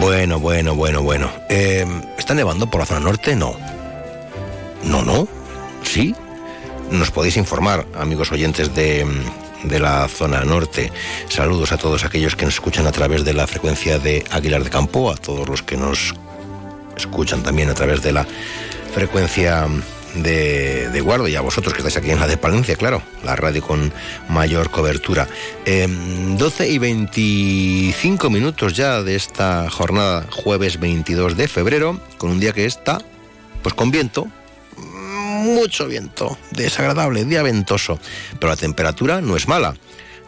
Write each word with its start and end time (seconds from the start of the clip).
Bueno, 0.00 0.38
bueno, 0.38 0.74
bueno, 0.74 1.02
bueno. 1.02 1.30
Eh, 1.48 1.84
¿Está 2.16 2.34
nevando 2.34 2.70
por 2.70 2.80
la 2.80 2.86
zona 2.86 3.00
norte? 3.00 3.34
No. 3.34 3.56
No, 4.84 5.02
no. 5.02 5.26
¿Sí? 5.82 6.14
Nos 6.90 7.10
podéis 7.10 7.36
informar, 7.36 7.84
amigos 7.98 8.30
oyentes 8.30 8.74
de, 8.74 9.06
de 9.64 9.78
la 9.80 10.06
zona 10.08 10.44
norte. 10.44 10.92
Saludos 11.28 11.72
a 11.72 11.78
todos 11.78 12.04
aquellos 12.04 12.36
que 12.36 12.44
nos 12.44 12.54
escuchan 12.54 12.86
a 12.86 12.92
través 12.92 13.24
de 13.24 13.34
la 13.34 13.46
frecuencia 13.46 13.98
de 13.98 14.24
Aguilar 14.30 14.62
de 14.62 14.70
Campo, 14.70 15.10
a 15.10 15.16
todos 15.16 15.48
los 15.48 15.62
que 15.62 15.76
nos 15.76 16.14
escuchan 16.96 17.42
también 17.42 17.68
a 17.68 17.74
través 17.74 18.02
de 18.02 18.12
la 18.12 18.26
frecuencia 18.94 19.66
de, 20.14 20.88
de 20.90 21.00
Guardo 21.00 21.28
y 21.28 21.36
a 21.36 21.40
vosotros 21.40 21.74
que 21.74 21.78
estáis 21.78 21.96
aquí 21.96 22.10
en 22.10 22.20
la 22.20 22.26
de 22.26 22.36
Palencia, 22.36 22.76
claro, 22.76 23.02
la 23.24 23.36
radio 23.36 23.62
con 23.62 23.92
mayor 24.28 24.70
cobertura. 24.70 25.28
Eh, 25.64 25.86
12 25.88 26.68
y 26.68 26.78
25 26.78 28.30
minutos 28.30 28.74
ya 28.74 29.02
de 29.02 29.14
esta 29.14 29.70
jornada, 29.70 30.26
jueves 30.30 30.80
22 30.80 31.36
de 31.36 31.48
febrero, 31.48 32.00
con 32.18 32.30
un 32.30 32.40
día 32.40 32.52
que 32.52 32.64
está, 32.64 33.00
pues 33.62 33.74
con 33.74 33.90
viento, 33.90 34.28
mucho 34.76 35.86
viento, 35.86 36.38
desagradable, 36.50 37.24
día 37.24 37.42
ventoso, 37.42 37.98
pero 38.38 38.50
la 38.50 38.56
temperatura 38.56 39.20
no 39.20 39.36
es 39.36 39.48
mala. 39.48 39.74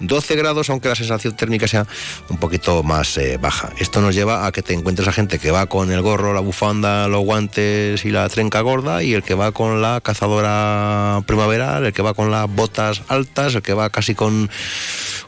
12 0.00 0.36
grados, 0.36 0.70
aunque 0.70 0.88
la 0.88 0.94
sensación 0.94 1.36
térmica 1.36 1.68
sea 1.68 1.86
un 2.28 2.38
poquito 2.38 2.82
más 2.82 3.16
eh, 3.18 3.38
baja. 3.40 3.70
Esto 3.78 4.00
nos 4.00 4.14
lleva 4.14 4.46
a 4.46 4.52
que 4.52 4.62
te 4.62 4.74
encuentres 4.74 5.08
a 5.08 5.12
gente 5.12 5.38
que 5.38 5.50
va 5.50 5.66
con 5.66 5.92
el 5.92 6.02
gorro, 6.02 6.34
la 6.34 6.40
bufanda, 6.40 7.08
los 7.08 7.24
guantes 7.24 8.04
y 8.04 8.10
la 8.10 8.28
trenca 8.28 8.60
gorda, 8.60 9.02
y 9.02 9.14
el 9.14 9.22
que 9.22 9.34
va 9.34 9.52
con 9.52 9.82
la 9.82 10.00
cazadora 10.00 11.22
primaveral, 11.26 11.86
el 11.86 11.92
que 11.92 12.02
va 12.02 12.14
con 12.14 12.30
las 12.30 12.52
botas 12.52 13.02
altas, 13.08 13.54
el 13.54 13.62
que 13.62 13.74
va 13.74 13.90
casi 13.90 14.14
con, 14.14 14.50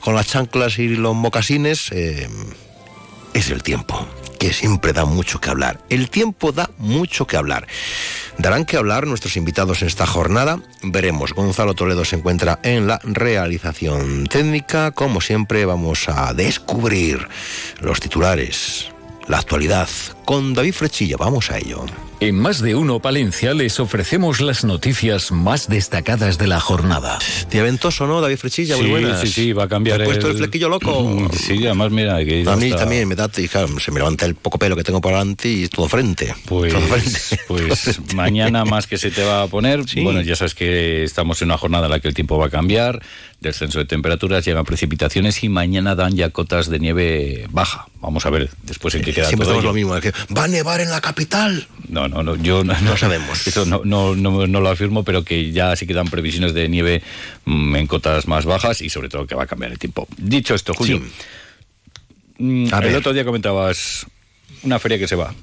con 0.01 0.15
las 0.15 0.27
chanclas 0.27 0.79
y 0.79 0.89
los 0.89 1.15
mocasines. 1.15 1.93
eh, 1.93 2.29
es 3.35 3.51
el 3.51 3.63
tiempo, 3.63 4.07
que 4.43 4.53
siempre 4.53 4.93
da 4.93 5.05
mucho 5.05 5.41
que 5.41 5.51
hablar. 5.51 5.79
El 5.89 6.11
tiempo 6.11 6.51
da 6.51 6.69
mucho 6.79 7.29
que 7.29 7.37
hablar. 7.37 7.69
Darán 8.39 8.65
que 8.65 8.77
hablar 8.77 9.07
nuestros 9.07 9.37
invitados 9.37 9.83
en 9.83 9.87
esta 9.87 10.05
jornada. 10.05 10.59
Veremos. 10.83 11.33
Gonzalo 11.33 11.75
Toledo 11.75 12.05
se 12.05 12.17
encuentra 12.17 12.59
en 12.65 12.89
la 12.89 12.99
realización 13.05 14.27
técnica. 14.27 14.91
Como 14.91 15.21
siempre, 15.21 15.65
vamos 15.65 16.09
a 16.09 16.35
descubrir 16.35 17.29
los 17.79 18.01
titulares, 18.01 18.89
la 19.29 19.39
actualidad. 19.39 19.89
Con 20.25 20.55
David 20.55 20.73
Frechilla, 20.73 21.17
vamos 21.17 21.53
a 21.53 21.59
ello. 21.59 21.87
En 22.23 22.39
Más 22.39 22.61
de 22.63 22.77
Uno 22.77 23.01
Palencia 23.01 23.53
les 23.53 23.81
ofrecemos 23.81 24.41
las 24.41 24.63
noticias 24.63 25.33
más 25.33 25.67
destacadas 25.69 26.39
de 26.39 26.47
la 26.47 26.61
jornada. 26.61 27.19
Día 27.51 27.65
ventoso, 27.65 28.07
¿no, 28.07 28.21
David 28.21 28.37
Frechilla? 28.37 28.77
Muy 28.77 28.85
Sí, 28.85 28.91
buenas. 28.93 29.21
sí, 29.23 29.27
sí, 29.27 29.53
va 29.53 29.65
a 29.65 29.69
cambiar 29.69 29.97
¿Te 29.97 30.03
has 30.05 30.09
puesto 30.09 30.27
el 30.27 30.33
el- 30.35 30.39
flequillo 30.39 30.69
loco? 30.69 31.29
Sí, 31.37 31.67
además, 31.67 31.91
mira, 31.91 32.25
que 32.25 32.45
A 32.47 32.55
mí 32.55 32.71
también 32.71 33.09
me 33.09 33.17
da, 33.17 33.29
y 33.37 33.49
claro, 33.49 33.67
se 33.81 33.91
me 33.91 33.99
levanta 33.99 34.25
el 34.25 34.37
poco 34.37 34.57
pelo 34.57 34.77
que 34.77 34.85
tengo 34.85 35.01
por 35.01 35.11
delante 35.13 35.49
y 35.49 35.67
todo 35.69 35.89
frente. 35.89 36.33
Pues, 36.47 36.73
Todo 36.73 36.83
frente. 36.83 37.21
pues 37.49 38.01
mañana 38.15 38.65
más 38.65 38.87
que 38.87 38.99
se 38.99 39.11
te 39.11 39.25
va 39.25 39.43
a 39.43 39.47
poner. 39.49 39.89
Sí. 39.89 40.01
Bueno, 40.03 40.21
ya 40.21 40.37
sabes 40.37 40.55
que 40.55 41.03
estamos 41.03 41.43
en 41.43 41.49
una 41.49 41.59
jornada 41.59 41.87
en 41.87 41.91
la 41.91 41.99
que 41.99 42.07
el 42.07 42.15
tiempo 42.15 42.39
va 42.39 42.47
a 42.47 42.51
cambiar, 42.51 43.03
descenso 43.41 43.81
de 43.81 43.85
temperaturas, 43.87 44.45
llegan 44.45 44.65
precipitaciones 44.65 45.43
y 45.43 45.49
mañana 45.49 45.97
dan 45.97 46.15
ya 46.15 46.31
cotas 46.31 46.71
de 46.71 46.79
nieve 46.79 47.49
baja. 47.51 47.87
Vamos 48.01 48.27
a 48.27 48.31
ver 48.31 48.49
después 48.63 48.95
en 48.95 49.03
qué 49.03 49.13
queda 49.13 49.27
Siempre 49.27 49.47
todo 49.47 49.59
ello. 49.59 49.69
lo 49.69 49.75
mismo, 49.75 49.97
es 49.97 50.03
que 50.03 50.13
va 50.37 50.45
a 50.45 50.49
nevar 50.49 50.81
en 50.81 50.91
la 50.91 51.01
capital. 51.01 51.67
No, 51.89 52.09
no, 52.13 52.23
no, 52.23 52.37
yo 52.37 52.63
no, 52.65 52.79
No 52.81 52.97
sabemos. 52.97 53.47
Eso 53.47 53.65
no, 53.65 53.83
no, 53.85 54.15
no, 54.15 54.47
no 54.47 54.61
lo 54.61 54.69
afirmo, 54.69 55.05
pero 55.05 55.25
que 55.25 55.51
ya 55.51 55.75
sí 55.77 55.87
quedan 55.87 56.09
previsiones 56.09 56.55
de 56.55 56.69
nieve 56.69 57.03
mm, 57.45 57.77
en 57.77 57.87
cotas 57.87 58.29
más 58.29 58.45
bajas 58.45 58.81
y 58.83 58.91
sobre 58.91 59.09
todo 59.09 59.27
que 59.27 59.35
va 59.35 59.45
a 59.45 59.47
cambiar 59.47 59.73
el 59.73 59.79
tiempo. 59.79 60.07
Dicho 60.17 60.55
esto, 60.55 60.75
Julio, 60.75 61.01
mm, 62.39 62.67
el 62.73 62.81
ver. 62.81 62.97
otro 62.97 63.13
día 63.13 63.25
comentabas 63.25 64.07
una 64.63 64.79
feria 64.79 64.99
que 64.99 65.09
se 65.09 65.17
va. 65.17 65.35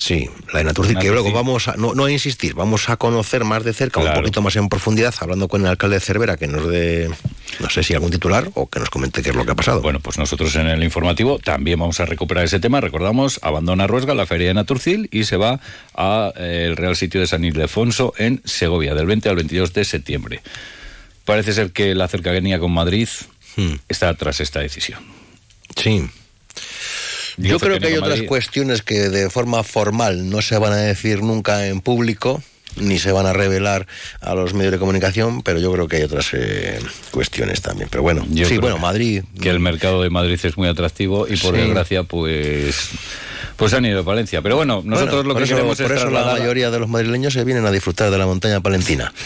Sí, 0.00 0.30
la 0.52 0.60
de 0.60 0.64
Naturcid, 0.66 0.96
que 0.98 1.10
luego 1.10 1.32
vamos 1.32 1.66
a, 1.66 1.74
no, 1.76 1.92
no 1.92 2.04
a 2.04 2.10
insistir, 2.12 2.54
vamos 2.54 2.88
a 2.88 2.96
conocer 2.96 3.42
más 3.44 3.64
de 3.64 3.72
cerca, 3.72 4.00
Claro. 4.00 4.16
un 4.18 4.22
poquito 4.22 4.40
más 4.42 4.54
en 4.54 4.68
profundidad, 4.68 5.12
hablando 5.18 5.48
con 5.48 5.62
el 5.62 5.66
alcalde 5.66 5.96
de 5.96 6.00
Cervera, 6.00 6.36
que 6.36 6.46
nos 6.46 6.68
dé, 6.68 7.10
no 7.58 7.68
sé 7.68 7.82
si 7.82 7.94
algún 7.94 8.12
titular 8.12 8.48
o 8.54 8.68
que 8.68 8.78
nos 8.78 8.90
comente 8.90 9.22
qué 9.22 9.30
es 9.30 9.34
lo 9.36 9.44
que 9.44 9.50
ha 9.50 9.54
pasado. 9.56 9.80
Bueno, 9.82 9.98
pues 9.98 10.16
nosotros 10.16 10.54
en 10.54 10.68
el 10.68 10.84
informativo 10.84 11.40
también 11.40 11.80
vamos 11.80 11.98
a 11.98 12.06
recuperar 12.06 12.44
ese 12.44 12.60
tema. 12.60 12.80
Recordamos, 12.80 13.40
abandona 13.42 13.88
Ruesga 13.88 14.14
la 14.14 14.24
feria 14.24 14.46
de 14.48 14.54
Naturcil 14.54 15.08
y 15.10 15.24
se 15.24 15.36
va 15.36 15.58
al 15.94 16.76
Real 16.76 16.94
Sitio 16.94 17.20
de 17.20 17.26
San 17.26 17.44
Ildefonso 17.44 18.14
en 18.18 18.40
Segovia, 18.44 18.94
del 18.94 19.06
20 19.06 19.28
al 19.28 19.34
22 19.34 19.72
de 19.72 19.84
septiembre. 19.84 20.42
Parece 21.24 21.52
ser 21.52 21.72
que 21.72 21.96
la 21.96 22.06
cercanía 22.06 22.60
con 22.60 22.70
Madrid 22.72 23.08
Hmm. 23.56 23.74
está 23.88 24.14
tras 24.14 24.38
esta 24.40 24.60
decisión. 24.60 25.00
sí. 25.76 26.08
Yo 27.38 27.58
creo 27.58 27.78
que 27.78 27.86
hay 27.86 27.94
otras 27.96 28.22
cuestiones 28.22 28.82
que 28.82 29.08
de 29.08 29.30
forma 29.30 29.62
formal 29.62 30.28
no 30.28 30.42
se 30.42 30.58
van 30.58 30.72
a 30.72 30.76
decir 30.76 31.22
nunca 31.22 31.66
en 31.66 31.80
público, 31.80 32.42
ni 32.76 32.98
se 32.98 33.10
van 33.12 33.26
a 33.26 33.32
revelar 33.32 33.86
a 34.20 34.34
los 34.34 34.54
medios 34.54 34.72
de 34.72 34.78
comunicación, 34.78 35.42
pero 35.42 35.58
yo 35.58 35.72
creo 35.72 35.88
que 35.88 35.96
hay 35.96 36.02
otras 36.02 36.28
eh, 36.32 36.78
cuestiones 37.10 37.60
también. 37.62 37.88
Pero 37.90 38.02
bueno, 38.02 38.26
Yo 38.30 38.46
sí, 38.48 38.58
bueno, 38.58 38.78
Madrid. 38.78 39.24
Que 39.40 39.50
el 39.50 39.58
mercado 39.60 40.02
de 40.02 40.10
Madrid 40.10 40.38
es 40.42 40.56
muy 40.56 40.68
atractivo 40.68 41.26
y 41.26 41.36
por 41.36 41.54
Sí. 41.54 41.60
desgracia, 41.62 42.02
pues, 42.04 42.90
pues 43.56 43.72
han 43.72 43.84
ido 43.86 44.00
a 44.00 44.02
Valencia. 44.02 44.42
Pero 44.42 44.56
bueno, 44.56 44.82
nosotros 44.84 45.24
Bueno, 45.24 45.28
lo 45.28 45.34
por 45.34 45.42
que 45.42 45.44
eso, 45.46 45.54
queremos 45.56 45.78
por 45.78 45.92
es 45.92 45.98
eso 45.98 46.10
la 46.10 46.24
mayoría 46.24 46.70
de 46.70 46.78
los 46.78 46.88
madrileños 46.88 47.32
se 47.32 47.42
vienen 47.44 47.66
a 47.66 47.70
disfrutar 47.72 48.10
de 48.10 48.18
la 48.18 48.26
montaña 48.26 48.60
palentina. 48.60 49.12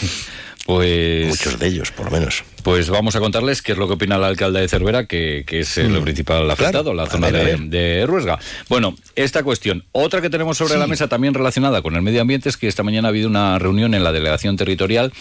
Pues, 0.65 1.27
Muchos 1.27 1.59
de 1.59 1.67
ellos, 1.67 1.91
por 1.91 2.05
lo 2.05 2.11
menos. 2.11 2.43
Pues 2.63 2.89
vamos 2.89 3.17
a 3.17 3.19
contarles 3.19 3.61
qué 3.61 3.73
es 3.73 3.77
lo 3.77 3.87
que 3.87 3.95
opina 3.95 4.15
el 4.15 4.23
alcalde 4.23 4.61
de 4.61 4.69
Cervera, 4.69 5.05
que, 5.05 5.43
que 5.45 5.59
es 5.59 5.77
lo 5.77 6.01
principal 6.01 6.49
afectado, 6.49 6.93
Mm. 6.93 6.93
Claro, 6.93 6.93
la 6.93 7.05
zona 7.07 7.29
ver, 7.29 7.59
de, 7.59 8.05
Ruesga. 8.05 8.39
Bueno, 8.69 8.95
esta 9.15 9.43
cuestión. 9.43 9.83
Otra 9.91 10.21
que 10.21 10.29
tenemos 10.29 10.57
sobre 10.57 10.77
la 10.77 10.87
mesa 10.87 11.07
también 11.07 11.33
relacionada 11.33 11.81
con 11.81 11.95
el 11.95 12.01
medio 12.01 12.21
ambiente 12.21 12.47
es 12.47 12.55
que 12.55 12.67
esta 12.67 12.83
mañana 12.83 13.09
ha 13.09 13.09
habido 13.09 13.27
una 13.27 13.59
reunión 13.59 13.93
en 13.93 14.03
la 14.03 14.13
delegación 14.13 14.55
territorial 14.55 15.11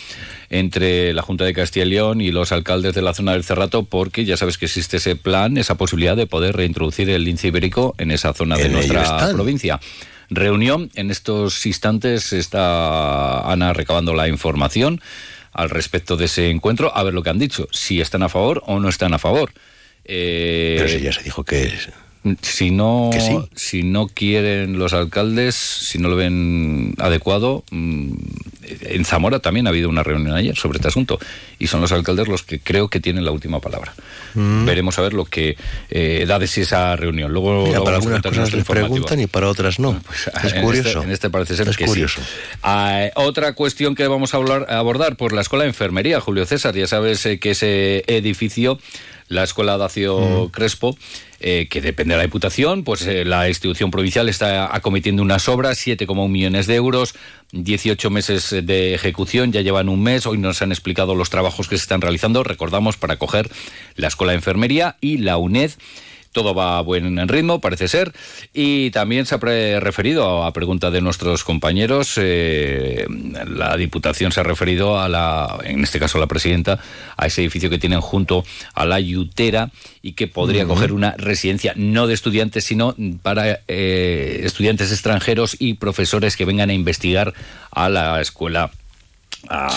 entre 0.50 1.12
la 1.12 1.22
Junta 1.22 1.44
de 1.44 1.52
Castilla 1.52 1.86
y 1.86 1.90
León 1.90 2.20
y 2.20 2.30
los 2.30 2.52
alcaldes 2.52 2.94
de 2.94 3.02
la 3.02 3.12
zona 3.12 3.32
del 3.32 3.42
Cerrato, 3.42 3.82
porque 3.82 4.24
ya 4.24 4.36
sabes 4.36 4.58
que 4.58 4.66
existe 4.66 4.98
ese 4.98 5.16
plan, 5.16 5.56
esa 5.56 5.76
posibilidad 5.76 6.16
de 6.16 6.26
poder 6.26 6.56
reintroducir 6.56 7.10
el 7.10 7.24
lince 7.24 7.48
ibérico 7.48 7.94
en 7.98 8.12
esa 8.12 8.32
zona 8.32 8.56
de 8.56 8.68
nuestra 8.68 9.32
provincia. 9.32 9.80
Reunión, 10.34 10.90
en 10.94 11.10
estos 11.10 11.64
instantes 11.66 12.32
está 12.32 13.50
Ana 13.50 13.72
recabando 13.72 14.14
la 14.14 14.28
información 14.28 15.00
al 15.52 15.70
respecto 15.70 16.16
de 16.16 16.24
ese 16.24 16.50
encuentro, 16.50 16.96
a 16.96 17.02
ver 17.02 17.14
lo 17.14 17.22
que 17.22 17.30
han 17.30 17.38
dicho, 17.38 17.68
si 17.70 18.00
están 18.00 18.22
a 18.22 18.28
favor 18.28 18.62
o 18.66 18.80
no 18.80 18.88
están 18.88 19.12
a 19.14 19.18
favor. 19.18 19.52
Eh, 20.04 20.76
Pero 20.78 20.88
si 20.88 21.00
ya 21.00 21.12
se 21.12 21.22
dijo 21.22 21.44
que 21.44 21.70
si 22.42 22.70
no, 22.70 23.10
sí. 23.12 23.38
si 23.54 23.82
no 23.82 24.08
quieren 24.08 24.78
los 24.78 24.92
alcaldes, 24.92 25.54
si 25.54 25.98
no 25.98 26.08
lo 26.08 26.16
ven 26.16 26.94
adecuado, 26.98 27.64
mm, 27.70 28.12
en 28.82 29.04
Zamora 29.04 29.40
también 29.40 29.66
ha 29.66 29.70
habido 29.70 29.88
una 29.88 30.02
reunión 30.02 30.34
ayer 30.34 30.56
sobre 30.56 30.76
este 30.76 30.88
asunto 30.88 31.18
y 31.58 31.66
son 31.66 31.80
los 31.80 31.92
alcaldes 31.92 32.28
los 32.28 32.42
que 32.42 32.60
creo 32.60 32.88
que 32.88 33.00
tienen 33.00 33.24
la 33.24 33.32
última 33.32 33.60
palabra. 33.60 33.92
Veremos 34.34 34.98
a 34.98 35.02
ver 35.02 35.12
lo 35.12 35.26
que 35.26 35.56
eh, 35.90 36.24
da 36.26 36.38
de 36.38 36.46
sí 36.46 36.62
esa 36.62 36.96
reunión. 36.96 37.32
Luego 37.32 37.66
Mira, 37.66 37.82
para 37.82 37.96
algunas 37.96 38.22
cosas 38.22 38.52
les 38.52 38.64
preguntan 38.64 39.20
y 39.20 39.26
para 39.26 39.48
otras 39.48 39.78
no. 39.78 40.00
Pues, 40.06 40.30
es 40.44 40.52
en 40.54 40.62
curioso. 40.62 40.88
Este, 40.88 41.04
en 41.04 41.10
este 41.10 41.30
parece 41.30 41.56
ser 41.56 41.68
es 41.68 41.76
que 41.76 41.84
sí. 41.84 41.90
curioso. 41.90 42.22
Ah, 42.62 43.08
otra 43.16 43.52
cuestión 43.52 43.94
que 43.94 44.06
vamos 44.06 44.32
a 44.32 44.38
hablar, 44.38 44.66
a 44.70 44.78
abordar, 44.78 45.16
pues 45.16 45.32
la 45.32 45.42
Escuela 45.42 45.64
de 45.64 45.68
Enfermería, 45.68 46.20
Julio 46.20 46.46
César. 46.46 46.74
Ya 46.74 46.86
sabes 46.86 47.26
eh, 47.26 47.38
que 47.38 47.50
ese 47.50 48.04
edificio, 48.06 48.78
la 49.32 49.44
Escuela 49.44 49.78
Dacio 49.78 50.50
Crespo, 50.52 50.96
eh, 51.40 51.66
que 51.68 51.80
depende 51.80 52.14
de 52.14 52.18
la 52.18 52.24
Diputación, 52.24 52.84
pues 52.84 53.06
eh, 53.06 53.24
la 53.24 53.48
institución 53.48 53.90
provincial 53.90 54.28
está 54.28 54.74
acometiendo 54.74 55.22
unas 55.22 55.48
obras, 55.48 55.84
7,1 55.84 56.28
millones 56.28 56.66
de 56.66 56.76
euros, 56.76 57.14
18 57.52 58.10
meses 58.10 58.50
de 58.50 58.94
ejecución, 58.94 59.50
ya 59.50 59.60
llevan 59.60 59.88
un 59.88 60.02
mes, 60.02 60.26
hoy 60.26 60.38
nos 60.38 60.62
han 60.62 60.70
explicado 60.70 61.14
los 61.14 61.30
trabajos 61.30 61.68
que 61.68 61.76
se 61.76 61.82
están 61.82 62.00
realizando, 62.00 62.44
recordamos, 62.44 62.96
para 62.96 63.16
coger 63.16 63.50
la 63.96 64.08
Escuela 64.08 64.32
de 64.32 64.36
Enfermería 64.36 64.96
y 65.00 65.18
la 65.18 65.36
UNED 65.36 65.72
todo 66.32 66.54
va 66.54 66.78
a 66.78 66.82
buen 66.82 67.28
ritmo, 67.28 67.60
parece 67.60 67.88
ser. 67.88 68.12
Y 68.52 68.90
también 68.90 69.26
se 69.26 69.34
ha 69.34 69.38
referido 69.38 70.44
a 70.44 70.52
pregunta 70.52 70.90
de 70.90 71.00
nuestros 71.00 71.44
compañeros, 71.44 72.14
eh, 72.16 73.06
la 73.46 73.76
Diputación 73.76 74.32
se 74.32 74.40
ha 74.40 74.42
referido 74.42 74.98
a 74.98 75.08
la, 75.08 75.58
en 75.64 75.82
este 75.82 75.98
caso 75.98 76.18
la 76.18 76.26
presidenta, 76.26 76.78
a 77.16 77.26
ese 77.26 77.42
edificio 77.42 77.70
que 77.70 77.78
tienen 77.78 78.00
junto 78.00 78.44
a 78.74 78.84
la 78.84 79.00
Yutera 79.00 79.70
y 80.00 80.12
que 80.12 80.26
podría 80.26 80.66
coger 80.66 80.92
una 80.92 81.14
residencia 81.16 81.72
no 81.76 82.06
de 82.06 82.14
estudiantes, 82.14 82.64
sino 82.64 82.94
para 83.22 83.60
eh, 83.68 84.40
estudiantes 84.44 84.92
extranjeros 84.92 85.56
y 85.58 85.74
profesores 85.74 86.36
que 86.36 86.44
vengan 86.44 86.70
a 86.70 86.74
investigar 86.74 87.34
a 87.70 87.88
la 87.88 88.20
escuela 88.20 88.70
a, 89.48 89.68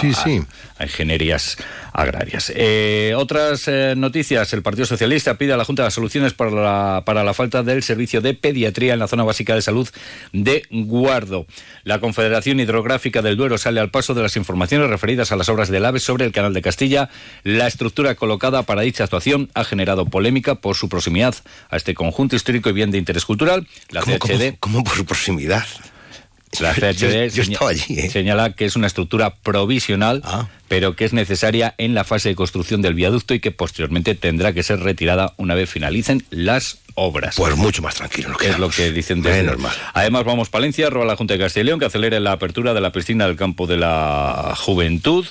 ingenierías 0.80 1.58
agrarias. 1.94 2.52
Eh, 2.56 3.14
otras 3.16 3.68
eh, 3.68 3.94
noticias. 3.96 4.52
El 4.54 4.62
Partido 4.62 4.86
Socialista 4.86 5.38
pide 5.38 5.54
a 5.54 5.58
la 5.58 5.66
Junta 5.66 5.84
de 5.84 5.92
soluciones 5.92 6.34
para 6.34 6.52
la, 6.52 7.04
para 7.06 7.24
la 7.24 7.34
falta 7.34 7.64
del 7.64 7.84
servicio 7.84 8.22
de 8.22 8.34
pediatría 8.34 8.94
en 8.94 9.00
la 9.00 9.08
zona 9.08 9.24
básica 9.24 9.56
de 9.56 9.62
salud 9.62 9.88
de 10.34 10.64
Guardo. 10.70 11.46
La 11.84 12.00
Confederación 12.00 12.60
Hidrográfica 12.60 13.22
del 13.22 13.38
Duero 13.38 13.58
sale 13.58 13.80
al 13.80 13.92
paso 13.92 14.14
de 14.14 14.24
las 14.24 14.36
informaciones 14.36 14.90
referidas 14.90 15.32
a 15.32 15.36
las 15.36 15.50
obras 15.50 15.70
del 15.70 15.86
AVE 15.86 16.00
sobre 16.00 16.26
el 16.26 16.32
Canal 16.32 16.54
de 16.54 16.62
Castilla. 16.62 17.10
La 17.44 17.68
estructura 17.68 18.16
colocada 18.16 18.64
para 18.64 18.82
dicha 18.82 19.04
actuación 19.04 19.50
ha 19.54 19.64
generado 19.64 20.06
polémica 20.06 20.56
por 20.56 20.76
su 20.76 20.90
proximidad 20.90 21.36
a 21.70 21.78
este 21.78 21.94
conjunto 21.94 22.36
histórico 22.36 22.70
y 22.70 22.74
bien 22.74 22.92
de 22.92 22.98
interés 22.98 23.26
cultural. 23.26 23.68
La 23.90 24.02
CHD... 24.02 24.58
¿Cómo 24.60 24.84
por 24.84 24.96
su 24.96 25.06
proximidad? 25.06 25.66
La 26.62 26.74
CHD 26.74 27.25
¿eh? 27.25 28.10
señala 28.10 28.54
que 28.54 28.66
es 28.66 28.75
una 28.75 28.88
estructura 28.88 29.36
provisional, 29.36 30.22
ah. 30.24 30.48
pero 30.68 30.96
que 30.96 31.06
es 31.06 31.13
necesaria 31.13 31.75
en 31.78 31.94
la 31.94 32.04
fase 32.04 32.30
de 32.30 32.36
construcción 32.36 32.81
del 32.81 32.94
viaducto 32.94 33.34
y 33.34 33.40
que 33.40 33.52
posteriormente 33.52 34.16
tendrá 34.16 34.54
que 34.54 34.63
ser 34.63 34.80
retirada 34.80 35.34
una 35.38 35.56
vez 35.56 35.69
finalicen 35.69 36.24
las 36.30 36.80
obras. 36.96 37.36
Pues 37.36 37.56
mucho 37.56 37.81
más 37.81 37.96
tranquilo. 37.96 38.30
Lo 38.30 38.38
que 38.38 38.50
es 38.50 38.60
lo 38.60 38.69
que 38.69 38.92
dicen 38.92 39.22
de 39.22 39.44
normal. 39.44 39.74
Además 39.94 40.24
vamos 40.24 40.50
Palencia, 40.50 40.90
roba 40.90 41.06
la 41.06 41.16
Junta 41.16 41.34
de 41.34 41.40
Castilla 41.40 41.63
y 41.63 41.66
León 41.66 41.80
que 41.80 41.86
acelere 41.86 42.19
la 42.19 42.31
apertura 42.31 42.74
de 42.74 42.81
la 42.81 42.92
piscina 42.92 43.28
del 43.28 43.36
campo 43.36 43.68
de 43.68 43.78
la 43.78 44.54
juventud 44.57 45.25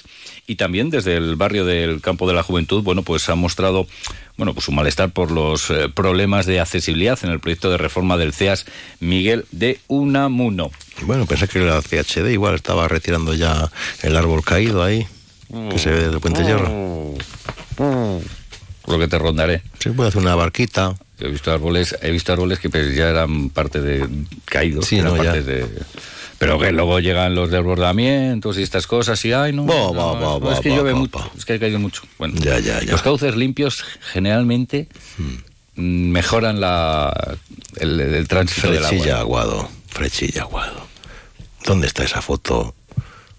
y 0.46 0.56
también 0.56 0.90
desde 0.90 1.16
el 1.16 1.36
barrio 1.36 1.64
del 1.64 2.00
campo 2.00 2.28
de 2.28 2.34
la 2.34 2.42
juventud, 2.42 2.82
bueno, 2.82 3.02
pues 3.02 3.28
ha 3.28 3.34
mostrado 3.34 3.86
bueno, 4.36 4.52
pues 4.52 4.66
su 4.66 4.72
malestar 4.72 5.10
por 5.10 5.30
los 5.30 5.70
eh, 5.70 5.88
problemas 5.88 6.46
de 6.46 6.60
accesibilidad 6.60 7.18
en 7.22 7.30
el 7.30 7.40
proyecto 7.40 7.70
de 7.70 7.78
reforma 7.78 8.16
del 8.16 8.32
CEAS 8.32 8.66
Miguel 9.00 9.46
de 9.52 9.78
Unamuno. 9.86 10.70
Bueno, 11.02 11.26
pensé 11.26 11.46
que 11.48 11.60
la 11.60 11.80
CHD 11.80 12.30
igual 12.30 12.54
estaba 12.54 12.88
retirando 12.88 13.34
ya 13.34 13.70
el 14.02 14.16
árbol 14.16 14.44
caído 14.44 14.82
ahí, 14.82 15.06
que 15.70 15.78
se 15.78 15.90
ve 15.90 16.08
del 16.08 16.20
Puente 16.20 16.44
Hierro. 16.44 17.14
Lo 18.86 18.98
que 18.98 19.08
te 19.08 19.18
rondaré. 19.18 19.62
Sí, 19.78 19.90
puede 19.90 20.08
hacer 20.08 20.20
una 20.20 20.34
barquita. 20.34 20.94
He 21.20 21.28
visto 21.28 21.52
árboles, 21.52 21.96
he 22.02 22.10
visto 22.10 22.32
árboles 22.32 22.58
que 22.58 22.68
pues, 22.68 22.94
ya 22.94 23.08
eran 23.08 23.50
parte 23.50 23.80
de 23.80 24.06
caídos, 24.44 24.86
sí, 24.86 25.00
no, 25.00 25.16
parte 25.16 25.42
de 25.42 25.66
pero 26.38 26.58
que 26.58 26.72
luego 26.72 27.00
llegan 27.00 27.34
los 27.34 27.50
desbordamientos 27.50 28.58
y 28.58 28.62
estas 28.62 28.86
cosas 28.86 29.24
y 29.24 29.32
ay 29.32 29.52
no, 29.52 29.66
es 30.52 30.60
que 30.60 30.70
llueve 30.70 30.94
mucho, 30.94 31.30
es 31.36 31.44
que 31.44 31.54
ha 31.54 31.58
caído 31.58 31.78
mucho. 31.78 32.02
Bueno, 32.18 32.34
ya, 32.40 32.58
ya, 32.58 32.80
ya. 32.80 32.92
los 32.92 33.02
cauces 33.02 33.36
limpios 33.36 33.84
generalmente 34.12 34.88
hmm. 35.18 36.10
mejoran 36.10 36.60
la 36.60 37.36
el, 37.76 38.00
el 38.00 38.28
tránsito 38.28 38.70
del 38.70 38.84
agua. 38.84 39.18
aguado, 39.20 39.68
frechilla 39.88 40.42
aguado. 40.42 40.86
¿Dónde 41.64 41.86
está 41.86 42.04
esa 42.04 42.20
foto 42.20 42.74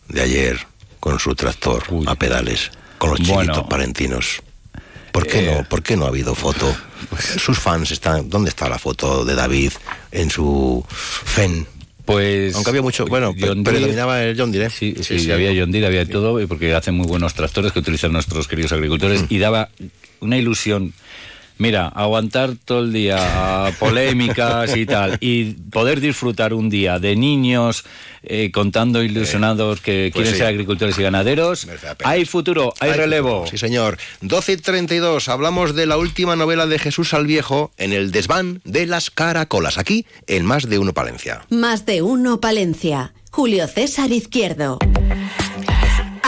de 0.08 0.22
ayer 0.22 0.60
con 1.00 1.20
su 1.20 1.36
tractor 1.36 1.84
a 2.08 2.16
pedales 2.16 2.72
con 2.98 3.12
los 3.12 3.20
chiquitos 3.20 3.68
parentinos? 3.68 4.42
¿Por 5.12 5.28
qué, 5.28 5.44
no, 5.44 5.52
eh, 5.52 5.66
¿Por 5.70 5.82
qué 5.82 5.96
no 5.96 6.06
ha 6.06 6.10
habido 6.10 6.36
foto? 6.36 6.76
Pues 7.10 7.24
Sus 7.24 7.60
fans 7.60 7.92
están. 7.92 8.30
¿Dónde 8.30 8.50
está 8.50 8.68
la 8.68 8.80
foto 8.80 9.26
de 9.26 9.36
David 9.36 9.74
en 10.12 10.32
su 10.32 10.84
FEN? 10.90 11.68
Pues. 12.06 12.56
Aunque 12.56 12.70
había 12.70 12.82
mucho. 12.82 13.06
Bueno, 13.06 13.34
John 13.40 13.64
predominaba 13.64 14.24
el 14.24 14.40
John 14.40 14.52
Deere. 14.52 14.68
¿eh? 14.68 14.70
Sí, 14.70 14.96
sí, 15.02 15.32
había 15.32 15.52
John 15.60 15.72
Deere, 15.72 15.88
había 15.88 16.08
todo, 16.08 16.46
porque 16.48 16.74
hacen 16.74 16.96
muy 16.96 17.08
buenos 17.08 17.34
tractores 17.34 17.72
que 17.72 17.80
utilizan 17.80 18.14
nuestros 18.14 18.48
queridos 18.48 18.72
agricultores 18.72 19.24
mm. 19.24 19.28
y 19.30 19.38
daba 19.40 19.70
una 20.20 20.38
ilusión 20.38 20.94
Mira, 21.58 21.88
aguantar 21.88 22.56
todo 22.64 22.82
el 22.82 22.92
día 22.92 23.74
polémicas 23.80 24.76
y 24.76 24.86
tal, 24.86 25.18
y 25.22 25.54
poder 25.54 26.02
disfrutar 26.02 26.54
un 26.54 26.70
día 26.70 27.00
de 27.00 27.16
niños 27.16 27.86
eh, 28.24 28.52
contando 28.52 29.04
ilusionados 29.04 29.80
que 29.82 30.10
pues 30.12 30.24
quieren 30.24 30.38
ser 30.38 30.48
agricultores 30.48 30.98
y 30.98 31.04
ganaderos. 31.04 31.68
Hay 32.04 32.26
futuro, 32.26 32.74
hay, 32.80 32.92
relevo. 32.94 33.46
Sí, 33.50 33.58
señor. 33.58 33.98
12 34.22 34.54
y 34.54 34.58
32, 34.58 35.30
hablamos 35.30 35.76
de 35.76 35.86
la 35.86 35.98
última 35.98 36.36
novela 36.36 36.68
de 36.68 36.80
Jesús 36.80 37.10
Salviejo 37.10 37.72
en 37.78 37.94
el 37.94 38.12
desván 38.12 38.62
de 38.66 38.86
las 38.86 39.10
caracolas, 39.10 39.78
aquí 39.78 40.06
en 40.28 40.46
Más 40.46 40.68
de 40.70 40.80
Uno 40.80 40.94
Palencia. 40.94 41.46
Más 41.50 41.86
de 41.86 42.02
Uno 42.02 42.42
Palencia. 42.42 43.14
Julio 43.32 43.68
César 43.68 44.12
Izquierdo. 44.12 44.80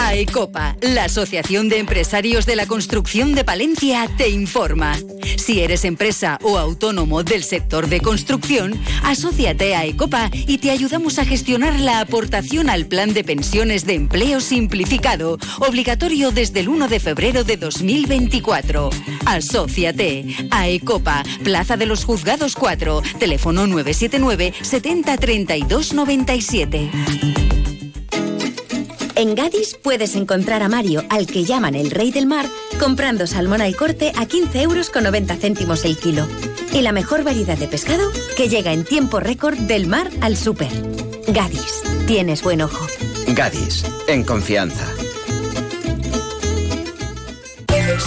AECOPA, 0.07 0.77
la 0.81 1.03
Asociación 1.03 1.67
de 1.67 1.79
Empresarios 1.79 2.45
de 2.45 2.55
la 2.55 2.65
Construcción 2.65 3.35
de 3.35 3.43
Palencia, 3.43 4.09
te 4.17 4.29
informa. 4.29 4.97
Si 5.35 5.59
eres 5.59 5.83
empresa 5.83 6.39
o 6.43 6.57
autónomo 6.57 7.23
del 7.23 7.43
sector 7.43 7.87
de 7.87 7.99
construcción, 7.99 8.81
asóciate 9.03 9.75
a 9.75 9.79
AECOPA 9.79 10.31
y 10.31 10.59
te 10.59 10.71
ayudamos 10.71 11.19
a 11.19 11.25
gestionar 11.25 11.77
la 11.81 11.99
aportación 11.99 12.69
al 12.69 12.85
Plan 12.85 13.13
de 13.13 13.25
Pensiones 13.25 13.85
de 13.85 13.95
Empleo 13.95 14.39
Simplificado, 14.39 15.37
obligatorio 15.59 16.31
desde 16.31 16.61
el 16.61 16.69
1 16.69 16.87
de 16.87 16.99
febrero 17.01 17.43
de 17.43 17.57
2024. 17.57 18.89
Asociate. 19.25 20.25
AECOPA, 20.51 21.23
Plaza 21.43 21.75
de 21.75 21.85
los 21.85 22.05
Juzgados 22.05 22.55
4, 22.55 23.01
teléfono 23.19 23.67
979 23.67 24.53
70 24.61 25.17
32 25.17 25.93
97. 25.93 27.56
En 29.17 29.33
Gadis 29.33 29.73
puedes 29.81 30.15
encontrar 30.15 30.61
a 30.61 30.69
Mario, 30.69 31.03
al 31.09 31.25
que 31.25 31.43
llaman 31.43 31.73
el 31.73 31.89
rey 31.89 32.11
del 32.11 32.27
mar, 32.27 32.45
comprando 32.79 33.25
salmón 33.25 33.61
al 33.61 33.75
corte 33.75 34.13
a 34.15 34.27
15 34.27 34.61
euros 34.61 34.91
con 34.91 35.05
90 35.05 35.37
céntimos 35.37 35.85
el 35.85 35.97
kilo. 35.97 36.27
Y 36.71 36.81
la 36.81 36.91
mejor 36.91 37.23
variedad 37.23 37.57
de 37.57 37.67
pescado 37.67 38.11
que 38.37 38.47
llega 38.47 38.73
en 38.73 38.85
tiempo 38.85 39.19
récord 39.19 39.57
del 39.57 39.87
mar 39.87 40.11
al 40.21 40.37
súper. 40.37 40.69
Gadis, 41.29 41.81
tienes 42.05 42.43
buen 42.43 42.61
ojo. 42.61 42.85
Gadis, 43.29 43.85
en 44.07 44.23
confianza. 44.23 44.85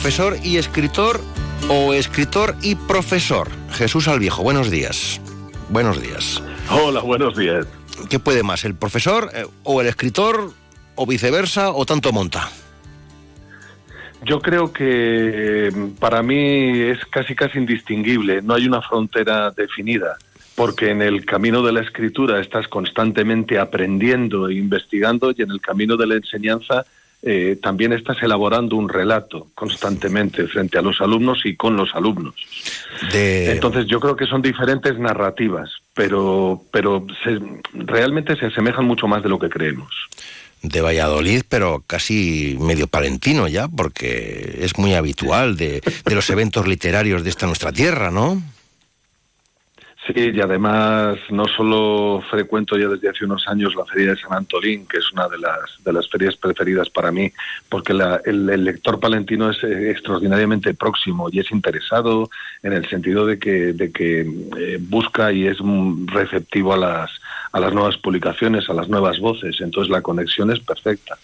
Profesor 0.00 0.38
y 0.42 0.56
escritor 0.56 1.20
o 1.68 1.92
escritor 1.92 2.56
y 2.62 2.74
profesor. 2.74 3.48
Jesús 3.72 4.08
Alviejo, 4.08 4.42
buenos 4.42 4.70
días. 4.70 5.20
Buenos 5.68 6.00
días. 6.00 6.42
Hola, 6.70 7.02
buenos 7.02 7.36
días. 7.36 7.66
¿Qué 8.08 8.18
puede 8.18 8.42
más, 8.42 8.64
el 8.64 8.74
profesor 8.74 9.30
eh, 9.34 9.44
o 9.62 9.82
el 9.82 9.88
escritor 9.88 10.54
o 10.94 11.04
viceversa 11.04 11.72
o 11.72 11.84
tanto 11.84 12.14
monta? 12.14 12.48
Yo 14.24 14.40
creo 14.40 14.72
que 14.72 15.70
mm, 15.70 15.88
para 15.98 16.22
mí 16.22 16.80
es 16.80 17.04
casi 17.04 17.34
casi 17.34 17.58
indistinguible, 17.58 18.40
no 18.40 18.54
hay 18.54 18.66
una 18.66 18.80
frontera 18.80 19.50
definida, 19.50 20.16
porque 20.54 20.88
en 20.88 21.02
el 21.02 21.26
camino 21.26 21.60
de 21.60 21.74
la 21.74 21.82
escritura 21.82 22.40
estás 22.40 22.68
constantemente 22.68 23.58
aprendiendo 23.58 24.48
e 24.48 24.54
investigando 24.54 25.34
y 25.36 25.42
en 25.42 25.50
el 25.50 25.60
camino 25.60 25.98
de 25.98 26.06
la 26.06 26.14
enseñanza 26.14 26.86
eh, 27.22 27.58
también 27.62 27.92
estás 27.92 28.22
elaborando 28.22 28.76
un 28.76 28.88
relato 28.88 29.48
constantemente 29.54 30.46
frente 30.46 30.78
a 30.78 30.82
los 30.82 31.00
alumnos 31.00 31.44
y 31.44 31.54
con 31.54 31.76
los 31.76 31.94
alumnos. 31.94 32.34
Entonces 33.12 33.86
yo 33.86 34.00
creo 34.00 34.16
que 34.16 34.26
son 34.26 34.40
diferentes 34.40 34.98
narrativas, 34.98 35.70
pero, 35.94 36.62
pero 36.72 37.06
realmente 37.74 38.36
se 38.36 38.46
asemejan 38.46 38.86
mucho 38.86 39.06
más 39.06 39.22
de 39.22 39.28
lo 39.28 39.38
que 39.38 39.50
creemos. 39.50 39.92
De 40.62 40.80
Valladolid, 40.80 41.42
pero 41.48 41.82
casi 41.86 42.56
medio 42.60 42.86
palentino 42.86 43.48
ya, 43.48 43.68
porque 43.68 44.58
es 44.60 44.78
muy 44.78 44.94
habitual 44.94 45.56
de, 45.56 45.80
de 46.04 46.14
los 46.14 46.28
eventos 46.30 46.66
literarios 46.66 47.22
de 47.22 47.30
esta 47.30 47.46
nuestra 47.46 47.72
tierra, 47.72 48.10
¿no? 48.10 48.42
Sí, 50.14 50.32
y 50.34 50.40
además 50.40 51.18
no 51.30 51.44
solo 51.46 52.22
frecuento 52.30 52.76
ya 52.76 52.88
desde 52.88 53.10
hace 53.10 53.24
unos 53.24 53.46
años 53.46 53.76
la 53.76 53.84
Feria 53.84 54.10
de 54.10 54.20
San 54.20 54.32
Antolín, 54.32 54.86
que 54.86 54.98
es 54.98 55.12
una 55.12 55.28
de 55.28 55.38
las, 55.38 55.60
de 55.84 55.92
las 55.92 56.08
ferias 56.08 56.36
preferidas 56.36 56.90
para 56.90 57.12
mí, 57.12 57.30
porque 57.68 57.92
el, 58.24 58.64
lector 58.64 58.98
palentino 58.98 59.50
es 59.50 59.62
eh, 59.62 59.90
extraordinariamente 59.90 60.74
próximo 60.74 61.28
y 61.30 61.38
es 61.38 61.52
interesado 61.52 62.28
en 62.62 62.72
el 62.72 62.88
sentido 62.88 63.24
de 63.24 63.38
que, 63.38 63.72
de 63.72 63.92
que 63.92 64.20
eh, 64.58 64.78
busca 64.80 65.32
y 65.32 65.46
es 65.46 65.58
receptivo 66.06 66.74
a 66.74 66.78
las, 66.78 67.10
a 67.52 67.60
las 67.60 67.72
nuevas 67.72 67.96
publicaciones, 67.98 68.68
a 68.68 68.74
las 68.74 68.88
nuevas 68.88 69.20
voces, 69.20 69.60
entonces 69.60 69.90
la 69.90 70.02
conexión 70.02 70.50
es 70.50 70.58
perfecta. 70.60 71.18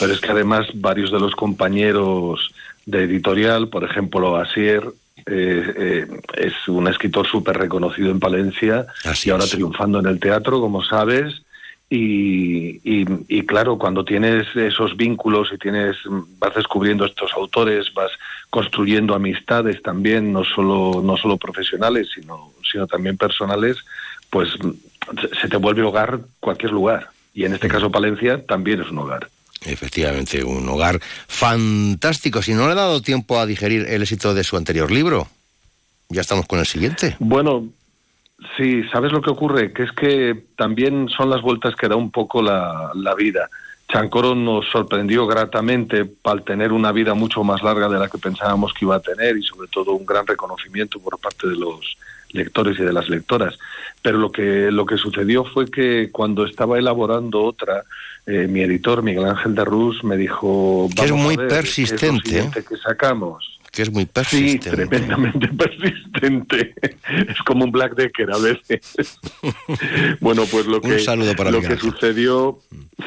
Pero 0.00 0.12
es 0.12 0.20
que 0.20 0.32
además 0.32 0.66
varios 0.74 1.12
de 1.12 1.20
los 1.20 1.36
compañeros 1.36 2.52
de 2.86 3.04
editorial, 3.04 3.68
por 3.68 3.84
ejemplo, 3.84 4.36
Asier, 4.36 4.84
eh, 5.26 5.74
eh, 5.76 6.06
es 6.36 6.68
un 6.68 6.88
escritor 6.88 7.26
súper 7.26 7.56
reconocido 7.56 8.10
en 8.10 8.20
Palencia 8.20 8.86
y 9.24 9.30
ahora 9.30 9.46
triunfando 9.46 9.98
en 9.98 10.06
el 10.06 10.20
teatro, 10.20 10.60
como 10.60 10.82
sabes. 10.82 11.42
Y, 11.90 12.80
y, 12.82 13.46
claro, 13.46 13.78
cuando 13.78 14.04
tienes 14.04 14.46
esos 14.56 14.96
vínculos 14.96 15.50
y 15.52 15.58
tienes 15.58 15.96
vas 16.38 16.54
descubriendo 16.54 17.04
estos 17.04 17.32
autores, 17.34 17.92
vas 17.94 18.10
construyendo 18.50 19.14
amistades 19.14 19.80
también, 19.80 20.32
no 20.32 20.42
solo 20.44 21.02
no 21.04 21.16
solo 21.16 21.36
profesionales, 21.36 22.08
sino 22.12 22.52
sino 22.70 22.86
también 22.88 23.16
personales, 23.16 23.76
pues 24.30 24.48
se 25.40 25.48
te 25.48 25.56
vuelve 25.56 25.82
hogar 25.82 26.20
cualquier 26.40 26.72
lugar. 26.72 27.10
Y 27.32 27.44
en 27.44 27.54
este 27.54 27.68
caso 27.68 27.90
Palencia 27.90 28.44
también 28.44 28.80
es 28.80 28.90
un 28.90 28.98
hogar. 28.98 29.28
Efectivamente, 29.64 30.44
un 30.44 30.68
hogar 30.68 31.00
fantástico. 31.26 32.42
Si 32.42 32.52
no 32.52 32.66
le 32.66 32.72
he 32.72 32.76
dado 32.76 33.00
tiempo 33.02 33.38
a 33.38 33.46
digerir 33.46 33.86
el 33.88 34.02
éxito 34.02 34.34
de 34.34 34.44
su 34.44 34.56
anterior 34.56 34.90
libro, 34.90 35.26
ya 36.08 36.20
estamos 36.20 36.46
con 36.46 36.58
el 36.58 36.66
siguiente. 36.66 37.16
Bueno, 37.18 37.66
sí, 38.56 38.82
¿sabes 38.92 39.12
lo 39.12 39.22
que 39.22 39.30
ocurre? 39.30 39.72
Que 39.72 39.84
es 39.84 39.92
que 39.92 40.44
también 40.56 41.08
son 41.08 41.30
las 41.30 41.42
vueltas 41.42 41.74
que 41.76 41.88
da 41.88 41.96
un 41.96 42.10
poco 42.10 42.42
la, 42.42 42.90
la 42.94 43.14
vida. 43.14 43.48
Chancoro 43.88 44.34
nos 44.34 44.68
sorprendió 44.70 45.26
gratamente 45.26 46.10
al 46.24 46.42
tener 46.42 46.72
una 46.72 46.90
vida 46.90 47.14
mucho 47.14 47.44
más 47.44 47.62
larga 47.62 47.88
de 47.88 47.98
la 47.98 48.08
que 48.08 48.18
pensábamos 48.18 48.72
que 48.72 48.84
iba 48.84 48.96
a 48.96 49.00
tener 49.00 49.36
y 49.36 49.42
sobre 49.42 49.68
todo 49.68 49.92
un 49.92 50.06
gran 50.06 50.26
reconocimiento 50.26 50.98
por 51.00 51.18
parte 51.18 51.48
de 51.48 51.56
los 51.56 51.96
lectores 52.30 52.78
y 52.78 52.82
de 52.82 52.92
las 52.92 53.08
lectoras. 53.08 53.58
Pero 54.04 54.18
lo 54.18 54.30
que, 54.30 54.70
lo 54.70 54.84
que 54.84 54.98
sucedió 54.98 55.46
fue 55.46 55.70
que 55.70 56.10
cuando 56.12 56.44
estaba 56.44 56.78
elaborando 56.78 57.42
otra, 57.42 57.84
eh, 58.26 58.46
mi 58.46 58.60
editor, 58.60 59.02
Miguel 59.02 59.24
Ángel 59.24 59.54
de 59.54 59.64
Rus, 59.64 60.04
me 60.04 60.18
dijo... 60.18 60.90
Que 60.94 61.06
es 61.06 61.12
muy 61.12 61.38
persistente. 61.38 62.50
que 62.52 62.76
sacamos? 62.76 63.58
Que 63.72 63.80
es 63.80 63.90
muy 63.90 64.04
persistente. 64.04 64.68
Sí, 64.68 64.76
tremendamente 64.76 65.48
persistente. 65.56 66.74
es 67.28 67.38
como 67.46 67.64
un 67.64 67.72
Black 67.72 67.94
Decker 67.94 68.30
a 68.30 68.36
veces. 68.36 69.18
bueno, 70.20 70.42
pues 70.50 70.66
lo 70.66 70.82
que, 70.82 71.02
lo 71.50 71.62
que 71.62 71.76
sucedió... 71.78 72.58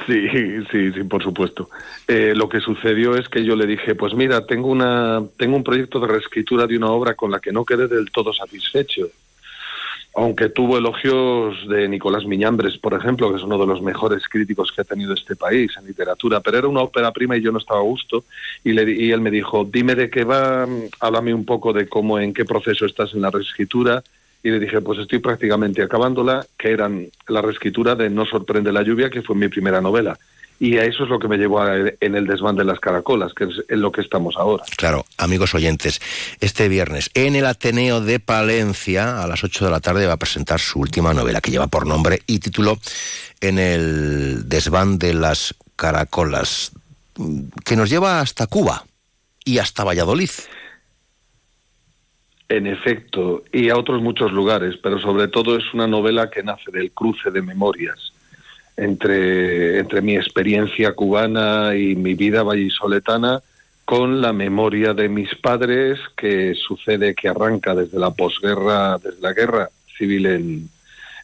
Sí, 0.08 0.27
sí, 0.72 0.94
sí, 0.94 1.04
por 1.04 1.22
supuesto. 1.22 1.70
Eh, 2.08 2.34
lo 2.36 2.50
que 2.50 2.60
sucedió 2.60 3.16
es 3.16 3.30
que 3.30 3.44
yo 3.44 3.56
le 3.56 3.68
dije, 3.68 3.94
pues 3.94 4.16
mira, 4.16 4.48
tengo, 4.48 4.70
una, 4.70 5.22
tengo 5.38 5.58
un 5.58 5.63
proyecto 5.63 6.00
de 6.00 6.08
reescritura 6.08 6.66
de 6.66 6.75
una 6.75 6.88
obra 6.88 7.13
con 7.13 7.30
la 7.30 7.39
que 7.39 7.51
no 7.51 7.63
quedé 7.63 7.88
del 7.88 8.10
todo 8.10 8.34
satisfecho 8.34 9.12
aunque 10.17 10.50
tuvo 10.50 10.79
elogios 10.79 11.55
de 11.69 11.88
Nicolás 11.88 12.25
Miñambres, 12.25 12.75
por 12.79 12.95
ejemplo, 12.95 13.29
que 13.29 13.38
es 13.38 13.43
uno 13.43 13.59
de 13.59 13.67
los 13.67 13.83
mejores 13.83 14.27
críticos 14.27 14.71
que 14.71 14.81
ha 14.81 14.83
tenido 14.83 15.13
este 15.13 15.36
país 15.36 15.71
en 15.77 15.86
literatura, 15.86 16.39
pero 16.39 16.57
era 16.57 16.67
una 16.67 16.81
ópera 16.81 17.12
prima 17.12 17.38
y 17.38 17.41
yo 17.41 17.51
no 17.51 17.59
estaba 17.59 17.81
a 17.81 17.83
gusto, 17.83 18.24
y, 18.63 18.74
le, 18.74 18.91
y 18.91 19.12
él 19.12 19.21
me 19.21 19.29
dijo, 19.29 19.63
dime 19.63 19.93
de 19.93 20.09
qué 20.09 20.24
va, 20.24 20.67
háblame 21.01 21.36
un 21.36 21.45
poco 21.45 21.71
de 21.71 21.88
cómo, 21.88 22.17
en 22.17 22.33
qué 22.33 22.45
proceso 22.45 22.88
estás 22.88 23.13
en 23.13 23.21
la 23.21 23.29
reescritura, 23.29 24.03
y 24.41 24.50
le 24.50 24.59
dije, 24.59 24.81
pues 24.81 24.97
estoy 24.97 25.19
prácticamente 25.19 25.83
acabándola, 25.83 26.43
que 26.57 26.71
eran 26.71 27.09
la 27.27 27.43
reescritura 27.43 27.93
de 27.93 28.09
No 28.09 28.25
sorprende 28.25 28.71
la 28.71 28.81
lluvia, 28.81 29.12
que 29.12 29.21
fue 29.21 29.36
mi 29.36 29.50
primera 29.50 29.81
novela, 29.81 30.17
y 30.60 30.78
a 30.78 30.86
eso 30.86 31.04
es 31.04 31.10
lo 31.10 31.20
que 31.20 31.28
me 31.28 31.38
llevó 31.38 31.62
a, 31.62 31.76
en 31.78 32.16
el 32.16 32.26
desván 32.26 32.56
de 32.56 32.64
las 32.64 32.80
caracolas, 32.80 33.34
que 33.34 33.46
es 33.46 33.64
en 33.70 33.82
lo 33.82 33.92
que 33.92 34.02
estamos 34.02 34.36
ahora. 34.38 34.64
Claro, 34.76 35.06
amigos 35.18 35.54
oyentes, 35.54 36.02
este 36.40 36.68
viernes 36.68 37.12
en 37.14 37.36
el 37.36 37.46
Ateneo 37.46 38.02
de 38.02 38.20
Palencia 38.20 39.22
a 39.22 39.28
las 39.28 39.44
8 39.44 39.66
de 39.66 39.72
la 39.72 39.80
tarde 39.80 40.08
va 40.08 40.14
a 40.14 40.18
presentar 40.18 40.60
su 40.60 40.80
última 40.80 41.14
novela 41.14 41.42
que 41.42 41.52
lleva 41.52 41.68
por 41.68 41.86
nombre 41.86 42.22
y 42.26 42.40
título 42.40 42.80
En 43.40 43.60
el 43.60 44.50
desván 44.50 44.98
de 44.98 45.14
las 45.14 45.56
caracolas, 45.76 46.72
que 47.64 47.76
nos 47.76 47.90
lleva 47.90 48.20
hasta 48.20 48.48
Cuba 48.48 48.86
y 49.46 49.60
hasta 49.60 49.84
Valladolid. 49.84 50.32
En 52.50 52.66
efecto, 52.66 53.44
y 53.52 53.70
a 53.70 53.78
otros 53.78 54.02
muchos 54.02 54.32
lugares, 54.32 54.76
pero 54.82 55.00
sobre 55.00 55.28
todo 55.28 55.58
es 55.58 55.66
una 55.74 55.86
novela 55.86 56.30
que 56.30 56.44
nace 56.44 56.72
del 56.72 56.92
cruce 56.92 57.30
de 57.30 57.42
memorias 57.42 58.14
entre, 58.77 59.79
entre 59.79 60.01
mi 60.01 60.15
experiencia 60.15 60.93
cubana 60.93 61.75
y 61.75 61.96
mi 61.96 62.13
vida 62.13 62.43
vallisoletana 62.43 63.41
con 63.84 64.22
la 64.22 64.34
memoria 64.34 64.93
de 64.93 65.10
mis 65.10 65.34
padres, 65.36 66.00
que 66.15 66.53
sucede 66.55 67.15
que 67.15 67.29
arranca 67.29 67.74
desde 67.74 67.98
la 67.98 68.12
posguerra, 68.12 68.98
desde 68.98 69.22
la 69.22 69.34
guerra 69.34 69.69
civil 69.98 70.25
en, 70.25 70.69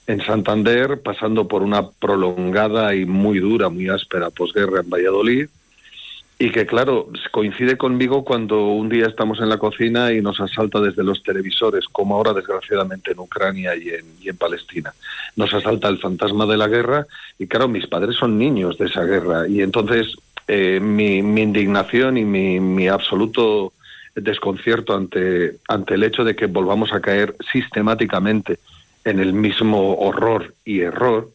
en 0.08 0.22
Santander, 0.22 1.02
pasando 1.02 1.48
por 1.48 1.62
una 1.62 1.90
prolongada 1.90 2.96
y 2.96 3.06
muy 3.06 3.40
dura, 3.40 3.70
muy 3.70 3.90
áspera 3.90 4.30
posguerra 4.30 4.80
en 4.80 4.90
Valladolid, 4.90 5.50
y 6.40 6.52
que 6.52 6.66
claro, 6.66 7.10
coincide 7.32 7.78
conmigo 7.78 8.26
cuando 8.26 8.68
un 8.68 8.90
día 8.90 9.06
estamos 9.06 9.40
en 9.40 9.50
la 9.50 9.58
cocina 9.58 10.12
y 10.12 10.22
nos 10.22 10.40
asalta 10.40 10.80
desde 10.80 11.04
los 11.04 11.22
televisores, 11.24 11.86
como 11.92 12.16
ahora 12.16 12.34
desgraciadamente 12.34 13.12
en 13.12 13.20
Ucrania 13.20 13.76
y 13.76 13.90
en, 13.90 14.38
Palestina. 14.38 14.94
Nos 15.36 15.54
asalta 15.54 15.88
el 15.88 16.00
fantasma 16.00 16.46
de 16.46 16.58
la 16.58 16.68
guerra 16.68 17.06
y 17.38 17.48
claro, 17.48 17.68
mis 17.68 17.88
padres 17.88 18.16
son 18.16 18.38
niños 18.38 18.78
de 18.78 18.88
esa 18.88 19.04
guerra 19.04 19.48
y 19.48 19.62
entonces 19.62 20.16
eh, 20.48 20.80
mi, 20.82 21.22
mi, 21.22 21.44
indignación 21.44 22.18
y 22.18 22.26
mi, 22.26 22.60
mi 22.60 22.88
absoluto 22.88 23.72
desconcierto 24.16 24.96
ante, 24.96 25.58
ante 25.68 25.96
el 25.96 26.04
hecho 26.04 26.24
de 26.24 26.36
que 26.36 26.48
volvamos 26.48 26.94
a 26.94 27.00
caer 27.00 27.36
sistemáticamente 27.52 28.60
en 29.06 29.20
el 29.20 29.34
mismo 29.34 29.96
horror 29.96 30.54
y 30.66 30.82
error, 30.82 31.30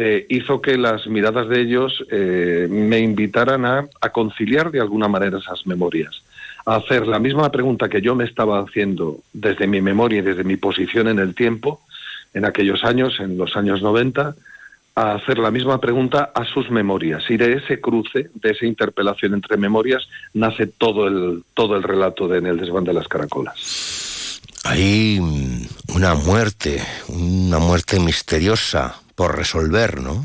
eh, 0.00 0.26
hizo 0.28 0.62
que 0.62 0.78
las 0.78 1.08
miradas 1.08 1.48
de 1.48 1.60
ellos 1.60 2.04
eh, 2.12 2.68
me 2.70 3.00
invitaran 3.00 3.64
a, 3.64 3.88
conciliar 4.12 4.70
de 4.70 4.80
alguna 4.80 5.08
manera 5.08 5.38
esas 5.38 5.66
memorias, 5.66 6.22
a 6.64 6.76
hacer 6.76 7.08
la 7.08 7.18
misma 7.18 7.50
pregunta 7.50 7.88
que 7.88 8.00
yo 8.00 8.14
me 8.14 8.22
estaba 8.22 8.60
haciendo 8.60 9.18
desde 9.32 9.66
mi 9.66 9.80
memoria 9.80 10.20
y 10.20 10.22
desde 10.22 10.44
mi 10.44 10.56
posición 10.56 11.08
en 11.08 11.18
el 11.18 11.34
tiempo, 11.34 11.80
en 12.32 12.44
aquellos 12.44 12.84
años, 12.84 13.18
en 13.18 13.36
los 13.36 13.56
años 13.56 13.82
90, 13.82 14.36
a 14.94 15.14
hacer 15.14 15.36
la 15.36 15.50
misma 15.50 15.80
pregunta 15.80 16.30
a 16.32 16.44
sus 16.44 16.70
memorias. 16.70 17.24
Y 17.28 17.36
de 17.36 17.54
ese 17.54 17.80
cruce, 17.80 18.30
de 18.34 18.50
esa 18.50 18.66
interpelación 18.66 19.34
entre 19.34 19.56
memorias, 19.56 20.08
nace 20.32 20.68
todo 20.68 21.08
el, 21.08 21.42
todo 21.54 21.74
el 21.74 21.82
relato 21.82 22.28
de 22.28 22.38
En 22.38 22.46
el 22.46 22.56
desván 22.56 22.84
de 22.84 22.92
las 22.92 23.08
caracolas. 23.08 24.40
Hay 24.62 25.18
una 25.92 26.14
muerte, 26.14 26.80
una 27.08 27.58
muerte 27.58 27.98
misteriosa, 27.98 29.00
por 29.18 29.36
resolver, 29.36 30.00
¿no? 30.00 30.24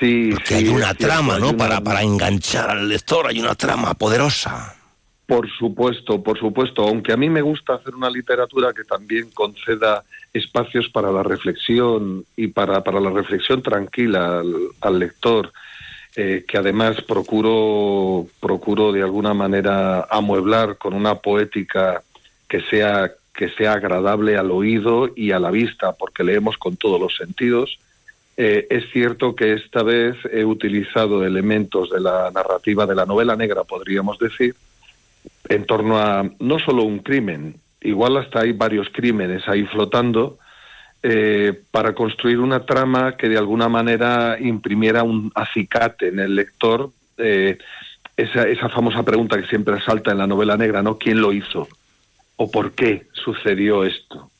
Sí, 0.00 0.30
Porque 0.32 0.56
hay 0.56 0.66
una 0.66 0.92
trama, 0.92 1.38
¿no? 1.38 1.56
Para, 1.56 1.80
para 1.80 2.02
enganchar 2.02 2.68
al 2.68 2.88
lector, 2.88 3.28
hay 3.28 3.38
una 3.38 3.54
trama 3.54 3.94
poderosa. 3.94 4.74
Por 5.24 5.48
supuesto, 5.48 6.20
por 6.20 6.36
supuesto, 6.36 6.82
aunque 6.82 7.12
a 7.12 7.16
mí 7.16 7.30
me 7.30 7.42
gusta 7.42 7.74
hacer 7.74 7.94
una 7.94 8.10
literatura 8.10 8.72
que 8.72 8.82
también 8.82 9.30
conceda 9.30 10.02
espacios 10.32 10.88
para 10.88 11.12
la 11.12 11.22
reflexión 11.22 12.24
y 12.34 12.48
para, 12.48 12.82
para 12.82 12.98
la 12.98 13.10
reflexión 13.10 13.62
tranquila 13.62 14.42
al, 14.80 14.98
lector, 14.98 15.52
eh, 16.16 16.44
que 16.48 16.58
además 16.58 17.02
procuro, 17.02 18.26
procuro 18.40 18.90
de 18.90 19.04
alguna 19.04 19.32
manera 19.32 20.08
amueblar 20.10 20.76
con 20.76 20.92
una 20.92 21.14
poética 21.14 22.02
que 22.48 22.62
sea 22.62 23.12
que 23.36 23.50
sea 23.50 23.74
agradable 23.74 24.36
al 24.36 24.50
oído 24.50 25.10
y 25.14 25.32
a 25.32 25.38
la 25.38 25.50
vista, 25.50 25.92
porque 25.92 26.24
leemos 26.24 26.56
con 26.56 26.76
todos 26.76 26.98
los 26.98 27.14
sentidos. 27.14 27.78
Eh, 28.36 28.66
es 28.70 28.90
cierto 28.92 29.36
que 29.36 29.52
esta 29.52 29.82
vez 29.82 30.16
he 30.32 30.44
utilizado 30.44 31.24
elementos 31.24 31.90
de 31.90 32.00
la 32.00 32.30
narrativa 32.34 32.86
de 32.86 32.94
la 32.94 33.06
novela 33.06 33.36
negra, 33.36 33.64
podríamos 33.64 34.18
decir, 34.18 34.54
en 35.48 35.64
torno 35.64 35.98
a 35.98 36.28
no 36.38 36.58
solo 36.58 36.82
un 36.82 37.00
crimen, 37.00 37.56
igual 37.80 38.16
hasta 38.16 38.40
hay 38.40 38.52
varios 38.52 38.88
crímenes 38.90 39.46
ahí 39.48 39.64
flotando, 39.64 40.38
eh, 41.02 41.52
para 41.70 41.94
construir 41.94 42.40
una 42.40 42.64
trama 42.64 43.16
que 43.16 43.28
de 43.28 43.38
alguna 43.38 43.68
manera 43.68 44.38
imprimiera 44.40 45.02
un 45.02 45.30
acicate 45.34 46.08
en 46.08 46.18
el 46.18 46.34
lector, 46.34 46.90
eh, 47.18 47.58
esa, 48.16 48.48
esa 48.48 48.68
famosa 48.70 49.02
pregunta 49.02 49.40
que 49.40 49.46
siempre 49.46 49.80
salta 49.82 50.10
en 50.10 50.18
la 50.18 50.26
novela 50.26 50.56
negra, 50.56 50.82
¿no? 50.82 50.96
¿Quién 50.96 51.20
lo 51.20 51.32
hizo? 51.32 51.68
O 52.36 52.50
por 52.50 52.72
qué 52.72 53.06
sucedió 53.12 53.84
esto. 53.84 54.30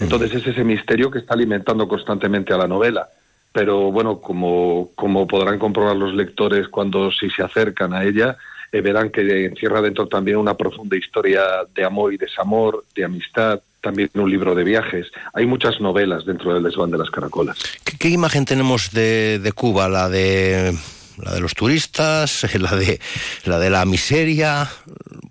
Entonces 0.00 0.34
es 0.34 0.46
ese 0.46 0.64
misterio 0.64 1.10
que 1.10 1.18
está 1.18 1.34
alimentando 1.34 1.88
constantemente 1.88 2.52
a 2.52 2.58
la 2.58 2.66
novela. 2.68 3.08
Pero 3.52 3.90
bueno, 3.90 4.20
como, 4.20 4.90
como 4.94 5.26
podrán 5.26 5.58
comprobar 5.58 5.96
los 5.96 6.14
lectores 6.14 6.68
cuando 6.68 7.10
si 7.10 7.28
se 7.30 7.42
acercan 7.42 7.92
a 7.92 8.04
ella, 8.04 8.36
eh, 8.72 8.80
verán 8.80 9.10
que 9.10 9.46
encierra 9.46 9.82
dentro 9.82 10.06
también 10.06 10.36
una 10.36 10.54
profunda 10.54 10.96
historia 10.96 11.42
de 11.74 11.84
amor 11.84 12.14
y 12.14 12.16
desamor, 12.16 12.84
de 12.94 13.04
amistad, 13.04 13.60
también 13.80 14.10
un 14.14 14.30
libro 14.30 14.54
de 14.54 14.62
viajes. 14.62 15.06
Hay 15.32 15.46
muchas 15.46 15.80
novelas 15.80 16.24
dentro 16.24 16.54
del 16.54 16.62
desván 16.62 16.90
de 16.90 16.98
las 16.98 17.10
caracolas. 17.10 17.58
¿Qué, 17.98 18.08
imagen 18.08 18.44
tenemos 18.44 18.92
de, 18.92 19.40
de, 19.40 19.52
Cuba? 19.52 19.88
¿La 19.88 20.08
de 20.08 20.72
la 21.18 21.34
de 21.34 21.40
los 21.40 21.54
turistas? 21.54 22.46
¿La 22.60 22.76
de 22.76 23.00
la 23.44 23.58
de 23.58 23.70
la 23.70 23.84
miseria? 23.84 24.70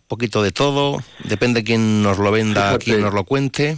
¿Un 0.10 0.18
poquito 0.18 0.42
de 0.42 0.52
todo? 0.52 0.98
Depende 1.24 1.64
quién 1.64 2.02
nos 2.02 2.18
lo 2.18 2.32
venda, 2.32 2.80
quién 2.80 3.02
nos 3.02 3.14
lo 3.14 3.26
cuente. 3.26 3.78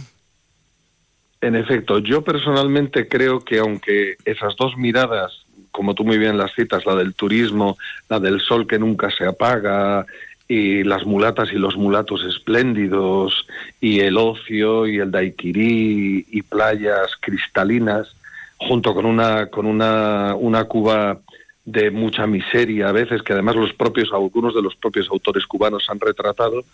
En 1.42 1.56
efecto, 1.56 1.98
yo 1.98 2.24
personalmente 2.24 3.06
creo 3.06 3.40
que 3.40 3.58
aunque 3.58 4.16
esas 4.24 4.56
dos 4.56 4.78
miradas, 4.78 5.44
como 5.70 5.94
tú 5.94 6.04
muy 6.04 6.16
bien 6.16 6.38
las 6.38 6.54
citas, 6.54 6.86
la 6.86 6.94
del 6.94 7.12
turismo, 7.12 7.76
la 8.08 8.18
del 8.18 8.40
sol 8.40 8.66
que 8.66 8.78
nunca 8.78 9.10
se 9.10 9.26
apaga, 9.26 10.06
y 10.48 10.84
las 10.84 11.04
mulatas 11.04 11.50
y 11.52 11.56
los 11.56 11.76
mulatos 11.76 12.24
espléndidos, 12.24 13.46
y 13.78 14.00
el 14.00 14.16
ocio 14.16 14.86
y 14.86 15.00
el 15.00 15.10
daiquirí 15.10 16.24
y 16.30 16.40
playas 16.40 17.10
cristalinas, 17.20 18.16
junto 18.56 18.94
con 18.94 19.04
una, 19.04 19.48
con 19.48 19.66
una, 19.66 20.34
una 20.34 20.64
Cuba 20.64 21.18
de 21.64 21.90
mucha 21.90 22.26
miseria 22.26 22.88
a 22.88 22.92
veces, 22.92 23.22
que 23.22 23.32
además 23.32 23.54
los 23.54 23.72
propios, 23.72 24.12
algunos 24.12 24.54
de 24.54 24.62
los 24.62 24.74
propios 24.74 25.08
autores 25.10 25.46
cubanos 25.46 25.88
han 25.88 26.00
retratado. 26.00 26.64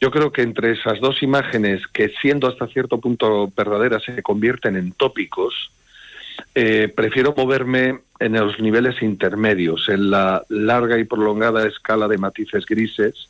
Yo 0.00 0.10
creo 0.10 0.32
que 0.32 0.42
entre 0.42 0.72
esas 0.72 1.00
dos 1.00 1.22
imágenes, 1.22 1.86
que 1.86 2.10
siendo 2.20 2.46
hasta 2.46 2.66
cierto 2.66 2.98
punto 2.98 3.50
verdaderas, 3.56 4.02
se 4.04 4.22
convierten 4.22 4.76
en 4.76 4.92
tópicos, 4.92 5.70
eh, 6.54 6.92
prefiero 6.94 7.34
moverme 7.36 8.00
en 8.20 8.32
los 8.34 8.60
niveles 8.60 9.02
intermedios, 9.02 9.88
en 9.88 10.10
la 10.10 10.42
larga 10.48 10.98
y 10.98 11.04
prolongada 11.04 11.66
escala 11.66 12.06
de 12.06 12.18
matices 12.18 12.66
grises, 12.66 13.28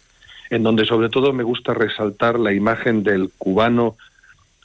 en 0.50 0.62
donde 0.62 0.85
sobre 0.85 1.11
todo 1.11 1.33
me 1.33 1.45
gusta 1.45 1.75
resaltar 1.75 2.40
la 2.40 2.52
imagen 2.52 3.02
del 3.05 3.31
cubano 3.38 3.97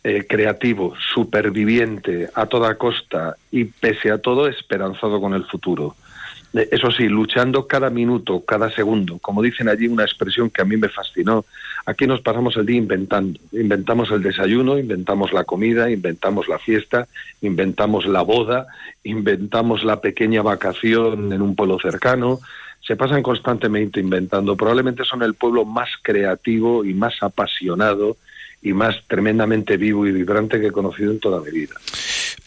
eh, 0.04 0.26
creativo, 0.28 0.96
superviviente 1.14 2.30
a 2.34 2.48
toda 2.48 2.76
costa 2.76 3.36
y 3.52 3.66
pese 3.66 4.12
a 4.12 4.18
todo 4.18 4.48
esperanzado 4.48 5.22
con 5.22 5.34
el 5.34 5.46
futuro 5.46 5.96
eso 6.54 6.92
sí, 6.92 7.08
luchando 7.08 7.66
cada 7.66 7.90
minuto, 7.90 8.44
cada 8.46 8.70
segundo. 8.70 9.18
Como 9.20 9.42
dicen 9.42 9.70
allí, 9.70 9.88
una 9.88 10.04
expresión 10.04 10.52
que 10.52 10.62
a 10.62 10.66
mí 10.66 10.78
me 10.78 10.88
fascinó. 10.88 11.46
Aquí 11.86 12.06
nos 12.06 12.22
pasamos 12.22 12.56
el 12.58 12.66
día 12.66 12.78
inventando. 12.78 13.40
Inventamos 13.52 14.12
el 14.12 14.22
desayuno, 14.22 14.78
inventamos 14.78 15.34
la 15.34 15.44
comida, 15.44 15.90
inventamos 15.90 16.48
la 16.48 16.60
fiesta, 16.60 17.08
inventamos 17.42 18.06
la 18.06 18.22
boda, 18.22 18.68
inventamos 19.04 19.84
la 19.84 20.00
pequeña 20.00 20.44
vacación 20.44 21.34
en 21.34 21.42
un 21.42 21.56
pueblo 21.56 21.80
cercano. 21.80 22.40
Se 22.82 22.96
pasan 22.96 23.24
constantemente 23.24 24.00
inventando. 24.00 24.56
Probablemente 24.56 25.04
son 25.06 25.24
el 25.24 25.34
pueblo 25.34 25.66
más 25.66 25.90
creativo 26.02 26.86
y 26.86 26.94
más 26.94 27.16
apasionado 27.22 28.18
y 28.62 28.74
más 28.74 28.96
tremendamente 29.08 29.76
vivo 29.78 30.06
y 30.06 30.12
vibrante 30.12 30.60
que 30.60 30.68
he 30.68 30.72
conocido 30.72 31.12
en 31.12 31.20
toda 31.20 31.42
mi 31.42 31.52
vida. 31.52 31.76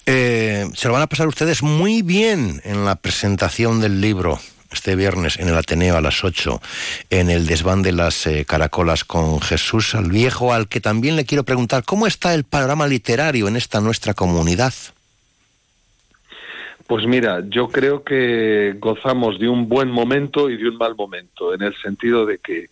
Eh, 0.09 0.67
se 0.75 0.87
lo 0.87 0.95
van 0.95 1.03
a 1.03 1.09
pasar 1.09 1.27
ustedes 1.27 1.65
muy 1.65 2.03
bien 2.03 2.61
en 2.65 2.85
la 2.85 2.95
presentación 2.95 3.81
del 3.81 4.01
libro 4.01 4.39
este 4.71 4.95
viernes 4.95 5.39
en 5.39 5.49
el 5.49 5.57
Ateneo 5.57 5.97
a 5.97 6.01
las 6.01 6.23
8 6.23 6.61
en 7.11 7.29
el 7.29 7.47
desván 7.47 7.83
de 7.83 7.93
las 7.93 8.27
eh, 8.27 8.45
caracolas 8.47 9.05
con 9.05 9.41
Jesús 9.41 9.97
al 9.97 10.11
Viejo, 10.11 10.53
al 10.53 10.69
que 10.69 10.81
también 10.81 11.17
le 11.17 11.25
quiero 11.25 11.43
preguntar 11.43 11.85
cómo 11.85 12.07
está 12.07 12.35
el 12.35 12.45
panorama 12.45 12.87
literario 12.87 13.49
en 13.49 13.57
esta 13.57 13.81
nuestra 13.81 14.15
comunidad. 14.15 14.75
Pues 16.87 17.05
mira, 17.05 17.43
yo 17.49 17.69
creo 17.69 18.05
que 18.05 18.77
gozamos 18.79 19.41
de 19.41 19.49
un 19.49 19.69
buen 19.69 19.91
momento 19.91 20.49
y 20.49 20.57
de 20.57 20.69
un 20.69 20.77
mal 20.77 20.95
momento, 20.95 21.53
en 21.53 21.63
el 21.63 21.75
sentido 21.83 22.25
de 22.27 22.39
que 22.39 22.67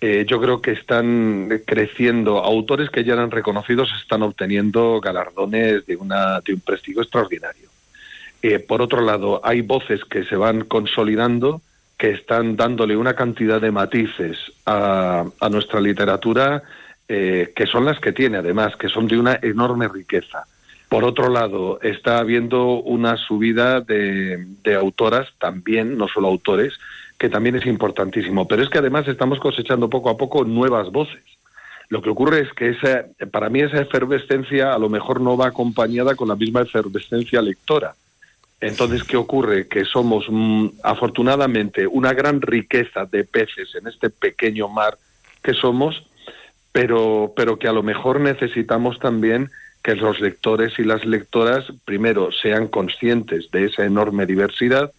eh, 0.00 0.24
yo 0.28 0.40
creo 0.40 0.60
que 0.60 0.72
están 0.72 1.62
creciendo 1.64 2.38
autores 2.38 2.90
que 2.90 3.04
ya 3.04 3.14
eran 3.14 3.30
reconocidos, 3.30 3.90
están 4.00 4.22
obteniendo 4.22 5.00
galardones 5.00 5.86
de, 5.86 5.96
una, 5.96 6.40
de 6.40 6.54
un 6.54 6.60
prestigio 6.60 7.02
extraordinario. 7.02 7.68
Eh, 8.42 8.58
por 8.58 8.82
otro 8.82 9.00
lado, 9.00 9.40
hay 9.42 9.62
voces 9.62 10.04
que 10.04 10.24
se 10.24 10.36
van 10.36 10.64
consolidando, 10.64 11.62
que 11.96 12.10
están 12.10 12.56
dándole 12.56 12.96
una 12.96 13.14
cantidad 13.14 13.60
de 13.60 13.70
matices 13.70 14.36
a, 14.66 15.24
nuestra 15.50 15.80
literatura 15.80 16.62
eh, 17.08 17.52
que 17.56 17.66
son 17.66 17.86
las 17.86 17.98
que 18.00 18.12
tiene, 18.12 18.38
además, 18.38 18.76
que 18.76 18.88
son 18.88 19.06
de 19.08 19.18
una 19.18 19.38
enorme 19.40 19.88
riqueza. 19.88 20.44
Por 20.90 21.04
otro 21.04 21.30
lado, 21.30 21.80
está 21.80 22.18
habiendo 22.18 22.80
una 22.80 23.16
subida 23.16 23.80
de, 23.80 24.44
de 24.62 24.74
autoras 24.74 25.28
también, 25.38 25.96
no 25.96 26.08
solo 26.08 26.28
autores, 26.28 26.74
que 27.24 27.30
también 27.30 27.56
es 27.56 27.64
importantísimo. 27.64 28.46
Pero 28.46 28.62
es 28.62 28.68
que 28.68 28.76
además 28.76 29.08
estamos 29.08 29.40
cosechando 29.40 29.88
poco 29.88 30.10
a 30.10 30.16
poco 30.18 30.44
nuevas 30.44 30.92
voces. 30.92 31.24
Lo 31.88 32.02
que 32.02 32.10
ocurre 32.10 32.40
es 32.40 32.52
que 32.52 32.68
esa, 32.68 33.06
para 33.30 33.48
mí 33.48 33.60
esa 33.60 33.80
efervescencia 33.80 34.74
a 34.74 34.78
lo 34.78 34.90
mejor 34.90 35.22
no 35.22 35.34
va 35.34 35.46
acompañada 35.46 36.16
con 36.16 36.28
la 36.28 36.36
misma 36.36 36.60
efervescencia 36.60 37.40
lectora. 37.40 37.94
Entonces, 38.60 39.04
¿qué 39.04 39.16
ocurre? 39.16 39.68
Que 39.68 39.86
somos 39.86 40.26
mm, 40.28 40.66
afortunadamente 40.82 41.86
una 41.86 42.12
gran 42.12 42.42
riqueza 42.42 43.06
de 43.06 43.24
peces 43.24 43.74
en 43.74 43.86
este 43.86 44.10
pequeño 44.10 44.68
mar 44.68 44.98
que 45.42 45.54
somos, 45.54 46.06
pero, 46.72 47.32
pero 47.34 47.58
que 47.58 47.68
a 47.68 47.72
lo 47.72 47.82
mejor 47.82 48.20
necesitamos 48.20 48.98
también 48.98 49.48
que 49.82 49.94
los 49.94 50.20
lectores 50.20 50.78
y 50.78 50.84
las 50.84 51.06
lectoras, 51.06 51.64
primero, 51.86 52.28
sean 52.32 52.68
conscientes 52.68 53.50
de 53.50 53.64
esa 53.64 53.86
enorme 53.86 54.26
diversidad 54.26 54.92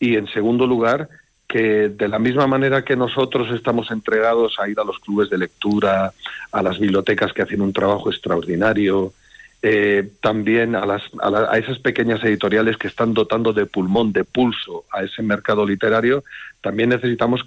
y, 0.00 0.16
en 0.16 0.28
segundo 0.28 0.66
lugar, 0.66 1.10
que 1.48 1.88
de 1.88 2.08
la 2.08 2.18
misma 2.18 2.46
manera 2.46 2.84
que 2.84 2.94
nosotros 2.94 3.50
estamos 3.52 3.90
entregados 3.90 4.56
a 4.58 4.68
ir 4.68 4.78
a 4.78 4.84
los 4.84 4.98
clubes 4.98 5.30
de 5.30 5.38
lectura, 5.38 6.12
a 6.52 6.62
las 6.62 6.78
bibliotecas 6.78 7.32
que 7.32 7.42
hacen 7.42 7.62
un 7.62 7.72
trabajo 7.72 8.10
extraordinario, 8.10 9.14
eh, 9.62 10.08
también 10.20 10.76
a, 10.76 10.86
las, 10.86 11.02
a, 11.20 11.58
esas 11.58 11.78
pequeñas 11.78 12.22
editoriales 12.22 12.76
que 12.76 12.86
están 12.86 13.14
dotando 13.14 13.52
de 13.52 13.66
pulmón, 13.66 14.12
de 14.12 14.24
pulso 14.24 14.84
a 14.92 15.02
ese 15.02 15.22
mercado 15.22 15.66
literario, 15.66 16.22
también 16.60 16.90
necesitamos 16.90 17.40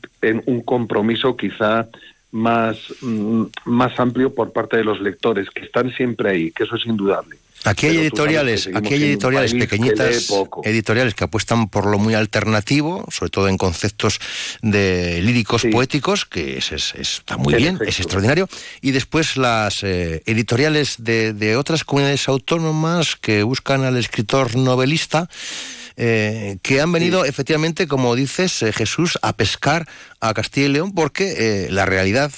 un 0.46 0.62
compromiso 0.62 1.38
quizá 1.38 1.88
más, 2.32 2.78
mm, 3.02 3.44
más 3.66 4.00
amplio 4.00 4.34
por 4.34 4.52
parte 4.52 4.78
de 4.78 4.84
los 4.84 5.00
lectores, 5.00 5.50
que 5.52 5.64
están 5.64 5.92
siempre 5.92 6.30
ahí, 6.32 6.52
que 6.52 6.64
eso 6.64 6.76
es 6.76 6.86
indudable. 6.86 7.38
Aquí 7.64 7.88
hay 7.88 7.98
editoriales, 7.98 8.70
aquí 8.74 8.96
hay 8.96 9.04
editoriales 9.04 9.54
pequeñitas, 9.54 10.30
editoriales 10.64 11.14
que 11.14 11.24
apuestan 11.26 11.70
por 11.70 11.86
lo 11.86 12.00
muy 12.00 12.16
alternativo, 12.16 13.06
sobre 13.12 13.30
todo 13.30 13.48
en 13.48 13.58
conceptos 13.58 14.20
de 14.62 15.22
líricos 15.22 15.66
poéticos, 15.72 16.26
que 16.26 16.58
es, 16.58 16.72
está 16.72 17.38
muy 17.38 17.54
bien, 17.56 17.78
es 17.86 18.00
extraordinario. 18.00 18.50
Y 18.82 18.92
después 18.92 19.38
las 19.38 19.84
eh, 19.84 20.24
editoriales 20.26 20.96
de, 21.00 21.56
otras 21.56 21.84
comunidades 21.84 22.28
autónomas 22.28 23.16
que 23.16 23.44
buscan 23.44 23.84
al 23.84 23.98
escritor 23.98 24.56
novelista. 24.56 25.30
Eh, 25.98 26.58
que 26.64 26.80
han 26.80 26.92
venido 26.92 27.26
efectivamente, 27.26 27.86
como 27.86 28.16
dices, 28.16 28.64
eh, 28.64 28.72
Jesús, 28.72 29.20
a 29.22 29.34
pescar 29.34 29.88
a 30.22 30.34
Castilla 30.34 30.68
y 30.68 30.70
León, 30.70 30.94
porque 30.94 31.68
la 31.70 31.86
realidad 31.86 32.32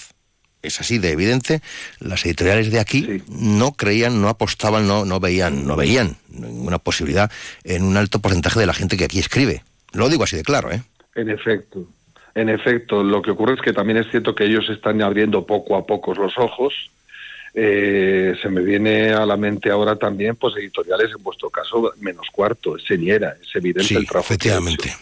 es 0.63 0.79
así 0.79 0.97
de 0.97 1.11
evidente, 1.11 1.61
las 1.99 2.25
editoriales 2.25 2.71
de 2.71 2.79
aquí 2.79 3.21
no 3.29 3.73
creían, 3.73 4.21
no 4.21 4.29
apostaban, 4.29 4.87
no, 4.87 5.05
no 5.05 5.19
veían, 5.19 5.67
no 5.67 5.75
veían 5.75 6.17
ninguna 6.29 6.79
posibilidad 6.79 7.29
en 7.63 7.83
un 7.83 7.97
alto 7.97 8.19
porcentaje 8.19 8.59
de 8.59 8.65
la 8.65 8.73
gente 8.73 8.97
que 8.97 9.03
aquí 9.03 9.19
escribe. 9.19 9.63
Lo 9.91 10.09
digo 10.09 10.23
así 10.23 10.37
de 10.37 10.43
claro, 10.43 10.71
¿eh? 10.71 10.81
En 11.15 11.29
efecto, 11.29 11.85
en 12.33 12.49
efecto, 12.49 13.03
lo 13.03 13.21
que 13.21 13.31
ocurre 13.31 13.55
es 13.55 13.61
que 13.61 13.73
también 13.73 13.99
es 13.99 14.09
cierto 14.09 14.33
que 14.33 14.45
ellos 14.45 14.67
están 14.69 15.01
abriendo 15.01 15.45
poco 15.45 15.75
a 15.75 15.85
poco 15.85 16.13
los 16.15 16.35
ojos. 16.37 16.73
Eh, 17.53 18.33
se 18.41 18.49
me 18.49 18.61
viene 18.61 19.11
a 19.13 19.27
la 19.27 19.37
mente 19.37 19.69
ahora 19.69 19.95
también, 19.95 20.35
pues 20.35 20.55
editoriales, 20.57 21.11
en 21.15 21.21
vuestro 21.21 21.51
caso, 21.51 21.93
menos 21.99 22.25
cuarto, 22.31 22.77
es 22.77 22.83
señera, 22.85 23.35
es 23.39 23.55
evidente 23.55 23.93
el 23.93 24.07
trabajo. 24.07 24.33
Efectivamente. 24.33 24.95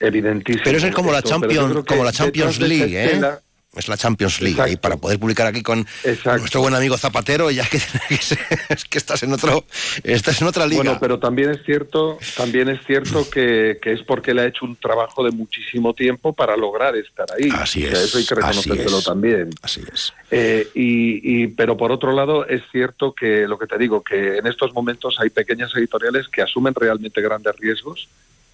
Evidentísimo. 0.00 0.64
Pero 0.64 0.78
es 0.78 0.94
como 0.94 1.12
la 1.12 1.22
Champions, 1.22 1.84
como 1.86 2.02
la 2.02 2.10
Champions 2.10 2.58
League, 2.58 3.04
¿eh? 3.04 3.20
Es 3.76 3.86
la 3.86 3.96
Champions 3.96 4.40
League 4.40 4.72
y 4.72 4.76
para 4.76 4.96
poder 4.96 5.18
publicar 5.20 5.46
aquí 5.46 5.62
con 5.62 5.86
nuestro 6.24 6.60
buen 6.60 6.74
amigo 6.74 6.98
Zapatero 6.98 7.52
ya 7.52 7.64
que, 7.68 7.78
que, 8.90 8.98
estás 8.98 9.22
en 9.22 9.32
otro 9.32 9.64
estás 10.02 10.42
en 10.42 10.48
otra 10.48 10.66
liga. 10.66 10.82
Bueno 10.82 10.98
pero 11.00 11.20
también 11.20 11.50
es 11.50 11.62
cierto 11.64 12.18
también 12.36 12.68
es 12.68 12.84
cierto 12.84 13.30
que, 13.30 13.78
es 13.80 14.02
porque 14.02 14.34
le 14.34 14.42
ha 14.42 14.46
hecho 14.46 14.64
un 14.64 14.74
trabajo 14.74 15.22
de 15.22 15.30
muchísimo 15.30 15.94
tiempo 15.94 16.32
para 16.32 16.56
lograr 16.56 16.96
estar 16.96 17.28
ahí. 17.32 17.48
Así 17.52 17.84
es 17.84 17.92
eso 17.92 18.18
hay 18.18 18.26
que 18.26 18.34
reconocérselo 18.34 19.02
también. 19.02 19.50
Así 19.62 19.82
es. 19.92 20.12
Eh, 20.32 20.68
y, 20.74 21.42
y, 21.42 21.46
pero 21.48 21.76
por 21.76 21.92
otro 21.92 22.12
lado 22.12 22.46
es 22.46 22.62
cierto 22.72 23.14
que 23.14 23.46
lo 23.46 23.56
que 23.56 23.68
te 23.68 23.78
digo 23.78 24.02
que 24.02 24.38
en 24.38 24.48
estos 24.48 24.74
momentos 24.74 25.16
hay 25.20 25.30
pequeñas 25.30 25.72
editoriales 25.76 26.26
que 26.28 26.42
asumen 26.42 26.74
realmente 26.74 27.20
grandes 27.20 27.54
riesgos 27.56 28.08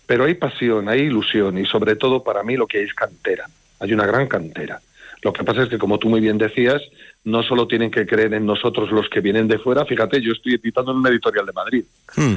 pero 0.06 0.24
hay 0.24 0.34
pasión 0.34 0.90
hay 0.90 1.00
ilusión 1.00 1.56
y 1.56 1.64
sobre 1.64 1.96
todo 1.96 2.22
para 2.22 2.42
mí 2.42 2.56
lo 2.56 2.66
que 2.66 2.78
hay 2.78 2.84
es 2.84 2.94
cantera. 2.94 3.48
Hay 3.80 3.92
una 3.94 4.06
gran 4.06 4.26
cantera 4.26 4.80
lo 5.22 5.32
que 5.32 5.44
pasa 5.44 5.62
es 5.62 5.68
que, 5.68 5.78
como 5.78 5.98
tú 5.98 6.08
muy 6.08 6.20
bien 6.20 6.38
decías, 6.38 6.80
no 7.24 7.42
solo 7.42 7.66
tienen 7.66 7.90
que 7.90 8.06
creer 8.06 8.34
en 8.34 8.46
nosotros 8.46 8.90
los 8.92 9.08
que 9.08 9.20
vienen 9.20 9.48
de 9.48 9.58
fuera. 9.58 9.84
Fíjate, 9.84 10.20
yo 10.20 10.32
estoy 10.32 10.54
editando 10.54 10.92
en 10.92 10.98
una 10.98 11.08
editorial 11.10 11.46
de 11.46 11.52
Madrid. 11.52 11.84
Hmm. 12.16 12.36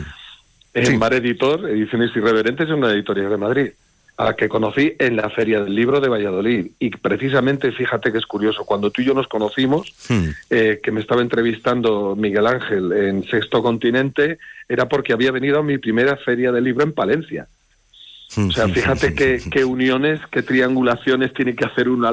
En 0.73 0.99
Mar 0.99 1.13
Editor, 1.13 1.69
Ediciones 1.69 2.15
Irreverentes, 2.15 2.67
es 2.67 2.73
una 2.73 2.91
editorial 2.91 3.29
de 3.29 3.37
Madrid. 3.37 3.69
a 4.17 4.25
la 4.25 4.35
que 4.35 4.49
conocí 4.49 4.93
en 4.99 5.15
la 5.15 5.29
Feria 5.29 5.63
del 5.63 5.73
Libro 5.73 6.01
de 6.01 6.09
Valladolid. 6.09 6.71
Y 6.77 6.89
precisamente, 6.89 7.71
fíjate 7.71 8.11
que 8.11 8.17
es 8.17 8.25
curioso, 8.25 8.65
cuando 8.65 8.91
tú 8.91 9.01
y 9.01 9.05
yo 9.05 9.13
nos 9.13 9.29
conocimos, 9.29 9.93
Hmm. 10.09 10.31
eh, 10.49 10.81
que 10.83 10.91
me 10.91 10.99
estaba 10.99 11.21
entrevistando 11.21 12.17
Miguel 12.17 12.45
Ángel 12.45 12.91
en 12.91 13.23
Sexto 13.23 13.63
Continente, 13.63 14.37
era 14.67 14.89
porque 14.89 15.13
había 15.13 15.31
venido 15.31 15.59
a 15.59 15.63
mi 15.63 15.77
primera 15.77 16.17
Feria 16.17 16.51
del 16.51 16.65
Libro 16.65 16.83
en 16.83 16.91
Palencia. 16.91 17.47
O 18.37 18.51
sea, 18.51 18.67
fíjate 18.69 19.15
qué, 19.15 19.41
qué 19.51 19.65
uniones, 19.65 20.21
qué 20.31 20.43
triangulaciones 20.43 21.33
tiene 21.33 21.55
que 21.55 21.65
hacer 21.65 21.89
una 21.89 22.11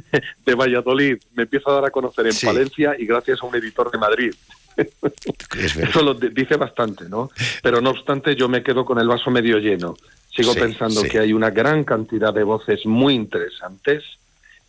de 0.46 0.54
Valladolid. 0.54 1.18
Me 1.34 1.42
empiezo 1.42 1.70
a 1.70 1.74
dar 1.74 1.84
a 1.86 1.90
conocer 1.90 2.26
en 2.26 2.32
Sí. 2.32 2.46
Palencia 2.46 2.94
y 2.98 3.04
gracias 3.06 3.42
a 3.42 3.46
un 3.46 3.56
editor 3.56 3.90
de 3.90 3.98
Madrid. 3.98 4.34
Es. 4.76 5.76
Eso 5.76 6.02
lo 6.02 6.14
di- 6.14 6.28
dice 6.28 6.56
bastante, 6.56 7.08
¿no? 7.08 7.30
Pero 7.62 7.80
no 7.80 7.90
obstante, 7.90 8.36
yo 8.36 8.48
me 8.48 8.62
quedo 8.62 8.84
con 8.84 8.98
el 9.00 9.08
vaso 9.08 9.30
medio 9.30 9.58
lleno. 9.58 9.96
Sigo 10.34 10.52
Sí, 10.52 10.60
pensando 10.60 11.00
sí. 11.00 11.08
que 11.08 11.18
hay 11.18 11.32
una 11.32 11.50
gran 11.50 11.82
cantidad 11.82 12.32
de 12.32 12.44
voces 12.44 12.84
muy 12.86 13.14
interesantes 13.14 14.04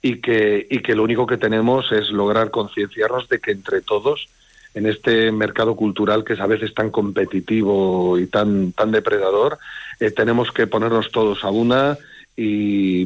y 0.02 0.20
que, 0.22 0.66
y 0.70 0.80
que 0.80 0.96
lo 0.96 1.04
único 1.04 1.28
que 1.28 1.38
tenemos 1.38 1.92
es 1.92 2.10
lograr 2.10 2.50
concienciarnos 2.52 3.28
de 3.30 3.40
que 3.40 3.52
entre 3.52 3.82
todos, 3.82 4.30
en 4.74 4.86
este 4.86 5.32
mercado 5.32 5.76
cultural 5.76 6.24
que 6.24 6.34
es 6.34 6.40
a 6.40 6.48
veces 6.48 6.74
tan 6.74 6.90
competitivo 6.90 8.18
y 8.18 8.28
tan, 8.28 8.72
tan 8.72 8.92
depredador, 8.92 9.58
eh, 10.00 10.12
tenemos 10.12 10.52
que 10.52 10.68
ponernos 10.68 11.12
todos 11.12 11.44
a 11.44 11.50
una 11.50 11.98
y, 12.40 13.04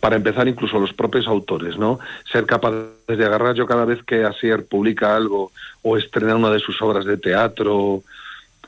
para 0.00 0.16
empezar 0.16 0.46
incluso 0.48 0.78
los 0.78 0.92
propios 0.92 1.26
autores, 1.26 1.78
¿no? 1.78 1.98
Ser 2.30 2.44
capaces 2.44 2.90
de 3.06 3.24
agarrar 3.24 3.54
yo 3.54 3.66
cada 3.66 3.86
vez 3.86 4.02
que 4.04 4.24
Asier 4.24 4.66
publica 4.66 5.16
algo 5.16 5.50
o 5.80 5.96
estrena 5.96 6.36
una 6.36 6.50
de 6.50 6.60
sus 6.60 6.80
obras 6.82 7.06
de 7.06 7.16
teatro, 7.16 8.02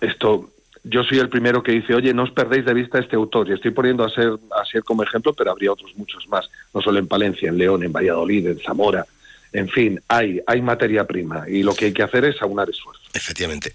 esto 0.01 0.49
yo 0.83 1.05
soy 1.05 1.19
el 1.19 1.29
primero 1.29 1.63
que 1.63 1.73
dice, 1.73 1.95
oye, 1.95 2.15
no 2.15 2.23
os 2.23 2.31
perdéis 2.31 2.65
de 2.65 2.73
vista 2.73 2.99
este 2.99 3.17
autor. 3.17 3.49
Y 3.49 3.53
estoy 3.53 3.71
poniendo 3.71 4.03
a 4.03 4.09
ser, 4.09 4.33
a 4.59 4.65
ser 4.65 4.83
como 4.83 5.03
ejemplo, 5.03 5.35
pero 5.35 5.51
habría 5.51 5.73
otros 5.73 5.95
muchos 5.97 6.27
más, 6.29 6.49
no 6.73 6.81
solo 6.81 6.99
en 6.99 7.07
Palencia, 7.07 7.51
en 7.51 7.59
León, 7.59 7.85
en 7.85 7.93
Valladolid, 7.93 8.47
en 8.47 8.61
Zamora. 8.61 9.05
En 9.53 9.69
fin, 9.69 10.01
hay, 10.09 10.41
hay 10.47 10.63
materia 10.63 11.07
prima 11.07 11.45
y 11.49 11.63
lo 11.63 11.75
que 11.75 11.87
hay 11.87 11.93
que 11.93 12.03
hacer 12.03 12.25
es 12.25 12.41
aunar 12.41 12.71
esfuerzos. 12.71 13.07
Efectivamente. 13.13 13.75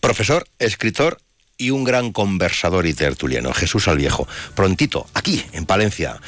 Profesor, 0.00 0.44
escritor 0.58 1.18
y 1.58 1.70
un 1.70 1.84
gran 1.84 2.12
conversador 2.12 2.86
y 2.86 2.94
tertuliano, 2.94 3.52
Jesús 3.52 3.88
Alviejo. 3.88 4.28
Prontito, 4.54 5.06
aquí, 5.14 5.44
en 5.52 5.66
Palencia, 5.66 6.20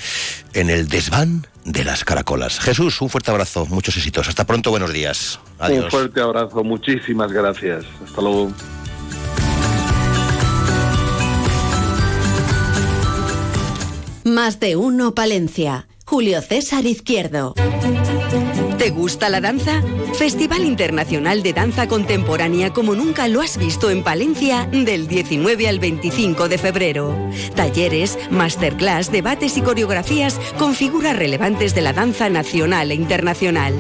en 0.55 0.71
el 0.71 0.89
desván 0.89 1.47
de 1.65 1.85
las 1.85 2.05
caracolas. 2.05 2.61
Jesús, 2.61 3.01
un 3.01 3.11
fuerte 3.11 3.31
abrazo, 3.31 3.67
muchos 3.67 3.97
éxitos. 3.97 4.29
Hasta 4.29 4.47
pronto, 4.47 4.71
buenos 4.71 4.93
días. 4.93 5.39
Adiós. 5.59 5.85
Un 5.85 5.91
fuerte 5.91 6.21
abrazo, 6.21 6.65
muchísimas 6.65 7.33
gracias. 7.33 7.85
Hasta 8.05 8.23
luego. 8.23 8.53
Más 14.25 14.61
de 14.61 14.77
uno 14.77 15.15
Palencia. 15.15 15.89
Julio 16.05 16.41
César 16.41 16.87
Izquierdo. 16.87 17.55
¿Te 18.79 18.91
gusta 18.91 19.29
la 19.29 19.41
danza? 19.41 19.83
Festival 20.15 20.65
Internacional 20.65 21.43
de 21.43 21.53
Danza 21.53 21.89
Contemporánea 21.89 22.73
como 22.73 22.95
nunca 22.95 23.27
lo 23.27 23.41
has 23.41 23.59
visto 23.59 23.91
en 23.91 24.05
Palencia 24.05 24.69
del 24.71 25.09
19 25.09 25.69
al 25.69 25.81
25 25.81 26.49
de 26.49 26.59
febrero. 26.59 27.17
Talleres, 27.57 28.17
masterclass, 28.31 29.11
debates 29.11 29.57
y 29.57 29.63
coreografías 29.63 30.41
con 30.59 30.77
figuras 30.77 31.17
relevantes 31.17 31.75
de 31.75 31.83
la 31.83 31.93
danza 31.93 32.29
nacional 32.31 32.93
e 32.93 32.95
internacional. 32.95 33.75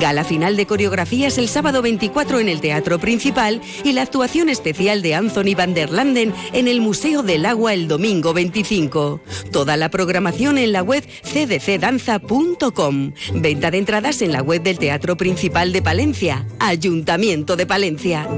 Gala 0.00 0.24
final 0.24 0.56
de 0.56 0.64
coreografías 0.66 1.36
el 1.36 1.48
sábado 1.48 1.82
24 1.82 2.40
en 2.40 2.48
el 2.48 2.62
Teatro 2.62 2.98
Principal 2.98 3.60
y 3.84 3.92
la 3.92 4.02
actuación 4.02 4.48
especial 4.48 5.02
de 5.02 5.14
Anthony 5.14 5.54
van 5.56 5.74
der 5.74 5.90
Landen 5.90 6.32
en 6.54 6.68
el 6.68 6.80
Museo 6.80 7.22
del 7.22 7.44
Agua 7.44 7.74
el 7.74 7.86
domingo 7.86 8.32
25. 8.32 9.20
Toda 9.52 9.76
la 9.76 9.90
programación 9.90 10.56
en 10.56 10.72
la 10.72 10.82
web 10.82 11.04
cdcdanza.com. 11.22 13.12
Venta 13.34 13.70
de 13.70 13.78
entradas 13.78 14.22
en 14.22 14.32
la 14.32 14.37
web 14.42 14.62
del 14.62 14.78
Teatro 14.78 15.16
Principal 15.16 15.72
de 15.72 15.82
Palencia, 15.82 16.46
Ayuntamiento 16.58 17.56
de 17.56 17.66
Palencia. 17.66 18.28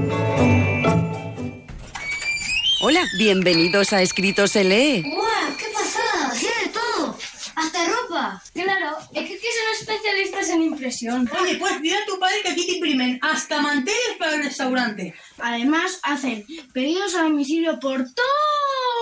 Hola, 2.83 3.05
bienvenidos 3.19 3.93
a 3.93 4.01
Escritos 4.01 4.51
se 4.51 4.63
lee. 4.63 5.03
¡Guau! 5.03 5.55
¡Qué 5.57 5.65
pasada! 5.71 6.33
¡Sí 6.33 6.47
de 6.47 6.69
todo! 6.69 7.15
¡Hasta 7.55 7.85
ropa! 7.85 8.41
Claro, 8.53 8.97
es 9.13 9.27
que 9.27 9.35
aquí 9.35 9.45
son 9.45 9.87
especialistas 9.87 10.49
en 10.49 10.63
impresión. 10.63 11.29
Oye, 11.39 11.57
pues 11.57 11.79
dile 11.81 11.97
a 11.97 12.05
tu 12.05 12.19
padre 12.19 12.37
que 12.43 12.49
aquí 12.49 12.65
te 12.65 12.73
imprimen 12.73 13.19
hasta 13.21 13.61
manteles 13.61 14.17
para 14.17 14.35
el 14.35 14.43
restaurante. 14.43 15.13
Además, 15.37 15.99
hacen 16.01 16.43
pedidos 16.73 17.13
a 17.15 17.23
domicilio 17.23 17.79
por 17.79 18.03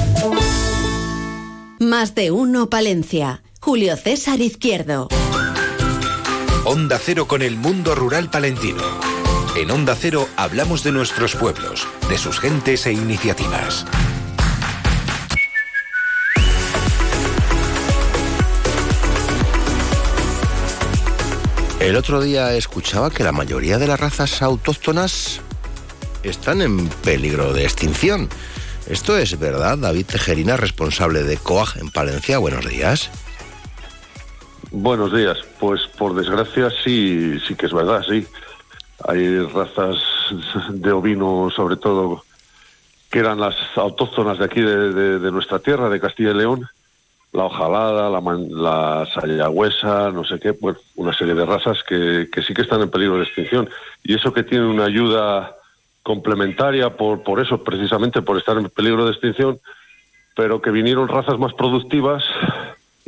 Más 1.79 2.15
de 2.15 2.31
uno 2.31 2.71
Palencia. 2.71 3.43
Julio 3.61 3.95
César 3.97 4.41
Izquierdo. 4.41 5.09
Onda 6.69 6.99
Cero 7.01 7.29
con 7.29 7.43
el 7.43 7.55
mundo 7.55 7.95
rural 7.95 8.29
palentino. 8.29 8.83
En 9.55 9.71
Onda 9.71 9.95
Cero 9.95 10.27
hablamos 10.35 10.83
de 10.83 10.91
nuestros 10.91 11.33
pueblos, 11.33 11.87
de 12.09 12.17
sus 12.17 12.41
gentes 12.41 12.85
e 12.85 12.91
iniciativas. 12.91 13.85
El 21.79 21.95
otro 21.95 22.19
día 22.19 22.53
escuchaba 22.53 23.11
que 23.11 23.23
la 23.23 23.31
mayoría 23.31 23.77
de 23.77 23.87
las 23.87 24.01
razas 24.01 24.41
autóctonas 24.41 25.39
están 26.23 26.61
en 26.61 26.89
peligro 26.89 27.53
de 27.53 27.63
extinción. 27.63 28.27
Esto 28.87 29.17
es 29.17 29.39
verdad, 29.39 29.77
David 29.77 30.07
Tejerina, 30.07 30.57
responsable 30.57 31.23
de 31.23 31.37
COAG 31.37 31.77
en 31.77 31.91
Palencia. 31.91 32.39
Buenos 32.39 32.67
días. 32.67 33.09
Buenos 34.71 35.13
días. 35.13 35.37
Pues 35.59 35.87
por 35.97 36.13
desgracia 36.13 36.69
sí, 36.83 37.39
sí 37.47 37.55
que 37.55 37.67
es 37.67 37.73
verdad, 37.73 38.03
sí. 38.07 38.25
Hay 39.07 39.39
razas 39.39 39.95
de 40.69 40.91
ovino, 40.91 41.49
sobre 41.55 41.77
todo, 41.77 42.23
que 43.09 43.19
eran 43.19 43.39
las 43.39 43.55
autóctonas 43.75 44.39
de 44.39 44.45
aquí, 44.45 44.61
de, 44.61 45.31
nuestra 45.31 45.59
tierra, 45.59 45.89
de 45.89 45.99
Castilla 45.99 46.31
y 46.31 46.35
León. 46.35 46.67
La 47.33 47.45
hojalada, 47.45 48.09
la, 48.09 48.21
man- 48.21 48.47
la 48.49 49.07
sayagüesa, 49.13 50.11
no 50.11 50.23
sé 50.23 50.39
qué, 50.39 50.51
bueno, 50.51 50.79
una 50.95 51.13
serie 51.13 51.33
de 51.35 51.45
razas 51.45 51.83
que, 51.83 52.29
que 52.31 52.41
sí 52.41 52.53
que 52.53 52.63
están 52.63 52.81
en 52.81 52.89
peligro 52.89 53.17
de 53.17 53.23
extinción. 53.23 53.69
Y 54.03 54.15
eso 54.15 54.33
que 54.33 54.43
tiene 54.43 54.65
una 54.65 54.85
ayuda 54.85 55.55
complementaria 56.03 56.89
por, 56.95 57.23
por 57.23 57.39
eso, 57.39 57.63
precisamente 57.63 58.21
por 58.21 58.37
estar 58.37 58.57
en 58.57 58.69
peligro 58.69 59.05
de 59.05 59.11
extinción, 59.11 59.59
pero 60.35 60.61
que 60.61 60.71
vinieron 60.71 61.07
razas 61.07 61.37
más 61.37 61.53
productivas 61.53 62.23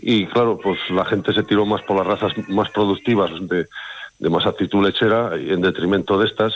y 0.01 0.25
claro, 0.27 0.59
pues 0.61 0.79
la 0.89 1.05
gente 1.05 1.33
se 1.33 1.43
tiró 1.43 1.65
más 1.65 1.81
por 1.83 1.97
las 1.97 2.07
razas 2.07 2.33
más 2.49 2.69
productivas 2.69 3.31
de, 3.47 3.67
de 4.19 4.29
más 4.29 4.45
actitud 4.45 4.85
lechera 4.85 5.35
en 5.35 5.61
detrimento 5.61 6.17
de 6.19 6.27
estas 6.27 6.53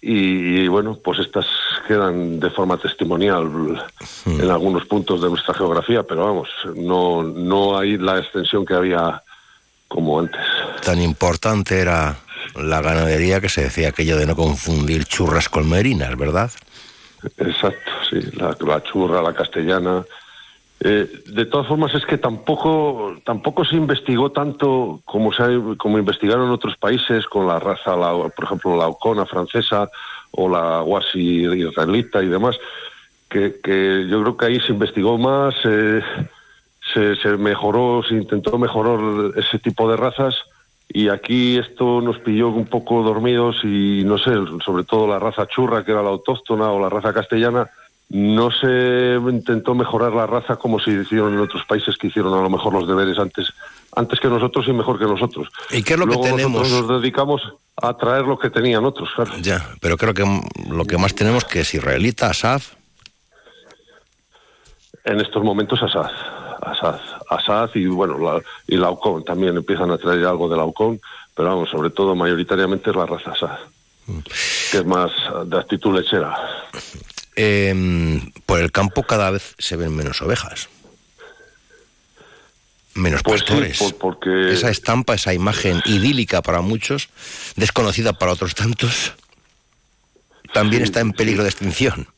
y, 0.00 0.60
y, 0.60 0.68
bueno, 0.68 0.98
pues 1.02 1.18
estas 1.18 1.46
quedan 1.86 2.38
de 2.38 2.50
forma 2.50 2.76
testimonial 2.76 3.82
en 4.26 4.50
algunos 4.50 4.84
puntos 4.86 5.22
de 5.22 5.30
nuestra 5.30 5.54
geografía, 5.54 6.02
pero 6.02 6.26
vamos, 6.26 6.48
no, 6.76 7.22
no 7.22 7.78
hay 7.78 7.96
la 7.96 8.18
extensión 8.18 8.66
que 8.66 8.74
había 8.74 9.22
como 9.88 10.20
antes. 10.20 10.40
Tan 10.84 11.00
importante 11.00 11.80
era 11.80 12.16
la 12.54 12.82
ganadería 12.82 13.40
que 13.40 13.48
se 13.48 13.62
decía 13.62 13.88
aquello 13.88 14.16
de 14.16 14.26
no 14.26 14.36
confundir 14.36 15.04
churras 15.06 15.48
con 15.48 15.68
merinas, 15.68 16.16
¿verdad? 16.16 16.50
Exacto, 17.38 17.90
sí, 18.08 18.20
la, 18.34 18.56
la 18.60 18.82
churra, 18.82 19.22
la 19.22 19.34
castellana. 19.34 20.04
Eh, 20.80 21.08
de 21.26 21.44
todas 21.46 21.66
formas 21.66 21.92
es 21.94 22.06
que 22.06 22.18
tampoco 22.18 23.16
tampoco 23.24 23.64
se 23.64 23.74
investigó 23.74 24.30
tanto 24.30 25.00
como 25.04 25.32
se 25.32 25.42
como 25.76 25.98
investigaron 25.98 26.50
otros 26.50 26.76
países 26.76 27.26
con 27.26 27.48
la 27.48 27.58
raza, 27.58 27.96
la- 27.96 28.12
por 28.28 28.44
ejemplo 28.44 28.76
la 28.76 28.86
ocona 28.86 29.26
francesa 29.26 29.90
o 30.30 30.48
la 30.48 30.80
guasi 30.82 31.46
israelita 31.46 32.22
y 32.22 32.28
demás, 32.28 32.56
que, 33.28 33.56
que 33.60 34.06
yo 34.08 34.22
creo 34.22 34.36
que 34.36 34.46
ahí 34.46 34.60
se 34.60 34.72
investigó 34.72 35.18
más, 35.18 35.52
eh, 35.64 36.00
se, 36.94 37.16
se 37.16 37.36
mejoró, 37.36 38.02
se 38.08 38.14
intentó 38.14 38.56
mejorar 38.56 39.32
ese 39.36 39.58
tipo 39.58 39.90
de 39.90 39.96
razas 39.96 40.36
y 40.90 41.08
aquí 41.08 41.58
esto 41.58 42.00
nos 42.00 42.18
pilló 42.20 42.48
un 42.50 42.66
poco 42.66 43.02
dormidos 43.02 43.56
y 43.64 44.04
no 44.04 44.16
sé, 44.16 44.30
sobre 44.64 44.84
todo 44.84 45.08
la 45.08 45.18
raza 45.18 45.46
churra, 45.48 45.84
que 45.84 45.90
era 45.92 46.02
la 46.02 46.10
autóctona, 46.10 46.70
o 46.70 46.80
la 46.80 46.88
raza 46.88 47.12
castellana, 47.12 47.68
no 48.10 48.50
se 48.50 49.16
intentó 49.30 49.74
mejorar 49.74 50.12
la 50.12 50.26
raza 50.26 50.56
como 50.56 50.80
se 50.80 50.92
hicieron 50.92 51.34
en 51.34 51.40
otros 51.40 51.64
países 51.66 51.96
que 51.98 52.06
hicieron 52.06 52.32
a 52.32 52.42
lo 52.42 52.48
mejor 52.48 52.72
los 52.72 52.88
deberes 52.88 53.18
antes 53.18 53.52
antes 53.94 54.20
que 54.20 54.28
nosotros 54.28 54.66
y 54.68 54.72
mejor 54.72 54.98
que 54.98 55.04
nosotros. 55.04 55.48
¿Y 55.70 55.82
qué 55.82 55.94
es 55.94 55.98
lo 55.98 56.06
Luego 56.06 56.22
que 56.22 56.30
tenemos? 56.30 56.62
nosotros 56.62 56.90
nos 56.90 57.02
dedicamos 57.02 57.42
a 57.76 57.96
traer 57.96 58.22
lo 58.22 58.38
que 58.38 58.50
tenían 58.50 58.84
otros, 58.84 59.08
claro. 59.14 59.32
Ya, 59.40 59.66
pero 59.80 59.96
creo 59.96 60.14
que 60.14 60.24
lo 60.70 60.84
que 60.84 60.98
más 60.98 61.14
tenemos 61.14 61.44
que 61.44 61.60
es 61.60 61.74
israelita, 61.74 62.30
Asaf. 62.30 62.74
En 65.04 65.20
estos 65.20 65.42
momentos 65.42 65.82
Asad, 65.82 66.10
Asad, 66.60 67.00
Asad 67.30 67.70
y 67.74 67.86
bueno, 67.86 68.18
la, 68.18 68.40
y 68.66 68.76
la 68.76 68.88
Aucón 68.88 69.24
también 69.24 69.56
empiezan 69.56 69.90
a 69.90 69.98
traer 69.98 70.24
algo 70.26 70.48
de 70.48 70.56
la 70.56 70.62
Aucón, 70.62 71.00
pero 71.34 71.48
vamos, 71.48 71.70
sobre 71.70 71.90
todo 71.90 72.14
mayoritariamente 72.14 72.90
es 72.90 72.96
la 72.96 73.06
raza 73.06 73.32
Asad, 73.32 73.58
que 74.70 74.78
es 74.78 74.86
más 74.86 75.10
de 75.46 75.58
actitud 75.58 75.94
lechera. 75.98 76.36
Eh, 77.40 78.20
por 78.46 78.58
el 78.58 78.72
campo 78.72 79.04
cada 79.04 79.30
vez 79.30 79.54
se 79.58 79.76
ven 79.76 79.94
menos 79.94 80.20
ovejas. 80.22 80.68
Menos 82.94 83.22
Pues 83.22 83.42
sí, 83.42 83.46
pastores. 83.46 83.78
por- 83.78 83.96
porque 83.98 84.50
Esa 84.52 84.70
estampa, 84.70 85.14
esa 85.14 85.32
imagen 85.32 85.80
idílica 85.84 86.42
para 86.42 86.62
muchos, 86.62 87.08
desconocida 87.54 88.12
para 88.12 88.32
otros 88.32 88.56
tantos, 88.56 89.12
también 90.52 90.82
está 90.82 90.98
en 90.98 91.12
peligro 91.12 91.44
de 91.44 91.50
extinción. 91.50 92.08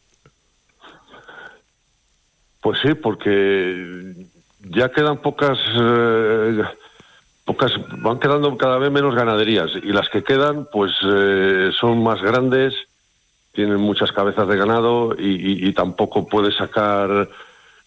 Pues 2.63 2.79
sí, 2.81 2.95
porque 2.95 4.15
ya 4.71 4.91
quedan 4.91 5.21
pocas, 5.21 5.59
eh, 5.79 6.63
pocas, 7.45 7.73
van 7.99 8.19
quedando 8.21 8.57
cada 8.57 8.79
vez 8.79 8.91
menos 8.91 9.15
ganaderías 9.15 9.71
y 9.83 9.93
las 9.93 10.09
que 10.09 10.23
quedan, 10.25 10.67
pues 10.73 10.93
eh, 11.05 11.71
son 11.79 12.03
más 12.03 12.23
grandes, 12.23 12.73
tienen 13.61 13.79
muchas 13.79 14.11
cabezas 14.11 14.49
de 14.49 14.57
ganado 14.57 15.15
y, 15.19 15.67
y- 15.69 15.73
tampoco 15.75 16.27
puede 16.27 16.51
sacar, 16.51 17.29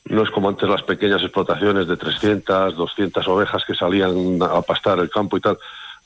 no 0.05 0.21
es 0.21 0.29
como 0.29 0.47
antes 0.49 0.69
las 0.69 0.83
pequeñas 0.83 1.23
explotaciones 1.23 1.87
de 1.87 1.97
300, 1.97 2.75
200 2.75 3.27
ovejas 3.27 3.63
que 3.65 3.73
salían 3.73 4.37
a 4.43 4.61
pastar 4.61 4.99
el 4.99 5.09
campo 5.09 5.35
y 5.37 5.41
tal. 5.41 5.57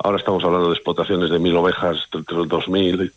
Ahora 0.02 0.20
estamos 0.20 0.42
hablando 0.46 0.68
de 0.70 0.76
explotaciones 0.76 1.30
de 1.30 1.40
mil 1.40 1.58
ovejas, 1.58 1.98
de- 2.14 2.20
de 2.20 2.46
2000. 2.48 3.12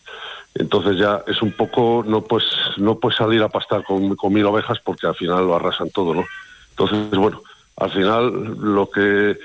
Entonces 0.57 0.99
ya 0.99 1.23
es 1.29 1.41
un 1.41 1.53
poco, 1.53 2.03
no 2.05 2.23
puedes, 2.23 2.51
no 2.79 2.97
puedes 2.99 3.17
salir 3.17 3.43
a 3.45 3.49
pastar 3.49 3.85
con, 3.85 4.17
con 4.17 4.33
mil 4.33 4.45
ovejas 4.47 4.79
porque 4.85 5.07
al 5.07 5.15
final 5.15 5.47
lo 5.47 5.55
arrasan 5.55 5.91
todo, 5.91 6.15
¿no? 6.15 6.25
Entonces, 6.71 7.17
bueno, 7.17 7.43
al 7.77 7.91
final 7.93 8.57
lo 8.59 8.91
que 8.91 9.39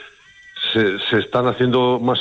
se, 0.73 0.97
están 1.19 1.45
haciendo 1.45 1.99
más 1.99 2.17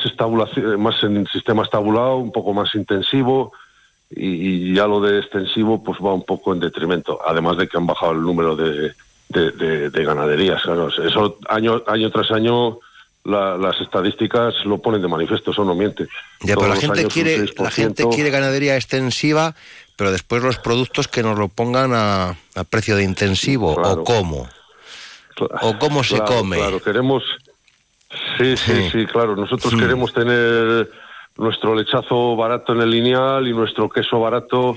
más 0.77 1.03
en 1.05 1.16
sistema 1.29 1.62
estabulado, 1.62 2.18
un 2.18 2.33
poco 2.33 2.53
más 2.53 2.75
intensivo 2.75 3.53
y, 4.16 4.70
y 4.70 4.74
ya 4.74 4.87
lo 4.87 5.00
de 5.00 5.18
extensivo 5.18 5.83
pues 5.83 5.98
va 5.98 6.14
un 6.14 6.24
poco 6.24 6.53
en 6.53 6.61
detrimento, 6.61 7.18
además 7.27 7.57
de 7.57 7.66
que 7.68 7.77
han 7.77 7.87
bajado 7.87 8.12
el 8.12 8.22
número 8.22 8.55
de, 8.57 8.92
de, 9.29 9.50
de- 9.53 9.90
de 9.90 10.05
ganaderías, 10.05 10.62
claro, 10.62 10.88
eso 10.88 11.38
año, 11.48 11.83
año 11.87 12.11
tras 12.11 12.31
año 12.31 12.79
la- 13.24 13.57
las 13.57 13.81
estadísticas 13.81 14.55
lo 14.66 14.79
ponen 14.79 15.00
de 15.03 15.09
manifiesto, 15.09 15.50
eso 15.50 15.64
no 15.64 15.74
miente. 15.74 16.07
Ya, 16.42 16.55
pero 16.57 16.68
la 16.68 16.77
gente 16.77 17.07
quiere, 17.07 17.38
la 17.38 17.44
6%. 17.46 17.70
gente 17.70 18.07
quiere 18.11 18.31
ganadería 18.31 18.77
extensiva, 18.77 19.55
pero 19.96 20.12
después 20.12 20.42
los 20.42 20.59
productos 20.59 21.09
que 21.09 21.22
nos 21.22 21.38
lo 21.38 21.48
pongan 21.48 21.92
a, 21.94 22.37
a 22.55 22.64
precio 22.64 22.96
de 22.96 23.05
intensivo 23.05 23.74
Claro. 23.77 24.03
o 24.03 24.05
cómo. 24.05 24.48
O 25.62 25.79
cómo 25.79 26.05
se 26.05 26.18
come. 26.20 26.57
Claro, 26.59 26.81
queremos. 26.81 27.22
Sí, 28.38 28.57
sí, 28.57 28.72
Sí. 28.72 28.90
sí, 28.92 29.07
claro. 29.07 29.35
Nosotros 29.35 29.72
Sí. 29.72 29.79
queremos 29.79 30.12
tener 30.12 30.88
nuestro 31.37 31.75
lechazo 31.75 32.37
barato 32.37 32.73
en 32.75 32.81
el 32.83 32.90
lineal 32.90 33.47
y 33.49 33.53
nuestro 33.53 33.88
queso 33.88 34.20
barato. 34.20 34.77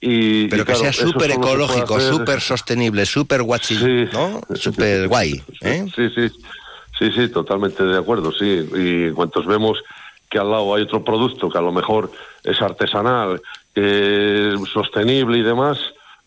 Y, 0.00 0.46
Pero 0.48 0.62
y 0.62 0.64
que 0.66 0.72
claro, 0.74 0.80
sea 0.80 0.92
súper 0.92 1.30
ecológico, 1.32 1.98
súper 1.98 2.40
sostenible, 2.40 3.04
súper 3.06 3.42
guachi, 3.42 4.06
¿no? 4.12 4.40
Súper 4.54 5.08
guay, 5.08 5.42
¿eh? 5.62 5.86
Sí, 5.96 6.08
sí, 6.14 6.28
sí, 6.98 7.10
sí, 7.12 7.28
totalmente 7.30 7.82
de 7.84 7.98
acuerdo, 7.98 8.30
sí. 8.32 8.68
Y 8.76 9.04
en 9.06 9.14
vemos 9.46 9.78
que 10.30 10.38
al 10.38 10.50
lado 10.50 10.74
hay 10.74 10.82
otro 10.82 11.02
producto 11.02 11.48
que 11.48 11.58
a 11.58 11.62
lo 11.62 11.72
mejor 11.72 12.12
es 12.44 12.60
artesanal, 12.60 13.40
que 13.74 14.52
es 14.54 14.60
sostenible 14.72 15.38
y 15.38 15.42
demás, 15.42 15.78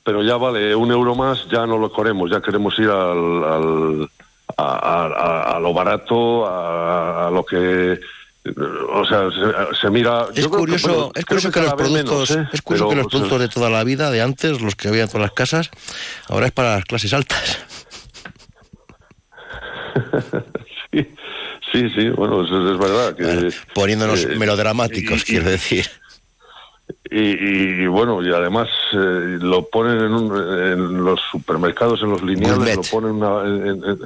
pero 0.03 0.23
ya 0.23 0.35
vale 0.37 0.75
un 0.75 0.91
euro 0.91 1.13
más, 1.15 1.47
ya 1.49 1.65
no 1.67 1.77
lo 1.77 1.93
queremos, 1.93 2.31
ya 2.31 2.41
queremos 2.41 2.77
ir 2.79 2.89
al, 2.89 3.43
al- 3.43 4.09
a, 4.57 4.63
a- 4.63 5.05
a- 5.05 5.55
a 5.55 5.59
lo 5.59 5.71
barato, 5.73 6.45
a, 6.47 7.27
a 7.27 7.31
lo 7.31 7.45
que... 7.45 7.99
O 8.93 9.05
sea, 9.05 9.29
se, 9.29 9.75
se 9.81 9.89
mira... 9.91 10.25
Es 10.33 10.47
curioso, 10.47 10.87
bueno, 10.87 11.11
es 11.13 11.25
curioso 11.25 11.51
que, 11.51 11.59
los 11.61 11.69
cada 11.69 11.75
vez 11.75 11.87
productos, 11.91 12.29
menos, 12.31 12.45
¿eh? 12.45 12.49
es 12.53 12.61
curioso 12.63 12.89
Pero, 12.89 12.89
que 12.89 12.95
los 12.95 13.05
o 13.05 13.09
sea, 13.09 13.19
productos 13.19 13.39
de 13.39 13.47
toda 13.49 13.69
la 13.69 13.83
vida, 13.83 14.09
de 14.09 14.21
antes, 14.21 14.61
los 14.61 14.75
que 14.75 14.87
había 14.87 15.03
en 15.03 15.07
todas 15.09 15.21
las 15.21 15.31
casas, 15.33 15.69
ahora 16.27 16.47
es 16.47 16.51
para 16.51 16.75
las 16.77 16.85
clases 16.85 17.13
altas. 17.13 17.59
sí, 20.91 21.07
sí, 21.71 21.89
sí, 21.95 22.09
bueno, 22.09 22.43
eso 22.45 22.71
es 22.71 22.77
verdad. 22.79 23.15
Que, 23.15 23.53
Poniéndonos 23.73 24.23
eh, 24.23 24.35
melodramáticos, 24.37 25.21
y- 25.21 25.25
quiero 25.25 25.49
decir. 25.49 25.85
Y, 27.09 27.83
y, 27.83 27.87
bueno, 27.87 28.21
y 28.25 28.33
además 28.33 28.67
eh, 28.93 29.37
lo 29.41 29.67
ponen 29.69 29.99
en, 29.99 30.13
un- 30.13 30.37
en 30.37 31.03
los 31.03 31.19
supermercados, 31.31 32.01
en 32.01 32.09
los 32.09 32.21
lineales, 32.23 32.57
Gourmet. 32.57 32.75
lo 32.75 32.83
ponen 32.83 33.11
una- 33.11 33.41
en, 33.69 33.83
en- 33.83 33.99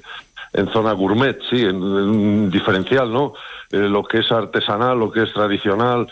en 0.56 0.72
zona 0.72 0.94
gourmet, 0.94 1.38
sí, 1.50 1.62
en, 1.62 2.50
diferencial, 2.50 3.12
¿no? 3.12 3.34
Eh, 3.72 3.78
lo 3.78 4.04
que 4.04 4.20
es 4.20 4.32
artesanal, 4.32 4.98
lo 4.98 5.12
que 5.12 5.24
es 5.24 5.34
tradicional, 5.34 6.08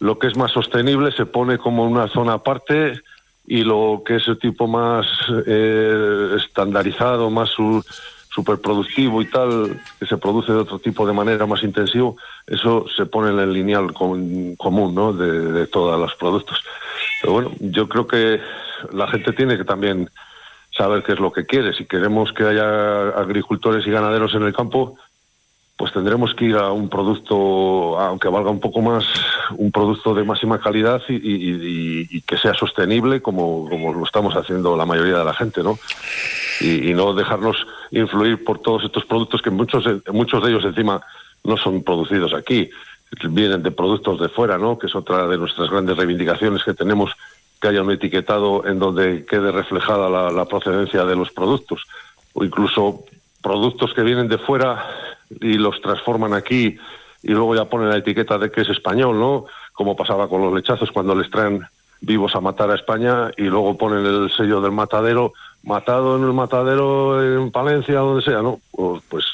lo 0.00 0.18
que 0.18 0.26
es 0.26 0.36
más 0.36 0.52
sostenible 0.52 1.12
se 1.12 1.24
pone 1.26 1.56
como 1.56 1.84
una 1.84 2.08
zona 2.08 2.34
aparte 2.34 3.00
y 3.46 3.62
lo 3.62 4.02
que 4.04 4.16
es 4.16 4.26
el 4.28 4.38
tipo 4.38 4.66
más 4.66 5.06
eh, 5.46 6.36
estandarizado, 6.36 7.30
más 7.30 7.48
su, 7.50 7.82
superproductivo 8.36 9.22
y 9.22 9.30
tal, 9.30 9.80
que 9.98 10.04
se 10.04 10.18
produce 10.18 10.52
de 10.52 10.58
otro 10.58 10.78
tipo 10.78 11.06
de 11.06 11.14
manera 11.14 11.46
más 11.46 11.62
intensivo, 11.62 12.18
eso 12.46 12.84
se 12.94 13.06
pone 13.06 13.30
en 13.30 13.38
el 13.38 13.50
lineal 13.50 13.94
com- 13.94 14.54
común, 14.56 14.94
¿no? 14.94 15.14
De, 15.14 15.52
de 15.52 15.66
todos 15.68 15.98
los 15.98 16.14
productos. 16.16 16.62
Pero 17.22 17.32
bueno, 17.32 17.52
yo 17.60 17.88
creo 17.88 18.06
que 18.06 18.38
la 18.92 19.06
gente 19.08 19.32
tiene 19.32 19.56
que 19.56 19.64
también 19.64 20.10
saber 20.76 21.02
qué 21.02 21.12
es 21.12 21.20
lo 21.20 21.32
que 21.32 21.46
quiere. 21.46 21.72
Si 21.74 21.84
queremos 21.86 22.32
que 22.32 22.44
haya 22.44 23.08
agricultores 23.10 23.86
y 23.86 23.90
ganaderos 23.90 24.34
en 24.34 24.42
el 24.42 24.54
campo, 24.54 24.96
pues 25.78 25.92
tendremos 25.92 26.34
que 26.34 26.46
ir 26.46 26.56
a 26.56 26.70
un 26.72 26.88
producto, 26.88 27.98
aunque 28.00 28.28
valga 28.28 28.50
un 28.50 28.60
poco 28.60 28.80
más, 28.80 29.04
un 29.56 29.70
producto 29.70 30.14
de 30.14 30.24
máxima 30.24 30.58
calidad 30.58 31.02
y, 31.08 31.14
y- 31.16 32.06
y- 32.10 32.20
que 32.22 32.38
sea 32.38 32.54
sostenible 32.54 33.20
como, 33.20 33.68
como 33.68 33.92
lo 33.92 34.04
estamos 34.04 34.34
haciendo 34.36 34.74
la 34.76 34.86
mayoría 34.86 35.18
de 35.18 35.24
la 35.24 35.34
gente, 35.34 35.62
¿no? 35.62 35.78
Y, 36.60 36.90
y 36.90 36.94
no 36.94 37.12
dejarnos 37.12 37.56
influir 37.90 38.42
por 38.42 38.60
todos 38.60 38.84
estos 38.84 39.04
productos 39.04 39.42
que 39.42 39.50
muchos, 39.50 39.84
muchos 40.12 40.42
de 40.42 40.50
ellos 40.50 40.64
encima 40.64 41.00
no 41.44 41.56
son 41.58 41.82
producidos 41.84 42.32
aquí, 42.32 42.70
vienen 43.28 43.62
de 43.62 43.70
productos 43.70 44.18
de 44.18 44.28
fuera, 44.30 44.56
¿no? 44.56 44.78
Que 44.78 44.86
es 44.86 44.94
otra 44.96 45.26
de 45.28 45.36
nuestras 45.36 45.68
grandes 45.70 45.96
reivindicaciones 45.96 46.64
que 46.64 46.72
tenemos 46.74 47.12
que 47.60 47.68
haya 47.68 47.82
un 47.82 47.90
etiquetado 47.90 48.66
en 48.66 48.78
donde 48.78 49.24
quede 49.24 49.50
reflejada 49.50 50.30
la, 50.30 50.44
procedencia 50.44 51.04
de 51.04 51.16
los 51.16 51.30
productos 51.30 51.84
o 52.34 52.44
incluso 52.44 53.04
productos 53.42 53.94
que 53.94 54.02
vienen 54.02 54.28
de 54.28 54.38
fuera 54.38 54.84
y 55.40 55.54
los 55.54 55.80
transforman 55.80 56.34
aquí 56.34 56.78
y 57.22 57.32
luego 57.32 57.54
ya 57.54 57.64
ponen 57.64 57.88
la 57.88 57.96
etiqueta 57.96 58.38
de 58.38 58.50
que 58.50 58.60
es 58.60 58.68
español, 58.68 59.18
¿no? 59.18 59.46
Como 59.72 59.96
pasaba 59.96 60.28
con 60.28 60.42
los 60.42 60.54
lechazos 60.54 60.92
cuando 60.92 61.14
les 61.14 61.30
traen 61.30 61.66
vivos 62.00 62.34
a 62.36 62.40
matar 62.40 62.70
a 62.70 62.74
España 62.74 63.30
y 63.36 63.44
luego 63.44 63.76
ponen 63.76 64.04
el 64.04 64.30
sello 64.30 64.60
del 64.60 64.72
matadero, 64.72 65.32
matado 65.62 66.16
en 66.16 66.24
el 66.24 66.32
matadero 66.32 67.22
en 67.22 67.50
Palencia, 67.50 67.98
donde 68.00 68.22
sea, 68.22 68.42
¿no? 68.42 68.60
Pues, 69.08 69.24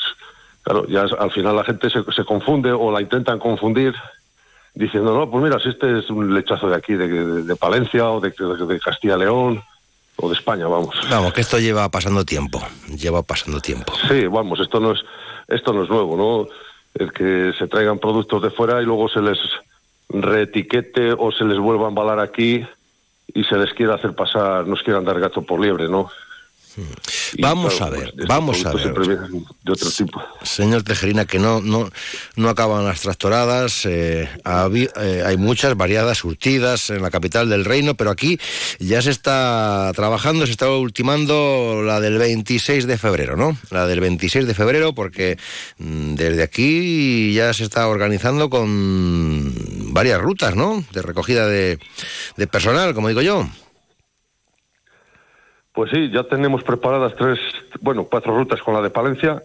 claro, 0.62 0.86
ya 0.86 1.02
al 1.02 1.30
final 1.32 1.56
la 1.56 1.64
gente 1.64 1.90
se, 1.90 2.02
se 2.12 2.24
confunde 2.24 2.72
o 2.72 2.90
la 2.90 3.02
intentan 3.02 3.38
confundir 3.38 3.94
diciendo, 4.74 5.14
no, 5.16 5.30
pues 5.30 5.44
mira, 5.44 5.58
si 5.60 5.68
este 5.68 5.98
es 5.98 6.08
un 6.10 6.34
lechazo 6.34 6.68
de 6.68 6.76
aquí, 6.76 6.94
de, 6.94 7.08
de- 7.08 7.42
de 7.42 7.56
Palencia 7.56 8.08
o 8.10 8.20
de, 8.20 8.30
de- 8.30 8.80
Castilla-León 8.80 9.62
o 10.16 10.28
de 10.28 10.34
España, 10.34 10.66
vamos. 10.66 10.94
Vamos, 11.10 11.32
que 11.32 11.40
esto 11.42 11.58
lleva 11.58 11.88
pasando 11.90 12.24
tiempo, 12.24 12.60
lleva 12.96 13.22
pasando 13.22 13.60
tiempo. 13.60 13.92
Sí, 14.08 14.26
vamos, 14.26 14.60
esto 14.60 14.80
no 14.80 14.92
es 14.92 15.00
esto 15.48 15.72
no 15.72 15.82
es 15.84 15.90
nuevo, 15.90 16.16
¿no? 16.16 16.48
El 16.94 17.12
que 17.12 17.52
se 17.58 17.66
traigan 17.68 17.98
productos 17.98 18.42
de 18.42 18.50
fuera 18.50 18.80
y 18.80 18.84
luego 18.84 19.08
se 19.08 19.20
les 19.20 19.38
reetiquete 20.08 21.12
o 21.18 21.32
se 21.32 21.44
les 21.44 21.58
vuelva 21.58 21.86
a 21.86 21.88
embalar 21.88 22.20
aquí 22.20 22.64
y 23.34 23.44
se 23.44 23.56
les 23.56 23.72
quiera 23.74 23.94
hacer 23.94 24.14
pasar, 24.14 24.66
nos 24.66 24.82
quieran 24.82 25.04
dar 25.04 25.18
gato 25.18 25.42
por 25.42 25.60
liebre, 25.60 25.88
¿no? 25.88 26.10
Vamos 27.38 27.80
a 27.80 27.88
ver, 27.88 28.12
pues, 28.14 28.28
vamos 28.28 28.64
a 28.64 28.72
ver. 28.72 28.94
de 28.94 29.72
otro 29.72 29.90
tipo. 29.90 30.22
Señor 30.42 30.82
Tejerina, 30.82 31.24
que 31.24 31.38
no, 31.38 31.60
no, 31.60 31.90
no 32.36 32.48
acaban 32.48 32.84
las 32.84 33.00
tractoradas, 33.00 33.86
eh, 33.86 34.28
eh, 34.44 35.22
hay 35.24 35.36
muchas 35.36 35.76
variadas, 35.76 36.18
surtidas 36.18 36.90
en 36.90 37.02
la 37.02 37.10
capital 37.10 37.48
del 37.48 37.64
reino, 37.64 37.94
pero 37.94 38.10
aquí 38.10 38.38
ya 38.78 39.02
se 39.02 39.10
está 39.10 39.92
trabajando, 39.94 40.46
se 40.46 40.52
está 40.52 40.70
ultimando 40.70 41.82
la 41.84 42.00
del 42.00 42.18
26 42.18 42.86
de 42.86 42.98
febrero, 42.98 43.36
¿no? 43.36 43.56
La 43.70 43.86
del 43.86 44.00
26 44.00 44.46
de 44.46 44.54
febrero, 44.54 44.94
porque 44.94 45.38
mm, 45.78 46.14
desde 46.14 46.42
aquí 46.42 47.32
ya 47.32 47.52
se 47.54 47.64
está 47.64 47.88
organizando 47.88 48.50
con 48.50 49.52
varias 49.92 50.20
rutas, 50.20 50.54
¿no? 50.54 50.84
De 50.92 51.02
recogida 51.02 51.46
de, 51.46 51.78
de 52.36 52.46
personal, 52.46 52.94
como 52.94 53.08
digo 53.08 53.22
yo. 53.22 53.48
Pues 55.72 55.90
sí, 55.90 56.10
ya 56.10 56.24
tenemos 56.24 56.62
preparadas 56.64 57.14
tres, 57.16 57.38
bueno, 57.80 58.04
cuatro 58.04 58.36
rutas 58.36 58.60
con 58.60 58.74
la 58.74 58.82
de 58.82 58.90
Palencia. 58.90 59.42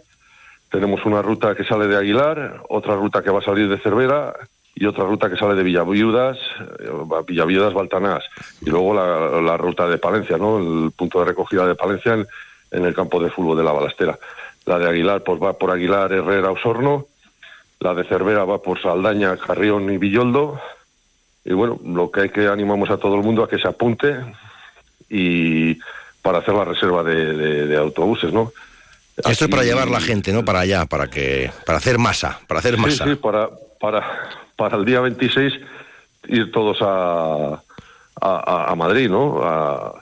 Tenemos 0.70 1.06
una 1.06 1.22
ruta 1.22 1.56
que 1.56 1.64
sale 1.64 1.88
de 1.88 1.96
Aguilar, 1.96 2.64
otra 2.68 2.96
ruta 2.96 3.24
que 3.24 3.32
va 3.32 3.40
a 3.40 3.44
salir 3.44 3.70
de 3.70 3.78
Cervera 3.78 4.34
y 4.76 4.86
otra 4.86 5.06
ruta 5.06 5.30
que 5.30 5.38
sale 5.38 5.56
de 5.56 5.64
Villaviudas, 5.64 6.38
eh, 6.80 7.24
Villaviudas, 7.26 7.74
Baltanás. 7.74 8.26
Y 8.62 8.70
luego 8.70 8.94
la, 8.94 9.56
ruta 9.56 9.88
de 9.88 9.98
Palencia, 9.98 10.38
¿no? 10.38 10.58
El 10.58 10.92
punto 10.92 11.20
de 11.20 11.26
recogida 11.26 11.66
de 11.66 11.76
Palencia 11.76 12.14
en, 12.14 12.28
en 12.72 12.86
el 12.86 12.94
campo 12.94 13.22
de 13.22 13.30
fútbol 13.30 13.58
de 13.58 13.64
la 13.64 13.72
Balastera. 13.72 14.20
La 14.66 14.78
de 14.78 14.90
Aguilar, 14.90 15.24
pues 15.24 15.42
va 15.42 15.54
por 15.54 15.72
Aguilar, 15.72 16.12
Herrera, 16.12 16.52
Osorno. 16.52 17.08
La 17.80 17.94
de 17.94 18.04
Cervera 18.04 18.44
va 18.44 18.62
por 18.62 18.82
Saldaña, 18.82 19.38
Carrión 19.38 19.90
y 19.90 19.98
Villoldo. 19.98 20.60
Y 21.46 21.54
bueno, 21.54 21.80
lo 21.86 22.12
que 22.12 22.22
hay 22.22 22.30
que 22.30 22.48
animamos 22.48 22.90
a 22.90 22.98
todo 22.98 23.16
el 23.16 23.24
mundo 23.24 23.44
a 23.44 23.50
que 23.50 23.60
se 23.60 23.68
apunte 23.68 24.18
y 25.10 25.80
para 26.28 26.40
hacer 26.40 26.54
la 26.54 26.66
reserva 26.66 27.04
de, 27.04 27.34
de- 27.34 27.68
de 27.68 27.78
autobuses, 27.78 28.34
¿no? 28.34 28.52
Esto 29.16 29.46
es 29.46 29.50
para 29.50 29.64
llevar 29.64 29.88
la 29.88 30.02
gente, 30.02 30.34
¿no? 30.34 30.44
Para 30.44 30.60
allá, 30.60 30.86
para 30.86 31.08
que, 31.10 31.50
para 31.66 31.78
hacer 31.78 31.98
masa, 31.98 32.42
para 32.48 32.60
hacer 32.60 32.78
masa. 32.78 33.06
Sí, 33.06 33.12
sí, 33.12 33.16
para, 33.16 33.50
para, 33.80 34.04
para 34.58 34.76
el 34.76 34.84
día 34.84 35.00
26 35.00 35.54
ir 36.28 36.52
todos 36.52 36.80
a, 36.82 37.62
a, 38.20 38.72
a- 38.72 38.76
Madrid, 38.76 39.10
¿no? 39.10 39.42
A, 39.42 39.94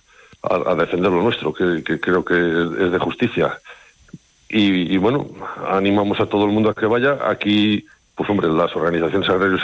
a- 0.42 0.72
a 0.72 0.76
defender 0.76 1.12
lo 1.12 1.22
nuestro, 1.22 1.54
que, 1.54 1.84
que 1.84 2.00
creo 2.00 2.26
que 2.26 2.34
es 2.34 2.92
de 2.92 2.98
justicia. 3.00 3.60
Y, 4.50 4.92
y 4.94 4.98
bueno, 4.98 5.28
animamos 5.70 6.20
a 6.20 6.26
todo 6.26 6.46
el 6.46 6.52
mundo 6.52 6.72
a 6.72 6.74
que 6.74 6.88
vaya. 6.88 7.20
Aquí, 7.30 7.86
pues 8.16 8.28
hombre, 8.32 8.48
las 8.50 8.76
organizaciones 8.76 9.30
agrarias 9.30 9.62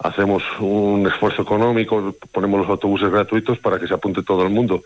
hacemos 0.00 0.42
un 0.58 1.06
esfuerzo 1.06 1.42
económico, 1.42 2.16
ponemos 2.32 2.60
los 2.62 2.68
autobuses 2.70 3.10
gratuitos 3.10 3.58
para 3.60 3.78
que 3.78 3.86
se 3.86 3.94
apunte 3.94 4.22
todo 4.24 4.42
el 4.42 4.50
mundo. 4.50 4.82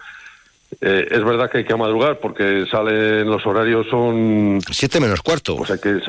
Eh, 0.80 1.08
es 1.10 1.24
verdad 1.24 1.50
que 1.50 1.58
hay 1.58 1.64
que 1.64 1.76
madrugar 1.76 2.18
porque 2.20 2.66
salen 2.70 3.28
los 3.30 3.44
horarios 3.46 3.86
son... 3.90 4.60
Siete 4.70 5.00
menos 5.00 5.20
cuarto. 5.22 5.56
Pues 5.56 5.70
hay 5.70 5.78
que... 5.78 6.00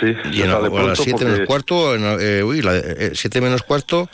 Sí, 0.00 0.14
Y 0.32 0.42
en, 0.42 0.50
sale 0.50 0.68
o 0.68 0.78
a 0.78 0.82
las 0.82 0.98
pronto 0.98 1.02
7 1.02 1.10
porque- 1.12 1.24
menos 1.24 1.46
cuarto, 1.46 1.94
en, 1.94 2.02
eh, 2.20 2.42
uy, 2.42 2.60
la, 2.60 2.76
eh, 2.76 3.12
siete 3.14 3.40
menos 3.40 3.62
cuarto, 3.62 4.10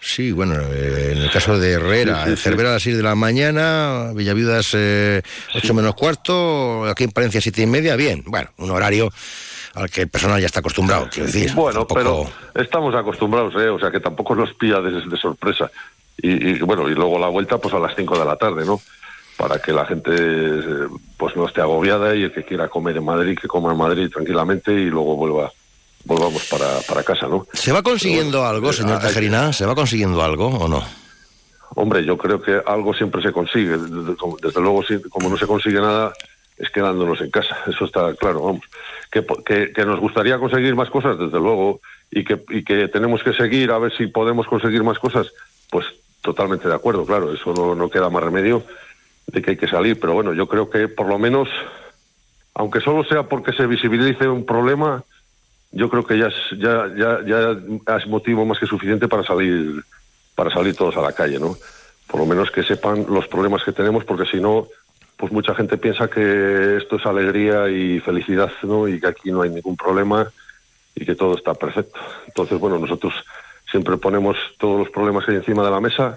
sí, 0.00 0.32
bueno, 0.32 0.54
eh, 0.70 1.12
en 1.12 1.18
el 1.22 1.30
caso 1.30 1.58
de 1.58 1.72
Herrera, 1.72 2.24
Sí, 2.26 2.30
sí, 2.32 2.42
Cervera 2.42 2.70
a 2.70 2.72
las 2.74 2.82
6 2.82 2.96
de 2.98 3.02
la 3.02 3.14
mañana, 3.14 4.10
Villaviudas 4.14 4.72
eh, 4.74 5.22
8 5.54 5.72
menos 5.72 5.94
cuarto, 5.94 6.84
aquí 6.84 7.04
en 7.04 7.10
Palencia 7.12 7.40
siete 7.40 7.62
y 7.62 7.66
media, 7.66 7.96
bien, 7.96 8.22
bueno, 8.26 8.50
un 8.58 8.70
horario 8.70 9.08
al 9.74 9.88
que 9.88 10.02
el 10.02 10.08
personal 10.08 10.40
ya 10.40 10.46
está 10.46 10.60
acostumbrado, 10.60 11.08
quiero 11.10 11.26
decir. 11.26 11.52
Bueno, 11.54 11.86
tampoco- 11.86 12.30
pero 12.54 12.62
estamos 12.62 12.94
acostumbrados, 12.94 13.54
¿eh? 13.54 13.68
O 13.70 13.78
sea, 13.78 13.90
que 13.90 14.00
tampoco 14.00 14.34
nos 14.34 14.52
pilla 14.54 14.80
de, 14.82 15.00
de 15.08 15.16
sorpresa. 15.16 15.70
Y, 16.18 16.50
y, 16.50 16.58
bueno, 16.60 16.88
y 16.88 16.94
luego 16.94 17.18
la 17.18 17.28
vuelta, 17.28 17.58
pues 17.58 17.74
a 17.74 17.78
las 17.78 17.94
5 17.96 18.18
de 18.18 18.24
la 18.24 18.36
tarde, 18.36 18.64
¿no? 18.64 18.80
Para 19.36 19.58
que 19.60 19.72
la 19.72 19.84
gente, 19.84 20.12
eh, 20.14 20.86
pues 21.16 21.34
no 21.36 21.46
esté 21.46 21.60
agobiada 21.60 22.14
y 22.14 22.22
el 22.22 22.32
que 22.32 22.44
quiera 22.44 22.68
comer 22.68 22.96
en 22.96 23.04
Madrid, 23.04 23.36
que 23.40 23.48
coma 23.48 23.72
en 23.72 23.78
Madrid 23.78 24.08
tranquilamente 24.12 24.72
y 24.72 24.86
luego 24.86 25.16
vuelva, 25.16 25.52
volvamos 26.04 26.44
para, 26.48 26.78
para 26.88 27.02
casa, 27.02 27.26
¿no? 27.26 27.46
¿Se 27.52 27.72
va 27.72 27.82
consiguiendo 27.82 28.46
algo, 28.46 28.72
señor 28.72 28.98
hay- 29.00 29.08
Tejerina? 29.08 29.52
¿Se 29.52 29.66
va 29.66 29.74
consiguiendo 29.74 30.22
algo 30.22 30.46
o 30.48 30.68
no? 30.68 30.84
Hombre, 31.76 32.04
yo 32.04 32.16
creo 32.16 32.40
que 32.40 32.62
algo 32.64 32.94
siempre 32.94 33.20
se 33.22 33.32
consigue. 33.32 33.76
Desde, 33.76 34.60
luego, 34.60 34.84
como 35.10 35.28
no 35.28 35.36
se 35.36 35.46
consigue 35.48 35.80
nada, 35.80 36.12
es 36.56 36.70
quedándonos 36.70 37.20
en 37.20 37.30
casa. 37.32 37.56
Eso 37.66 37.86
está 37.86 38.14
claro, 38.14 38.42
vamos. 38.44 38.62
Que, 39.10 39.26
que, 39.44 39.72
que 39.72 39.84
nos 39.84 39.98
gustaría 39.98 40.38
conseguir 40.38 40.76
más 40.76 40.88
cosas, 40.90 41.18
desde 41.18 41.40
luego, 41.40 41.80
y 42.12 42.22
que, 42.24 42.40
y 42.50 42.62
que 42.62 42.86
tenemos 42.86 43.24
que 43.24 43.32
seguir 43.32 43.72
a 43.72 43.78
ver 43.78 43.92
si 43.96 44.06
podemos 44.06 44.46
conseguir 44.46 44.84
más 44.84 45.00
cosas, 45.00 45.26
pues 45.70 45.84
totalmente 46.24 46.66
de 46.66 46.74
acuerdo, 46.74 47.04
claro. 47.04 47.32
Eso 47.32 47.52
no, 47.52 47.74
no 47.74 47.90
queda 47.90 48.10
más 48.10 48.24
remedio 48.24 48.64
de 49.26 49.42
que 49.42 49.52
hay 49.52 49.56
que 49.56 49.68
salir. 49.68 50.00
Pero 50.00 50.14
bueno, 50.14 50.32
yo 50.32 50.48
creo 50.48 50.68
que 50.68 50.88
por 50.88 51.06
lo 51.06 51.18
menos, 51.18 51.48
aunque 52.54 52.80
solo 52.80 53.04
sea 53.04 53.24
porque 53.24 53.52
se 53.52 53.66
visibilice 53.66 54.26
un 54.26 54.44
problema, 54.44 55.04
yo 55.70 55.88
creo 55.90 56.04
que 56.04 56.18
ya 56.18 56.28
es, 56.28 56.58
ya, 56.58 56.88
ya, 56.96 57.20
ya 57.24 57.96
es 57.96 58.06
motivo 58.06 58.44
más 58.44 58.58
que 58.58 58.66
suficiente 58.66 59.06
para 59.06 59.22
salir 59.22 59.84
para 60.34 60.50
salir 60.50 60.74
todos 60.74 60.96
a 60.96 61.02
la 61.02 61.12
calle, 61.12 61.38
¿no? 61.38 61.56
Por 62.08 62.20
lo 62.20 62.26
menos 62.26 62.50
que 62.50 62.64
sepan 62.64 63.06
los 63.08 63.28
problemas 63.28 63.62
que 63.62 63.72
tenemos, 63.72 64.04
porque 64.04 64.28
si 64.28 64.40
no, 64.40 64.66
pues 65.16 65.30
mucha 65.30 65.54
gente 65.54 65.76
piensa 65.76 66.08
que 66.08 66.76
esto 66.76 66.96
es 66.96 67.06
alegría 67.06 67.68
y 67.68 68.00
felicidad, 68.00 68.50
¿no? 68.62 68.88
Y 68.88 69.00
que 69.00 69.06
aquí 69.06 69.30
no 69.30 69.42
hay 69.42 69.50
ningún 69.50 69.76
problema 69.76 70.28
y 70.94 71.04
que 71.04 71.14
todo 71.14 71.36
está 71.36 71.54
perfecto. 71.54 72.00
Entonces, 72.26 72.58
bueno, 72.58 72.78
nosotros 72.78 73.14
siempre 73.74 73.96
ponemos 73.96 74.36
todos 74.56 74.78
los 74.78 74.88
problemas 74.90 75.28
hay 75.28 75.34
encima 75.34 75.64
de 75.64 75.70
la 75.72 75.80
mesa 75.80 76.16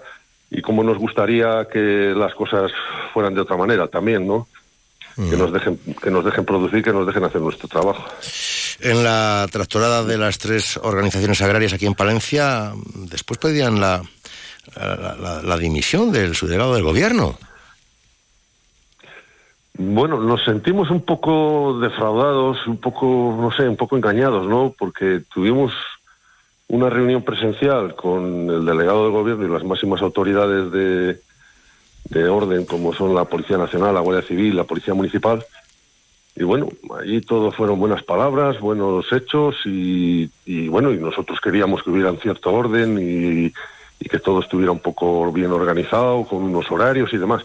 y 0.51 0.61
cómo 0.61 0.83
nos 0.83 0.99
gustaría 0.99 1.65
que 1.73 2.13
las 2.15 2.35
cosas 2.35 2.71
fueran 3.11 3.33
de 3.33 3.41
otra 3.41 3.57
manera 3.57 3.87
también, 3.87 4.27
¿no? 4.27 4.47
Que 5.15 5.35
nos 5.35 5.51
dejen 5.51 5.79
que 6.03 6.11
nos 6.11 6.23
dejen 6.23 6.45
producir, 6.45 6.83
que 6.83 6.93
nos 6.93 7.07
dejen 7.07 7.23
hacer 7.23 7.41
nuestro 7.41 7.67
trabajo. 7.67 8.05
En 8.79 9.03
la 9.03 9.47
tractorada 9.51 10.03
de 10.03 10.19
las 10.19 10.37
tres 10.37 10.77
organizaciones 10.83 11.41
agrarias 11.41 11.73
aquí 11.73 11.87
en 11.87 11.95
Palencia, 11.95 12.73
después 12.93 13.39
pedían 13.39 13.81
la, 13.81 14.03
la, 14.75 15.15
la- 15.19 15.41
la 15.41 15.57
dimisión 15.57 16.11
del 16.11 16.35
subdelegado 16.35 16.75
del 16.75 16.83
gobierno. 16.83 17.35
Bueno, 19.79 20.19
nos 20.21 20.43
sentimos 20.43 20.91
un 20.91 21.01
poco 21.01 21.79
defraudados, 21.79 22.65
un 22.67 22.77
poco, 22.77 23.35
no 23.39 23.51
sé, 23.51 23.67
un 23.67 23.75
poco 23.77 23.95
engañados, 23.97 24.47
¿no? 24.47 24.73
Porque 24.77 25.21
tuvimos 25.33 25.71
una 26.69 26.89
reunión 26.89 27.23
presencial 27.23 27.95
con 27.95 28.49
el 28.49 28.65
delegado 28.65 29.03
del 29.03 29.13
gobierno 29.13 29.45
y 29.45 29.49
las 29.49 29.63
máximas 29.63 30.01
autoridades 30.01 30.71
de, 30.71 31.21
de 32.09 32.29
orden, 32.29 32.65
como 32.65 32.93
son 32.93 33.15
la 33.15 33.25
Policía 33.25 33.57
Nacional, 33.57 33.93
la 33.93 34.01
Guardia 34.01 34.27
Civil, 34.27 34.55
la 34.55 34.65
Policía 34.65 34.93
Municipal. 34.93 35.45
Y 36.35 36.43
bueno, 36.43 36.67
allí 36.99 37.21
todo 37.21 37.51
fueron 37.51 37.79
buenas 37.79 38.03
palabras, 38.03 38.59
buenos 38.59 39.11
hechos 39.11 39.55
y, 39.65 40.29
y 40.45 40.67
bueno, 40.67 40.91
y 40.91 40.97
nosotros 40.97 41.39
queríamos 41.41 41.81
que 41.81 41.89
hubiera 41.89 42.13
cierto 42.17 42.53
orden 42.53 42.99
y, 42.99 43.53
que 44.07 44.19
todo 44.19 44.39
estuviera 44.39 44.71
un 44.71 44.79
poco 44.79 45.31
bien 45.33 45.51
organizado, 45.51 46.23
con 46.23 46.43
unos 46.43 46.71
horarios 46.71 47.11
y 47.13 47.17
demás 47.17 47.43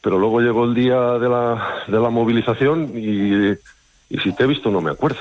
pero 0.00 0.18
luego 0.18 0.40
llegó 0.40 0.64
el 0.66 0.74
día 0.74 1.18
de 1.18 1.30
la, 1.30 1.82
de 1.88 1.98
la 1.98 2.10
movilización 2.10 2.92
y 2.94 3.56
si 4.18 4.32
te 4.32 4.44
he 4.44 4.46
visto 4.46 4.70
no 4.70 4.82
me 4.82 4.90
acuerdo. 4.90 5.16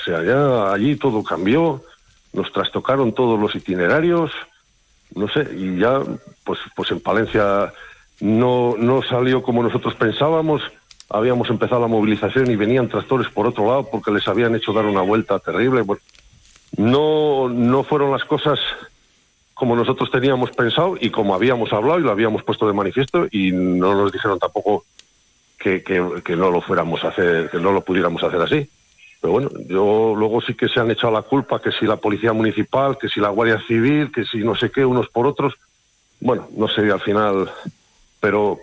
O 0.00 0.04
sea, 0.04 0.22
ya 0.22 0.72
allí 0.72 0.94
todo 0.94 1.24
cambió, 1.24 1.82
nos 2.38 2.52
trastocaron 2.52 3.12
todos 3.12 3.38
los 3.38 3.54
itinerarios, 3.54 4.30
no 5.14 5.28
sé, 5.28 5.46
y 5.56 5.78
ya 5.78 6.00
pues, 6.44 6.58
pues 6.76 6.90
en 6.92 7.00
Palencia 7.00 7.72
no, 8.20 8.74
no 8.78 9.02
salió 9.02 9.42
como 9.42 9.62
nosotros 9.62 9.94
pensábamos, 9.96 10.62
habíamos 11.10 11.50
empezado 11.50 11.80
la 11.80 11.86
movilización 11.88 12.50
y 12.50 12.56
venían 12.56 12.88
tractores 12.88 13.28
por 13.28 13.46
otro 13.46 13.66
lado 13.66 13.88
porque 13.90 14.10
les 14.10 14.26
habían 14.28 14.54
hecho 14.54 14.72
dar 14.72 14.84
una 14.86 15.02
vuelta 15.02 15.38
terrible. 15.38 15.82
Bueno, 15.82 16.00
no, 16.76 17.48
no 17.48 17.82
fueron 17.82 18.10
las 18.12 18.24
cosas 18.24 18.58
como 19.54 19.74
nosotros 19.74 20.10
teníamos 20.10 20.50
pensado 20.52 20.96
y 21.00 21.10
como 21.10 21.34
habíamos 21.34 21.72
hablado 21.72 21.98
y 21.98 22.02
lo 22.02 22.10
habíamos 22.12 22.42
puesto 22.44 22.66
de 22.68 22.74
manifiesto 22.74 23.26
y 23.30 23.50
no 23.52 23.94
nos 23.94 24.12
dijeron 24.12 24.38
tampoco 24.38 24.84
que, 25.58 25.82
que- 25.82 26.22
que 26.24 26.36
no 26.36 26.50
lo 26.50 26.60
fuéramos 26.60 27.02
a 27.04 27.08
hacer, 27.08 27.50
que 27.50 27.58
no 27.58 27.72
lo 27.72 27.80
pudiéramos 27.80 28.22
hacer 28.22 28.40
así. 28.40 28.68
Pero 29.20 29.32
bueno, 29.32 29.50
yo 29.68 30.14
luego 30.16 30.40
sí 30.40 30.54
que 30.54 30.68
se 30.68 30.78
han 30.80 30.90
echado 30.90 31.12
la 31.12 31.22
culpa, 31.22 31.60
que 31.60 31.72
si 31.72 31.86
la 31.86 31.96
policía 31.96 32.32
municipal, 32.32 32.98
que 32.98 33.08
si 33.08 33.20
la 33.20 33.30
Guardia 33.30 33.60
Civil, 33.66 34.12
que 34.12 34.24
si 34.24 34.38
no 34.38 34.54
sé 34.54 34.70
qué, 34.70 34.84
unos 34.84 35.08
por 35.08 35.26
otros. 35.26 35.54
Bueno, 36.20 36.48
no 36.56 36.68
sé 36.68 36.82
al 36.90 37.00
final, 37.00 37.50
pero 38.20 38.58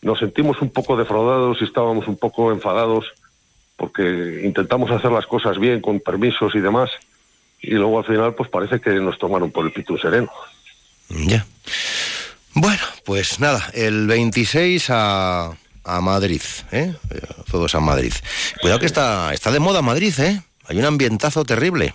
nos 0.00 0.18
sentimos 0.18 0.60
un 0.62 0.70
poco 0.70 0.96
defraudados 0.96 1.58
y 1.60 1.64
estábamos 1.64 2.08
un 2.08 2.16
poco 2.16 2.52
enfadados 2.52 3.12
porque 3.76 4.42
intentamos 4.44 4.90
hacer 4.90 5.10
las 5.10 5.26
cosas 5.26 5.58
bien, 5.58 5.80
con 5.80 6.00
permisos 6.00 6.54
y 6.54 6.60
demás, 6.60 6.90
y 7.60 7.70
luego 7.70 7.98
al 7.98 8.04
final 8.04 8.34
pues 8.34 8.48
parece 8.48 8.80
que 8.80 8.90
nos 8.94 9.18
tomaron 9.18 9.50
por 9.50 9.64
el 9.64 9.72
pitu 9.72 9.98
sereno. 9.98 10.30
Ya. 11.08 11.46
Bueno, 12.54 12.82
pues 13.04 13.40
nada, 13.40 13.70
el 13.72 14.06
26 14.06 14.86
a, 14.90 15.52
a 15.84 16.00
Madrid, 16.00 16.42
¿eh? 16.70 16.94
Todos 17.50 17.74
a 17.74 17.80
Madrid. 17.80 18.12
Cuidado 18.60 18.80
que 18.80 18.86
está, 18.86 19.32
está 19.32 19.50
de 19.50 19.60
moda 19.60 19.82
Madrid, 19.82 20.14
¿eh? 20.18 20.40
Hay 20.66 20.78
un 20.78 20.84
ambientazo 20.84 21.44
terrible. 21.44 21.94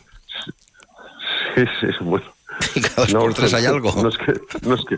Sí, 1.56 1.63
sí, 1.80 1.88
bueno. 2.02 2.26
Y 2.76 2.82
cada 2.82 3.08
dos 3.08 3.13
por 3.13 3.34
tres 3.34 3.54
hay 3.54 3.65
algo. 3.65 3.93
No 4.02 4.10
es 4.10 4.17
que, 4.17 4.34
no 4.62 4.76
es 4.76 4.86
que, 4.86 4.97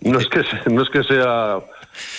no 0.00 0.18
es 0.18 0.28
que, 0.28 0.70
no 0.70 0.82
es 0.82 0.90
que 0.90 1.02
sea 1.04 1.60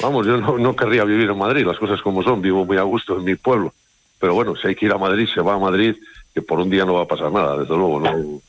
Vamos, 0.01 0.25
yo 0.25 0.37
no, 0.37 0.57
no 0.57 0.75
querría 0.75 1.03
vivir 1.03 1.29
en 1.29 1.37
Madrid, 1.37 1.65
las 1.65 1.77
cosas 1.77 2.01
como 2.01 2.23
son, 2.23 2.41
vivo 2.41 2.65
muy 2.65 2.77
a 2.77 2.83
gusto 2.83 3.17
en 3.17 3.23
mi 3.23 3.35
pueblo. 3.35 3.73
Pero 4.19 4.33
bueno, 4.33 4.55
si 4.55 4.67
hay 4.67 4.75
que 4.75 4.85
ir 4.85 4.93
a 4.93 4.97
Madrid, 4.97 5.27
se 5.33 5.41
va 5.41 5.55
a 5.55 5.59
Madrid, 5.59 5.95
que 6.33 6.41
por 6.41 6.59
un 6.59 6.69
día 6.69 6.85
no 6.85 6.93
va 6.93 7.03
a 7.03 7.07
pasar 7.07 7.31
nada, 7.31 7.57
desde 7.57 7.75
luego, 7.75 7.99
no. 7.99 8.41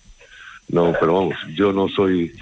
No, 0.68 0.92
pero 0.98 1.14
vamos, 1.14 1.36
yo 1.54 1.72
no 1.72 1.88
soy 1.88 2.32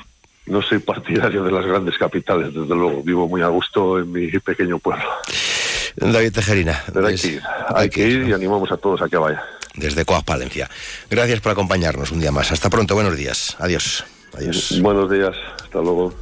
no 0.47 0.63
soy 0.63 0.79
partidario 0.79 1.43
de 1.43 1.51
las 1.51 1.65
grandes 1.65 1.97
capitales, 1.99 2.53
desde 2.53 2.75
luego, 2.75 3.03
vivo 3.03 3.29
muy 3.29 3.43
a 3.43 3.49
gusto 3.49 3.99
en 3.99 4.13
mi 4.13 4.29
pequeño 4.39 4.79
pueblo. 4.79 5.05
David 5.97 6.33
Tejerina. 6.33 6.83
Pero 6.93 7.07
hay 7.07 7.17
que 7.17 7.29
ir, 7.29 7.43
hay 7.69 7.91
que 7.91 8.07
ir 8.07 8.29
y 8.29 8.33
animamos 8.33 8.71
a 8.73 8.77
todos 8.77 9.01
a 9.03 9.09
que 9.09 9.17
vaya. 9.17 9.43
Desde 9.75 10.05
Coas, 10.05 10.23
Palencia. 10.23 10.69
Gracias 11.11 11.41
por 11.41 11.53
acompañarnos 11.53 12.13
un 12.13 12.21
día 12.21 12.31
más. 12.31 12.53
Hasta 12.53 12.71
pronto, 12.71 12.95
buenos 12.95 13.17
días. 13.17 13.57
Adiós. 13.59 14.05
Adiós. 14.37 14.81
Buenos 14.81 15.11
días, 15.11 15.35
hasta 15.63 15.81
luego. 15.81 16.15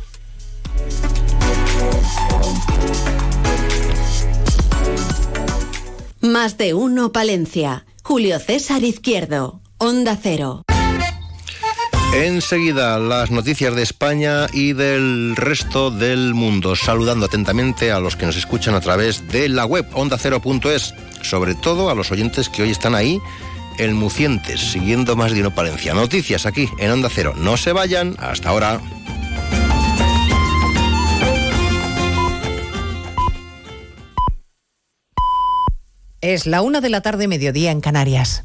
Más 6.21 6.57
de 6.57 6.75
uno 6.75 7.13
Palencia. 7.13 7.85
Julio 8.03 8.39
César 8.39 8.85
Izquierdo. 8.85 9.61
Onda 9.79 10.17
Cero. 10.21 10.63
Enseguida 12.15 12.99
las 12.99 13.31
noticias 13.31 13.75
de 13.75 13.83
España 13.83 14.47
y 14.53 14.75
del 14.75 15.35
resto 15.35 15.91
del 15.91 16.35
mundo, 16.35 16.77
saludando 16.77 17.25
atentamente 17.25 17.91
a 17.91 18.01
los 18.01 18.17
que 18.17 18.27
nos 18.27 18.37
escuchan 18.37 18.75
a 18.75 18.83
través 18.83 19.27
de 19.29 19.49
la 19.49 19.65
web 19.65 19.87
ondacero.es, 19.95 20.95
sobre 21.23 21.55
todo 21.55 21.89
a 21.89 21.95
los 21.95 22.13
oyentes 22.13 22.51
que 22.51 22.63
hoy 22.63 22.71
están 22.71 22.95
ahí 22.95 23.19
en 23.79 23.95
Mucientes, 23.95 24.61
siguiendo 24.61 25.17
más 25.17 25.33
de 25.33 25.41
uno 25.41 25.55
Palencia. 25.55 25.95
Noticias 25.95 26.45
aquí 26.45 26.69
en 26.79 26.91
Onda 26.91 27.09
Cero. 27.11 27.33
No 27.35 27.57
se 27.57 27.73
vayan, 27.73 28.15
hasta 28.19 28.51
ahora. 28.51 28.79
Es 36.21 36.47
la 36.47 36.61
una 36.61 36.83
de 36.83 36.91
la 36.91 37.01
tarde, 37.01 37.27
mediodía 37.27 37.71
en 37.71 37.81
Canarias. 37.81 38.45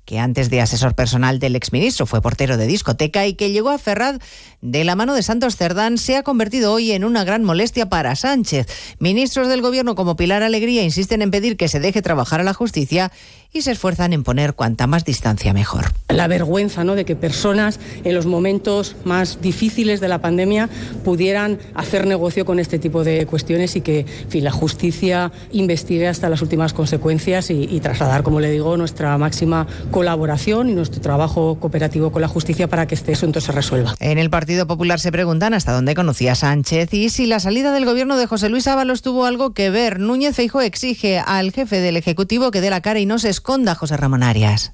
que 0.05 0.19
antes 0.19 0.49
de 0.49 0.61
asesor 0.61 0.95
personal 0.95 1.39
del 1.39 1.55
exministro 1.55 2.05
fue 2.05 2.21
portero 2.21 2.57
de 2.57 2.67
discoteca 2.67 3.27
y 3.27 3.35
que 3.35 3.51
llegó 3.51 3.69
a 3.69 3.77
Ferraz 3.77 4.17
de 4.61 4.83
la 4.83 4.95
mano 4.95 5.13
de 5.13 5.23
Santos 5.23 5.55
Cerdán, 5.55 5.97
se 5.97 6.17
ha 6.17 6.23
convertido 6.23 6.73
hoy 6.73 6.91
en 6.91 7.03
una 7.03 7.23
gran 7.23 7.43
molestia 7.43 7.87
para 7.87 8.15
Sánchez. 8.15 8.67
Ministros 8.99 9.47
del 9.47 9.61
gobierno 9.61 9.95
como 9.95 10.15
Pilar 10.15 10.43
Alegría 10.43 10.83
insisten 10.83 11.21
en 11.21 11.31
pedir 11.31 11.57
que 11.57 11.67
se 11.67 11.79
deje 11.79 12.01
trabajar 12.01 12.39
a 12.39 12.43
la 12.43 12.53
justicia 12.53 13.11
y 13.53 13.61
se 13.63 13.71
esfuerzan 13.71 14.13
en 14.13 14.23
poner 14.23 14.53
cuanta 14.53 14.87
más 14.87 15.03
distancia 15.03 15.53
mejor. 15.53 15.91
La 16.09 16.27
vergüenza 16.27 16.83
¿no? 16.83 16.95
de 16.95 17.05
que 17.05 17.15
personas 17.15 17.79
en 18.03 18.15
los 18.15 18.25
momentos 18.25 18.95
más 19.03 19.41
difíciles 19.41 19.99
de 19.99 20.07
la 20.07 20.19
pandemia 20.19 20.69
pudieran 21.03 21.59
hacer 21.73 22.07
negocio 22.07 22.45
con 22.45 22.59
este 22.59 22.79
tipo 22.79 23.03
de 23.03 23.25
cuestiones 23.25 23.75
y 23.75 23.81
que 23.81 23.99
en 23.99 24.29
fin, 24.29 24.43
la 24.43 24.51
justicia 24.51 25.31
investigue 25.51 26.07
hasta 26.07 26.29
las 26.29 26.41
últimas 26.41 26.73
consecuencias 26.73 27.49
y, 27.49 27.63
y 27.63 27.79
trasladar, 27.79 28.23
como 28.23 28.39
le 28.39 28.51
digo, 28.51 28.77
nuestra 28.77 29.17
máxima 29.17 29.67
colaboración 29.91 30.69
y 30.69 30.73
nuestro 30.73 31.01
trabajo 31.01 31.57
cooperativo 31.59 32.11
con 32.11 32.21
la 32.21 32.27
justicia 32.27 32.67
para 32.67 32.87
que 32.87 32.95
este 32.95 33.13
asunto 33.13 33.41
se 33.41 33.51
resuelva. 33.51 33.95
En 33.99 34.17
el 34.17 34.29
Partido 34.29 34.67
Popular 34.67 34.99
se 34.99 35.11
preguntan 35.11 35.53
hasta 35.53 35.73
dónde 35.73 35.95
conocía 35.95 36.35
Sánchez 36.35 36.93
y 36.93 37.09
si 37.09 37.25
la 37.25 37.39
salida 37.39 37.73
del 37.73 37.85
gobierno 37.85 38.17
de 38.17 38.27
José 38.27 38.49
Luis 38.49 38.67
Ábalos 38.67 39.01
tuvo 39.01 39.25
algo 39.25 39.53
que 39.53 39.69
ver. 39.69 39.99
Núñez 39.99 40.35
Feijóo 40.35 40.61
exige 40.61 41.19
al 41.19 41.51
jefe 41.51 41.79
del 41.79 41.97
Ejecutivo 41.97 42.51
que 42.51 42.61
dé 42.61 42.69
la 42.69 42.81
cara 42.81 42.99
y 42.99 43.05
no 43.05 43.19
se 43.19 43.29
esconda, 43.41 43.73
José 43.73 43.97
Ramón 43.97 44.21
Arias. 44.21 44.71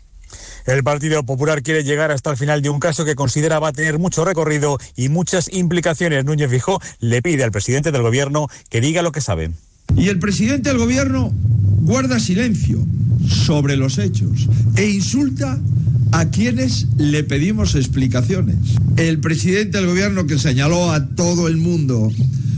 El 0.66 0.84
Partido 0.84 1.24
Popular 1.24 1.64
quiere 1.64 1.86
llegar 1.86 2.12
hasta 2.12 2.32
el 2.32 2.36
final 2.36 2.62
de 2.62 2.70
un 2.70 2.82
caso 2.82 3.06
que 3.06 3.16
considera 3.16 3.60
va 3.60 3.70
a 3.70 3.72
tener 3.72 3.98
mucho 3.98 4.26
recorrido 4.26 4.78
y 4.98 5.08
muchas 5.08 5.50
implicaciones. 5.54 6.26
Núñez 6.26 6.52
Fijó 6.52 6.82
le 7.00 7.22
pide 7.22 7.46
al 7.46 7.52
presidente 7.52 7.94
del 7.94 8.02
gobierno 8.02 8.50
que 8.70 8.82
diga 8.82 9.02
lo 9.02 9.14
que 9.14 9.22
sabe. 9.22 9.52
Y 9.96 10.10
el 10.10 10.20
presidente 10.20 10.68
del 10.68 10.80
gobierno 10.80 11.32
guarda 11.82 12.20
silencio 12.20 12.86
sobre 13.26 13.78
los 13.78 13.98
hechos 14.00 14.50
e 14.76 14.90
insulta 14.90 15.58
a 16.12 16.26
quienes 16.26 16.88
le 16.98 17.24
pedimos 17.24 17.76
explicaciones. 17.76 18.58
El 18.98 19.22
presidente 19.22 19.78
del 19.78 19.88
gobierno 19.88 20.28
que 20.28 20.38
señaló 20.38 20.92
a 20.92 21.08
todo 21.08 21.48
el 21.48 21.56
mundo 21.56 22.12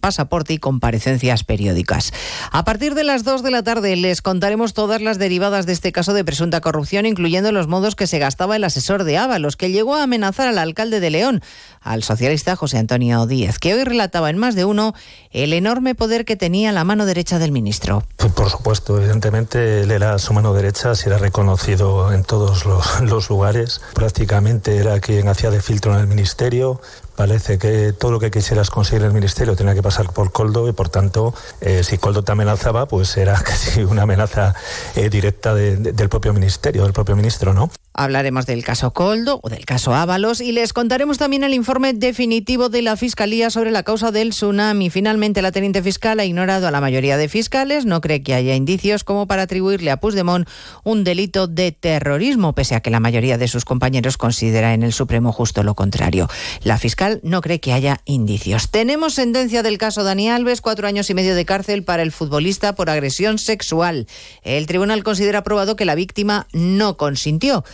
pasaporte 0.00 0.54
y 0.54 0.58
comparecencias 0.58 1.44
periódicas. 1.44 2.12
A 2.50 2.64
partir 2.64 2.94
de 2.94 3.04
las 3.04 3.24
2 3.24 3.42
de 3.42 3.50
la 3.50 3.62
tarde 3.62 3.94
les 3.96 4.22
contaremos 4.22 4.74
todas 4.74 5.00
las 5.00 5.18
derivadas 5.18 5.66
de 5.66 5.72
este 5.72 5.92
caso 5.92 6.14
de 6.14 6.24
presunta 6.24 6.60
corrupción, 6.60 7.06
incluyendo 7.06 7.52
los 7.52 7.68
modos 7.68 7.94
que 7.94 8.06
se 8.06 8.18
gastaba 8.18 8.56
el 8.56 8.64
asesor 8.64 9.04
de 9.04 9.18
Ábalos, 9.18 9.56
que 9.56 9.70
llegó 9.70 9.94
a 9.94 10.02
amenazar 10.02 10.48
al 10.48 10.58
alcalde 10.58 11.00
de 11.00 11.10
León, 11.10 11.42
al 11.80 12.02
socialista 12.02 12.56
José 12.56 12.78
Antonio 12.78 13.26
Díez, 13.26 13.58
que 13.58 13.74
hoy 13.74 13.84
relataba 13.84 14.30
en 14.30 14.38
más 14.38 14.54
de 14.54 14.64
uno 14.64 14.94
el 15.30 15.52
enorme 15.52 15.94
poder 15.94 16.24
que 16.24 16.36
tenía 16.36 16.72
la 16.72 16.84
mano 16.84 17.06
derecha 17.06 17.38
del 17.38 17.52
ministro. 17.52 18.04
Por 18.34 18.50
supuesto, 18.50 18.98
evidentemente 18.98 19.82
él 19.82 19.90
era 19.90 20.18
su 20.18 20.32
mano 20.32 20.52
derecha, 20.52 20.94
se 20.94 21.08
era 21.08 21.18
reconocido 21.18 22.12
en 22.12 22.24
todos 22.24 22.64
los, 22.64 23.00
los 23.02 23.30
lugares, 23.30 23.80
prácticamente 23.94 24.76
era 24.76 25.00
quien 25.00 25.28
hacía 25.28 25.50
de 25.50 25.60
filtro 25.60 25.94
en 25.94 26.00
el 26.00 26.06
ministerio, 26.06 26.80
parece 27.20 27.58
que 27.58 27.92
todo 27.92 28.12
lo 28.12 28.18
que 28.18 28.30
quisieras 28.30 28.70
conseguir 28.70 29.02
en 29.02 29.08
el 29.08 29.12
ministerio 29.12 29.54
tenía 29.54 29.74
que 29.74 29.82
pasar 29.82 30.10
por 30.10 30.32
Coldo 30.32 30.70
y 30.70 30.72
por 30.72 30.88
tanto 30.88 31.34
eh, 31.60 31.84
si 31.84 31.98
Coldo 31.98 32.22
te 32.22 32.32
amenazaba 32.32 32.86
pues 32.86 33.14
era 33.18 33.34
casi 33.44 33.82
una 33.82 34.04
amenaza 34.04 34.54
eh, 34.96 35.10
directa 35.10 35.54
de, 35.54 35.76
de, 35.76 35.92
del 35.92 36.08
propio 36.08 36.32
ministerio, 36.32 36.82
del 36.84 36.94
propio 36.94 37.16
ministro, 37.16 37.52
¿no? 37.52 37.68
Hablaremos 37.92 38.46
del 38.46 38.64
caso 38.64 38.92
Coldo 38.92 39.40
o 39.42 39.48
del 39.48 39.64
caso 39.64 39.94
Ábalos 39.94 40.40
y 40.40 40.52
les 40.52 40.72
contaremos 40.72 41.18
también 41.18 41.42
el 41.42 41.52
informe 41.52 41.92
definitivo 41.92 42.68
de 42.68 42.82
la 42.82 42.96
Fiscalía 42.96 43.50
sobre 43.50 43.72
la 43.72 43.82
causa 43.82 44.12
del 44.12 44.30
tsunami. 44.30 44.90
Finalmente, 44.90 45.42
la 45.42 45.50
teniente 45.50 45.82
fiscal 45.82 46.20
ha 46.20 46.24
ignorado 46.24 46.68
a 46.68 46.70
la 46.70 46.80
mayoría 46.80 47.16
de 47.16 47.28
fiscales, 47.28 47.86
no 47.86 48.00
cree 48.00 48.22
que 48.22 48.34
haya 48.34 48.54
indicios 48.54 49.02
como 49.02 49.26
para 49.26 49.42
atribuirle 49.42 49.90
a 49.90 49.98
Puigdemont 49.98 50.48
un 50.84 51.02
delito 51.02 51.48
de 51.48 51.72
terrorismo, 51.72 52.54
pese 52.54 52.76
a 52.76 52.80
que 52.80 52.90
la 52.90 53.00
mayoría 53.00 53.38
de 53.38 53.48
sus 53.48 53.64
compañeros 53.64 54.16
considera 54.16 54.72
en 54.72 54.84
el 54.84 54.92
Supremo 54.92 55.32
justo 55.32 55.64
lo 55.64 55.74
contrario. 55.74 56.28
La 56.62 56.78
fiscal 56.78 57.20
no 57.24 57.40
cree 57.40 57.60
que 57.60 57.72
haya 57.72 58.00
indicios. 58.04 58.70
Tenemos 58.70 59.14
sentencia 59.14 59.62
del 59.64 59.78
caso 59.78 60.04
Dani 60.04 60.30
Alves, 60.30 60.60
cuatro 60.60 60.86
años 60.86 61.10
y 61.10 61.14
medio 61.14 61.34
de 61.34 61.44
cárcel 61.44 61.82
para 61.82 62.02
el 62.02 62.12
futbolista 62.12 62.74
por 62.76 62.88
agresión 62.88 63.38
sexual. 63.38 64.06
El 64.42 64.66
tribunal 64.66 65.02
considera 65.02 65.42
probado 65.42 65.74
que 65.74 65.84
la 65.84 65.96
víctima 65.96 66.46
no 66.52 66.96
consintió. 66.96 67.64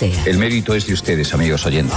El 0.00 0.38
mérito 0.38 0.74
es 0.74 0.86
de 0.86 0.94
ustedes, 0.94 1.34
amigos 1.34 1.66
oyentes. 1.66 1.96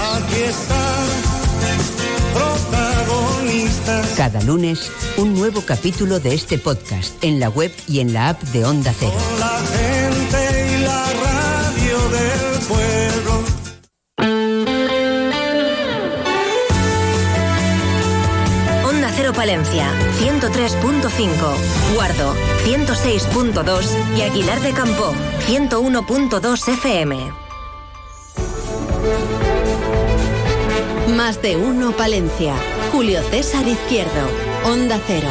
Cada 4.17 4.41
lunes, 4.41 4.91
un 5.17 5.35
nuevo 5.35 5.61
capítulo 5.61 6.19
de 6.19 6.33
este 6.33 6.57
podcast 6.57 7.23
en 7.23 7.39
la 7.39 7.49
web 7.49 7.71
y 7.87 7.99
en 7.99 8.13
la 8.13 8.29
app 8.29 8.41
de 8.41 8.65
Onda 8.65 8.91
Cero. 8.97 9.13
la 9.39 9.59
gente 9.59 10.77
y 10.77 10.81
la 10.83 11.05
radio 11.13 12.09
del 12.09 12.59
pueblo. 12.67 13.43
Onda 18.89 19.11
Cero 19.15 19.31
Palencia, 19.35 19.91
103.5. 20.19 21.93
Guardo, 21.93 22.33
106.2. 22.65 24.17
Y 24.17 24.21
Aguilar 24.21 24.59
de 24.61 24.71
Campo, 24.71 25.13
101.2 25.47 26.67
FM. 26.67 27.50
Más 31.15 31.41
de 31.41 31.55
uno 31.57 31.91
Palencia. 31.91 32.53
Julio 32.91 33.21
César 33.29 33.67
Izquierdo. 33.67 34.27
Onda 34.65 34.99
Cero. 35.07 35.27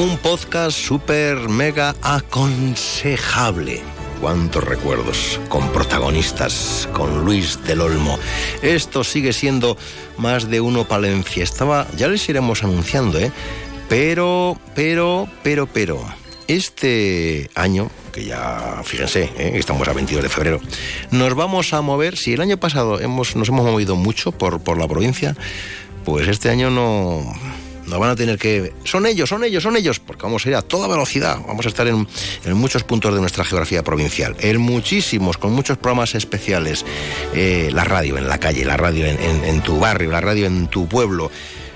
Un 0.00 0.16
podcast 0.18 0.78
súper 0.78 1.48
mega 1.48 1.94
aconsejable. 2.02 3.82
Cuántos 4.20 4.64
recuerdos, 4.64 5.40
con 5.48 5.68
protagonistas, 5.72 6.88
con 6.92 7.24
Luis 7.24 7.64
del 7.64 7.80
Olmo. 7.80 8.18
Esto 8.62 9.04
sigue 9.04 9.32
siendo 9.32 9.76
más 10.16 10.50
de 10.50 10.60
uno 10.60 10.84
Palencia. 10.84 11.42
Estaba, 11.42 11.86
ya 11.96 12.08
les 12.08 12.28
iremos 12.28 12.62
anunciando, 12.64 13.18
¿eh? 13.18 13.32
Pero, 13.88 14.58
pero, 14.74 15.28
pero, 15.42 15.66
pero. 15.66 16.04
Este 16.46 17.50
año, 17.54 17.90
que 18.18 18.24
ya, 18.24 18.82
fíjense, 18.84 19.30
¿eh? 19.38 19.52
estamos 19.54 19.86
a 19.86 19.92
22 19.92 20.22
de 20.22 20.28
febrero, 20.28 20.60
nos 21.12 21.34
vamos 21.34 21.72
a 21.72 21.80
mover, 21.82 22.16
si 22.16 22.32
el 22.32 22.40
año 22.40 22.56
pasado 22.56 23.00
hemos, 23.00 23.36
nos 23.36 23.48
hemos 23.48 23.64
movido 23.64 23.94
mucho 23.94 24.32
por, 24.32 24.60
por 24.60 24.76
la 24.76 24.88
provincia, 24.88 25.36
pues 26.04 26.26
este 26.26 26.50
año 26.50 26.68
no, 26.68 27.32
no 27.86 27.98
van 28.00 28.10
a 28.10 28.16
tener 28.16 28.36
que... 28.38 28.72
Son 28.82 29.06
ellos, 29.06 29.28
son 29.28 29.44
ellos, 29.44 29.62
son 29.62 29.76
ellos, 29.76 30.00
porque 30.00 30.24
vamos 30.24 30.44
a 30.44 30.48
ir 30.48 30.56
a 30.56 30.62
toda 30.62 30.88
velocidad, 30.88 31.38
vamos 31.46 31.66
a 31.66 31.68
estar 31.68 31.86
en, 31.86 32.08
muchos 32.54 32.82
puntos 32.82 33.14
de 33.14 33.20
nuestra 33.20 33.44
geografía 33.44 33.84
provincial, 33.84 34.34
en 34.40 34.60
muchísimos, 34.60 35.38
con 35.38 35.52
muchos 35.52 35.78
programas 35.78 36.16
especiales, 36.16 36.84
eh, 37.34 37.70
la 37.72 37.84
radio 37.84 38.18
en 38.18 38.26
la 38.26 38.38
calle, 38.38 38.64
la 38.64 38.76
radio 38.76 39.06
en 39.06 39.62
tu 39.62 39.78
barrio, 39.78 40.10
la 40.10 40.20
radio 40.20 40.46
en 40.46 40.66
tu 40.66 40.88
pueblo 40.88 41.30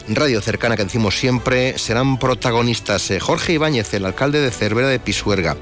radio 0.08 0.40
cercana 0.40 0.76
que 0.76 0.84
decimos 0.84 1.18
siempre, 1.18 1.78
serán 1.78 2.18
protagonistas 2.18 3.10
eh, 3.10 3.20
Jorge 3.20 3.54
Ibáñez, 3.54 3.92
el 3.94 4.04
alcalde 4.04 4.40
de 4.40 4.50
Cervera 4.50 4.88
de 4.88 4.98
Pisuerga. 4.98 5.56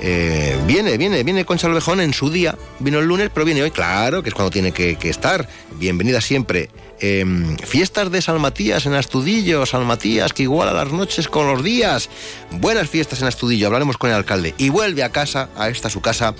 Eh, 0.00 0.56
viene, 0.66 0.96
viene, 0.96 1.22
viene 1.22 1.44
Concha 1.44 1.68
Lobejón 1.68 2.00
en 2.00 2.12
su 2.12 2.30
día, 2.30 2.56
vino 2.78 2.98
el 2.98 3.06
lunes, 3.06 3.30
pero 3.32 3.46
viene 3.46 3.62
hoy, 3.62 3.70
claro, 3.70 4.22
que 4.22 4.28
es 4.28 4.34
cuando 4.34 4.50
tiene 4.50 4.72
que, 4.72 4.96
estar. 5.08 5.48
Bienvenida 5.78 6.20
siempre. 6.20 6.70
Em, 7.00 7.56
fiestas 7.58 8.10
de 8.10 8.22
San 8.22 8.40
Matías 8.40 8.86
en 8.86 8.94
Astudillo, 8.94 9.66
San 9.66 9.84
Matías, 9.84 10.32
que 10.32 10.44
iguala 10.44 10.72
las 10.72 10.92
noches 10.92 11.28
con 11.28 11.46
los 11.46 11.62
días. 11.62 12.08
Buenas 12.52 12.88
fiestas 12.88 13.20
en 13.20 13.28
Astudillo, 13.28 13.66
hablaremos 13.66 13.98
con 13.98 14.10
el 14.10 14.16
alcalde. 14.16 14.54
Y 14.58 14.68
vuelve 14.68 15.02
a 15.02 15.10
casa, 15.10 15.48
a 15.56 15.68
esta 15.68 15.90
su 15.90 16.00
casa, 16.00 16.34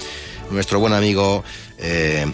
nuestro 0.51 0.79
buen 0.79 0.93
amigo 0.93 1.45
eh, 1.79 2.27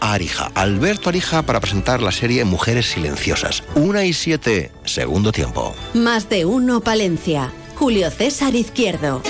Alberto 0.00 0.14
Arija. 0.14 0.50
Alberto 0.54 1.08
Arija 1.08 1.42
para 1.42 1.60
presentar 1.60 2.02
la 2.02 2.12
serie 2.12 2.44
Mujeres 2.44 2.86
Silenciosas. 2.90 3.62
Una 3.74 4.04
y 4.04 4.12
siete, 4.12 4.72
segundo 4.84 5.32
tiempo. 5.32 5.74
Más 5.94 6.28
de 6.28 6.44
uno, 6.44 6.80
Palencia. 6.80 7.52
Julio 7.76 8.10
César 8.10 8.54
Izquierdo. 8.54 9.22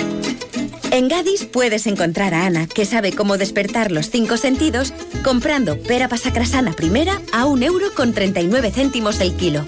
En 0.91 1.07
Gadis 1.07 1.45
puedes 1.45 1.87
encontrar 1.87 2.33
a 2.33 2.45
Ana, 2.45 2.67
que 2.67 2.85
sabe 2.85 3.13
cómo 3.13 3.37
despertar 3.37 3.91
los 3.91 4.09
cinco 4.09 4.35
sentidos, 4.35 4.93
comprando 5.23 5.77
pera 5.77 6.09
pasacrasana 6.09 6.73
primera 6.73 7.21
a 7.31 7.45
un 7.45 7.63
euro 7.63 7.93
con 7.95 8.13
39 8.13 8.71
céntimos 8.71 9.21
el 9.21 9.33
kilo. 9.35 9.65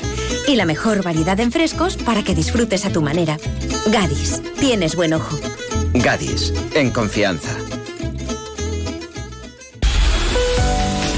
Y 0.47 0.57
la 0.57 0.65
mejor 0.65 1.01
variedad 1.01 1.39
en 1.39 1.51
frescos 1.51 1.95
para 1.95 2.23
que 2.23 2.35
disfrutes 2.35 2.85
a 2.85 2.91
tu 2.91 3.01
manera. 3.01 3.37
Gadis, 3.87 4.41
tienes 4.59 4.95
buen 4.95 5.13
ojo. 5.13 5.39
Gadis, 5.93 6.53
en 6.73 6.91
confianza. 6.91 7.55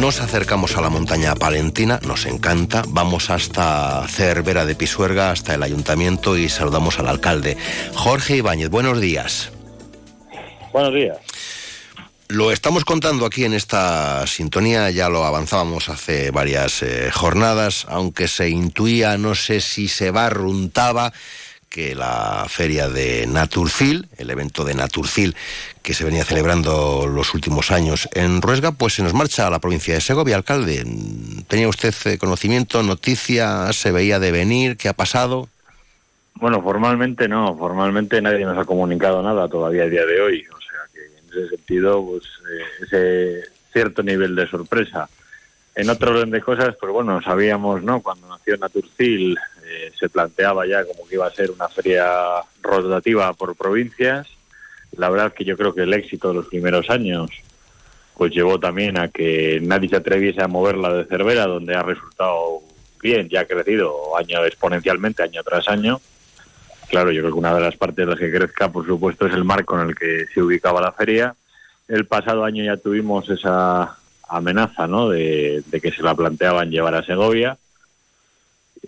Nos 0.00 0.22
acercamos 0.22 0.78
a 0.78 0.80
la 0.80 0.88
montaña 0.88 1.34
palentina, 1.34 2.00
nos 2.02 2.24
encanta, 2.24 2.82
vamos 2.88 3.28
hasta 3.28 4.08
Cervera 4.08 4.64
de 4.64 4.74
Pisuerga, 4.74 5.30
hasta 5.30 5.52
el 5.52 5.62
ayuntamiento 5.62 6.38
y 6.38 6.48
saludamos 6.48 6.98
al 6.98 7.06
alcalde. 7.06 7.58
Jorge 7.94 8.36
Ibáñez, 8.36 8.70
buenos 8.70 8.98
días. 8.98 9.52
Buenos 10.72 10.94
días. 10.94 11.18
Lo 12.28 12.50
estamos 12.50 12.86
contando 12.86 13.26
aquí 13.26 13.44
en 13.44 13.52
esta 13.52 14.26
sintonía, 14.26 14.88
ya 14.90 15.10
lo 15.10 15.26
avanzábamos 15.26 15.90
hace 15.90 16.30
varias 16.30 16.82
eh, 16.82 17.10
jornadas, 17.12 17.84
aunque 17.90 18.26
se 18.26 18.48
intuía, 18.48 19.18
no 19.18 19.34
sé 19.34 19.60
si 19.60 19.86
se 19.86 20.10
barruntaba, 20.10 21.12
que 21.70 21.94
la 21.94 22.44
feria 22.48 22.88
de 22.88 23.26
Naturcil, 23.26 24.08
el 24.18 24.28
evento 24.30 24.64
de 24.64 24.74
Naturcil 24.74 25.36
que 25.82 25.94
se 25.94 26.04
venía 26.04 26.24
celebrando 26.24 27.06
los 27.06 27.32
últimos 27.32 27.70
años 27.70 28.08
en 28.12 28.42
Ruesga, 28.42 28.72
pues 28.72 28.94
se 28.94 29.02
nos 29.02 29.14
marcha 29.14 29.46
a 29.46 29.50
la 29.50 29.60
provincia 29.60 29.94
de 29.94 30.00
Segovia. 30.00 30.36
Alcalde, 30.36 30.84
¿tenía 31.46 31.68
usted 31.68 31.94
eh, 32.04 32.18
conocimiento, 32.18 32.82
noticia, 32.82 33.72
se 33.72 33.92
veía 33.92 34.18
de 34.18 34.32
venir, 34.32 34.76
qué 34.76 34.88
ha 34.88 34.94
pasado? 34.94 35.48
Bueno, 36.34 36.60
formalmente 36.60 37.28
no, 37.28 37.56
formalmente 37.56 38.20
nadie 38.20 38.44
nos 38.44 38.58
ha 38.58 38.64
comunicado 38.64 39.22
nada 39.22 39.48
todavía 39.48 39.84
a 39.84 39.86
día 39.86 40.04
de 40.04 40.20
hoy 40.20 40.46
ese 41.30 41.48
sentido, 41.48 42.04
pues 42.04 42.24
eh, 42.24 42.84
ese 42.84 43.50
cierto 43.72 44.02
nivel 44.02 44.34
de 44.34 44.46
sorpresa. 44.48 45.08
En 45.74 45.88
otro 45.88 46.10
orden 46.10 46.30
de 46.30 46.40
cosas, 46.40 46.74
pues 46.80 46.92
bueno, 46.92 47.22
sabíamos, 47.22 47.82
¿no? 47.82 48.00
Cuando 48.02 48.28
nació 48.28 48.56
Naturcil 48.56 49.38
eh, 49.70 49.92
se 49.98 50.08
planteaba 50.08 50.66
ya 50.66 50.84
como 50.84 51.06
que 51.06 51.14
iba 51.14 51.26
a 51.26 51.32
ser 51.32 51.50
una 51.50 51.68
feria 51.68 52.06
rotativa 52.62 53.32
por 53.34 53.56
provincias. 53.56 54.26
La 54.96 55.08
verdad 55.08 55.32
que 55.32 55.44
yo 55.44 55.56
creo 55.56 55.74
que 55.74 55.82
el 55.82 55.94
éxito 55.94 56.28
de 56.28 56.34
los 56.34 56.46
primeros 56.46 56.90
años 56.90 57.30
pues 58.16 58.32
llevó 58.32 58.60
también 58.60 58.98
a 58.98 59.08
que 59.08 59.60
nadie 59.62 59.88
se 59.88 59.96
atreviese 59.96 60.42
a 60.42 60.48
moverla 60.48 60.92
de 60.92 61.06
Cervera, 61.06 61.46
donde 61.46 61.74
ha 61.74 61.82
resultado 61.82 62.60
bien, 63.00 63.30
ya 63.30 63.40
ha 63.40 63.44
crecido 63.46 64.16
año 64.18 64.44
exponencialmente, 64.44 65.22
año 65.22 65.42
tras 65.42 65.68
año 65.68 66.00
claro, 66.90 67.12
yo 67.12 67.22
creo 67.22 67.32
que 67.32 67.38
una 67.38 67.54
de 67.54 67.60
las 67.60 67.76
partes 67.76 68.04
de 68.04 68.06
las 68.06 68.18
que 68.18 68.30
crezca, 68.30 68.70
por 68.70 68.84
supuesto, 68.84 69.26
es 69.26 69.32
el 69.32 69.44
marco 69.44 69.80
en 69.80 69.88
el 69.88 69.94
que 69.94 70.26
se 70.34 70.42
ubicaba 70.42 70.82
la 70.82 70.92
feria. 70.92 71.34
El 71.88 72.04
pasado 72.06 72.44
año 72.44 72.64
ya 72.64 72.76
tuvimos 72.76 73.28
esa 73.30 73.96
amenaza, 74.28 74.86
¿no?, 74.86 75.08
de, 75.08 75.62
que 75.80 75.92
se 75.92 76.02
la 76.02 76.14
planteaban 76.14 76.70
llevar 76.70 76.94
a 76.94 77.04
Segovia. 77.04 77.56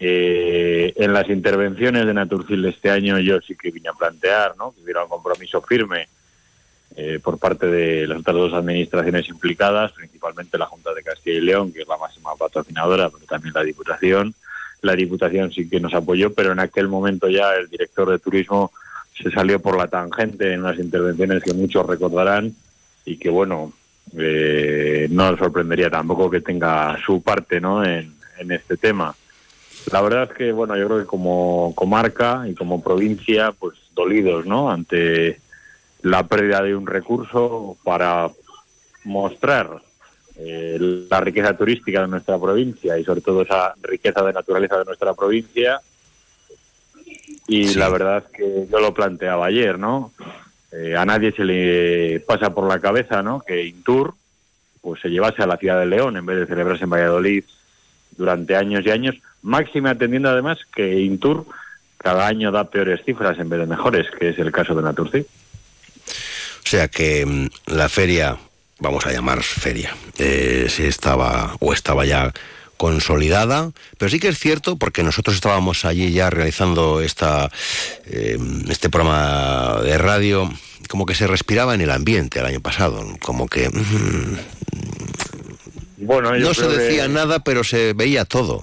Eh, 0.05 0.93
en 0.97 1.13
las 1.13 1.29
intervenciones 1.29 2.05
de 2.07 2.13
Naturcil 2.13 2.61
de 2.61 2.71
este 2.71 2.91
año 2.91 3.21
yo 3.21 3.41
sí 3.41 3.55
que 3.55 3.71
vine 3.71 3.89
a 3.89 3.93
plantear, 3.93 4.57
¿no?, 4.57 4.73
que 4.73 4.83
hubiera 4.83 5.05
un 5.05 5.09
compromiso 5.09 5.63
firme 5.63 6.09
eh, 6.97 7.21
por 7.23 7.39
parte 7.39 7.67
de 7.67 8.09
las 8.09 8.19
otras 8.19 8.35
dos 8.35 8.53
administraciones 8.53 9.29
implicadas, 9.29 9.93
principalmente 9.93 10.59
la 10.59 10.67
Junta 10.67 10.93
de 10.93 11.05
Castilla 11.05 11.39
y 11.39 11.41
León, 11.43 11.73
que 11.73 11.83
es 11.83 11.89
la 11.89 11.99
máxima 11.99 12.35
patrocinadora, 12.35 13.11
pero 13.11 13.27
también 13.27 13.55
la 13.55 13.63
Diputación, 13.63 14.35
la 14.81 14.97
Diputación 14.97 15.53
sí 15.53 15.71
que 15.71 15.79
nos 15.79 15.95
apoyó, 15.95 16.35
pero 16.35 16.51
en 16.51 16.59
aquel 16.59 16.89
momento 16.89 17.29
ya 17.29 17.55
el 17.55 17.69
director 17.69 18.11
de 18.11 18.19
turismo 18.19 18.73
se 19.17 19.31
salió 19.31 19.61
por 19.61 19.79
la 19.79 19.87
tangente 19.87 20.53
en 20.53 20.65
unas 20.65 20.81
intervenciones 20.81 21.45
que 21.45 21.55
muchos 21.55 21.87
recordarán 21.87 22.53
y 23.05 23.19
que, 23.19 23.31
bueno, 23.31 23.73
eh, 24.19 25.07
no 25.11 25.37
sorprendería 25.37 25.91
tampoco 25.91 26.29
que 26.29 26.41
tenga 26.41 26.99
su 27.07 27.23
parte 27.23 27.61
¿no? 27.61 27.85
en, 27.85 28.13
este 28.51 28.77
tema. 28.77 29.15
La 29.91 30.01
verdad 30.01 30.29
es 30.31 30.37
que, 30.37 30.53
bueno, 30.53 30.77
yo 30.77 30.87
creo 30.87 31.01
que 31.01 31.07
como 31.07 31.73
comarca 31.75 32.45
y 32.49 32.55
como 32.55 32.83
provincia, 32.83 33.53
pues 33.53 33.79
dolidos, 33.95 34.47
¿no? 34.47 34.71
Ante 34.71 35.41
la 36.03 36.27
pérdida 36.27 36.63
de 36.63 36.77
un 36.77 36.87
recurso 36.87 37.77
para 37.83 38.31
mostrar 39.05 39.83
eh, 40.37 41.07
la 41.11 41.21
riqueza 41.21 41.57
turística 41.57 42.03
de 42.03 42.09
nuestra 42.09 42.39
provincia 42.39 42.99
y 42.99 43.05
sobre 43.05 43.21
todo 43.21 43.43
esa 43.43 43.75
riqueza 43.83 44.23
de 44.23 44.33
naturaleza 44.33 44.79
de 44.79 44.85
nuestra 44.85 45.15
provincia. 45.15 45.81
Y 47.49 47.75
la 47.75 47.89
verdad 47.89 48.25
es 48.25 48.33
que 48.37 48.67
yo 48.71 48.81
lo 48.81 48.95
planteaba 48.95 49.47
ayer, 49.47 49.79
¿no? 49.79 50.13
Eh, 50.71 50.97
a 50.97 51.05
nadie 51.05 51.33
se 51.33 51.45
le 51.45 52.21
pasa 52.21 52.55
por 52.55 52.67
la 52.69 52.81
cabeza, 52.81 53.23
¿no? 53.23 53.41
Que 53.41 53.67
Intur 53.67 54.15
pues 54.81 55.01
se 55.01 55.09
llevase 55.09 55.43
a 55.43 55.47
la 55.47 55.57
ciudad 55.57 55.79
de 55.79 55.87
León 55.87 56.17
en 56.17 56.27
vez 56.27 56.41
de 56.41 56.47
celebrarse 56.47 56.85
en 56.85 56.91
Valladolid 56.91 57.45
durante 58.17 58.57
años 58.57 58.85
y 58.85 58.91
años, 58.91 59.17
máxima 59.43 59.91
atendiendo 59.91 60.31
además 60.31 60.59
que 60.75 61.01
Intur 61.01 61.47
cada 61.99 62.27
año 62.27 62.51
da 62.51 62.71
peores 62.71 63.05
cifras 63.05 63.39
en 63.39 63.49
vez 63.49 63.61
de 63.61 63.67
mejores, 63.67 64.07
que 64.19 64.31
es 64.31 64.39
el 64.39 64.51
caso 64.51 64.75
de 64.75 64.83
Naturci. 64.83 65.21
O 65.21 66.69
sea 66.69 66.89
que 66.89 67.25
mm, 67.25 67.49
la 67.75 67.89
feria 67.89 68.37
vamos 68.79 69.07
a 69.07 69.13
llamar 69.13 69.43
feria, 69.43 69.95
eh, 70.19 70.67
si 70.69 70.85
estaba 70.85 71.57
o 71.61 71.73
estaba 71.73 72.05
ya 72.05 72.33
consolidada, 72.77 73.71
pero 73.97 74.11
sí 74.11 74.19
que 74.19 74.29
es 74.29 74.39
cierto 74.41 74.77
porque 74.77 75.05
nosotros 75.05 75.37
estábamos 75.37 75.85
allí 75.85 76.11
ya 76.11 76.31
realizando 76.31 77.01
esta 77.01 77.49
eh, 78.07 78.37
este 78.69 78.91
programa 78.91 79.81
de 79.85 79.97
radio, 79.99 80.53
como 80.89 81.07
que 81.07 81.15
se 81.15 81.29
respiraba 81.29 81.77
en 81.77 81.81
el 81.81 81.93
ambiente 81.93 82.41
el 82.41 82.47
año 82.47 82.61
pasado, 82.61 83.07
como 83.23 83.47
que 83.47 83.69
mm, 83.71 84.39
bueno, 86.03 86.37
no 86.37 86.55
se 86.55 86.69
decía 86.69 87.09
nada, 87.09 87.41
pero 87.41 87.65
se 87.65 87.93
veía 87.93 88.25
todo. 88.25 88.63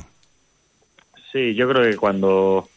Sí, 1.32 1.54
yo 1.56 1.70
creo 1.70 1.90
que 1.90 1.98
cuando 1.98 2.68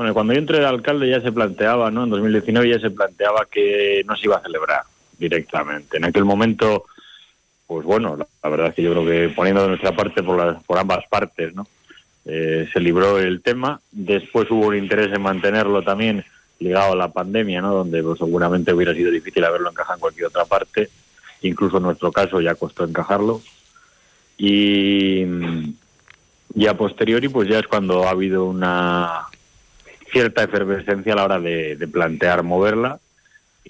bueno, 0.00 0.14
cuando 0.14 0.32
yo 0.32 0.38
entré 0.38 0.60
de 0.60 0.66
alcalde 0.66 1.10
ya 1.10 1.20
se 1.20 1.30
planteaba, 1.30 1.90
¿no? 1.90 2.04
En 2.04 2.10
2019 2.10 2.70
ya 2.70 2.80
se 2.80 2.90
planteaba 2.90 3.46
que 3.50 4.02
no 4.06 4.16
se 4.16 4.28
iba 4.28 4.36
a 4.36 4.42
celebrar 4.42 4.82
directamente. 5.18 5.98
En 5.98 6.04
aquel 6.06 6.24
momento, 6.24 6.86
pues 7.66 7.84
bueno, 7.84 8.16
la, 8.16 8.48
verdad 8.48 8.68
es 8.68 8.74
que 8.74 8.82
yo 8.82 8.92
creo 8.92 9.04
que 9.04 9.34
poniendo 9.34 9.60
de 9.60 9.68
nuestra 9.68 9.92
parte 9.92 10.22
por, 10.22 10.62
por 10.62 10.78
ambas 10.78 11.04
partes, 11.10 11.54
¿no? 11.54 11.66
Eh, 12.24 12.66
se 12.72 12.80
libró 12.80 13.18
el 13.18 13.42
tema. 13.42 13.78
Después 13.90 14.50
hubo 14.50 14.68
un 14.68 14.76
interés 14.76 15.12
en 15.12 15.20
mantenerlo 15.20 15.82
también 15.82 16.24
ligado 16.60 16.92
a 16.92 16.96
la 16.96 17.12
pandemia, 17.12 17.60
¿no? 17.60 17.74
Donde 17.74 18.02
pues, 18.02 18.18
seguramente 18.18 18.72
hubiera 18.72 18.94
sido 18.94 19.10
difícil 19.10 19.44
haberlo 19.44 19.70
encajado 19.70 19.96
en 19.96 20.00
cualquier 20.00 20.26
otra 20.28 20.46
parte. 20.46 20.88
Incluso 21.42 21.76
en 21.76 21.82
nuestro 21.82 22.10
caso 22.10 22.40
ya 22.40 22.54
costó 22.54 22.84
encajarlo. 22.84 23.42
Y, 24.42 25.26
y 26.54 26.66
a 26.66 26.76
posteriori, 26.76 27.28
pues 27.28 27.48
ya 27.48 27.58
es 27.58 27.66
cuando 27.66 28.06
ha 28.06 28.10
habido 28.10 28.46
una 28.46 29.26
cierta 30.10 30.42
efervescencia 30.42 31.12
a 31.12 31.16
la 31.16 31.24
hora 31.24 31.40
de 31.40 31.88
plantear 31.92 32.42
moverla 32.42 32.98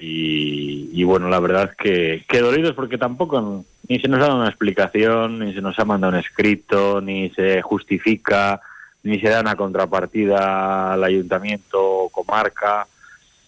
y, 0.03 1.03
bueno, 1.05 1.29
la 1.29 1.41
verdad 1.41 1.75
que, 1.77 2.25
que 2.27 2.41
dolidos 2.41 2.75
porque 2.75 2.97
tampoco 2.97 3.65
ni 3.87 3.99
se 3.99 4.09
nos 4.09 4.21
ha 4.21 4.29
dado 4.29 4.37
una 4.37 4.49
explicación, 4.49 5.41
ni 5.41 5.53
se 5.53 5.61
nos 5.61 5.79
ha 5.79 5.85
mandado 5.85 6.15
un 6.15 6.19
escrito, 6.19 7.01
ni 7.03 7.29
se 7.31 7.61
justifica, 7.61 8.61
ni 9.03 9.21
se 9.21 9.29
da 9.29 9.41
una 9.41 9.57
contrapartida 9.57 10.95
al 10.95 11.05
ayuntamiento 11.05 11.79
o 11.83 12.09
comarca. 12.09 12.87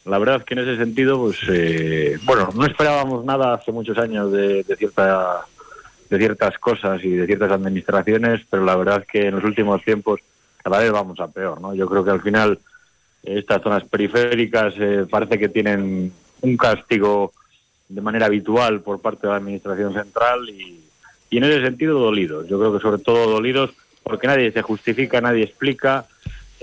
La 0.04 0.18
verdad 0.18 0.44
que 0.44 0.54
en 0.54 0.60
ese 0.60 0.76
sentido, 0.76 1.18
pues 1.18 1.38
eh, 1.48 2.18
bueno, 2.24 2.50
no 2.54 2.66
esperábamos 2.66 3.24
nada 3.24 3.54
hace 3.54 3.72
muchos 3.72 3.96
años 3.96 4.30
de, 4.32 4.64
cierta, 4.76 5.46
de 6.12 6.18
ciertas 6.18 6.58
cosas 6.58 7.02
y 7.02 7.10
de 7.10 7.26
ciertas 7.26 7.50
administraciones, 7.50 8.42
pero 8.50 8.64
la 8.64 8.76
verdad 8.76 9.00
es 9.00 9.06
que 9.06 9.28
en 9.28 9.36
los 9.36 9.44
últimos 9.44 9.82
tiempos 9.82 10.20
cada 10.62 10.78
vez 10.78 10.92
vamos 10.92 11.18
a 11.20 11.28
peor, 11.28 11.58
¿no? 11.58 11.74
Yo 11.74 11.88
creo 11.88 12.04
que 12.04 12.10
al 12.10 12.20
final 12.20 12.58
estas 13.22 13.62
zonas 13.62 13.84
periféricas 13.84 14.74
eh, 14.78 15.06
parece 15.10 15.38
que 15.38 15.48
tienen 15.48 16.12
un 16.42 16.56
castigo 16.58 17.32
de 17.88 18.00
manera 18.02 18.26
habitual 18.26 18.82
por 18.82 19.00
parte 19.00 19.26
de 19.26 19.30
la 19.30 19.38
Administración 19.38 19.94
Central 19.94 20.48
y, 20.50 20.80
en 21.30 21.44
ese 21.44 21.62
sentido 21.62 21.98
dolidos. 21.98 22.46
Yo 22.46 22.58
creo 22.58 22.74
que 22.74 22.80
sobre 22.80 23.02
todo 23.02 23.30
dolidos 23.30 23.70
porque 24.02 24.26
nadie 24.26 24.52
se 24.52 24.60
justifica, 24.60 25.22
nadie 25.22 25.44
explica. 25.44 26.04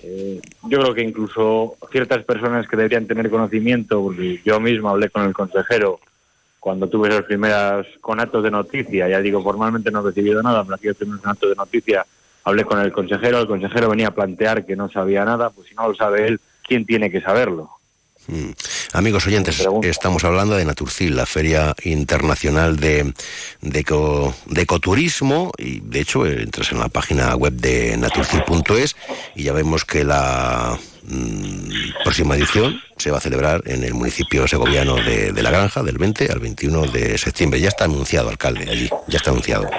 Eh, 0.04 0.40
yo 0.68 0.80
creo 0.80 0.94
que 0.94 1.02
incluso 1.02 1.76
ciertas 1.92 2.24
personas 2.24 2.68
que 2.68 2.78
deberían 2.78 3.08
tener 3.08 3.32
conocimiento, 3.32 4.00
porque 4.00 4.42
yo 4.46 4.60
mismo 4.60 4.90
hablé 4.90 5.10
con 5.10 5.24
el 5.24 5.34
consejero 5.34 6.00
cuando 6.60 6.88
tuve 6.88 7.10
los 7.10 7.24
primeros 7.24 7.88
conatos 8.02 8.44
de 8.44 8.52
noticia, 8.52 9.08
ya 9.08 9.22
digo, 9.22 9.42
formalmente 9.42 9.92
no 9.92 10.02
he 10.02 10.04
recibido 10.04 10.44
nada, 10.44 10.64
pero 10.64 10.76
aquí 10.76 10.94
primeros 10.94 11.22
conatos 11.22 11.50
de 11.50 11.56
noticia 11.56 12.06
hablé 12.44 12.66
con 12.66 12.80
el 12.80 12.92
consejero, 12.92 13.40
el 13.40 13.48
consejero 13.48 13.90
venía 13.90 14.08
a 14.08 14.16
plantear 14.16 14.66
que 14.66 14.76
no 14.76 14.90
sabía 14.90 15.24
nada, 15.26 15.50
pues 15.50 15.70
si 15.70 15.76
no 15.76 15.88
lo 15.88 15.96
sabe 15.96 16.28
él, 16.28 16.40
¿quién 16.64 16.86
tiene 16.86 17.10
que 17.10 17.22
saberlo? 17.22 17.70
Mm. 18.28 18.52
Amigos 18.94 19.26
oyentes, 19.26 19.66
estamos 19.84 20.24
hablando 20.24 20.56
de 20.56 20.66
Naturcil, 20.66 21.16
la 21.16 21.26
Feria 21.26 21.76
Internacional 21.84 22.78
de, 22.78 23.14
de, 23.62 24.62
Ecoturismo, 24.62 25.52
y 25.58 25.80
de 25.80 26.02
hecho 26.02 26.26
entras 26.26 26.72
en 26.72 26.80
la 26.80 26.90
página 26.90 27.36
web 27.36 27.54
de 27.54 27.98
naturcil.es 27.98 28.96
y 29.36 29.44
ya 29.44 29.54
vemos 29.54 29.86
que 29.86 30.04
la 30.04 30.78
próxima 32.04 32.36
edición 32.36 32.82
se 32.98 33.12
va 33.12 33.18
a 33.18 33.22
celebrar 33.22 33.62
en 33.66 33.84
el 33.84 33.94
municipio 33.94 34.48
segoviano 34.48 34.96
de, 34.96 35.34
La 35.42 35.52
Granja, 35.52 35.84
del 35.84 35.98
20 35.98 36.32
al 36.32 36.40
21 36.40 36.88
de 36.88 37.18
septiembre. 37.18 37.60
Ya 37.60 37.70
está 37.70 37.86
anunciado, 37.86 38.30
alcalde, 38.30 38.70
allí, 38.70 38.90
ya 39.08 39.18
está 39.18 39.32
anunciado. 39.32 39.70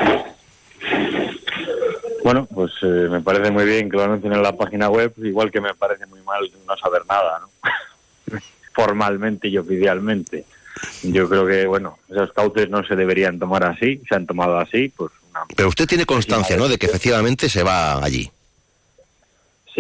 Bueno, 2.23 2.47
pues 2.53 2.73
eh, 2.83 3.09
me 3.11 3.21
parece 3.21 3.51
muy 3.51 3.65
bien 3.65 3.91
que 3.91 3.97
lo 3.97 4.05
anuncien 4.05 4.33
en 4.33 4.43
la 4.43 4.57
página 4.57 4.89
web, 4.89 5.13
igual 5.19 5.51
que 5.51 5.61
me 5.61 5.75
parece 5.75 6.07
muy 6.07 6.21
mal 6.23 6.51
no 6.67 6.77
saber 6.77 7.03
nada, 7.09 7.41
¿no? 7.41 8.39
formalmente 8.75 9.49
y 9.49 9.59
oficialmente. 9.59 10.45
Yo 11.03 11.29
creo 11.29 11.47
que, 11.47 11.67
bueno, 11.67 11.99
esos 12.09 12.33
cauces 12.33 12.69
no 12.69 12.85
se 12.85 12.97
deberían 12.97 13.39
tomar 13.39 13.65
así, 13.65 14.01
se 14.09 14.15
han 14.15 14.27
tomado 14.27 14.59
así, 14.59 14.89
pues... 14.89 15.11
Pero 15.57 15.69
usted 15.69 15.87
tiene 15.87 16.05
constancia, 16.05 16.57
¿no?, 16.57 16.69
de 16.69 16.79
que 16.79 16.87
efectivamente 16.87 17.49
se 17.49 17.63
va 17.63 18.03
allí. 18.05 18.31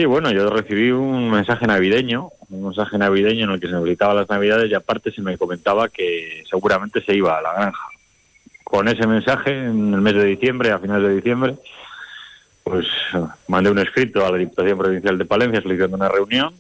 Sí, 0.01 0.07
bueno, 0.07 0.30
yo 0.30 0.48
recibí 0.48 0.92
un 0.92 1.30
mensaje 1.30 1.66
navideño 1.66 2.30
un 2.48 2.64
mensaje 2.64 2.96
navideño 2.96 3.44
en 3.44 3.51
el 3.51 3.61
que 3.61 3.66
se 3.66 3.74
me 3.74 3.80
felicitaba 3.80 4.14
las 4.14 4.30
navidades 4.30 4.70
y 4.70 4.74
aparte 4.74 5.12
se 5.12 5.20
me 5.20 5.36
comentaba 5.36 5.90
que 5.90 6.42
seguramente 6.48 7.03
se 7.05 7.14
iba 7.14 7.36
a 7.36 7.42
la 7.42 7.53
granja. 7.53 7.82
Con 8.64 8.88
ese 8.88 9.07
mensaje, 9.07 9.51
en 9.51 9.92
el 9.92 10.01
mes 10.01 10.14
de 10.14 10.24
diciembre, 10.24 10.70
a 10.70 10.78
finales 10.78 11.07
de 11.11 11.16
diciembre, 11.16 11.57
pues 12.64 12.86
mandé 13.46 13.70
un 13.70 13.78
escrito 13.78 14.24
a 14.24 14.30
la 14.30 14.38
Diputación 14.38 14.78
Provincial 14.78 15.18
de 15.18 15.24
Palencia 15.26 15.61
solicitando 15.61 15.98
una 15.98 16.09
reunión 16.09 16.55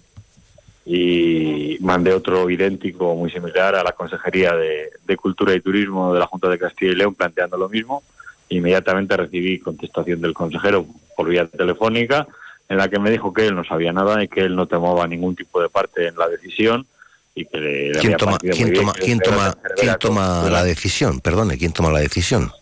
y 0.84 1.78
mandé 1.80 2.12
otro 2.12 2.50
idéntico, 2.50 3.16
muy 3.16 3.30
similar, 3.30 3.74
a 3.74 3.82
la 3.82 3.92
Consejería 3.92 4.52
de 4.54 5.16
Cultura 5.16 5.54
y 5.54 5.62
Turismo 5.62 6.12
de 6.12 6.20
la 6.20 6.26
Junta 6.26 6.50
de 6.50 6.58
Castilla 6.58 6.92
y 6.92 6.96
León 6.96 7.14
planteando 7.14 7.56
lo 7.56 7.70
mismo. 7.70 8.02
Inmediatamente 8.50 9.16
recibí 9.16 9.60
contestación 9.60 10.20
del 10.20 10.34
consejero 10.34 10.84
por 11.16 11.26
vía 11.26 11.46
telefónica 11.46 12.26
en 12.70 12.76
la 12.76 12.88
que 12.88 13.00
me 13.00 13.10
dijo 13.10 13.32
que 13.32 13.48
él 13.48 13.56
no 13.56 13.64
sabía 13.64 13.92
nada 13.92 14.22
y 14.22 14.28
que 14.28 14.40
él 14.40 14.54
no 14.54 14.66
tomaba 14.66 15.06
ningún 15.06 15.34
tipo 15.34 15.60
de 15.60 15.68
parte 15.68 16.06
en 16.06 16.16
la 16.16 16.28
decisión 16.28 16.86
y 17.34 17.44
que 17.44 17.58
le, 17.58 17.90
¿Quién 17.92 18.14
había 18.14 18.16
toma, 18.16 18.38
quién 18.38 18.52
muy 18.52 18.70
bien 18.70 18.74
toma, 18.74 18.92
quién 18.92 19.18
toma, 19.18 19.54
quién 19.76 19.96
toma 19.98 20.48
la 20.48 20.62
decisión? 20.62 21.20
Perdone, 21.20 21.58
¿quién 21.58 21.72
toma 21.72 21.90
la 21.90 21.98
decisión? 21.98 22.52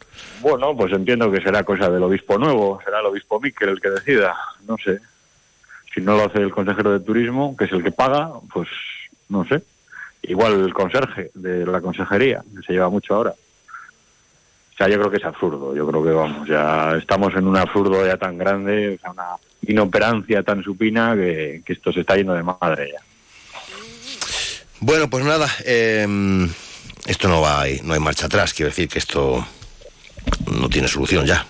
Bueno, 0.41 0.75
pues 0.75 0.95
entiendo 0.95 1.31
que 1.31 1.43
será 1.43 1.63
cosa 1.63 1.91
del 1.91 2.03
obispo 2.03 2.39
nuevo, 2.39 2.81
será 2.83 3.01
el 3.01 3.07
obispo 3.07 3.39
Miquel 3.39 3.69
el 3.69 3.81
que 3.81 3.91
decida, 3.91 4.35
no 4.67 4.79
sé. 4.79 4.99
Si 5.95 6.01
no 6.01 6.17
lo 6.17 6.25
hace 6.25 6.39
el 6.39 6.53
consejero 6.53 6.93
de 6.93 7.01
turismo, 7.01 7.55
que 7.55 7.67
es 7.67 7.73
el 7.73 7.83
que 7.83 7.93
paga, 7.93 8.31
pues 8.53 8.69
no 9.29 9.45
sé. 9.45 9.63
Igual 10.23 10.65
el 10.65 10.73
conserje 10.73 11.31
de 11.35 11.67
la 11.67 11.83
consejería, 11.83 12.43
que 12.57 12.63
se 12.63 12.73
lleva 12.73 12.89
mucho 12.89 13.15
ahora. 13.15 13.35
O 14.79 14.85
sea, 14.85 14.89
yo 14.89 15.01
creo 15.01 15.11
que 15.11 15.17
es 15.17 15.25
absurdo, 15.25 15.75
yo 15.75 15.89
creo 15.89 16.05
que 16.05 16.11
vamos, 16.11 16.47
ya 16.47 16.95
estamos 16.97 17.35
en 17.35 17.49
un 17.49 17.57
absurdo 17.57 18.07
ya 18.07 18.17
tan 18.17 18.39
grande, 18.39 18.95
o 18.95 18.99
sea, 19.01 19.11
una 19.11 19.35
inoperancia 19.63 20.45
tan 20.45 20.63
supina 20.63 21.17
que, 21.17 21.63
que 21.67 21.73
esto 21.73 21.93
se 21.93 22.03
está 22.03 22.15
yendo 22.15 22.33
de 22.33 22.45
madre 22.45 22.93
ya. 22.93 23.01
Bueno, 24.79 25.11
pues 25.11 25.25
nada, 25.25 25.49
eh, 25.65 26.07
esto 27.07 27.27
no 27.27 27.41
va, 27.41 27.65
no 27.83 27.95
hay 27.95 27.99
marcha 27.99 28.27
atrás, 28.27 28.55
quiero 28.55 28.71
decir 28.71 28.89
que 28.89 29.01
esto 29.01 29.45
no 30.47 30.69
tiene 30.69 30.87
solución 30.87 31.27
ya. 31.27 31.45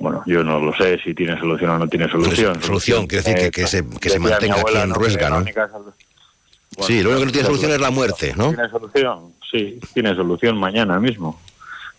Bueno, 0.00 0.22
yo 0.24 0.42
no 0.42 0.58
lo 0.58 0.74
sé 0.74 0.98
si 1.04 1.12
tiene 1.12 1.38
solución 1.38 1.68
o 1.72 1.78
no 1.80 1.86
tiene 1.86 2.08
solución. 2.08 2.62
Solución, 2.62 3.06
quiero 3.06 3.24
decir 3.24 3.38
que, 3.38 3.50
que 3.50 3.66
se, 3.66 3.84
que 4.00 4.08
se 4.08 4.18
mantenga 4.18 4.62
aquí 4.62 4.74
en 4.74 4.88
¿no? 4.88 4.94
Ruesga, 4.94 5.44
Sí, 6.80 7.02
lo 7.02 7.10
único 7.10 7.20
que 7.20 7.26
no 7.26 7.32
tiene 7.32 7.46
solución 7.46 7.72
es 7.72 7.80
la 7.80 7.90
muerte, 7.90 8.32
¿no? 8.36 8.54
¿Tiene 8.54 8.70
solución? 8.70 9.35
Sí, 9.50 9.78
tiene 9.94 10.14
solución 10.14 10.58
mañana 10.58 10.98
mismo. 10.98 11.40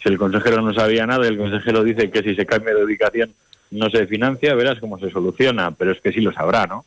Si 0.01 0.09
el 0.09 0.17
consejero 0.17 0.61
no 0.61 0.73
sabía 0.73 1.05
nada, 1.05 1.27
el 1.27 1.37
consejero 1.37 1.83
dice 1.83 2.11
que 2.11 2.21
si 2.21 2.35
se 2.35 2.45
cambia 2.45 2.75
de 2.75 2.83
ubicación 2.83 3.33
no 3.71 3.89
se 3.89 4.07
financia, 4.07 4.55
verás 4.55 4.79
cómo 4.79 4.99
se 4.99 5.09
soluciona, 5.09 5.71
pero 5.71 5.91
es 5.91 6.01
que 6.01 6.11
sí 6.11 6.21
lo 6.21 6.31
sabrá, 6.31 6.67
¿no? 6.67 6.85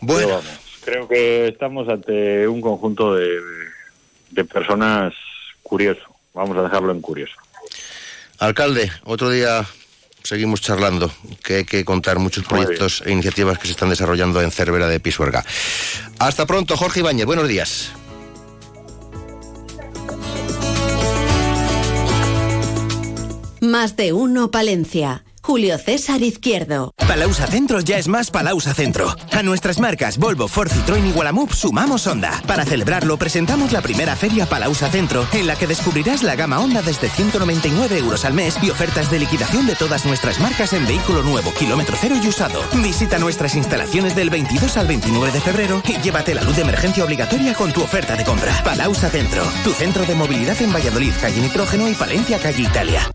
Bueno. 0.00 0.26
Pero 0.26 0.36
vamos, 0.36 0.80
creo 0.84 1.08
que 1.08 1.48
estamos 1.48 1.88
ante 1.88 2.46
un 2.46 2.60
conjunto 2.60 3.14
de, 3.14 3.40
de 4.30 4.44
personas 4.44 5.14
curioso. 5.62 6.02
Vamos 6.34 6.56
a 6.56 6.62
dejarlo 6.62 6.92
en 6.92 7.00
curioso. 7.00 7.34
Alcalde, 8.38 8.90
otro 9.04 9.30
día 9.30 9.64
seguimos 10.22 10.60
charlando, 10.60 11.12
que 11.42 11.56
hay 11.56 11.64
que 11.64 11.84
contar 11.84 12.18
muchos 12.18 12.44
proyectos 12.44 13.02
e 13.04 13.12
iniciativas 13.12 13.58
que 13.58 13.66
se 13.66 13.72
están 13.72 13.90
desarrollando 13.90 14.40
en 14.40 14.50
Cervera 14.50 14.88
de 14.88 15.00
Pisuerga. 15.00 15.44
Hasta 16.18 16.46
pronto, 16.46 16.76
Jorge 16.76 17.00
Ibáñez, 17.00 17.26
buenos 17.26 17.48
días. 17.48 17.90
Más 23.60 23.96
de 23.96 24.12
uno 24.12 24.50
Palencia. 24.50 25.24
Julio 25.42 25.76
César 25.76 26.22
Izquierdo. 26.22 26.94
Palausa 26.96 27.46
Centro 27.46 27.80
ya 27.80 27.98
es 27.98 28.06
más 28.06 28.30
Palausa 28.30 28.72
Centro. 28.74 29.14
A 29.32 29.42
nuestras 29.42 29.80
marcas 29.80 30.16
Volvo, 30.16 30.46
Ford, 30.46 30.70
Citroën 30.70 31.04
y 31.06 31.10
Gualamup 31.10 31.52
sumamos 31.52 32.06
Honda. 32.06 32.40
Para 32.46 32.64
celebrarlo 32.64 33.16
presentamos 33.16 33.72
la 33.72 33.82
primera 33.82 34.14
feria 34.14 34.46
Palausa 34.46 34.88
Centro, 34.88 35.26
en 35.32 35.46
la 35.48 35.56
que 35.56 35.66
descubrirás 35.66 36.22
la 36.22 36.36
gama 36.36 36.60
Honda 36.60 36.80
desde 36.82 37.08
199 37.08 37.98
euros 37.98 38.24
al 38.24 38.34
mes 38.34 38.56
y 38.62 38.70
ofertas 38.70 39.10
de 39.10 39.18
liquidación 39.18 39.66
de 39.66 39.74
todas 39.74 40.06
nuestras 40.06 40.38
marcas 40.38 40.72
en 40.72 40.86
vehículo 40.86 41.22
nuevo, 41.22 41.52
kilómetro 41.54 41.96
cero 42.00 42.14
y 42.22 42.28
usado. 42.28 42.62
Visita 42.74 43.18
nuestras 43.18 43.56
instalaciones 43.56 44.14
del 44.14 44.30
22 44.30 44.76
al 44.76 44.86
29 44.86 45.32
de 45.32 45.40
febrero 45.40 45.82
y 45.86 46.00
llévate 46.00 46.34
la 46.34 46.42
luz 46.42 46.56
de 46.56 46.62
emergencia 46.62 47.04
obligatoria 47.04 47.54
con 47.54 47.72
tu 47.72 47.82
oferta 47.82 48.16
de 48.16 48.24
compra. 48.24 48.52
Palausa 48.62 49.10
Centro, 49.10 49.42
tu 49.64 49.72
centro 49.72 50.04
de 50.04 50.14
movilidad 50.14 50.60
en 50.62 50.72
Valladolid, 50.72 51.12
calle 51.20 51.40
Nitrógeno 51.40 51.88
y 51.88 51.94
Palencia, 51.94 52.38
calle 52.38 52.62
Italia. 52.62 53.10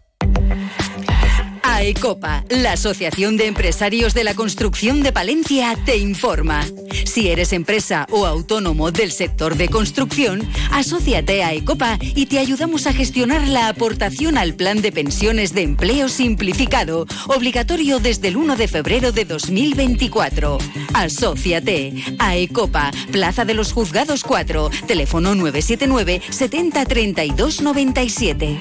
AECOPA, 1.77 2.43
la 2.49 2.71
Asociación 2.71 3.37
de 3.37 3.45
Empresarios 3.45 4.15
de 4.15 4.23
la 4.23 4.33
Construcción 4.33 5.03
de 5.03 5.13
Palencia, 5.13 5.77
te 5.85 5.97
informa. 5.97 6.65
Si 7.05 7.29
eres 7.29 7.53
empresa 7.53 8.07
o 8.09 8.25
autónomo 8.25 8.89
del 8.89 9.11
sector 9.11 9.55
de 9.55 9.69
construcción, 9.69 10.41
asóciate 10.71 11.43
a 11.43 11.49
AECOPA 11.49 11.99
y 12.01 12.25
te 12.25 12.39
ayudamos 12.39 12.87
a 12.87 12.93
gestionar 12.93 13.47
la 13.47 13.67
aportación 13.67 14.39
al 14.39 14.55
Plan 14.55 14.81
de 14.81 14.91
Pensiones 14.91 15.53
de 15.53 15.61
Empleo 15.61 16.09
Simplificado, 16.09 17.05
obligatorio 17.27 17.99
desde 17.99 18.29
el 18.29 18.37
1 18.37 18.55
de 18.55 18.67
febrero 18.67 19.11
de 19.11 19.25
2024. 19.25 20.57
Asóciate. 20.95 21.93
AECOPA, 22.17 22.89
Plaza 23.11 23.45
de 23.45 23.53
los 23.53 23.71
Juzgados 23.71 24.23
4, 24.23 24.71
teléfono 24.87 25.35
979 25.35 26.23
70 26.27 26.85
32 26.85 27.61
97. 27.61 28.57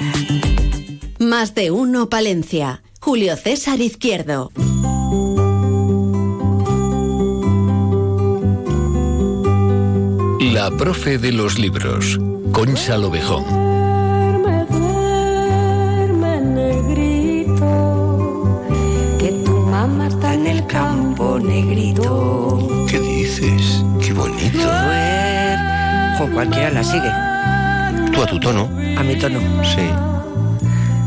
Más 1.19 1.55
de 1.55 1.71
uno 1.71 2.11
Palencia. 2.11 2.83
Julio 3.07 3.37
César 3.37 3.81
Izquierdo. 3.81 4.51
La 10.41 10.73
profe 10.77 11.17
de 11.17 11.31
los 11.31 11.57
libros, 11.57 12.19
Concha 12.51 12.99
Lobejón. 12.99 13.45
duerme, 14.71 16.41
negrito, 16.41 17.63
que 19.21 19.31
tu 19.45 19.53
mamá 19.53 20.09
está 20.09 20.35
en 20.35 20.49
el 20.49 20.67
campo, 20.67 21.39
negrito. 21.39 22.69
¿Qué 22.91 22.99
dices? 22.99 23.85
Qué 24.05 24.13
bonito. 24.15 24.69
Jo, 26.19 26.29
cualquiera 26.35 26.71
la 26.73 26.83
sigue. 26.83 27.13
Tú 28.13 28.25
a 28.25 28.27
tu 28.27 28.41
tono. 28.41 28.69
A 28.99 29.05
mi 29.05 29.15
tono. 29.15 29.39
Sí. 29.63 29.89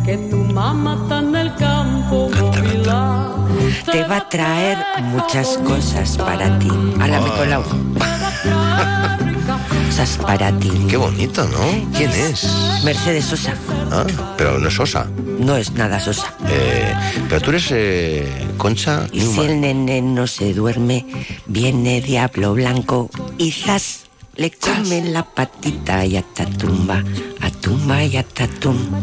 Que 0.06 0.18
tu 0.18 0.38
mamá 0.38 0.98
está 1.04 1.20
en 1.20 1.36
el 1.36 1.36
campo, 1.36 1.36
movila. 1.36 1.39
Te 3.86 4.04
va 4.04 4.18
a 4.18 4.30
traer 4.30 4.78
muchas 5.04 5.58
cosas 5.66 6.18
para 6.18 6.60
ti. 6.60 6.70
A 7.00 7.08
la 7.08 7.22
me 7.22 7.30
colao. 7.30 7.64
Cosas 9.88 10.18
para 10.22 10.52
ti. 10.60 10.72
Qué 10.88 10.98
bonito, 10.98 11.46
¿no? 11.48 11.92
¿Quién 11.98 12.12
es? 12.12 12.48
Mercedes 12.84 13.26
Sosa. 13.26 13.54
Ah, 13.92 14.06
pero 14.38 14.60
no 14.60 14.68
es 14.68 14.74
Sosa. 14.76 15.08
No 15.40 15.56
es 15.58 15.72
nada 15.72 16.00
Sosa. 16.00 16.34
Eh, 16.48 16.94
pero 17.28 17.42
tú 17.42 17.50
eres 17.52 17.68
eh, 17.72 18.48
Concha 18.58 19.08
Y 19.12 19.22
si 19.22 19.40
el 19.42 19.62
nene 19.62 20.02
no 20.02 20.28
se 20.28 20.54
duerme, 20.54 21.06
viene 21.48 22.02
Diablo 22.02 22.54
Blanco 22.54 23.10
y 23.38 23.52
zas, 23.52 24.06
le 24.36 24.52
come 24.52 25.04
la 25.10 25.24
patita 25.24 26.06
y 26.06 26.18
hasta 26.18 26.46
tumba, 26.46 27.04
a 27.42 27.50
tumba 27.52 28.04
y 28.04 28.18
hasta 28.18 28.48
tumba. 28.48 29.00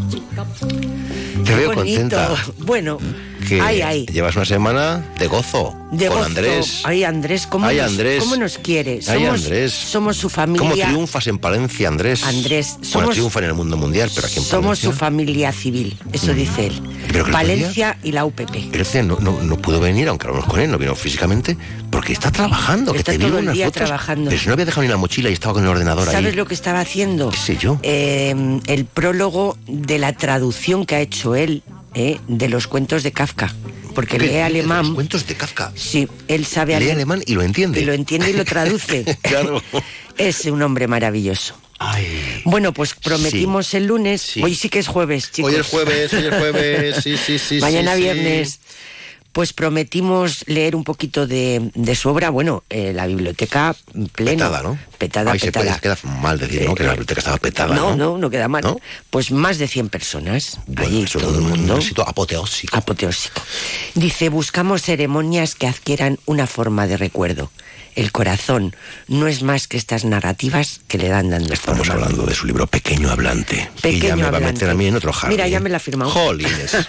Te 1.44 1.54
veo 1.54 1.74
Bonito. 1.74 2.16
contenta. 2.16 2.28
Bueno, 2.58 2.98
Que 3.46 3.60
ay, 3.60 3.80
ay. 3.80 4.06
llevas 4.06 4.34
una 4.36 4.44
semana 4.44 5.04
de 5.18 5.26
gozo 5.28 5.74
De 5.92 6.08
con 6.08 6.16
gozo. 6.16 6.26
Andrés. 6.26 6.80
Ay, 6.84 7.04
Andrés, 7.04 7.46
¿cómo, 7.46 7.64
Ay, 7.66 7.76
nos, 7.76 7.86
Andrés. 7.92 8.20
cómo 8.20 8.36
nos 8.36 8.58
quiere? 8.58 8.94
Ay, 8.94 9.02
Somos, 9.02 9.40
Andrés. 9.44 9.72
somos 9.72 10.16
su 10.16 10.28
familia. 10.28 10.68
¿Cómo 10.68 10.74
triunfas 10.74 11.26
en 11.28 11.38
Palencia, 11.38 11.86
Andrés? 11.88 12.24
Andrés, 12.24 12.72
Bueno, 12.74 12.88
somos- 12.90 13.10
triunfa 13.10 13.38
en 13.38 13.44
el 13.46 13.54
mundo 13.54 13.76
mundial, 13.76 14.10
pero 14.14 14.26
aquí 14.26 14.38
en 14.38 14.44
Somos 14.44 14.64
Palencia. 14.80 14.90
su 14.90 14.96
familia 14.96 15.52
civil, 15.52 15.96
eso 16.12 16.34
dice 16.34 16.66
él. 16.66 16.82
Mm. 16.82 16.96
Que 17.06 17.14
el 17.14 17.20
otro 17.20 17.32
Valencia 17.32 17.98
y 18.02 18.10
la 18.12 18.24
UPP. 18.24 18.56
Él 18.56 18.72
decía, 18.72 19.02
no, 19.04 19.18
no, 19.20 19.40
no 19.42 19.56
pudo 19.58 19.78
venir, 19.78 20.08
aunque 20.08 20.26
hablamos 20.26 20.48
con 20.50 20.58
él, 20.60 20.70
no 20.70 20.76
vino 20.76 20.94
físicamente, 20.96 21.56
porque 21.90 22.12
está 22.12 22.32
trabajando. 22.32 22.92
que 22.92 22.98
Está 22.98 23.12
te 23.12 23.18
todo 23.20 23.38
el 23.38 23.52
día 23.52 23.66
fotos, 23.66 23.84
trabajando. 23.84 24.28
Pero 24.30 24.40
si 24.42 24.48
no 24.48 24.54
había 24.54 24.64
dejado 24.64 24.82
ni 24.82 24.88
la 24.88 24.96
mochila 24.96 25.30
y 25.30 25.34
estaba 25.34 25.54
con 25.54 25.62
el 25.62 25.68
ordenador 25.68 26.04
¿Sabes 26.06 26.30
ahí. 26.30 26.32
lo 26.32 26.46
que 26.46 26.54
estaba 26.54 26.80
haciendo? 26.80 27.30
¿Qué 27.30 27.38
sé 27.38 27.56
yo? 27.58 27.78
Eh, 27.84 28.34
el 28.66 28.84
prólogo 28.86 29.56
de 29.68 29.98
la 30.00 30.12
traducción 30.14 30.84
que 30.84 30.96
ha 30.96 31.00
hecho 31.00 31.36
él 31.36 31.62
eh, 31.94 32.18
de 32.26 32.48
los 32.48 32.66
cuentos 32.66 33.04
de 33.04 33.12
Kafka. 33.12 33.54
Porque 33.96 34.18
¿Qué 34.18 34.26
lee 34.26 34.36
alemán. 34.36 34.84
Los 34.84 34.94
cuentos 34.94 35.26
de 35.26 35.34
Kafka. 35.34 35.72
Sí, 35.74 36.06
él 36.28 36.44
sabe 36.44 36.78
Lee 36.78 36.84
ale- 36.84 36.92
alemán 36.92 37.22
y 37.26 37.34
lo 37.34 37.42
entiende. 37.42 37.80
Y 37.80 37.84
lo 37.86 37.94
entiende 37.94 38.28
y 38.30 38.34
lo 38.34 38.44
traduce. 38.44 39.04
claro. 39.22 39.62
Es 40.18 40.44
un 40.44 40.60
hombre 40.62 40.86
maravilloso. 40.86 41.58
Bueno, 42.44 42.72
pues 42.72 42.94
prometimos 42.94 43.72
el 43.74 43.86
lunes. 43.86 44.36
Hoy 44.42 44.54
sí 44.54 44.68
que 44.68 44.78
es 44.78 44.86
jueves, 44.86 45.32
chicos. 45.32 45.50
Hoy 45.52 45.60
es 45.60 45.66
jueves, 45.66 46.12
hoy 46.12 46.26
es 46.26 46.34
jueves, 46.34 46.96
sí, 47.02 47.16
sí, 47.16 47.38
sí. 47.38 47.58
Mañana 47.58 47.92
sí, 47.94 47.96
sí. 47.98 48.02
viernes. 48.04 48.60
Pues 49.36 49.52
prometimos 49.52 50.44
leer 50.46 50.74
un 50.74 50.82
poquito 50.82 51.26
de, 51.26 51.70
de 51.74 51.94
su 51.94 52.08
obra. 52.08 52.30
Bueno, 52.30 52.64
eh, 52.70 52.94
la 52.94 53.06
biblioteca 53.06 53.76
plena. 54.12 54.46
Petada, 54.46 54.62
¿no? 54.62 54.78
Petada, 54.96 55.32
Ahí 55.32 55.38
se 55.38 55.46
petada. 55.52 55.66
puede, 55.78 55.80
queda 55.80 55.98
mal 56.22 56.38
decir, 56.38 56.62
¿no? 56.64 56.74
Que 56.74 56.84
la 56.84 56.92
biblioteca 56.92 57.18
estaba 57.20 57.36
petada, 57.36 57.74
no, 57.76 57.90
¿no? 57.90 58.12
no, 58.12 58.16
no 58.18 58.30
queda 58.30 58.48
mal. 58.48 58.64
Pues 59.10 59.30
más 59.30 59.58
de 59.58 59.68
100 59.68 59.90
personas. 59.90 60.58
allí 60.76 61.04
todo 61.04 61.34
el 61.38 61.42
mundo. 61.42 61.74
Un 61.74 61.80
éxito 61.82 62.00
apoteósico. 62.08 62.74
Apoteósico. 62.74 63.42
Dice, 63.94 64.30
buscamos 64.30 64.80
ceremonias 64.80 65.54
que 65.54 65.66
adquieran 65.66 66.18
una 66.24 66.46
forma 66.46 66.86
de 66.86 66.96
recuerdo. 66.96 67.52
El 67.94 68.12
corazón 68.12 68.74
no 69.06 69.26
es 69.26 69.42
más 69.42 69.68
que 69.68 69.76
estas 69.76 70.06
narrativas 70.06 70.80
que 70.88 70.96
le 70.96 71.08
dan 71.08 71.28
dando 71.28 71.52
Estamos 71.52 71.86
forma. 71.86 72.04
hablando 72.04 72.24
de 72.24 72.34
su 72.34 72.46
libro 72.46 72.66
Pequeño 72.66 73.10
Hablante. 73.10 73.68
y 73.76 73.80
Pequeño 73.82 74.08
ya 74.08 74.16
me 74.16 74.22
va 74.22 74.28
a 74.28 74.36
Hablante. 74.36 74.52
meter 74.54 74.70
a 74.70 74.74
mí 74.74 74.86
en 74.86 74.96
otro 74.96 75.12
jardín. 75.12 75.36
Mira, 75.36 75.46
ya 75.46 75.60
me 75.60 75.68
la 75.68 75.76
ha 75.76 75.80
firmado. 75.80 76.10
Jolines. 76.10 76.74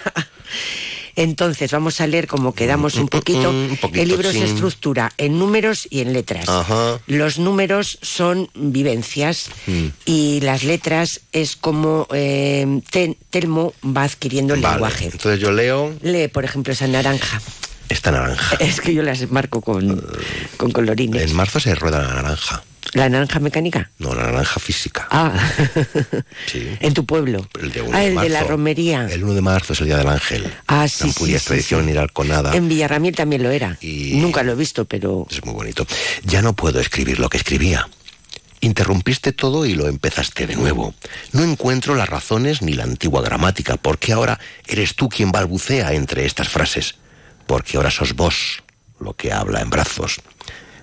Entonces, 1.20 1.72
vamos 1.72 2.00
a 2.00 2.06
leer 2.06 2.28
como 2.28 2.54
quedamos 2.54 2.94
un 2.94 3.08
poquito. 3.08 3.50
Un 3.68 3.76
poquito, 3.80 4.00
el 4.02 4.08
libro 4.08 4.30
sí. 4.30 4.38
se 4.38 4.44
estructura 4.44 5.12
en 5.18 5.38
números 5.38 5.88
y 5.90 6.00
en 6.00 6.12
letras. 6.12 6.48
Ajá. 6.48 7.00
Los 7.08 7.38
números 7.40 7.98
son 8.02 8.48
vivencias 8.54 9.50
Mm. 9.66 9.86
y 10.04 10.40
las 10.42 10.62
letras 10.64 11.20
es 11.32 11.56
como 11.56 12.06
eh, 12.12 12.80
Te- 12.90 13.16
Telmo 13.30 13.74
va 13.84 14.04
adquiriendo 14.04 14.54
el 14.54 14.60
Vale, 14.60 14.74
lenguaje. 14.76 15.04
Entonces 15.06 15.40
yo 15.40 15.50
leo 15.50 15.92
Lee, 16.02 16.28
por 16.28 16.44
ejemplo, 16.44 16.72
esa 16.72 16.86
naranja. 16.86 17.40
esta 17.88 18.10
naranja. 18.12 18.56
Es 18.60 18.80
que 18.80 18.94
yo 18.94 19.02
las 19.02 19.28
marco 19.30 19.60
con, 19.60 20.00
con 20.56 20.70
colorines. 20.70 21.22
En 21.30 21.34
marzo 21.36 21.58
se 21.58 21.74
rueda 21.74 22.02
la 22.02 22.14
naranja. 22.14 22.62
¿La 22.92 23.08
naranja 23.08 23.38
mecánica? 23.40 23.90
No, 23.98 24.14
la 24.14 24.24
naranja 24.24 24.60
física. 24.60 25.06
Ah, 25.10 25.32
Sí. 26.46 26.68
en 26.80 26.94
tu 26.94 27.04
pueblo. 27.04 27.46
El 27.60 27.72
de 27.72 27.82
1 27.82 27.90
ah, 27.96 28.00
de 28.00 28.08
el 28.08 28.16
de 28.16 28.28
la 28.30 28.44
romería. 28.44 29.06
El 29.10 29.24
1 29.24 29.34
de 29.34 29.40
marzo 29.40 29.72
es 29.72 29.80
el 29.80 29.86
Día 29.86 29.98
del 29.98 30.08
Ángel. 30.08 30.52
Ah, 30.66 30.88
sí, 30.88 31.12
tradición 31.12 31.84
sí. 31.84 31.90
ir 31.90 31.98
al 31.98 32.12
Conada. 32.12 32.54
En 32.54 32.68
Villarramiel 32.68 33.14
también 33.14 33.42
lo 33.42 33.50
era. 33.50 33.78
Nunca 33.82 34.42
lo 34.42 34.52
he 34.52 34.54
visto, 34.54 34.84
pero... 34.86 35.26
Es 35.30 35.44
muy 35.44 35.54
bonito. 35.54 35.86
Ya 36.24 36.42
no 36.42 36.54
puedo 36.54 36.80
escribir 36.80 37.18
lo 37.20 37.28
que 37.28 37.36
escribía. 37.36 37.88
Interrumpiste 38.60 39.32
todo 39.32 39.66
y 39.66 39.74
lo 39.74 39.86
empezaste 39.86 40.46
de 40.46 40.56
nuevo. 40.56 40.94
No 41.32 41.44
encuentro 41.44 41.94
las 41.94 42.08
razones 42.08 42.62
ni 42.62 42.72
la 42.72 42.84
antigua 42.84 43.22
gramática, 43.22 43.76
porque 43.76 44.12
ahora 44.12 44.40
eres 44.66 44.96
tú 44.96 45.08
quien 45.08 45.30
balbucea 45.30 45.92
entre 45.92 46.26
estas 46.26 46.48
frases. 46.48 46.96
Porque 47.46 47.76
ahora 47.76 47.90
sos 47.90 48.14
vos 48.14 48.62
lo 48.98 49.14
que 49.14 49.32
habla 49.32 49.60
en 49.60 49.70
brazos. 49.70 50.20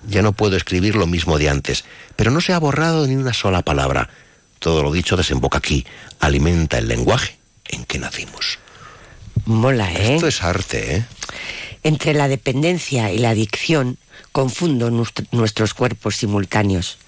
Ya 0.08 0.22
no 0.22 0.32
puedo 0.32 0.56
escribir 0.56 0.96
lo 0.96 1.06
mismo 1.06 1.38
de 1.38 1.48
antes, 1.48 1.84
pero 2.14 2.30
no 2.30 2.40
se 2.40 2.52
ha 2.52 2.58
borrado 2.58 3.06
ni 3.06 3.16
una 3.16 3.32
sola 3.32 3.62
palabra. 3.62 4.08
Todo 4.58 4.82
lo 4.82 4.92
dicho 4.92 5.16
desemboca 5.16 5.58
aquí, 5.58 5.86
alimenta 6.20 6.78
el 6.78 6.88
lenguaje 6.88 7.38
en 7.68 7.84
que 7.84 7.98
nacimos. 7.98 8.58
Mola, 9.44 9.92
¿eh? 9.92 10.14
Esto 10.14 10.26
es 10.26 10.42
arte, 10.42 10.96
¿eh? 10.96 11.04
Entre 11.82 12.14
la 12.14 12.28
dependencia 12.28 13.12
y 13.12 13.18
la 13.18 13.30
adicción 13.30 13.98
confundo 14.32 14.90
nuestros 15.30 15.74
cuerpos 15.74 16.16
simultáneos. 16.16 16.98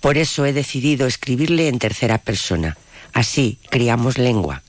Por 0.00 0.18
eso 0.18 0.46
he 0.46 0.52
decidido 0.52 1.06
escribirle 1.06 1.68
en 1.68 1.78
tercera 1.78 2.18
persona. 2.18 2.76
Así 3.12 3.58
criamos 3.70 4.18
lengua. 4.18 4.62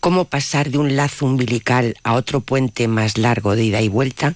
¿Cómo 0.00 0.26
pasar 0.26 0.70
de 0.70 0.78
un 0.78 0.96
lazo 0.96 1.26
umbilical 1.26 1.96
a 2.02 2.14
otro 2.14 2.40
puente 2.40 2.88
más 2.88 3.18
largo 3.18 3.56
de 3.56 3.64
ida 3.64 3.80
y 3.80 3.88
vuelta? 3.88 4.34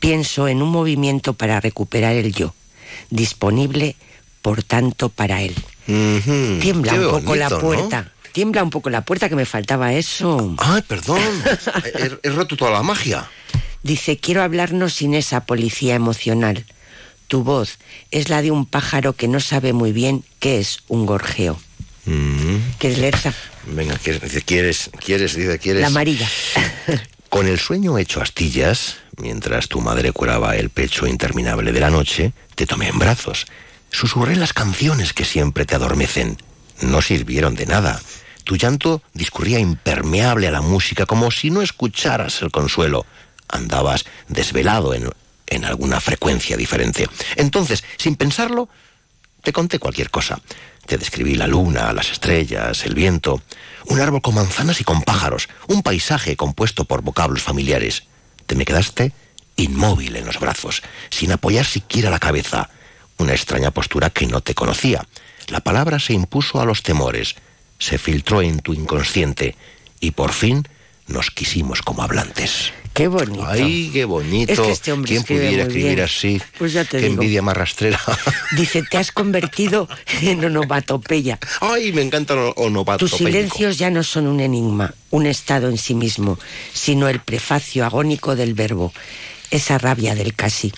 Pienso 0.00 0.48
en 0.48 0.62
un 0.62 0.70
movimiento 0.70 1.34
para 1.34 1.60
recuperar 1.60 2.14
el 2.14 2.32
yo, 2.32 2.54
disponible, 3.10 3.96
por 4.42 4.62
tanto, 4.62 5.08
para 5.08 5.42
él. 5.42 5.54
Tiembla 5.86 6.92
qué 6.92 6.98
un 7.00 7.10
poco 7.10 7.34
la 7.34 7.48
puerta. 7.48 8.12
Tiembla 8.32 8.62
un 8.62 8.70
poco 8.70 8.90
la 8.90 9.04
puerta 9.04 9.28
que 9.28 9.36
me 9.36 9.46
faltaba 9.46 9.94
eso. 9.94 10.54
Ay, 10.58 10.82
perdón. 10.82 11.20
he, 11.84 12.18
he 12.22 12.30
roto 12.30 12.56
toda 12.56 12.70
la 12.70 12.82
magia. 12.82 13.28
Dice, 13.82 14.18
quiero 14.18 14.42
hablarnos 14.42 14.94
sin 14.94 15.14
esa 15.14 15.44
policía 15.44 15.94
emocional. 15.94 16.66
Tu 17.26 17.42
voz 17.42 17.78
es 18.10 18.28
la 18.28 18.42
de 18.42 18.50
un 18.50 18.66
pájaro 18.66 19.14
que 19.14 19.28
no 19.28 19.40
sabe 19.40 19.72
muy 19.72 19.92
bien 19.92 20.24
qué 20.40 20.58
es 20.58 20.80
un 20.88 21.06
gorjeo. 21.06 21.58
¿Quieres 22.78 22.98
leerla? 22.98 23.34
Mm. 23.66 23.76
Venga, 23.76 23.98
¿quieres? 23.98 24.44
¿quieres? 24.44 24.90
¿Quieres? 25.04 25.34
Dice, 25.34 25.58
¿quieres? 25.58 25.82
La 25.82 25.88
amarilla. 25.88 26.28
Con 27.28 27.46
el 27.46 27.58
sueño 27.58 27.98
hecho 27.98 28.22
astillas, 28.22 28.96
mientras 29.18 29.68
tu 29.68 29.80
madre 29.80 30.12
curaba 30.12 30.56
el 30.56 30.70
pecho 30.70 31.06
interminable 31.06 31.72
de 31.72 31.80
la 31.80 31.90
noche, 31.90 32.32
te 32.54 32.66
tomé 32.66 32.88
en 32.88 32.98
brazos. 32.98 33.46
Susurré 33.90 34.34
las 34.36 34.54
canciones 34.54 35.12
que 35.12 35.26
siempre 35.26 35.66
te 35.66 35.74
adormecen. 35.74 36.38
No 36.80 37.02
sirvieron 37.02 37.54
de 37.54 37.66
nada. 37.66 38.00
Tu 38.44 38.56
llanto 38.56 39.02
discurría 39.12 39.58
impermeable 39.58 40.48
a 40.48 40.50
la 40.50 40.62
música, 40.62 41.04
como 41.04 41.30
si 41.30 41.50
no 41.50 41.60
escucharas 41.60 42.40
el 42.40 42.50
consuelo. 42.50 43.04
Andabas 43.48 44.06
desvelado 44.28 44.94
en, 44.94 45.10
en 45.46 45.64
alguna 45.66 46.00
frecuencia 46.00 46.56
diferente. 46.56 47.08
Entonces, 47.36 47.84
sin 47.98 48.16
pensarlo, 48.16 48.70
te 49.42 49.52
conté 49.52 49.78
cualquier 49.78 50.10
cosa. 50.10 50.40
Te 50.86 50.98
describí 50.98 51.34
la 51.34 51.46
luna, 51.46 51.92
las 51.92 52.10
estrellas, 52.10 52.84
el 52.84 52.94
viento, 52.94 53.42
un 53.86 54.00
árbol 54.00 54.22
con 54.22 54.34
manzanas 54.34 54.80
y 54.80 54.84
con 54.84 55.02
pájaros, 55.02 55.48
un 55.66 55.82
paisaje 55.82 56.36
compuesto 56.36 56.84
por 56.84 57.02
vocablos 57.02 57.42
familiares. 57.42 58.04
Te 58.46 58.54
me 58.54 58.64
quedaste 58.64 59.12
inmóvil 59.56 60.16
en 60.16 60.24
los 60.24 60.40
brazos, 60.40 60.82
sin 61.10 61.32
apoyar 61.32 61.66
siquiera 61.66 62.10
la 62.10 62.18
cabeza, 62.18 62.70
una 63.18 63.32
extraña 63.32 63.70
postura 63.72 64.10
que 64.10 64.26
no 64.26 64.40
te 64.40 64.54
conocía. 64.54 65.06
La 65.48 65.60
palabra 65.60 65.98
se 65.98 66.14
impuso 66.14 66.60
a 66.60 66.64
los 66.64 66.82
temores, 66.82 67.34
se 67.78 67.98
filtró 67.98 68.40
en 68.40 68.60
tu 68.60 68.72
inconsciente 68.72 69.56
y 70.00 70.12
por 70.12 70.32
fin 70.32 70.66
nos 71.06 71.30
quisimos 71.30 71.82
como 71.82 72.02
hablantes. 72.02 72.72
Qué 72.98 73.06
bonito. 73.06 73.46
Ay, 73.46 73.90
qué 73.92 74.04
bonito. 74.04 74.52
Es 74.52 74.58
que 74.58 74.72
este 74.72 74.90
hombre 74.90 75.08
¿Quién 75.12 75.22
pudiera 75.22 75.62
escribir 75.62 75.94
bien. 75.94 76.00
así? 76.00 76.42
Pues 76.58 76.72
ya 76.72 76.84
te 76.84 76.98
Qué 76.98 77.04
digo. 77.08 77.12
envidia 77.22 77.42
más 77.42 77.56
rastrera. 77.56 78.00
Dice, 78.56 78.82
te 78.82 78.98
has 78.98 79.12
convertido 79.12 79.88
en 80.20 80.44
onomatopeya. 80.44 81.38
Ay, 81.60 81.92
me 81.92 82.02
encanta 82.02 82.34
lo 82.34 82.56
Tus 82.98 83.12
silencios 83.12 83.78
ya 83.78 83.90
no 83.90 84.02
son 84.02 84.26
un 84.26 84.40
enigma, 84.40 84.96
un 85.10 85.26
estado 85.26 85.68
en 85.68 85.78
sí 85.78 85.94
mismo, 85.94 86.40
sino 86.72 87.08
el 87.08 87.20
prefacio 87.20 87.84
agónico 87.84 88.34
del 88.34 88.54
verbo, 88.54 88.92
esa 89.52 89.78
rabia 89.78 90.16
del 90.16 90.34
casi. 90.34 90.72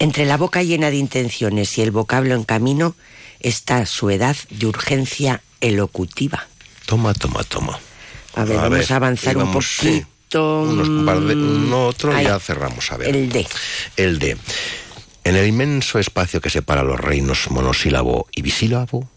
Entre 0.00 0.26
la 0.26 0.36
boca 0.36 0.64
llena 0.64 0.90
de 0.90 0.96
intenciones 0.96 1.78
y 1.78 1.82
el 1.82 1.92
vocablo 1.92 2.34
en 2.34 2.42
camino 2.42 2.96
está 3.38 3.86
su 3.86 4.10
edad 4.10 4.36
de 4.50 4.66
urgencia 4.66 5.42
elocutiva. 5.60 6.48
Toma, 6.86 7.14
toma, 7.14 7.44
toma. 7.44 7.78
A 8.34 8.44
ver, 8.44 8.56
vamos 8.56 8.90
a 8.90 8.96
avanzar 8.96 9.36
un 9.36 9.44
íbamos, 9.44 9.66
sí, 9.68 9.86
poquito. 9.86 10.17
Unos 10.36 11.06
par 11.06 11.20
de, 11.20 11.34
un 11.34 11.72
otro 11.72 12.14
Ahí. 12.14 12.24
ya 12.24 12.38
cerramos. 12.38 12.90
A 12.92 12.96
ver. 12.96 13.14
El 13.14 13.30
D. 13.30 13.46
El 13.96 14.18
D. 14.18 14.36
En 15.24 15.36
el 15.36 15.46
inmenso 15.46 15.98
espacio 15.98 16.40
que 16.40 16.50
separa 16.50 16.82
los 16.82 17.00
reinos 17.00 17.50
monosílabo 17.50 18.28
y 18.32 18.42
bisílabo, 18.42 19.08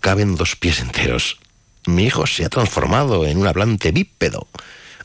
caben 0.00 0.36
dos 0.36 0.56
pies 0.56 0.80
enteros. 0.80 1.38
Mi 1.86 2.04
hijo 2.04 2.26
se 2.26 2.44
ha 2.44 2.48
transformado 2.48 3.26
en 3.26 3.38
un 3.38 3.46
hablante 3.46 3.92
bípedo. 3.92 4.46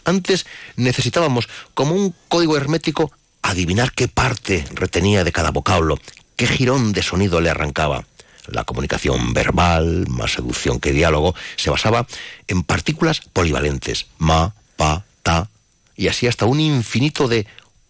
Antes 0.06 0.46
necesitábamos, 0.76 1.48
como 1.74 1.94
un 1.94 2.16
código 2.28 2.58
hermético, 2.58 3.12
adivinar 3.42 3.92
qué 3.94 4.08
parte 4.08 4.66
retenía 4.74 5.24
de 5.24 5.32
cada 5.32 5.52
vocablo, 5.52 6.00
qué 6.36 6.48
jirón 6.48 6.94
de 6.94 7.04
sonido 7.04 7.42
le 7.42 7.50
arrancaba. 7.50 8.06
La 8.48 8.64
comunicación 8.64 9.34
verbal, 9.34 10.08
más 10.08 10.34
seducción 10.34 10.80
que 10.80 10.92
diálogo, 10.92 11.36
se 11.56 11.70
basaba 11.70 12.08
en 12.48 12.64
partículas 12.64 13.22
polivalentes, 13.32 14.08
ma, 14.18 14.56
pa, 14.76 15.06
ta, 15.24 15.50
y 15.96 16.08
así 16.08 16.28
hasta 16.28 16.46
un 16.46 16.60
infinito 16.60 17.28
de 17.28 17.46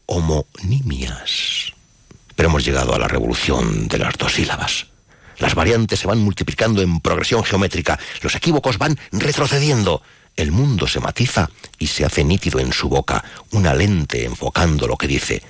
homonimias. 0.05 1.73
Pero 2.35 2.49
hemos 2.49 2.63
llegado 2.65 2.93
a 2.95 2.99
la 2.99 3.07
revolución 3.07 3.87
de 3.87 3.97
las 3.99 4.15
dos 4.17 4.33
sílabas. 4.33 4.87
Las 5.39 5.55
variantes 5.55 5.99
se 5.99 6.07
van 6.07 6.19
multiplicando 6.19 6.81
en 6.81 6.99
progresión 6.99 7.43
geométrica, 7.43 7.99
los 8.21 8.35
equívocos 8.35 8.77
van 8.77 8.97
retrocediendo. 9.11 10.01
El 10.35 10.51
mundo 10.51 10.87
se 10.87 10.99
matiza 10.99 11.49
y 11.77 11.87
se 11.87 12.05
hace 12.05 12.23
nítido 12.23 12.59
en 12.59 12.71
su 12.71 12.87
boca, 12.89 13.23
una 13.51 13.73
lente 13.73 14.23
enfocando 14.25 14.87
lo 14.87 14.95
que 14.97 15.07
dice. 15.07 15.41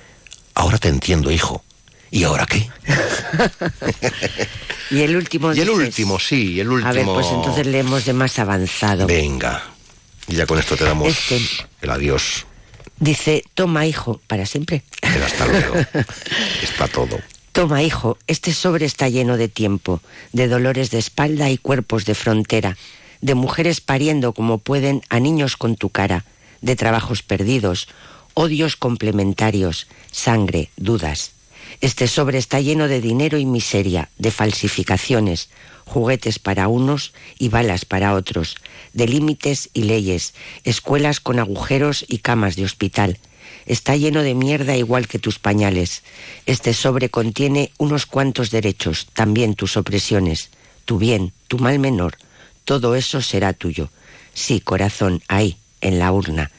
Ahora 0.54 0.78
te 0.78 0.88
entiendo, 0.88 1.30
hijo. 1.30 1.62
¿Y 2.10 2.24
ahora 2.24 2.44
qué? 2.46 2.68
Y 4.90 5.02
el 5.02 5.14
último. 5.16 5.54
Y 5.54 5.60
el 5.60 5.68
dices- 5.68 5.76
último, 5.86 6.18
sí, 6.18 6.58
el 6.58 6.68
último. 6.68 6.88
A 6.90 6.92
ver, 6.92 7.04
pues 7.04 7.26
entonces 7.28 7.64
leemos 7.66 8.04
de 8.04 8.12
más 8.12 8.36
avanzado. 8.40 9.06
Venga. 9.06 9.62
Y 10.30 10.36
ya 10.36 10.46
con 10.46 10.58
esto 10.58 10.76
te 10.76 10.84
damos 10.84 11.08
Este. 11.08 11.40
el 11.82 11.90
adiós. 11.90 12.46
Dice, 12.98 13.44
toma 13.54 13.86
hijo, 13.86 14.20
para 14.26 14.46
siempre. 14.46 14.82
Hasta 15.02 15.46
luego. 15.46 15.74
Está 16.62 16.86
todo. 16.86 17.18
Toma, 17.52 17.82
hijo, 17.82 18.16
este 18.28 18.54
sobre 18.54 18.86
está 18.86 19.08
lleno 19.08 19.36
de 19.36 19.48
tiempo, 19.48 20.00
de 20.32 20.46
dolores 20.46 20.92
de 20.92 20.98
espalda 20.98 21.50
y 21.50 21.58
cuerpos 21.58 22.04
de 22.04 22.14
frontera, 22.14 22.76
de 23.20 23.34
mujeres 23.34 23.80
pariendo 23.80 24.32
como 24.32 24.58
pueden 24.58 25.02
a 25.08 25.18
niños 25.18 25.56
con 25.56 25.74
tu 25.74 25.90
cara, 25.90 26.24
de 26.60 26.76
trabajos 26.76 27.24
perdidos, 27.24 27.88
odios 28.34 28.76
complementarios, 28.76 29.88
sangre, 30.12 30.70
dudas. 30.76 31.32
Este 31.80 32.06
sobre 32.06 32.38
está 32.38 32.60
lleno 32.60 32.86
de 32.86 33.00
dinero 33.00 33.36
y 33.36 33.46
miseria, 33.46 34.10
de 34.16 34.30
falsificaciones, 34.30 35.48
juguetes 35.90 36.38
para 36.38 36.68
unos 36.68 37.12
y 37.38 37.48
balas 37.48 37.84
para 37.84 38.14
otros, 38.14 38.56
de 38.92 39.08
límites 39.08 39.70
y 39.74 39.82
leyes, 39.82 40.34
escuelas 40.64 41.20
con 41.20 41.38
agujeros 41.38 42.04
y 42.08 42.18
camas 42.18 42.56
de 42.56 42.64
hospital, 42.64 43.18
Está 43.66 43.94
lleno 43.94 44.22
de 44.22 44.34
mierda 44.34 44.76
igual 44.76 45.06
que 45.06 45.18
tus 45.18 45.38
pañales. 45.38 46.02
Este 46.46 46.74
sobre 46.74 47.08
contiene 47.08 47.70
unos 47.78 48.06
cuantos 48.06 48.50
derechos, 48.50 49.06
también 49.12 49.54
tus 49.54 49.76
opresiones, 49.76 50.50
tu 50.84 50.98
bien, 50.98 51.32
tu 51.46 51.58
mal 51.58 51.78
menor. 51.78 52.16
Todo 52.64 52.94
eso 52.94 53.20
será 53.20 53.52
tuyo. 53.52 53.90
Sí, 54.34 54.60
corazón, 54.60 55.22
ahí, 55.28 55.56
en 55.80 55.98
la 55.98 56.10
urna. 56.10 56.50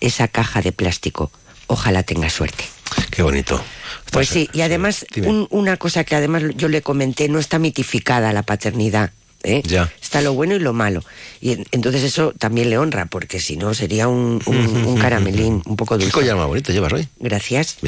Esa 0.00 0.28
caja 0.28 0.62
de 0.62 0.72
plástico. 0.72 1.30
Ojalá 1.66 2.02
tenga 2.02 2.30
suerte. 2.30 2.64
Qué 3.10 3.22
bonito. 3.22 3.62
Pues 4.12 4.28
sí, 4.28 4.48
y 4.52 4.62
además, 4.62 5.06
un- 5.24 5.46
una 5.50 5.76
cosa 5.76 6.04
que 6.04 6.16
además 6.16 6.42
yo 6.56 6.68
le 6.68 6.82
comenté, 6.82 7.28
no 7.28 7.38
está 7.38 7.58
mitificada 7.58 8.32
la 8.32 8.42
paternidad. 8.42 9.10
¿eh? 9.42 9.62
Ya. 9.64 9.90
Está 10.02 10.20
lo 10.20 10.34
bueno 10.34 10.54
y 10.54 10.58
lo 10.58 10.72
malo. 10.72 11.02
Y 11.40 11.52
en- 11.52 11.66
entonces 11.70 12.02
eso 12.02 12.34
también 12.38 12.68
le 12.70 12.76
honra, 12.78 13.06
porque 13.06 13.40
si 13.40 13.56
no 13.56 13.72
sería 13.72 14.06
un, 14.08 14.42
un- 14.46 14.84
un 14.86 14.98
caramelín 14.98 15.62
un 15.64 15.76
poco 15.76 15.96
¿Qué 15.96 16.04
dulce. 16.04 16.12
collar 16.12 16.36
más 16.36 16.46
bonito 16.46 16.72
llevas 16.72 16.92
hoy? 16.92 17.08
Gracias. 17.18 17.78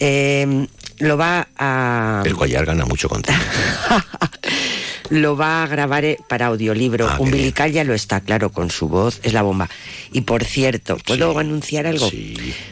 Eh, 0.00 0.66
lo 0.98 1.16
va 1.16 1.46
a 1.58 2.22
El 2.24 2.34
collar 2.34 2.64
gana 2.66 2.84
mucho 2.86 3.08
contigo. 3.08 3.36
lo 5.10 5.36
va 5.36 5.62
a 5.62 5.66
grabar 5.66 6.04
eh, 6.04 6.18
para 6.28 6.46
audiolibro. 6.46 7.08
Ah, 7.08 7.18
Umbilical 7.20 7.72
ya 7.72 7.84
lo 7.84 7.94
está, 7.94 8.20
claro, 8.20 8.50
con 8.50 8.70
su 8.70 8.88
voz, 8.88 9.20
es 9.22 9.32
la 9.32 9.42
bomba. 9.42 9.68
Y 10.12 10.22
por 10.22 10.44
cierto, 10.44 10.96
¿puedo 11.06 11.38
anunciar 11.38 11.86
algo? 11.86 12.10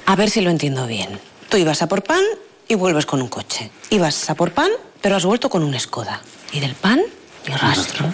A 0.07 0.17
ver 0.17 0.31
si 0.31 0.41
lo 0.41 0.51
entiendo 0.51 0.87
bien. 0.87 1.21
Tú 1.49 1.59
ibas 1.59 1.83
a 1.83 1.89
por 1.89 2.03
pan 2.03 2.23
y 2.69 2.75
vuelves 2.75 3.07
con 3.07 3.23
un 3.23 3.29
coche. 3.29 3.71
Ibas 3.91 4.29
a 4.31 4.35
por 4.35 4.53
pan, 4.53 4.71
pero 5.01 5.17
has 5.17 5.25
vuelto 5.25 5.49
con 5.51 5.63
un 5.63 5.79
Skoda. 5.79 6.21
Y 6.53 6.61
del 6.61 6.75
pan, 6.75 7.01
rastro. 7.47 8.13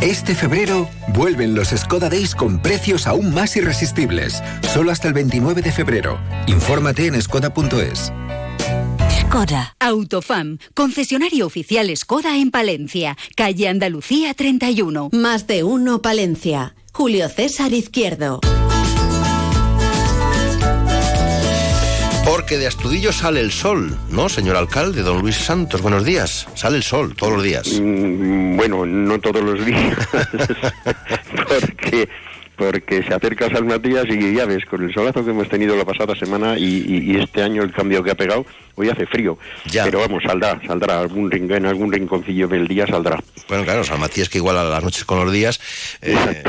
Este 0.00 0.34
febrero 0.34 0.88
vuelven 1.14 1.54
los 1.54 1.68
Skoda 1.68 2.10
Days 2.10 2.34
con 2.34 2.60
precios 2.60 3.06
aún 3.06 3.32
más 3.32 3.56
irresistibles. 3.56 4.42
Solo 4.72 4.90
hasta 4.90 5.08
el 5.08 5.14
29 5.14 5.62
de 5.62 5.72
febrero. 5.72 6.20
Infórmate 6.46 7.06
en 7.06 7.20
skoda.es. 7.22 8.12
Skoda. 9.20 9.74
Autofam, 9.80 10.58
concesionario 10.74 11.46
oficial 11.46 11.90
Skoda 11.96 12.36
en 12.36 12.50
Palencia, 12.50 13.16
calle 13.34 13.68
Andalucía 13.68 14.34
31. 14.34 15.08
Más 15.12 15.46
de 15.46 15.64
uno 15.64 16.02
Palencia. 16.02 16.74
Julio 16.92 17.28
César 17.28 17.72
Izquierdo. 17.72 18.40
Porque 22.24 22.56
de 22.58 22.66
Astudillo 22.66 23.12
sale 23.12 23.40
el 23.40 23.52
sol, 23.52 23.96
¿no, 24.10 24.28
señor 24.28 24.56
alcalde, 24.56 25.02
don 25.02 25.20
Luis 25.20 25.36
Santos? 25.36 25.82
Buenos 25.82 26.04
días. 26.04 26.46
Sale 26.54 26.76
el 26.78 26.82
sol 26.82 27.14
todos 27.14 27.34
los 27.34 27.42
días. 27.42 27.68
Mm, 27.80 28.56
Bueno, 28.56 28.86
no 28.86 29.18
todos 29.20 29.42
los 29.42 29.64
días, 29.64 29.96
porque 31.48 32.08
porque 32.56 33.02
se 33.02 33.12
acerca 33.12 33.50
San 33.50 33.66
Matías 33.66 34.04
y 34.08 34.32
ya 34.32 34.44
ves, 34.46 34.64
con 34.64 34.82
el 34.84 34.94
solazo 34.94 35.24
que 35.24 35.32
hemos 35.32 35.48
tenido 35.48 35.74
la 35.76 35.84
pasada 35.84 36.14
semana 36.14 36.56
y, 36.56 36.64
y- 36.86 37.12
y 37.12 37.16
este 37.20 37.42
año 37.42 37.62
el 37.64 37.72
cambio 37.72 38.02
que 38.02 38.12
ha 38.12 38.14
pegado, 38.14 38.46
hoy 38.76 38.88
hace 38.88 39.06
frío. 39.06 39.36
Pero 39.72 39.98
vamos, 39.98 40.22
saldrá, 40.24 40.60
saldrá, 40.64 41.00
algún 41.00 41.28
rincón, 41.30 41.56
en 41.58 41.66
algún 41.66 41.92
rinconcillo 41.92 42.46
del 42.46 42.68
día 42.68 42.86
saldrá. 42.86 43.18
Bueno, 43.48 43.64
claro, 43.64 43.82
San 43.82 43.98
Matías 43.98 44.28
que 44.28 44.38
igual 44.38 44.56
a 44.56 44.62
las 44.64 44.84
noches 44.84 45.04
con 45.04 45.18
los 45.24 45.32
días. 45.32 45.60
eh, 46.00 46.42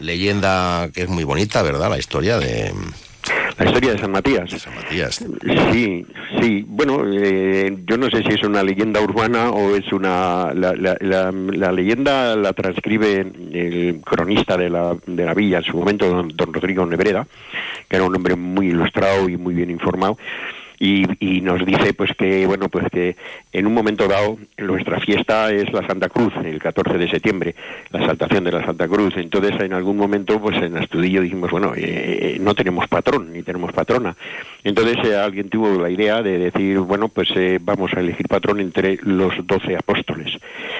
leyenda 0.00 0.88
que 0.94 1.02
es 1.02 1.08
muy 1.08 1.24
bonita, 1.24 1.62
¿verdad? 1.62 1.90
La 1.90 1.98
historia 1.98 2.38
de... 2.38 2.72
La 3.58 3.66
historia 3.66 3.92
de 3.92 3.98
San 3.98 4.10
Matías. 4.10 4.50
San 4.50 4.74
Matías. 4.74 5.22
Sí, 5.72 6.06
sí. 6.40 6.64
Bueno, 6.66 7.02
eh, 7.12 7.76
yo 7.86 7.96
no 7.98 8.08
sé 8.08 8.22
si 8.22 8.28
es 8.34 8.42
una 8.42 8.62
leyenda 8.62 9.00
urbana 9.00 9.50
o 9.50 9.74
es 9.76 9.92
una... 9.92 10.52
La, 10.54 10.74
la- 10.74 10.96
la- 11.00 11.30
la 11.32 11.72
leyenda 11.72 12.34
la 12.36 12.52
transcribe 12.54 13.20
el 13.52 14.00
cronista 14.04 14.56
de 14.56 14.70
la, 14.70 14.96
de 15.06 15.24
la 15.24 15.34
villa 15.34 15.58
en 15.58 15.64
su 15.64 15.76
momento, 15.76 16.08
don, 16.08 16.28
don 16.34 16.52
Rodrigo 16.54 16.86
Nebreda, 16.86 17.26
que 17.88 17.96
era 17.96 18.04
un 18.04 18.14
hombre 18.16 18.34
muy 18.36 18.68
ilustrado 18.68 19.28
y 19.28 19.36
muy 19.36 19.54
bien 19.54 19.70
informado. 19.70 20.16
Y, 20.82 21.04
y 21.20 21.42
nos 21.42 21.64
dice 21.66 21.92
pues 21.92 22.10
que 22.16 22.46
bueno 22.46 22.70
pues 22.70 22.86
que 22.90 23.14
en 23.52 23.66
un 23.66 23.74
momento 23.74 24.08
dado 24.08 24.38
nuestra 24.56 24.98
fiesta 24.98 25.52
es 25.52 25.70
la 25.74 25.86
Santa 25.86 26.08
Cruz 26.08 26.32
el 26.42 26.58
14 26.58 26.96
de 26.96 27.10
septiembre 27.10 27.54
la 27.90 28.06
saltación 28.06 28.44
de 28.44 28.52
la 28.52 28.64
Santa 28.64 28.88
Cruz. 28.88 29.12
Entonces 29.18 29.60
en 29.60 29.74
algún 29.74 29.98
momento 29.98 30.40
pues 30.40 30.56
en 30.56 30.78
Astudillo 30.78 31.20
dijimos 31.20 31.50
bueno 31.50 31.74
eh, 31.76 32.38
no 32.40 32.54
tenemos 32.54 32.88
patrón 32.88 33.30
ni 33.30 33.42
tenemos 33.42 33.72
patrona. 33.72 34.16
Entonces 34.64 34.96
eh, 35.04 35.16
alguien 35.16 35.50
tuvo 35.50 35.82
la 35.82 35.90
idea 35.90 36.22
de 36.22 36.38
decir 36.38 36.78
bueno 36.78 37.08
pues 37.08 37.28
eh, 37.36 37.58
vamos 37.60 37.92
a 37.94 38.00
elegir 38.00 38.26
patrón 38.26 38.60
entre 38.60 38.98
los 39.02 39.34
doce 39.46 39.76
apóstoles. 39.76 40.32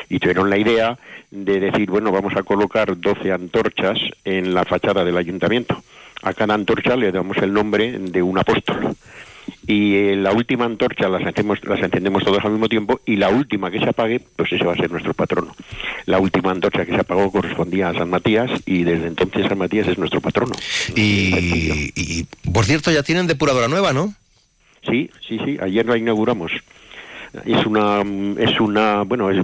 Y 0.08 0.18
tuvieron 0.18 0.48
la 0.48 0.56
idea 0.56 0.98
de 1.30 1.60
decir 1.60 1.90
bueno 1.90 2.10
vamos 2.10 2.34
a 2.36 2.42
colocar 2.42 2.98
doce 2.98 3.32
antorchas 3.32 3.98
en 4.24 4.54
la 4.54 4.64
fachada 4.64 5.04
del 5.04 5.18
ayuntamiento. 5.18 5.82
A 6.22 6.32
cada 6.32 6.54
antorcha 6.54 6.96
le 6.96 7.12
damos 7.12 7.36
el 7.38 7.52
nombre 7.52 7.98
de 7.98 8.22
un 8.22 8.38
apóstol 8.38 8.96
y 9.66 9.94
eh, 9.94 10.16
la 10.16 10.32
última 10.32 10.64
antorcha 10.64 11.08
las 11.08 11.26
hacemos, 11.26 11.58
las 11.64 11.80
encendemos 11.80 12.24
todos 12.24 12.44
al 12.44 12.52
mismo 12.52 12.68
tiempo 12.68 13.00
y 13.06 13.16
la 13.16 13.28
última 13.30 13.70
que 13.70 13.78
se 13.78 13.88
apague, 13.88 14.20
pues 14.36 14.52
ese 14.52 14.64
va 14.64 14.72
a 14.72 14.76
ser 14.76 14.90
nuestro 14.90 15.14
patrono. 15.14 15.54
La 16.06 16.18
última 16.18 16.50
antorcha 16.50 16.84
que 16.84 16.92
se 16.92 17.00
apagó 17.00 17.30
correspondía 17.30 17.90
a 17.90 17.94
San 17.94 18.10
Matías 18.10 18.50
y 18.66 18.82
desde 18.84 19.06
entonces 19.08 19.46
San 19.48 19.58
Matías 19.58 19.88
es 19.88 19.98
nuestro 19.98 20.20
patrono. 20.20 20.52
Y, 20.96 21.92
y, 21.94 22.26
por 22.52 22.64
cierto, 22.64 22.90
ya 22.90 23.02
tienen 23.02 23.26
depuradora 23.26 23.68
nueva, 23.68 23.92
¿no? 23.92 24.14
Sí, 24.88 25.10
sí, 25.28 25.38
sí, 25.44 25.58
ayer 25.60 25.84
la 25.86 25.98
inauguramos. 25.98 26.52
Es 27.44 27.64
una, 27.64 28.02
es 28.42 28.58
una, 28.60 29.02
bueno, 29.02 29.30
es, 29.30 29.38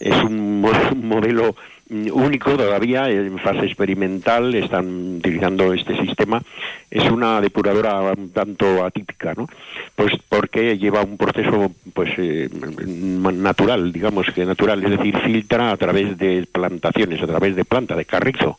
es 0.00 0.16
un, 0.24 0.60
mo- 0.62 0.72
un 0.92 1.06
modelo 1.08 1.54
único 1.90 2.56
todavía 2.56 3.08
en 3.08 3.38
fase 3.38 3.66
experimental, 3.66 4.54
están 4.54 5.16
utilizando 5.16 5.72
este 5.72 5.96
sistema. 6.00 6.42
Es 6.90 7.10
una 7.10 7.40
depuradora 7.40 8.00
un 8.16 8.30
tanto 8.32 8.84
atípica, 8.84 9.34
¿no? 9.34 9.48
Pues 9.96 10.12
porque 10.28 10.78
lleva 10.78 11.02
un 11.02 11.16
proceso, 11.16 11.72
pues, 11.92 12.10
eh, 12.18 12.48
mm, 12.50 13.42
natural, 13.42 13.92
digamos 13.92 14.26
que 14.32 14.44
natural, 14.44 14.82
es 14.84 14.90
decir, 14.90 15.16
filtra 15.18 15.72
a 15.72 15.76
través 15.76 16.16
de 16.16 16.46
plantaciones, 16.50 17.22
a 17.22 17.26
través 17.26 17.56
de 17.56 17.64
planta, 17.64 17.96
de 17.96 18.04
carrizo. 18.04 18.56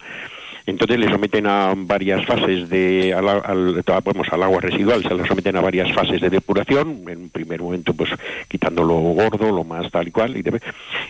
Entonces 0.72 0.98
le 1.00 1.10
someten 1.10 1.46
a 1.48 1.74
varias 1.76 2.26
fases 2.26 2.70
de 2.70 3.14
al, 3.14 3.28
al- 3.28 3.84
vamos, 4.06 4.28
al 4.32 4.42
agua 4.44 4.62
residual, 4.62 5.04
se 5.04 5.14
le 5.14 5.28
someten 5.28 5.58
a 5.58 5.62
varias 5.62 5.92
fases 5.94 6.22
de 6.22 6.30
depuración. 6.30 7.04
En 7.08 7.24
un 7.24 7.30
primer 7.30 7.62
momento, 7.62 7.94
pues 7.94 8.10
quitando 8.48 8.84
lo 8.84 8.94
gordo, 8.96 9.52
lo 9.52 9.64
más 9.66 9.92
tal 9.92 10.08
y 10.08 10.12
cual. 10.12 10.38
Y, 10.38 10.42
de- 10.42 10.62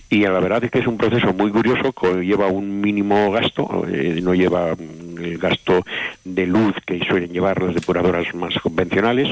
y 0.10 0.22
la 0.22 0.40
verdad 0.40 0.64
es 0.64 0.72
que 0.72 0.80
es 0.80 0.88
un 0.88 0.98
proceso 0.98 1.32
muy 1.34 1.52
curioso, 1.52 1.94
que 1.94 2.26
lleva 2.26 2.48
un 2.48 2.82
mínimo 2.82 3.32
gasto, 3.32 3.86
eh, 3.88 4.20
no 4.24 4.34
lleva 4.34 4.74
mm, 4.74 5.24
el 5.24 5.38
gasto 5.38 5.86
de 6.26 6.48
luz 6.48 6.74
que 6.86 7.00
suelen 7.06 7.32
llevar 7.32 7.62
las 7.62 7.76
depuradoras 7.76 8.34
más 8.34 8.56
convencionales. 8.56 9.30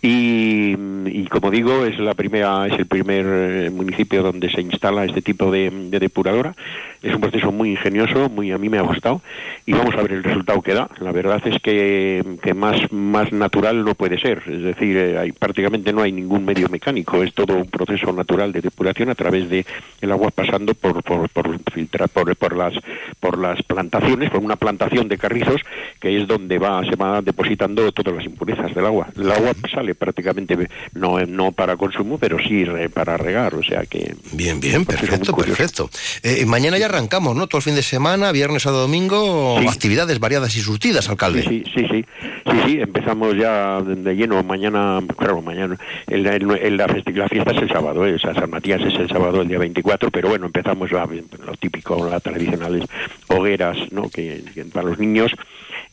Y, 0.00 0.76
y 1.06 1.26
como 1.26 1.50
digo, 1.50 1.84
es 1.84 1.98
la 1.98 2.14
primera, 2.14 2.66
es 2.66 2.78
el 2.78 2.86
primer 2.86 3.26
eh, 3.26 3.70
municipio 3.70 4.22
donde 4.22 4.48
se 4.50 4.60
instala 4.60 5.04
este 5.04 5.22
tipo 5.22 5.50
de, 5.50 5.70
de 5.70 5.98
depuradora. 5.98 6.54
Es 7.02 7.14
un 7.14 7.20
proceso 7.20 7.52
muy 7.52 7.70
ingenioso, 7.70 8.28
muy 8.28 8.50
a 8.52 8.58
mí 8.58 8.68
me 8.68 8.78
ha 8.78 8.82
gustado 8.82 9.22
y 9.66 9.72
vamos 9.72 9.94
a 9.94 10.02
ver 10.02 10.12
el 10.12 10.24
resultado 10.24 10.62
que 10.62 10.74
da. 10.74 10.88
La 11.00 11.12
verdad 11.12 11.40
es 11.46 11.60
que, 11.62 12.24
que 12.42 12.54
más, 12.54 12.90
más 12.92 13.32
natural 13.32 13.84
no 13.84 13.94
puede 13.94 14.18
ser. 14.18 14.42
Es 14.46 14.62
decir, 14.62 14.96
eh, 14.96 15.18
hay, 15.18 15.32
prácticamente 15.32 15.92
no 15.92 16.02
hay 16.02 16.12
ningún 16.12 16.44
medio 16.44 16.68
mecánico. 16.68 17.22
Es 17.22 17.34
todo 17.34 17.56
un 17.56 17.66
proceso 17.66 18.12
natural 18.12 18.52
de 18.52 18.60
depuración 18.60 19.10
a 19.10 19.14
través 19.14 19.48
de 19.48 19.64
el 20.00 20.12
agua 20.12 20.30
pasando 20.30 20.74
por, 20.74 21.02
por, 21.02 21.28
por, 21.28 21.58
filtrar, 21.72 22.08
por, 22.08 22.34
por, 22.36 22.56
las, 22.56 22.74
por 23.20 23.38
las 23.38 23.62
plantaciones, 23.62 24.30
por 24.30 24.40
una 24.40 24.56
plantación 24.56 25.08
de 25.08 25.18
carrizos 25.18 25.60
que 26.00 26.16
es 26.16 26.26
donde 26.26 26.58
va, 26.58 26.84
se 26.84 26.96
va 26.96 27.20
depositando 27.22 27.90
todas 27.92 28.14
las 28.14 28.26
impurezas 28.26 28.74
del 28.74 28.86
agua. 28.86 29.08
El 29.16 29.30
agua 29.30 29.52
sale 29.72 29.87
prácticamente 29.94 30.56
no, 30.94 31.18
no 31.26 31.52
para 31.52 31.76
consumo, 31.76 32.18
pero 32.18 32.38
sí 32.38 32.64
re- 32.64 32.88
para 32.90 33.16
regar. 33.16 33.54
O 33.54 33.62
sea 33.62 33.84
que. 33.86 34.14
Bien, 34.32 34.60
bien, 34.60 34.84
perfecto, 34.84 35.34
perfecto. 35.36 35.90
Eh, 36.22 36.44
mañana 36.46 36.78
ya 36.78 36.86
arrancamos, 36.86 37.36
¿no? 37.36 37.46
Todo 37.46 37.58
el 37.58 37.62
fin 37.64 37.74
de 37.74 37.82
semana, 37.82 38.32
viernes 38.32 38.66
a 38.66 38.70
domingo, 38.70 39.58
actividades 39.68 40.18
variadas 40.20 40.56
y 40.56 40.60
surtidas, 40.60 41.08
alcalde. 41.08 41.42
Sí, 41.42 41.62
sí, 41.74 41.86
sí, 41.90 42.04
sí, 42.50 42.60
sí, 42.66 42.80
empezamos 42.80 43.36
ya 43.36 43.80
de 43.82 44.14
lleno 44.14 44.42
mañana, 44.42 45.00
claro, 45.16 45.42
mañana, 45.42 45.76
el, 46.06 46.26
el- 46.26 46.50
el- 46.58 46.76
la, 46.76 46.86
festi- 46.88 47.14
la 47.14 47.28
fiesta 47.28 47.50
es 47.52 47.62
el 47.62 47.68
sábado, 47.68 48.06
¿eh? 48.06 48.14
o 48.14 48.18
sea, 48.18 48.34
San 48.34 48.50
Matías 48.50 48.80
es 48.82 48.94
el 48.94 49.08
sábado, 49.08 49.42
el 49.42 49.48
día 49.48 49.58
24, 49.58 50.10
pero 50.10 50.28
bueno, 50.28 50.46
empezamos 50.46 50.90
la- 50.92 51.06
lo 51.06 51.54
típico, 51.58 52.08
las 52.08 52.22
tradicionales 52.22 52.84
hogueras, 53.28 53.76
¿no?, 53.90 54.08
que, 54.08 54.42
que 54.54 54.64
para 54.66 54.88
los 54.88 54.98
niños, 54.98 55.32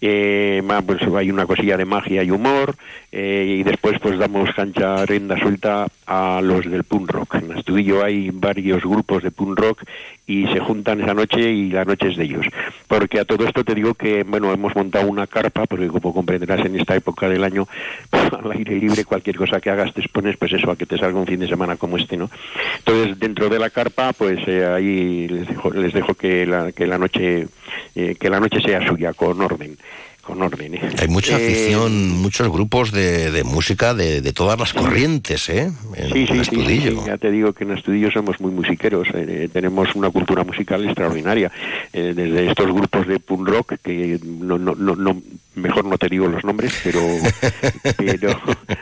eh, 0.01 0.61
pues 0.85 1.01
hay 1.15 1.31
una 1.31 1.45
cosilla 1.45 1.77
de 1.77 1.85
magia 1.85 2.23
y 2.23 2.31
humor, 2.31 2.75
eh, 3.11 3.57
y 3.59 3.63
después 3.63 3.99
pues 3.99 4.17
damos 4.17 4.53
cancha 4.53 5.05
rienda 5.05 5.39
suelta 5.39 5.87
a 6.05 6.41
los 6.41 6.69
del 6.69 6.83
punk 6.83 7.11
rock. 7.11 7.35
En 7.35 7.51
Astudillo 7.51 8.03
hay 8.03 8.29
varios 8.31 8.83
grupos 8.83 9.23
de 9.23 9.31
punk 9.31 9.59
rock 9.59 9.83
y 10.27 10.47
se 10.47 10.59
juntan 10.59 11.01
esa 11.01 11.13
noche 11.13 11.39
y 11.39 11.69
la 11.69 11.85
noche 11.85 12.09
es 12.09 12.17
de 12.17 12.23
ellos. 12.23 12.45
Porque 12.87 13.19
a 13.19 13.25
todo 13.25 13.45
esto 13.45 13.63
te 13.63 13.75
digo 13.75 13.93
que, 13.93 14.23
bueno, 14.23 14.51
hemos 14.51 14.75
montado 14.75 15.07
una 15.07 15.27
carpa, 15.27 15.65
porque 15.65 15.87
como 15.87 16.13
comprenderás 16.13 16.65
en 16.65 16.79
esta 16.79 16.95
época 16.95 17.29
del 17.29 17.43
año, 17.43 17.67
al 18.11 18.51
aire 18.51 18.75
libre, 18.75 19.05
cualquier 19.05 19.35
cosa 19.35 19.59
que 19.59 19.69
hagas 19.69 19.93
te 19.93 20.01
expones, 20.01 20.37
pues 20.37 20.53
eso, 20.53 20.71
a 20.71 20.75
que 20.75 20.85
te 20.85 20.97
salga 20.97 21.19
un 21.19 21.27
fin 21.27 21.39
de 21.39 21.47
semana 21.47 21.75
como 21.75 21.97
este, 21.97 22.17
¿no? 22.17 22.29
Entonces, 22.77 23.19
dentro 23.19 23.49
de 23.49 23.59
la 23.59 23.69
carpa, 23.69 24.13
pues 24.13 24.39
eh, 24.47 24.65
ahí 24.65 25.27
les 25.27 25.47
dejo, 25.47 25.69
les 25.71 25.93
dejo 25.93 26.13
que 26.15 26.45
la, 26.45 26.71
que 26.71 26.87
la 26.87 26.97
noche, 26.97 27.47
eh, 27.95 28.15
que 28.19 28.29
la 28.29 28.39
noche 28.39 28.61
sea 28.61 28.85
suya, 28.87 29.13
con 29.13 29.41
orden. 29.41 29.77
Con 30.25 30.41
orden, 30.41 30.73
¿eh? 30.73 30.81
Hay 30.99 31.07
mucha 31.07 31.39
Eh, 31.39 31.45
afición, 31.45 32.09
muchos 32.09 32.49
grupos 32.49 32.91
de, 32.91 33.29
de 33.29 33.43
música 33.43 33.93
de, 33.93 34.21
de 34.21 34.33
todas 34.33 34.57
las 34.59 34.73
corrientes, 34.73 35.47
¿eh? 35.49 35.71
En, 35.95 36.07
Sí, 36.11 36.13
sí, 36.13 36.19
en 36.21 36.27
sí, 36.27 36.39
Astudillo. 36.39 36.91
sí, 37.01 37.07
ya 37.07 37.17
te 37.19 37.29
digo 37.29 37.53
que 37.53 37.63
en 37.63 37.71
Astudillo 37.73 38.09
somos 38.11 38.39
muy 38.41 38.51
musiqueros, 38.51 39.07
eh, 39.13 39.47
tenemos 39.53 39.93
una 39.95 40.09
cultura 40.09 40.43
musical 40.43 40.83
extraordinaria, 40.83 41.51
eh, 41.93 42.13
desde 42.15 42.49
estos 42.49 42.65
grupos 42.73 43.05
de 43.07 43.19
punk 43.19 43.47
rock, 43.47 43.73
que 43.83 44.19
no, 44.23 44.57
no, 44.57 44.73
no, 44.73 44.95
no- 44.95 45.21
mejor 45.55 45.85
no 45.85 45.97
te 45.97 46.09
digo 46.09 46.27
los 46.27 46.43
nombres, 46.43 46.73
pero... 46.83 46.99
pero, 47.97 48.39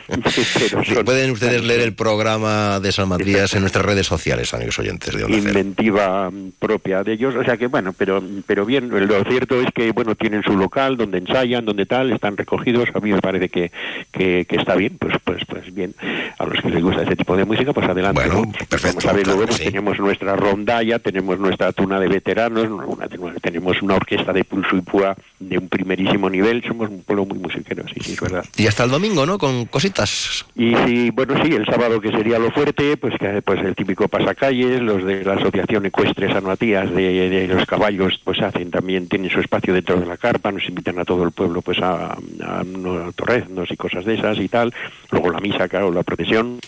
pero 0.08 0.84
son- 0.84 1.04
pueden 1.04 1.30
ustedes 1.30 1.62
leer 1.62 1.80
el 1.82 1.94
programa 1.94 2.80
de 2.80 2.90
San 2.90 3.08
Matías 3.08 3.54
en 3.54 3.60
nuestras 3.60 3.84
redes 3.84 4.06
sociales, 4.06 4.52
amigos 4.54 4.78
oyentes 4.78 5.14
de 5.14 5.24
Onda 5.24 5.36
inventiva 5.36 6.30
propia 6.58 7.02
de 7.04 7.12
ellos, 7.12 7.34
o 7.36 7.44
sea 7.44 7.56
que 7.56 7.66
bueno, 7.68 7.92
pero 7.92 8.22
pero 8.46 8.64
bien, 8.66 8.88
lo 8.90 9.24
cierto 9.24 9.60
es 9.60 9.68
que 9.74 9.92
bueno, 9.92 10.14
tienen 10.14 10.42
su 10.42 10.56
local 10.56 10.96
donde 10.96 11.18
ensayan, 11.34 11.64
donde 11.64 11.84
tal, 11.86 12.12
están 12.12 12.36
recogidos, 12.36 12.88
a 12.94 13.00
mí 13.00 13.12
me 13.12 13.20
parece 13.20 13.48
que, 13.48 13.72
que, 14.12 14.46
que 14.48 14.56
está 14.56 14.74
bien, 14.76 14.96
pues 14.98 15.14
pues 15.24 15.44
pues 15.46 15.74
bien, 15.74 15.94
a 16.38 16.44
los 16.46 16.60
que 16.60 16.70
les 16.70 16.82
gusta 16.82 17.02
este 17.02 17.16
tipo 17.16 17.36
de 17.36 17.44
música, 17.44 17.72
pues 17.72 17.88
adelante, 17.88 18.22
¿no? 18.28 18.52
Vamos 18.92 19.04
a 19.06 19.12
ver, 19.12 19.26
luego 19.26 19.46
pues, 19.46 19.58
tenemos 19.72 19.98
nuestra 19.98 20.36
rondalla, 20.36 20.98
tenemos 21.00 21.38
nuestra 21.38 21.72
tuna 21.72 21.98
de 21.98 22.08
veteranos, 22.08 22.68
una- 22.68 23.08
tenemos 23.40 23.82
una 23.82 23.94
orquesta 23.96 24.32
de 24.32 24.44
pulso 24.44 24.76
y 24.76 24.80
púa 24.82 25.16
de 25.48 25.58
un 25.58 25.68
primerísimo 25.68 26.28
nivel, 26.30 26.62
somos 26.66 26.88
un 26.88 27.02
pueblo 27.02 27.26
muy 27.26 27.38
musiquero, 27.38 27.84
sí, 27.88 28.00
sí, 28.00 28.12
es 28.12 28.20
verdad. 28.20 28.44
Y 28.56 28.66
hasta 28.66 28.84
el 28.84 28.90
domingo, 28.90 29.26
¿no? 29.26 29.38
Con 29.38 29.66
cositas. 29.66 30.44
Y 30.54 30.74
sí, 30.86 31.10
bueno, 31.10 31.34
sí, 31.42 31.52
el 31.54 31.66
sábado 31.66 32.00
que 32.00 32.10
sería 32.10 32.38
lo 32.38 32.50
fuerte, 32.50 32.96
pues 32.96 33.14
que 33.18 33.42
pues 33.42 33.60
el 33.60 33.74
típico 33.74 34.08
pasacalles, 34.08 34.80
los 34.80 35.04
de 35.04 35.24
la 35.24 35.34
Asociación 35.34 35.86
Ecuestre 35.86 36.32
San 36.32 36.44
Matías 36.44 36.90
de, 36.92 37.28
de 37.28 37.48
los 37.48 37.66
caballos, 37.66 38.20
pues 38.24 38.40
hacen 38.42 38.70
también, 38.70 39.08
tienen 39.08 39.30
su 39.30 39.40
espacio 39.40 39.74
dentro 39.74 39.98
de 39.98 40.06
la 40.06 40.16
carpa, 40.16 40.52
nos 40.52 40.68
invitan 40.68 40.98
a 40.98 41.04
todo 41.04 41.24
el 41.24 41.32
pueblo 41.32 41.62
pues 41.62 41.78
a, 41.80 42.12
a, 42.12 42.60
a 42.60 43.12
torreznos 43.14 43.70
y 43.70 43.76
cosas 43.76 44.04
de 44.04 44.14
esas 44.14 44.38
y 44.38 44.48
tal. 44.48 44.72
Luego 45.10 45.30
la 45.30 45.40
misa, 45.40 45.68
claro, 45.68 45.92
la 45.92 46.02
procesión. 46.02 46.58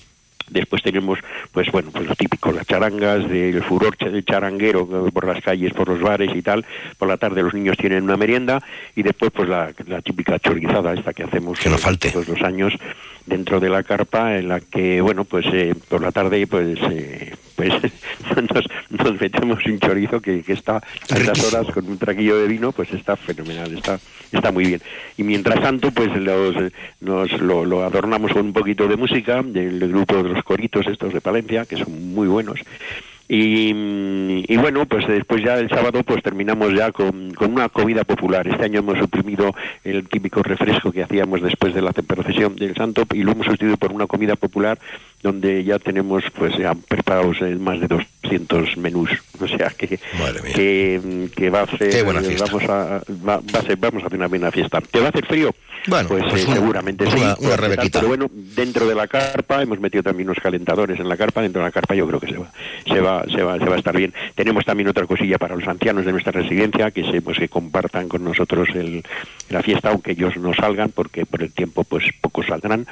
Después 0.51 0.82
tenemos, 0.82 1.18
pues 1.53 1.70
bueno, 1.72 1.90
pues 1.92 2.07
lo 2.07 2.14
típico, 2.14 2.53
las 2.53 2.66
charangas, 2.66 3.28
del 3.28 3.62
furor 3.62 3.97
del 3.97 4.24
charanguero 4.24 5.07
eh, 5.09 5.11
por 5.12 5.26
las 5.26 5.42
calles, 5.42 5.72
por 5.74 5.88
los 5.88 6.01
bares 6.01 6.30
y 6.34 6.42
tal. 6.42 6.64
Por 6.99 7.09
la 7.09 7.16
tarde 7.16 7.42
los 7.42 7.53
niños 7.55 7.76
tienen 7.76 8.05
una 8.05 8.16
merienda 8.16 8.62
y 8.94 9.03
después 9.03 9.32
pues 9.32 9.49
la, 9.49 9.72
la 9.86 10.01
típica 10.03 10.38
chorizada 10.38 10.94
esta 10.94 11.12
que 11.12 11.24
hacemos 11.24 11.59
Que 11.59 11.68
no 11.68 11.78
falte. 11.78 12.11
todos 12.11 12.28
los 12.28 12.42
años 12.42 12.74
dentro 13.26 13.59
de 13.59 13.68
la 13.68 13.82
carpa 13.82 14.36
en 14.36 14.49
la 14.49 14.61
que, 14.61 15.01
bueno, 15.01 15.24
pues 15.24 15.47
eh, 15.53 15.74
por 15.88 16.01
la 16.01 16.12
tarde 16.12 16.47
pues 16.47 16.78
eh, 16.90 17.34
pues 17.57 17.72
nos, 18.54 18.64
nos 18.90 19.20
metemos 19.20 19.64
un 19.66 19.78
chorizo 19.78 20.20
que, 20.20 20.42
que 20.42 20.52
está 20.52 20.76
a 20.76 21.16
estas 21.16 21.52
horas 21.52 21.72
con 21.72 21.88
un 21.88 21.98
traguillo 21.98 22.38
de 22.38 22.46
vino, 22.46 22.72
pues 22.72 22.92
está 22.92 23.16
fenomenal, 23.16 23.72
está 23.76 23.98
está 24.32 24.52
muy 24.52 24.66
bien. 24.66 24.80
Y 25.16 25.22
mientras 25.22 25.61
tanto, 25.61 25.90
pues 25.90 26.14
los, 26.16 26.54
nos 27.00 27.32
lo, 27.40 27.64
lo 27.64 27.84
adornamos 27.84 28.32
con 28.32 28.46
un 28.46 28.52
poquito 28.52 28.86
de 28.88 28.96
música 28.96 29.42
del 29.42 29.88
grupo 29.88 30.22
de 30.22 30.30
los 30.30 30.44
coritos 30.44 30.86
estos 30.86 31.12
de 31.12 31.20
Palencia, 31.20 31.64
que 31.64 31.76
son 31.76 32.14
muy 32.14 32.28
buenos. 32.28 32.61
Y, 33.29 34.45
y 34.53 34.57
bueno, 34.57 34.87
pues 34.87 35.07
después 35.09 35.43
ya 35.43 35.59
el 35.59 35.68
sábado 35.68 36.03
pues 36.05 36.22
terminamos 36.22 36.72
ya 36.74 36.93
con, 36.93 37.33
con 37.35 37.53
una 37.53 37.68
comida 37.68 38.05
popular. 38.05 38.47
Este 38.47 38.64
año 38.64 38.81
hemos 38.81 38.99
suprimido 38.99 39.55
el 39.85 40.09
típico 40.09 40.43
refresco 40.43 40.93
que 40.93 41.03
hacíamos 41.03 41.43
después 41.43 41.74
de 41.74 41.83
la 41.83 41.93
procesión 41.93 42.55
del 42.57 42.74
santo 42.77 43.05
y 43.12 43.22
lo 43.22 43.33
hemos 43.33 43.47
sustituido 43.47 43.77
por 43.77 43.93
una 43.93 44.07
comida 44.07 44.37
popular 44.37 44.79
donde 45.22 45.64
ya 45.64 45.79
tenemos 45.79 46.22
pues 46.39 46.57
ya 46.57 46.74
preparados 46.74 47.39
más 47.59 47.81
de 47.81 47.89
200 47.89 48.77
menús. 48.77 49.11
O 49.39 49.47
sea 49.47 49.68
que, 49.68 49.99
que, 50.55 51.29
que 51.37 51.51
va 51.51 51.61
a 51.61 51.66
ser, 51.77 51.91
vamos 52.41 52.62
a, 52.64 53.03
va, 53.29 53.37
va 53.55 53.59
a 53.59 53.62
ser, 53.62 53.77
vamos 53.77 54.03
a 54.03 54.07
hacer 54.07 54.18
una 54.18 54.29
buena 54.29 54.51
fiesta. 54.51 54.81
¿Te 54.81 54.99
va 54.99 55.07
a 55.07 55.09
hacer 55.11 55.27
frío? 55.27 55.55
Bueno, 55.89 56.09
pues, 56.09 56.24
pues 56.31 56.43
eh, 56.43 56.47
una- 56.47 56.55
seguramente 56.57 57.05
pues 57.05 57.16
sí. 57.16 57.22
una- 57.22 57.37
una 57.39 57.57
rebequita. 57.57 57.99
Pero 58.01 58.09
bueno, 58.09 58.31
dentro 58.33 58.89
de 58.89 58.95
la 58.95 59.07
carpa 59.07 59.61
hemos 59.62 59.79
metido 59.79 60.03
también 60.03 60.31
unos 60.31 60.43
calentadores 60.43 60.99
en 60.99 61.09
la 61.09 61.18
carpa. 61.18 61.43
Dentro 61.43 61.61
de 61.61 61.66
la 61.68 61.70
carpa 61.70 61.95
yo 61.95 62.07
creo 62.09 62.18
que 62.18 62.29
se 62.29 62.39
va, 62.39 62.51
se 62.87 62.99
se 63.25 63.43
va, 63.43 63.59
se 63.59 63.64
va 63.64 63.75
a 63.75 63.79
estar 63.79 63.97
bien. 63.97 64.12
Tenemos 64.35 64.64
también 64.64 64.89
otra 64.89 65.07
cosilla 65.07 65.39
para 65.39 65.57
los 65.57 65.67
ancianos 65.67 66.05
de 66.05 66.12
nuestra 66.12 66.33
residencia 66.33 66.91
que 66.91 67.05
se, 67.11 67.23
pues, 67.23 67.39
que 67.39 67.49
compartan 67.49 68.09
con 68.09 68.25
nosotros 68.25 68.69
el, 68.75 69.03
la 69.51 69.62
fiesta, 69.62 69.91
aunque 69.91 70.12
ellos 70.12 70.37
no 70.37 70.55
salgan 70.55 70.91
porque 70.91 71.27
por 71.27 71.43
el 71.43 71.53
tiempo 71.53 71.85
pues 71.85 72.05
pocos 72.21 72.47
saldrán. 72.47 72.87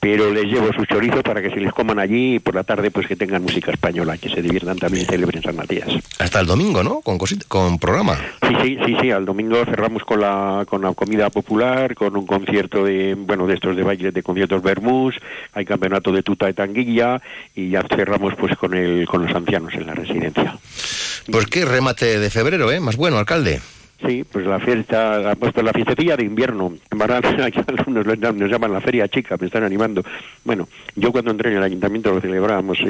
Pero 0.00 0.30
les 0.30 0.44
llevo 0.44 0.72
su 0.72 0.84
chorizo 0.84 1.22
para 1.22 1.42
que 1.42 1.50
se 1.50 1.56
les 1.56 1.72
coman 1.72 1.98
allí 1.98 2.36
y 2.36 2.38
por 2.38 2.54
la 2.54 2.64
tarde 2.64 2.90
pues 2.90 3.06
que 3.06 3.16
tengan 3.16 3.42
música 3.42 3.72
española, 3.72 4.18
que 4.18 4.28
se 4.28 4.42
diviertan 4.42 4.78
también 4.78 5.04
y 5.04 5.06
celebren 5.06 5.42
San 5.42 5.56
Matías. 5.56 5.88
Hasta 6.18 6.40
el 6.40 6.46
domingo, 6.46 6.82
¿no? 6.82 7.00
Con, 7.00 7.18
con 7.48 7.78
programa. 7.78 8.16
Sí, 8.46 8.54
sí, 8.62 8.78
sí, 8.84 8.96
sí, 9.00 9.10
al 9.10 9.24
domingo 9.24 9.64
cerramos 9.64 10.04
con 10.04 10.20
la, 10.20 10.64
con 10.68 10.82
la 10.82 10.92
comida 10.92 11.30
popular, 11.30 11.94
con 11.94 12.16
un 12.16 12.26
concierto 12.26 12.84
de, 12.84 13.14
bueno, 13.14 13.46
de 13.46 13.54
estos 13.54 13.76
de 13.76 13.82
baile, 13.82 14.12
de 14.12 14.22
conciertos 14.22 14.62
Bermús, 14.62 15.14
hay 15.52 15.64
campeonato 15.64 16.12
de 16.12 16.22
tuta 16.22 16.46
de 16.46 16.54
tanguilla 16.54 17.20
y 17.54 17.70
ya 17.70 17.82
cerramos 17.82 18.34
pues 18.34 18.56
con 18.56 18.74
el, 18.74 19.06
con 19.06 19.24
los 19.24 19.34
ancianos 19.34 19.74
en 19.74 19.86
la 19.86 19.94
residencia. 19.94 20.56
Pues 21.30 21.46
qué 21.46 21.64
remate 21.64 22.18
de 22.18 22.30
febrero, 22.30 22.70
¿eh? 22.70 22.80
Más 22.80 22.96
bueno, 22.96 23.18
alcalde. 23.18 23.60
Sí, 24.04 24.24
pues 24.30 24.44
la 24.46 24.58
fiesta, 24.60 25.18
la- 25.18 25.34
pues, 25.36 25.52
pues 25.54 25.64
la 25.64 25.72
fiestecilla 25.72 26.16
de 26.16 26.24
invierno. 26.24 26.74
Aquí 27.42 27.60
algunos 27.66 28.06
lo- 28.06 28.32
nos 28.32 28.50
llaman 28.50 28.72
la 28.72 28.80
feria 28.82 29.08
chica, 29.08 29.36
me 29.40 29.46
están 29.46 29.64
animando. 29.64 30.02
Bueno, 30.44 30.68
yo 30.94 31.12
cuando 31.12 31.30
entré 31.30 31.50
en 31.50 31.56
el 31.56 31.62
ayuntamiento 31.62 32.12
lo 32.12 32.20
celebrábamos, 32.20 32.78
eh, 32.80 32.84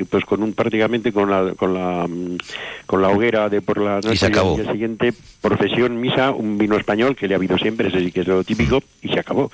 eh, 0.00 0.04
pues 0.08 0.24
con 0.24 0.42
un 0.42 0.54
prácticamente 0.54 1.12
con 1.12 1.30
la 1.30 1.52
con 1.56 1.74
la 1.74 2.06
mm, 2.08 2.38
con 2.86 3.02
la 3.02 3.08
hoguera 3.10 3.48
de 3.50 3.60
por 3.60 3.78
la 3.80 3.96
noche 3.96 4.16
se 4.16 4.26
acabó. 4.26 4.56
al 4.56 4.62
día 4.62 4.72
siguiente 4.72 5.12
procesión, 5.42 6.00
misa, 6.00 6.30
un 6.30 6.56
vino 6.56 6.76
español 6.76 7.14
que 7.16 7.28
le 7.28 7.34
ha 7.34 7.36
habido 7.36 7.58
siempre, 7.58 7.88
ese 7.88 8.00
sí 8.00 8.10
que 8.10 8.20
es 8.20 8.26
lo 8.26 8.42
típico 8.42 8.82
y 9.02 9.08
se 9.08 9.20
acabó. 9.20 9.50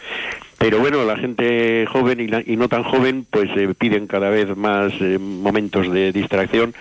Pero 0.59 0.79
bueno, 0.79 1.05
la 1.05 1.17
gente 1.17 1.85
joven 1.87 2.21
y, 2.21 2.29
la- 2.29 2.43
y 2.47 2.57
no 2.57 2.69
tan 2.69 2.85
joven 2.85 3.27
pues 3.29 3.51
eh, 3.57 3.75
piden 3.77 4.07
cada 4.07 4.31
vez 4.31 4.57
más 4.57 4.93
eh, 5.01 5.19
momentos 5.19 5.93
de 5.93 6.13
distracción 6.13 6.75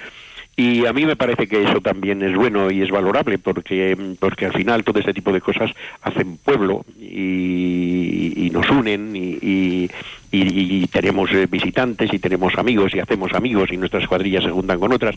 y 0.58 0.86
a 0.86 0.93
mí 0.93 1.06
me 1.06 1.16
parece 1.16 1.47
que 1.47 1.64
eso 1.64 1.82
también 1.82 2.22
es 2.22 2.34
bueno 2.36 2.72
y 2.72 2.82
es 2.82 2.89
valorable 2.89 3.38
porque, 3.38 3.97
porque 4.20 4.45
al 4.45 4.53
final 4.53 4.84
todo 4.84 4.99
este 4.99 5.14
tipo 5.14 5.34
de 5.34 5.41
cosas 5.41 5.72
hacen 6.01 6.38
pueblo 6.38 6.86
y, 6.99 8.34
y 8.45 8.49
nos 8.51 8.70
unen 8.70 9.16
y, 9.16 9.38
y- 9.41 9.89
y- 10.38 10.84
y 10.84 10.88
tenemos 10.88 11.30
eh, 11.32 11.48
visitantes 11.50 12.14
y 12.14 12.20
tenemos 12.20 12.54
amigos 12.58 12.94
y 12.96 13.00
hacemos 13.00 13.34
amigos 13.34 13.70
y 13.72 13.78
nuestras 13.78 14.08
cuadrillas 14.08 14.44
se 14.44 14.50
juntan 14.52 14.80
con 14.80 14.92
otras. 14.94 15.16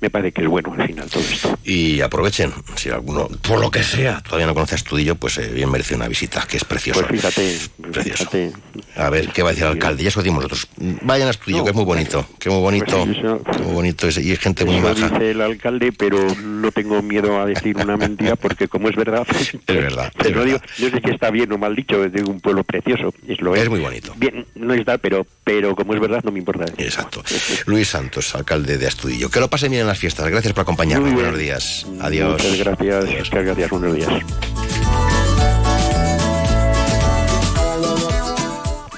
me 0.00 0.10
parece 0.10 0.32
que 0.32 0.42
es 0.42 0.48
bueno 0.48 0.74
al 0.76 0.86
final 0.86 1.08
todo 1.08 1.22
esto. 1.22 1.58
Y 1.64 2.00
aprovechen, 2.00 2.52
si 2.74 2.90
alguno, 2.90 3.28
por 3.48 3.60
lo 3.60 3.70
que 3.70 3.82
sea, 3.82 4.20
todavía 4.22 4.46
no 4.46 4.54
conoce 4.54 4.74
a 4.74 4.76
Estudillo, 4.76 5.14
pues 5.14 5.38
eh, 5.38 5.50
bien 5.54 5.70
merece 5.70 5.94
una 5.94 6.08
visita, 6.08 6.46
que 6.48 6.56
es 6.58 6.64
precioso. 6.64 7.06
Pues 7.06 7.20
fíjate, 7.22 7.58
Precioso. 7.92 8.24
fíjate. 8.30 8.52
A 8.96 9.08
ver, 9.10 9.28
¿qué 9.28 9.42
va 9.42 9.48
a 9.50 9.52
decir 9.52 9.64
el 9.66 9.72
alcalde? 9.72 10.02
Ya 10.02 10.08
eso 10.08 10.20
decimos 10.20 10.42
nosotros. 10.42 10.68
Vayan 11.02 11.28
a 11.28 11.30
Estudillo, 11.30 11.64
que 11.64 11.70
es 11.70 11.76
muy 11.76 11.84
bonito, 11.84 12.26
que 12.38 12.48
es 12.48 12.54
muy 12.54 12.62
bonito, 12.62 13.04
Pues 13.04 13.18
eso- 13.18 13.42
que 13.42 13.58
muy 13.62 13.72
bonito, 13.74 14.08
es- 14.08 14.18
y 14.18 14.30
hay 14.30 14.36
gente 14.36 14.64
muy 14.64 14.80
maja. 14.80 15.08
dice 15.08 15.30
el 15.30 15.40
alcalde, 15.40 15.92
pero 15.92 16.18
no 16.42 16.70
tengo 16.72 17.00
miedo 17.02 17.40
a 17.40 17.46
decir 17.46 17.76
una 17.78 17.96
mentira 17.96 18.36
porque 18.36 18.68
como 18.68 18.88
es 18.88 18.96
verdad, 18.96 19.26
Es 19.66 19.66
verdad, 19.66 20.06
es 20.06 20.12
pero 20.18 20.40
no, 20.40 20.44
verdad. 20.44 20.62
digo, 20.76 20.90
no 20.90 20.96
sé 20.96 21.02
si 21.04 21.10
está 21.14 21.30
bien 21.30 21.50
o 21.52 21.58
mal 21.58 21.74
dicho, 21.74 22.04
es 22.04 22.12
de 22.12 22.22
un 22.24 22.40
pueblo 22.40 22.62
precioso, 22.64 23.14
es 23.26 23.40
lo 23.40 23.54
Es 23.54 23.68
muy 23.70 23.80
bonito. 23.80 24.12
Bien, 24.16 24.44
no 24.54 24.74
está, 24.74 24.98
pero 24.98 25.26
pero 25.44 25.74
como 25.74 25.94
es 25.94 26.00
verdad 26.00 26.20
no 26.24 26.32
me 26.32 26.38
importa. 26.38 26.64
Exacto. 26.78 27.22
Luis 27.66 27.88
Santos, 27.88 28.34
alcalde 28.34 28.78
de 28.78 28.86
Astudillo. 28.86 29.30
Que 29.30 29.40
lo 29.40 29.48
pasen 29.48 29.70
bien 29.70 29.82
en 29.82 29.86
las 29.86 29.98
fiestas. 29.98 30.28
Gracias 30.28 30.52
por 30.52 30.62
acompañarnos. 30.62 31.12
Buenos 31.12 31.38
días. 31.38 31.86
Adiós. 32.00 32.42
Muchas 32.42 32.58
gracias, 32.58 33.04
muchas 33.04 33.44
gracias, 33.44 33.70
buenos 33.70 33.94
días. 33.94 34.10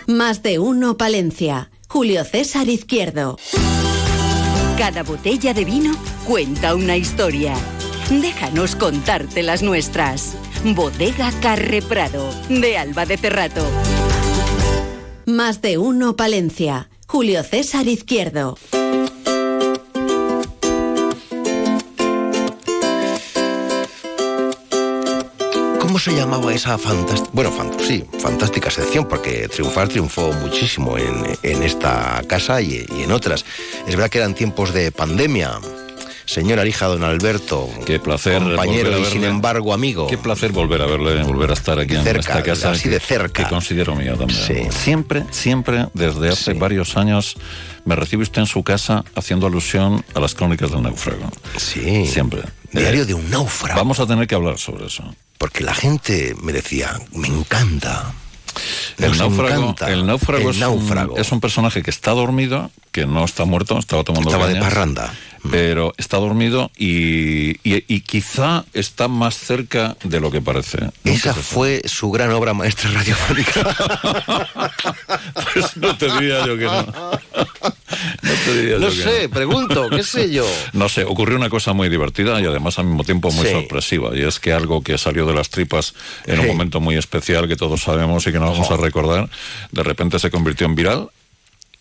Más 0.06 0.42
de 0.42 0.58
uno 0.58 0.96
Palencia. 0.96 1.70
Julio 1.88 2.24
César 2.24 2.68
Izquierdo. 2.68 3.38
Cada 4.78 5.02
botella 5.02 5.54
de 5.54 5.64
vino 5.64 5.96
cuenta 6.26 6.74
una 6.74 6.96
historia. 6.96 7.54
Déjanos 8.10 8.76
contarte 8.76 9.42
las 9.42 9.62
nuestras. 9.62 10.36
Bodega 10.64 11.32
Carre 11.40 11.82
Prado, 11.82 12.30
de 12.48 12.78
Alba 12.78 13.06
de 13.06 13.16
Cerrato. 13.16 13.66
Más 15.26 15.60
de 15.60 15.76
uno 15.76 16.14
Palencia. 16.14 16.88
Julio 17.08 17.42
César 17.42 17.88
Izquierdo. 17.88 18.56
¿Cómo 25.80 25.98
se 25.98 26.14
llamaba 26.14 26.54
esa 26.54 26.78
fantástica, 26.78 27.30
bueno, 27.32 27.50
sí, 27.80 28.04
fantástica 28.20 28.70
sección? 28.70 29.08
Porque 29.08 29.48
triunfar 29.48 29.88
triunfó 29.88 30.32
muchísimo 30.32 30.96
en, 30.96 31.24
esta 31.42 32.22
casa 32.28 32.60
y 32.60 32.86
en 32.88 33.10
otras. 33.10 33.44
Es 33.88 33.96
verdad 33.96 34.10
que 34.10 34.18
eran 34.18 34.36
tiempos 34.36 34.72
de 34.72 34.92
pandemia. 34.92 35.58
Señor 36.26 36.58
Arija, 36.58 36.86
don 36.86 37.04
Alberto. 37.04 37.70
Qué 37.86 37.98
placer 38.00 38.42
Compañero 38.42 38.94
a 38.94 38.98
y 38.98 39.04
sin 39.06 39.24
embargo 39.24 39.72
amigo. 39.72 40.06
Qué 40.08 40.18
placer 40.18 40.52
volver 40.52 40.82
a 40.82 40.86
verle, 40.86 41.22
volver 41.22 41.50
a 41.50 41.54
estar 41.54 41.78
aquí 41.78 41.94
en 41.94 42.02
cerca, 42.02 42.20
esta 42.20 42.42
casa. 42.42 42.70
así 42.72 42.82
que- 42.84 42.90
de 42.90 43.00
cerca. 43.00 43.44
Que 43.44 43.48
considero 43.48 43.94
mía 43.94 44.14
también. 44.16 44.38
Sí. 44.44 44.54
Siempre, 44.76 45.24
siempre, 45.30 45.86
desde 45.94 46.28
hace 46.28 46.52
varios 46.54 46.96
años, 46.96 47.36
me 47.84 47.94
recibe 47.96 48.24
usted 48.24 48.40
en 48.40 48.46
su 48.46 48.62
casa 48.64 49.04
haciendo 49.14 49.46
alusión 49.46 50.04
a 50.14 50.20
las 50.20 50.34
crónicas 50.34 50.70
del 50.72 50.82
náufrago. 50.82 51.30
Sí. 51.56 52.06
Siempre. 52.06 52.42
Diario 52.72 53.02
Eh, 53.02 53.06
de 53.06 53.14
un 53.14 53.30
náufrago. 53.30 53.78
Vamos 53.78 54.00
a 54.00 54.06
tener 54.06 54.26
que 54.26 54.34
hablar 54.34 54.58
sobre 54.58 54.86
eso. 54.86 55.04
Porque 55.38 55.62
la 55.62 55.74
gente 55.74 56.34
me 56.42 56.52
decía, 56.52 56.90
me 57.14 57.28
encanta. 57.28 58.12
El 58.98 59.16
náufrago, 59.18 59.74
el 59.86 60.06
náufrago, 60.06 60.44
el 60.44 60.48
es, 60.48 60.54
un- 60.56 60.60
náufrago. 60.60 61.16
es 61.18 61.30
un 61.30 61.40
personaje 61.40 61.82
que 61.82 61.90
está 61.90 62.12
dormido, 62.12 62.70
que 62.90 63.04
no 63.06 63.22
está 63.24 63.44
muerto, 63.44 63.78
estaba 63.78 64.02
tomando 64.02 64.30
Estaba 64.30 64.48
de 64.48 64.58
parranda. 64.58 65.12
Pero 65.50 65.92
está 65.96 66.16
dormido 66.18 66.70
y, 66.76 67.50
y- 67.68 67.84
y 67.88 68.00
quizá 68.00 68.64
está 68.74 69.08
más 69.08 69.36
cerca 69.38 69.96
de 70.04 70.20
lo 70.20 70.30
que 70.30 70.40
parece. 70.40 70.78
Nunca 71.04 71.30
Esa 71.30 71.34
fue 71.34 71.82
su 71.86 72.10
gran 72.10 72.30
obra 72.32 72.54
maestra 72.54 72.90
radiofónica. 72.90 73.76
Pues 75.54 75.76
no 75.76 75.96
te 75.96 76.10
diría 76.12 76.46
yo 76.46 76.56
que 76.58 76.64
no. 76.64 76.82
No 78.22 78.32
te 78.44 78.54
diría 78.60 78.78
No 78.78 78.88
yo 78.88 79.04
que 79.04 79.10
sé, 79.20 79.28
pregunto, 79.28 79.88
qué 79.90 80.02
sé 80.02 80.30
yo. 80.30 80.46
No 80.72 80.88
sé, 80.88 81.04
ocurrió 81.04 81.36
una 81.36 81.48
cosa 81.50 81.72
muy 81.72 81.88
divertida 81.88 82.40
y 82.40 82.44
además 82.46 82.78
al 82.78 82.86
mismo 82.86 83.04
tiempo 83.04 83.30
muy 83.30 83.46
Sí. 83.46 83.52
sorpresiva. 83.52 84.10
Y 84.16 84.22
es 84.22 84.38
que 84.40 84.52
algo 84.52 84.82
que 84.82 84.98
salió 84.98 85.26
de 85.26 85.34
las 85.34 85.50
tripas 85.50 85.94
en 86.26 86.40
un 86.40 86.46
momento 86.46 86.80
muy 86.80 86.96
especial 86.96 87.48
que 87.48 87.56
todos 87.56 87.82
sabemos 87.82 88.26
y 88.26 88.32
que 88.32 88.38
no 88.38 88.50
vamos 88.50 88.70
a 88.70 88.76
recordar, 88.76 89.28
de 89.72 89.82
repente 89.82 90.18
se 90.18 90.30
convirtió 90.30 90.66
en 90.66 90.74
viral. 90.74 91.08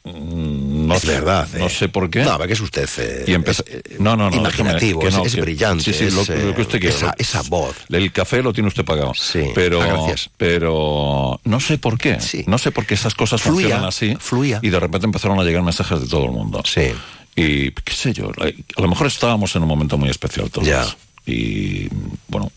Mm, 0.05 0.87
No 0.87 0.95
Es 0.95 1.01
sé, 1.01 1.07
verdad, 1.07 1.47
No 1.57 1.65
eh. 1.65 1.69
sé 1.69 1.89
por 1.89 2.09
qué. 2.11 2.23
No, 2.23 2.37
que 2.39 2.53
es 2.53 2.61
usted 2.61 2.87
eh, 2.99 3.25
Y 3.27 3.33
empezó- 3.33 3.63
es, 3.67 3.73
eh, 3.75 3.95
no, 3.99 4.15
no, 4.15 4.29
no. 4.29 4.35
imaginativo, 4.37 4.99
que 5.01 5.09
no, 5.09 5.25
es, 5.25 5.35
brillante. 5.35 5.83
Sí, 5.83 5.93
sí, 5.93 6.11
lo, 6.15 6.21
es, 6.21 6.29
eh, 6.29 6.43
lo 6.45 6.53
que 6.55 6.61
usted 6.61 6.79
quiera. 6.79 6.95
Esa, 6.95 7.15
esa 7.17 7.41
voz. 7.49 7.75
El 7.89 8.11
café 8.11 8.43
lo 8.43 8.53
tiene 8.53 8.67
usted 8.67 8.85
pagado. 8.85 9.13
Sí, 9.15 9.45
pero, 9.55 9.81
ah, 9.81 9.87
gracias. 9.87 10.29
pero 10.37 11.39
no 11.43 11.59
sé 11.59 11.77
por 11.79 11.97
qué. 11.97 12.19
No 12.45 12.57
sé 12.59 12.71
por 12.71 12.85
qué 12.85 12.93
esas 12.93 13.15
cosas 13.15 13.41
Fluía, 13.41 13.61
funcionan 13.79 13.85
así. 13.89 14.15
fluía. 14.19 14.59
Y 14.61 14.69
de 14.69 14.79
repente 14.79 15.05
empezaron 15.07 15.39
a 15.39 15.43
llegar 15.43 15.63
mensajes 15.63 15.99
de 16.01 16.07
todo 16.07 16.25
el 16.25 16.31
mundo. 16.31 16.61
Sí. 16.65 16.91
Y 17.35 17.71
qué 17.71 17.93
sé 17.93 18.13
yo, 18.13 18.31
a 18.39 18.81
lo 18.81 18.87
mejor 18.87 19.07
estábamos 19.07 19.55
en 19.55 19.63
un 19.63 19.67
momento 19.67 19.97
muy 19.97 20.09
especial 20.09 20.49
todos. 20.51 20.67
Ya. 20.67 20.85
Y 21.25 21.87
bueno. 22.27 22.51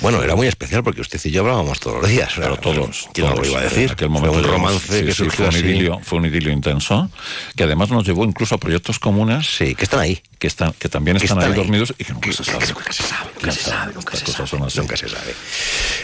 Bueno, 0.00 0.22
era 0.22 0.36
muy 0.36 0.46
especial 0.46 0.84
porque 0.84 1.00
usted 1.00 1.20
y 1.24 1.30
yo 1.30 1.40
hablábamos 1.40 1.80
todos 1.80 2.02
los 2.02 2.10
días. 2.10 2.32
Pero 2.36 2.56
todos. 2.56 3.08
¿Quién 3.12 3.26
todos. 3.26 3.40
lo 3.40 3.46
iba 3.46 3.60
a 3.60 3.62
decir? 3.64 3.84
En 3.84 3.90
aquel 3.90 4.10
Fue 4.10 4.28
un 4.30 4.44
romance 4.44 5.00
sí, 5.00 5.04
que 5.06 5.12
sí, 5.12 5.16
surgió 5.24 5.50
fue 5.50 5.60
un, 5.60 5.66
idilio, 5.66 6.00
fue 6.02 6.18
un 6.18 6.26
idilio 6.26 6.52
intenso, 6.52 7.10
que 7.56 7.64
además 7.64 7.90
nos 7.90 8.06
llevó 8.06 8.24
incluso 8.24 8.54
a 8.54 8.58
proyectos 8.58 8.98
comunes. 8.98 9.46
Sí, 9.46 9.74
que 9.74 9.84
están 9.84 10.00
ahí. 10.00 10.22
Que, 10.38 10.46
están, 10.46 10.72
que 10.74 10.88
también 10.88 11.16
Que 11.16 11.24
están, 11.24 11.38
están 11.38 11.52
ahí 11.52 11.58
ahí. 11.58 11.64
dormidos 11.64 11.94
y 11.98 12.04
que 12.04 12.12
nunca 12.12 12.32
se 12.32 12.44
sabe. 12.44 12.66
Nunca 12.68 12.92
se 12.92 13.02
sabe, 13.02 13.24
nunca 13.26 13.40
¿Quién 13.40 13.52
se 13.52 13.60
sabe, 13.62 13.92
nunca 13.92 14.16
se 14.16 14.26
sabe. 14.26 14.70
Nunca 14.76 14.96
se 14.96 15.08
sabe. 15.08 15.34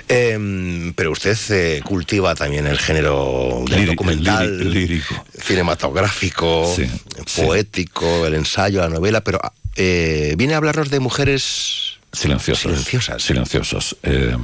Em, 0.08 0.92
pero 0.94 1.12
usted 1.12 1.38
eh, 1.50 1.80
cultiva 1.84 2.34
también 2.34 2.66
el 2.66 2.78
género 2.78 3.64
del 3.68 3.86
documental, 3.86 4.72
lírico, 4.72 5.24
cinematográfico, 5.40 6.72
sí. 6.74 6.90
poético, 7.36 8.26
el 8.26 8.34
ensayo, 8.34 8.80
la 8.80 8.88
novela, 8.88 9.22
pero 9.22 9.40
eh, 9.76 10.34
viene 10.36 10.54
a 10.54 10.56
hablarnos 10.56 10.90
de 10.90 11.00
mujeres 11.00 11.93
Silenciosas. 12.14 13.22
Silenciosas. 13.22 13.96
Eh, 14.02 14.36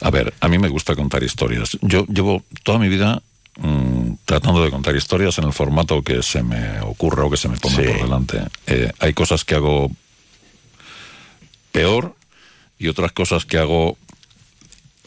a 0.00 0.10
ver, 0.10 0.34
a 0.40 0.48
mí 0.48 0.58
me 0.58 0.68
gusta 0.68 0.94
contar 0.94 1.22
historias. 1.22 1.78
Yo 1.82 2.04
llevo 2.06 2.44
toda 2.62 2.78
mi 2.78 2.88
vida 2.88 3.22
mm, 3.56 4.12
tratando 4.24 4.62
de 4.62 4.70
contar 4.70 4.94
historias 4.96 5.38
en 5.38 5.44
el 5.44 5.52
formato 5.52 6.02
que 6.02 6.22
se 6.22 6.42
me 6.42 6.80
ocurra 6.80 7.24
o 7.24 7.30
que 7.30 7.36
se 7.36 7.48
me 7.48 7.56
ponga 7.56 7.76
Sí. 7.76 7.82
por 7.88 8.02
delante. 8.02 8.42
Eh, 8.66 8.92
hay 8.98 9.12
cosas 9.14 9.44
que 9.44 9.54
hago 9.54 9.90
peor 11.72 12.14
y 12.78 12.88
otras 12.88 13.12
cosas 13.12 13.44
que 13.44 13.58
hago 13.58 13.96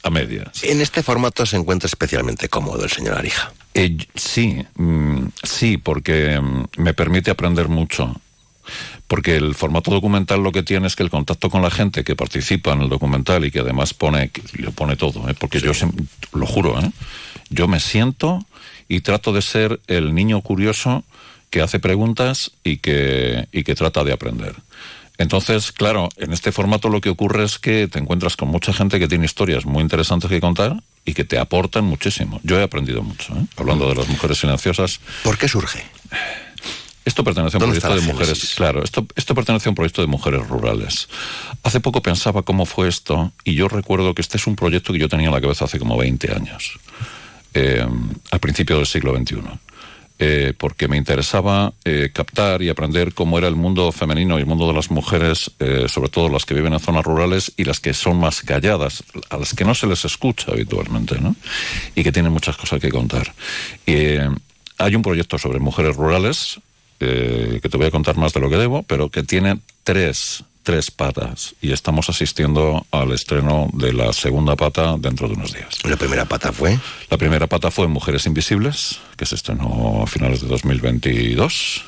a 0.04 0.10
medias. 0.10 0.64
En 0.64 0.82
este 0.82 1.02
formato 1.02 1.46
se 1.46 1.56
encuentra 1.58 1.88
especialmente 1.88 2.50
cómodo 2.50 2.84
el 2.84 2.90
señor 2.92 3.18
Arija. 3.18 3.52
Eh, 3.74 3.98
sí, 4.16 4.64
mm, 4.76 5.28
sí, 5.44 5.78
porque 5.78 6.40
mm, 6.40 6.66
me 6.78 6.94
permite 6.94 7.32
aprender 7.32 7.68
mucho. 7.70 8.20
Porque 9.08 9.36
el 9.36 9.54
formato 9.54 9.92
documental 9.92 10.42
lo 10.42 10.52
que 10.52 10.64
tiene 10.64 10.88
es 10.88 10.96
que 10.96 11.04
el 11.04 11.10
contacto 11.10 11.50
con 11.50 11.62
la 11.62 11.70
gente 11.70 12.04
que 12.04 12.16
participa 12.16 12.72
en 12.74 12.82
el 12.84 12.90
documental 12.90 13.46
y 13.46 13.52
que 13.52 13.60
además 13.60 13.94
pone, 13.94 14.32
lo 14.54 14.72
pone 14.72 14.96
todo, 14.96 15.30
¿eh? 15.30 15.36
porque 15.38 15.60
yo 15.60 15.72
siem- 15.74 15.94
lo 16.34 16.46
juro, 16.48 16.80
¿eh? 16.80 16.90
yo 17.50 17.68
me 17.68 17.80
siento 17.80 18.44
y 18.88 19.02
trato 19.02 19.32
de 19.34 19.42
ser 19.42 19.80
el 19.88 20.16
niño 20.16 20.42
curioso 20.42 21.04
que 21.50 21.62
hace 21.62 21.80
preguntas 21.80 22.52
y 22.64 22.78
que, 22.78 23.48
y 23.52 23.64
que 23.64 23.76
trata 23.76 24.04
de 24.04 24.14
aprender. 24.14 24.56
Entonces, 25.20 25.72
claro, 25.72 26.10
en 26.18 26.34
este 26.34 26.52
formato 26.52 26.90
lo 26.90 27.00
que 27.00 27.10
ocurre 27.10 27.44
es 27.44 27.60
que 27.60 27.88
te 27.88 28.00
encuentras 28.00 28.36
con 28.36 28.48
mucha 28.50 28.74
gente 28.74 29.00
que 29.00 29.08
tiene 29.08 29.26
historias 29.26 29.64
muy 29.66 29.84
interesantes 29.84 30.28
que 30.30 30.40
contar 30.42 30.76
y 31.06 31.14
que 31.14 31.24
te 31.24 31.38
aportan 31.38 31.84
muchísimo. 31.84 32.40
Yo 32.44 32.60
he 32.60 32.64
aprendido 32.64 33.04
mucho, 33.04 33.34
¿eh? 33.36 33.46
hablando 33.58 33.88
de 33.90 33.96
las 33.96 34.08
mujeres 34.08 34.40
silenciosas. 34.40 35.00
¿Por 35.24 35.38
qué 35.38 35.48
surge? 35.48 35.84
Esto 37.06 37.24
pertenece 37.24 37.58
a 37.58 37.60
un 37.60 37.62
¿Dónde 37.62 37.78
está 37.78 37.90
proyecto 37.90 38.08
de 38.08 38.14
mujeres. 38.14 38.38
génesis? 38.40 38.56
Claro, 38.56 38.84
esto, 38.84 39.06
esto 39.16 39.36
pertenece 39.36 39.68
a 39.68 39.72
un 39.72 39.76
proyecto 39.76 40.02
de 40.02 40.08
mujeres 40.08 40.48
rurales. 40.48 41.10
Hace 41.64 41.80
poco 41.80 42.02
pensaba 42.02 42.44
cómo 42.44 42.66
fue 42.66 42.88
esto 42.88 43.32
y 43.44 43.56
yo 43.56 43.68
recuerdo 43.68 44.14
que 44.16 44.22
este 44.22 44.38
es 44.38 44.48
un 44.48 44.56
proyecto 44.56 44.94
que 44.94 45.00
yo 45.00 45.10
tenía 45.10 45.28
en 45.28 45.34
la 45.34 45.42
cabeza 45.42 45.66
hace 45.66 45.80
como 45.80 45.98
20 45.98 46.32
años, 46.34 46.80
eh, 47.54 47.86
al 48.32 48.40
principio 48.40 48.78
del 48.78 48.86
siglo 48.86 49.16
XXI. 49.18 49.42
eh, 50.20 50.54
porque 50.58 50.88
me 50.88 50.96
interesaba 50.96 51.74
eh, 51.84 52.12
captar 52.14 52.62
y 52.62 52.70
aprender 52.70 53.14
cómo 53.14 53.38
era 53.40 53.48
el 53.48 53.56
mundo 53.56 53.92
femenino 53.92 54.38
y 54.38 54.42
el 54.42 54.46
mundo 54.46 54.68
de 54.68 54.74
las 54.74 54.90
mujeres, 54.92 55.52
eh, 55.60 55.88
sobre 55.90 56.08
todo 56.10 56.30
las 56.30 56.46
que 56.46 56.54
viven 56.54 56.72
en 56.72 56.80
zonas 56.80 57.04
rurales 57.04 57.52
y 57.58 57.66
las 57.66 57.80
que 57.82 57.94
son 57.94 58.20
más 58.20 58.42
calladas, 58.44 59.04
a 59.30 59.38
las 59.38 59.54
que 59.54 59.66
no 59.66 59.74
se 59.76 59.88
les 59.88 60.06
escucha 60.06 60.52
habitualmente, 60.52 61.20
¿no? 61.20 61.36
Y 61.96 62.04
que 62.04 62.12
tienen 62.14 62.32
muchas 62.32 62.56
cosas 62.56 62.80
que 62.80 62.90
contar. 62.90 63.34
Eh, 63.88 64.30
hay 64.78 64.96
un 64.96 65.02
proyecto 65.02 65.38
sobre 65.38 65.60
mujeres 65.60 65.96
rurales, 65.96 66.60
eh, 67.06 67.60
que 67.62 67.70
te 67.70 67.78
voy 67.78 67.88
a 67.88 67.92
contar 67.92 68.18
más 68.18 68.34
de 68.34 68.40
lo 68.40 68.50
que 68.50 68.58
debo, 68.58 68.84
pero 68.84 69.10
que 69.10 69.24
tiene 69.24 69.60
tres, 69.84 70.44
tres 70.64 70.90
patas 70.90 71.56
y 71.62 71.74
estamos 71.74 72.10
asistiendo 72.10 72.86
al 72.92 73.12
estreno 73.12 73.70
de 73.74 73.94
la 73.94 74.14
segunda 74.14 74.56
pata 74.56 74.96
dentro 74.98 75.28
de 75.28 75.36
unos 75.36 75.54
días. 75.54 75.84
¿La 75.84 75.98
primera 75.98 76.26
pata 76.26 76.52
fue? 76.52 76.80
La 77.10 77.18
primera 77.18 77.48
pata 77.48 77.70
fue 77.70 77.88
Mujeres 77.88 78.26
Invisibles, 78.26 79.00
que 79.18 79.26
se 79.26 79.36
estrenó 79.36 80.04
a 80.04 80.08
finales 80.08 80.42
de 80.42 80.48
2022 80.48 81.84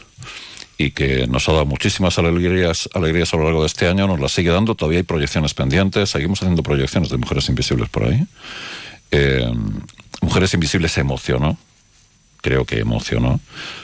y 0.78 0.92
que 0.92 1.26
nos 1.28 1.48
ha 1.48 1.54
dado 1.54 1.66
muchísimas 1.66 2.20
alegrías, 2.20 2.90
alegrías 2.94 3.34
a 3.34 3.38
lo 3.38 3.46
largo 3.46 3.62
de 3.62 3.68
este 3.68 3.88
año, 3.88 4.08
nos 4.08 4.20
las 4.20 4.34
sigue 4.34 4.52
dando, 4.52 4.76
todavía 4.76 5.00
hay 5.00 5.04
proyecciones 5.04 5.54
pendientes, 5.54 6.10
seguimos 6.10 6.42
haciendo 6.42 6.64
proyecciones 6.64 7.10
de 7.10 7.18
Mujeres 7.18 7.48
Invisibles 7.48 7.88
por 7.88 8.04
ahí. 8.04 8.26
Eh, 9.12 9.50
Mujeres 10.22 10.54
Invisibles 10.54 10.92
se 10.92 11.02
emocionó, 11.02 11.58
creo 12.45 12.63
que 12.63 12.77
emocionó, 12.77 13.39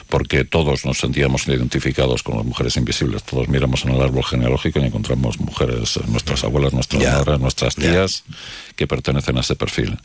porque 0.08 0.44
todos 0.44 0.84
nos 0.84 0.98
sentíamos 0.98 1.48
identificados 1.48 2.22
con 2.22 2.36
las 2.36 2.46
mujeres 2.46 2.76
invisibles. 2.76 3.24
Todos 3.24 3.48
miramos 3.48 3.84
en 3.84 3.90
el 3.90 4.00
árbol 4.00 4.22
genealógico 4.22 4.78
y 4.78 4.84
encontramos 4.84 5.40
mujeres, 5.40 5.98
nuestras 6.06 6.44
abuelas, 6.44 6.72
nuestras 6.72 7.02
madres, 7.02 7.40
nuestras 7.40 7.74
tías, 7.74 8.22
que 8.76 8.86
pertenecen 8.86 9.36
a 9.36 9.40
ese 9.40 9.56
perfil. 9.56 9.98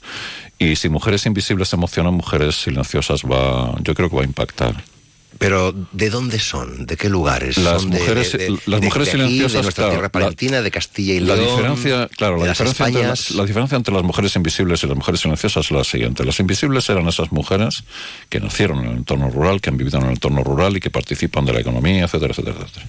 Y 0.57 0.75
si 0.75 0.89
Mujeres 0.89 1.27
Invisibles 1.27 1.71
emocionan, 1.73 2.15
Mujeres 2.15 2.55
Silenciosas 2.55 3.21
va, 3.21 3.75
yo 3.83 3.93
creo 3.93 4.09
que 4.09 4.15
va 4.15 4.23
a 4.23 4.25
impactar. 4.25 4.83
Pero 5.39 5.73
¿de 5.91 6.09
dónde 6.09 6.39
son? 6.39 6.85
¿De 6.85 6.97
qué 6.97 7.09
lugares? 7.09 7.57
Las 7.57 7.81
¿Son 7.83 7.91
mujeres, 7.91 8.31
de- 8.31 8.37
de- 8.37 8.49
las 8.65 8.79
de- 8.81 8.85
mujeres 8.87 9.07
de 9.07 9.11
aquí, 9.13 9.21
silenciosas, 9.21 9.53
de 9.53 9.61
nuestra 9.63 9.83
claro, 9.83 9.93
tierra 9.93 10.09
palentina, 10.09 10.61
de 10.61 10.71
Castilla 10.71 11.13
y 11.13 11.19
La 11.19 11.35
León. 11.35 11.47
diferencia, 11.55 12.07
claro, 12.17 12.37
la 12.37 12.47
diferencia, 12.49 12.85
entre 12.87 13.35
la 13.37 13.43
diferencia 13.45 13.75
entre 13.77 13.93
las 13.93 14.03
mujeres 14.03 14.35
invisibles 14.35 14.83
y 14.83 14.87
las 14.87 14.95
mujeres 14.97 15.21
silenciosas 15.21 15.65
es 15.65 15.71
la 15.71 15.83
siguiente. 15.83 16.25
Las 16.25 16.39
invisibles 16.39 16.89
eran 16.89 17.07
esas 17.07 17.31
mujeres 17.31 17.83
que 18.29 18.39
nacieron 18.39 18.79
en 18.79 18.85
el 18.91 18.97
entorno 18.97 19.29
rural, 19.29 19.61
que 19.61 19.69
han 19.69 19.77
vivido 19.77 19.99
en 19.99 20.05
el 20.05 20.11
entorno 20.11 20.43
rural 20.43 20.75
y 20.77 20.79
que 20.79 20.89
participan 20.89 21.45
de 21.45 21.53
la 21.53 21.59
economía, 21.59 22.05
etcétera, 22.05 22.31
etcétera, 22.31 22.57
etcétera. 22.61 22.85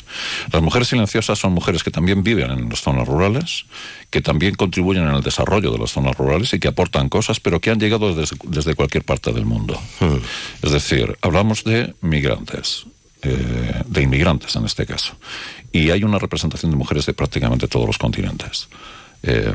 Las 0.52 0.62
mujeres 0.62 0.88
silenciosas 0.88 1.38
son 1.38 1.52
mujeres 1.52 1.82
que 1.82 1.90
también 1.90 2.22
viven 2.22 2.50
en 2.50 2.68
las 2.68 2.80
zonas 2.80 3.06
rurales, 3.06 3.64
que 4.10 4.22
también 4.22 4.54
contribuyen 4.54 5.04
en 5.04 5.14
el 5.14 5.22
desarrollo 5.22 5.70
de 5.70 5.78
las 5.78 5.90
zonas 5.90 6.16
rurales 6.16 6.52
y 6.54 6.58
que 6.58 6.68
aportan 6.68 7.08
cosas, 7.08 7.40
pero 7.40 7.60
que 7.60 7.70
han 7.70 7.78
llegado 7.78 8.14
desde, 8.14 8.36
desde 8.44 8.74
cualquier 8.74 9.04
parte 9.04 9.32
del 9.32 9.44
mundo. 9.44 9.78
Es 10.62 10.72
decir, 10.72 11.18
hablamos 11.20 11.64
de 11.64 11.94
migrantes, 12.00 12.86
eh, 13.22 13.82
de 13.86 14.02
inmigrantes 14.02 14.56
en 14.56 14.64
este 14.64 14.86
caso. 14.86 15.14
Y 15.72 15.90
hay 15.90 16.04
una 16.04 16.18
representación 16.18 16.70
de 16.70 16.78
mujeres 16.78 17.04
de 17.04 17.12
prácticamente 17.12 17.68
todos 17.68 17.86
los 17.86 17.98
continentes. 17.98 18.68
Eh, 19.22 19.54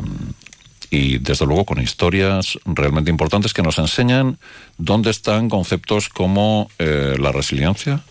y 0.92 1.18
desde 1.18 1.48
luego 1.48 1.66
con 1.66 1.82
historias 1.82 2.60
realmente 2.66 3.10
importantes 3.10 3.54
que 3.54 3.64
nos 3.64 3.80
enseñan 3.80 4.38
dónde 4.78 5.10
están 5.10 5.50
conceptos 5.50 6.10
como 6.10 6.70
eh, 6.78 7.16
la 7.18 7.32
resiliencia 7.32 8.04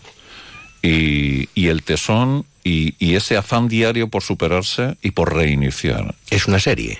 y, 0.81 1.47
y 1.55 1.67
el 1.67 1.83
tesón 1.83 2.45
y, 2.63 2.95
y 2.99 3.15
ese 3.15 3.37
afán 3.37 3.67
diario 3.67 4.07
por 4.09 4.23
superarse 4.23 4.97
y 5.01 5.11
por 5.11 5.33
reiniciar. 5.33 6.15
Es 6.29 6.47
una 6.47 6.59
serie. 6.59 6.99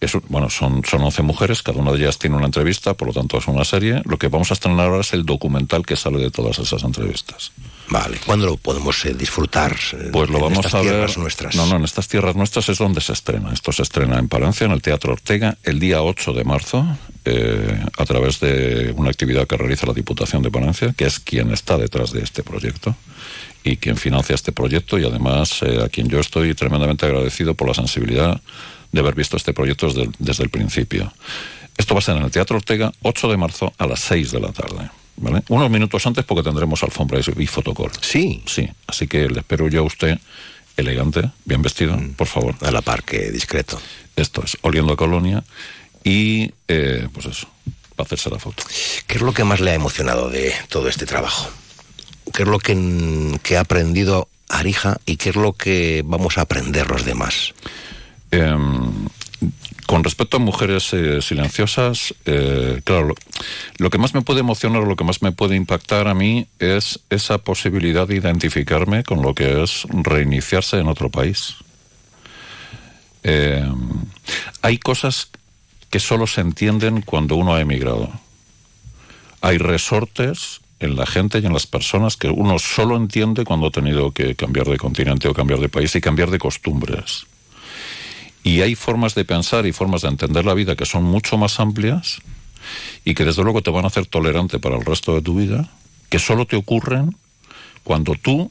Es 0.00 0.12
bueno, 0.28 0.50
son, 0.50 0.82
son 0.84 1.02
11 1.02 1.22
mujeres, 1.22 1.62
cada 1.62 1.78
una 1.78 1.90
de 1.92 1.98
ellas 1.98 2.18
tiene 2.18 2.36
una 2.36 2.44
entrevista, 2.44 2.92
por 2.92 3.08
lo 3.08 3.14
tanto 3.14 3.38
es 3.38 3.46
una 3.46 3.64
serie. 3.64 4.02
Lo 4.04 4.18
que 4.18 4.28
vamos 4.28 4.50
a 4.50 4.54
estrenar 4.54 4.86
ahora 4.88 5.00
es 5.00 5.14
el 5.14 5.24
documental 5.24 5.86
que 5.86 5.96
sale 5.96 6.18
de 6.18 6.30
todas 6.30 6.58
esas 6.58 6.82
entrevistas. 6.84 7.52
Vale, 7.88 8.18
¿cuándo 8.26 8.44
lo 8.46 8.56
podemos 8.58 9.02
eh, 9.06 9.14
disfrutar? 9.14 9.74
eh, 9.92 10.10
Pues 10.12 10.28
lo 10.28 10.36
en 10.38 10.42
vamos 10.44 10.58
estas 10.66 10.74
a 10.74 10.78
ver. 10.82 10.90
tierras 10.90 11.16
nuestras. 11.16 11.56
No, 11.56 11.66
no, 11.66 11.76
en 11.76 11.84
estas 11.84 12.08
tierras 12.08 12.34
nuestras 12.36 12.68
es 12.68 12.76
donde 12.78 13.00
se 13.00 13.12
estrena. 13.14 13.50
Esto 13.52 13.72
se 13.72 13.82
estrena 13.82 14.18
en 14.18 14.28
Palencia, 14.28 14.66
en 14.66 14.72
el 14.72 14.82
Teatro 14.82 15.12
Ortega, 15.14 15.56
el 15.62 15.80
día 15.80 16.02
8 16.02 16.32
de 16.34 16.44
marzo, 16.44 16.86
eh, 17.24 17.80
a 17.96 18.04
través 18.04 18.40
de 18.40 18.92
una 18.96 19.08
actividad 19.10 19.46
que 19.46 19.56
realiza 19.56 19.86
la 19.86 19.94
Diputación 19.94 20.42
de 20.42 20.50
Palencia, 20.50 20.92
que 20.94 21.06
es 21.06 21.18
quien 21.18 21.50
está 21.50 21.78
detrás 21.78 22.10
de 22.12 22.20
este 22.22 22.42
proyecto 22.42 22.94
y 23.64 23.78
quien 23.78 23.96
financia 23.96 24.34
este 24.34 24.52
proyecto 24.52 24.98
y 24.98 25.04
además 25.04 25.62
eh, 25.62 25.82
a 25.82 25.88
quien 25.88 26.08
yo 26.08 26.20
estoy 26.20 26.54
tremendamente 26.54 27.06
agradecido 27.06 27.54
por 27.54 27.66
la 27.68 27.74
sensibilidad 27.74 28.40
de 28.92 29.00
haber 29.00 29.14
visto 29.14 29.36
este 29.36 29.52
proyecto 29.52 29.88
desde, 29.88 30.10
desde 30.18 30.44
el 30.44 30.50
principio. 30.50 31.12
Esto 31.76 31.94
va 31.94 31.98
a 31.98 32.02
ser 32.02 32.16
en 32.16 32.22
el 32.22 32.30
Teatro 32.30 32.56
Ortega, 32.56 32.92
8 33.02 33.28
de 33.28 33.36
marzo 33.36 33.72
a 33.78 33.86
las 33.86 34.00
6 34.00 34.30
de 34.30 34.40
la 34.40 34.52
tarde. 34.52 34.90
¿vale? 35.16 35.42
Unos 35.48 35.70
minutos 35.70 36.06
antes 36.06 36.24
porque 36.24 36.42
tendremos 36.42 36.82
alfombra 36.82 37.18
y 37.18 37.46
fotocall. 37.46 37.90
Sí. 38.00 38.42
Sí, 38.46 38.68
así 38.86 39.08
que 39.08 39.28
le 39.28 39.40
espero 39.40 39.68
yo 39.68 39.80
a 39.80 39.84
usted 39.84 40.18
elegante, 40.76 41.30
bien 41.44 41.62
vestido, 41.62 41.98
por 42.16 42.26
favor. 42.26 42.54
A 42.60 42.70
la 42.70 42.82
par 42.82 43.02
que 43.02 43.30
discreto. 43.30 43.80
Esto 44.16 44.42
es, 44.44 44.56
oliendo 44.62 44.92
a 44.92 44.96
colonia 44.96 45.44
y, 46.02 46.52
eh, 46.68 47.08
pues 47.12 47.26
eso, 47.26 47.48
para 47.96 48.06
hacerse 48.06 48.30
la 48.30 48.38
foto. 48.38 48.62
¿Qué 49.06 49.16
es 49.16 49.22
lo 49.22 49.32
que 49.32 49.44
más 49.44 49.60
le 49.60 49.70
ha 49.70 49.74
emocionado 49.74 50.28
de 50.30 50.52
todo 50.68 50.88
este 50.88 51.06
trabajo? 51.06 51.48
¿Qué 52.32 52.42
es 52.42 52.48
lo 52.48 52.58
que, 52.58 53.38
que 53.42 53.56
ha 53.56 53.60
aprendido 53.60 54.28
Arija 54.48 54.98
y 55.06 55.16
qué 55.16 55.30
es 55.30 55.36
lo 55.36 55.52
que 55.52 56.02
vamos 56.04 56.38
a 56.38 56.42
aprender 56.42 56.88
los 56.90 57.04
demás? 57.04 57.54
Em, 58.30 59.08
con 59.86 60.02
respecto 60.02 60.38
a 60.38 60.40
mujeres 60.40 60.92
eh, 60.92 61.20
silenciosas, 61.20 62.14
eh, 62.24 62.80
claro, 62.84 63.08
lo, 63.08 63.14
lo 63.78 63.90
que 63.90 63.98
más 63.98 64.14
me 64.14 64.22
puede 64.22 64.40
emocionar 64.40 64.82
lo 64.82 64.96
que 64.96 65.04
más 65.04 65.22
me 65.22 65.32
puede 65.32 65.56
impactar 65.56 66.08
a 66.08 66.14
mí 66.14 66.48
es 66.58 67.00
esa 67.10 67.38
posibilidad 67.38 68.08
de 68.08 68.16
identificarme 68.16 69.04
con 69.04 69.22
lo 69.22 69.34
que 69.34 69.62
es 69.62 69.86
reiniciarse 69.90 70.78
en 70.78 70.88
otro 70.88 71.10
país. 71.10 71.56
Em, 73.22 74.04
hay 74.62 74.78
cosas 74.78 75.30
que 75.90 76.00
solo 76.00 76.26
se 76.26 76.40
entienden 76.40 77.02
cuando 77.02 77.36
uno 77.36 77.54
ha 77.54 77.60
emigrado. 77.60 78.10
Hay 79.40 79.58
resortes 79.58 80.60
en 80.84 80.96
la 80.96 81.06
gente 81.06 81.38
y 81.38 81.46
en 81.46 81.52
las 81.52 81.66
personas 81.66 82.16
que 82.16 82.28
uno 82.28 82.58
solo 82.58 82.96
entiende 82.96 83.44
cuando 83.44 83.66
ha 83.66 83.70
tenido 83.70 84.12
que 84.12 84.34
cambiar 84.34 84.66
de 84.66 84.76
continente 84.76 85.28
o 85.28 85.34
cambiar 85.34 85.60
de 85.60 85.68
país 85.68 85.94
y 85.96 86.00
cambiar 86.00 86.30
de 86.30 86.38
costumbres. 86.38 87.26
Y 88.42 88.60
hay 88.60 88.74
formas 88.74 89.14
de 89.14 89.24
pensar 89.24 89.66
y 89.66 89.72
formas 89.72 90.02
de 90.02 90.08
entender 90.08 90.44
la 90.44 90.54
vida 90.54 90.76
que 90.76 90.86
son 90.86 91.04
mucho 91.04 91.38
más 91.38 91.60
amplias 91.60 92.18
y 93.04 93.14
que 93.14 93.24
desde 93.24 93.42
luego 93.42 93.62
te 93.62 93.70
van 93.70 93.84
a 93.84 93.88
hacer 93.88 94.06
tolerante 94.06 94.58
para 94.58 94.76
el 94.76 94.84
resto 94.84 95.14
de 95.14 95.22
tu 95.22 95.34
vida, 95.34 95.70
que 96.10 96.18
solo 96.18 96.46
te 96.46 96.56
ocurren 96.56 97.16
cuando 97.82 98.14
tú 98.14 98.50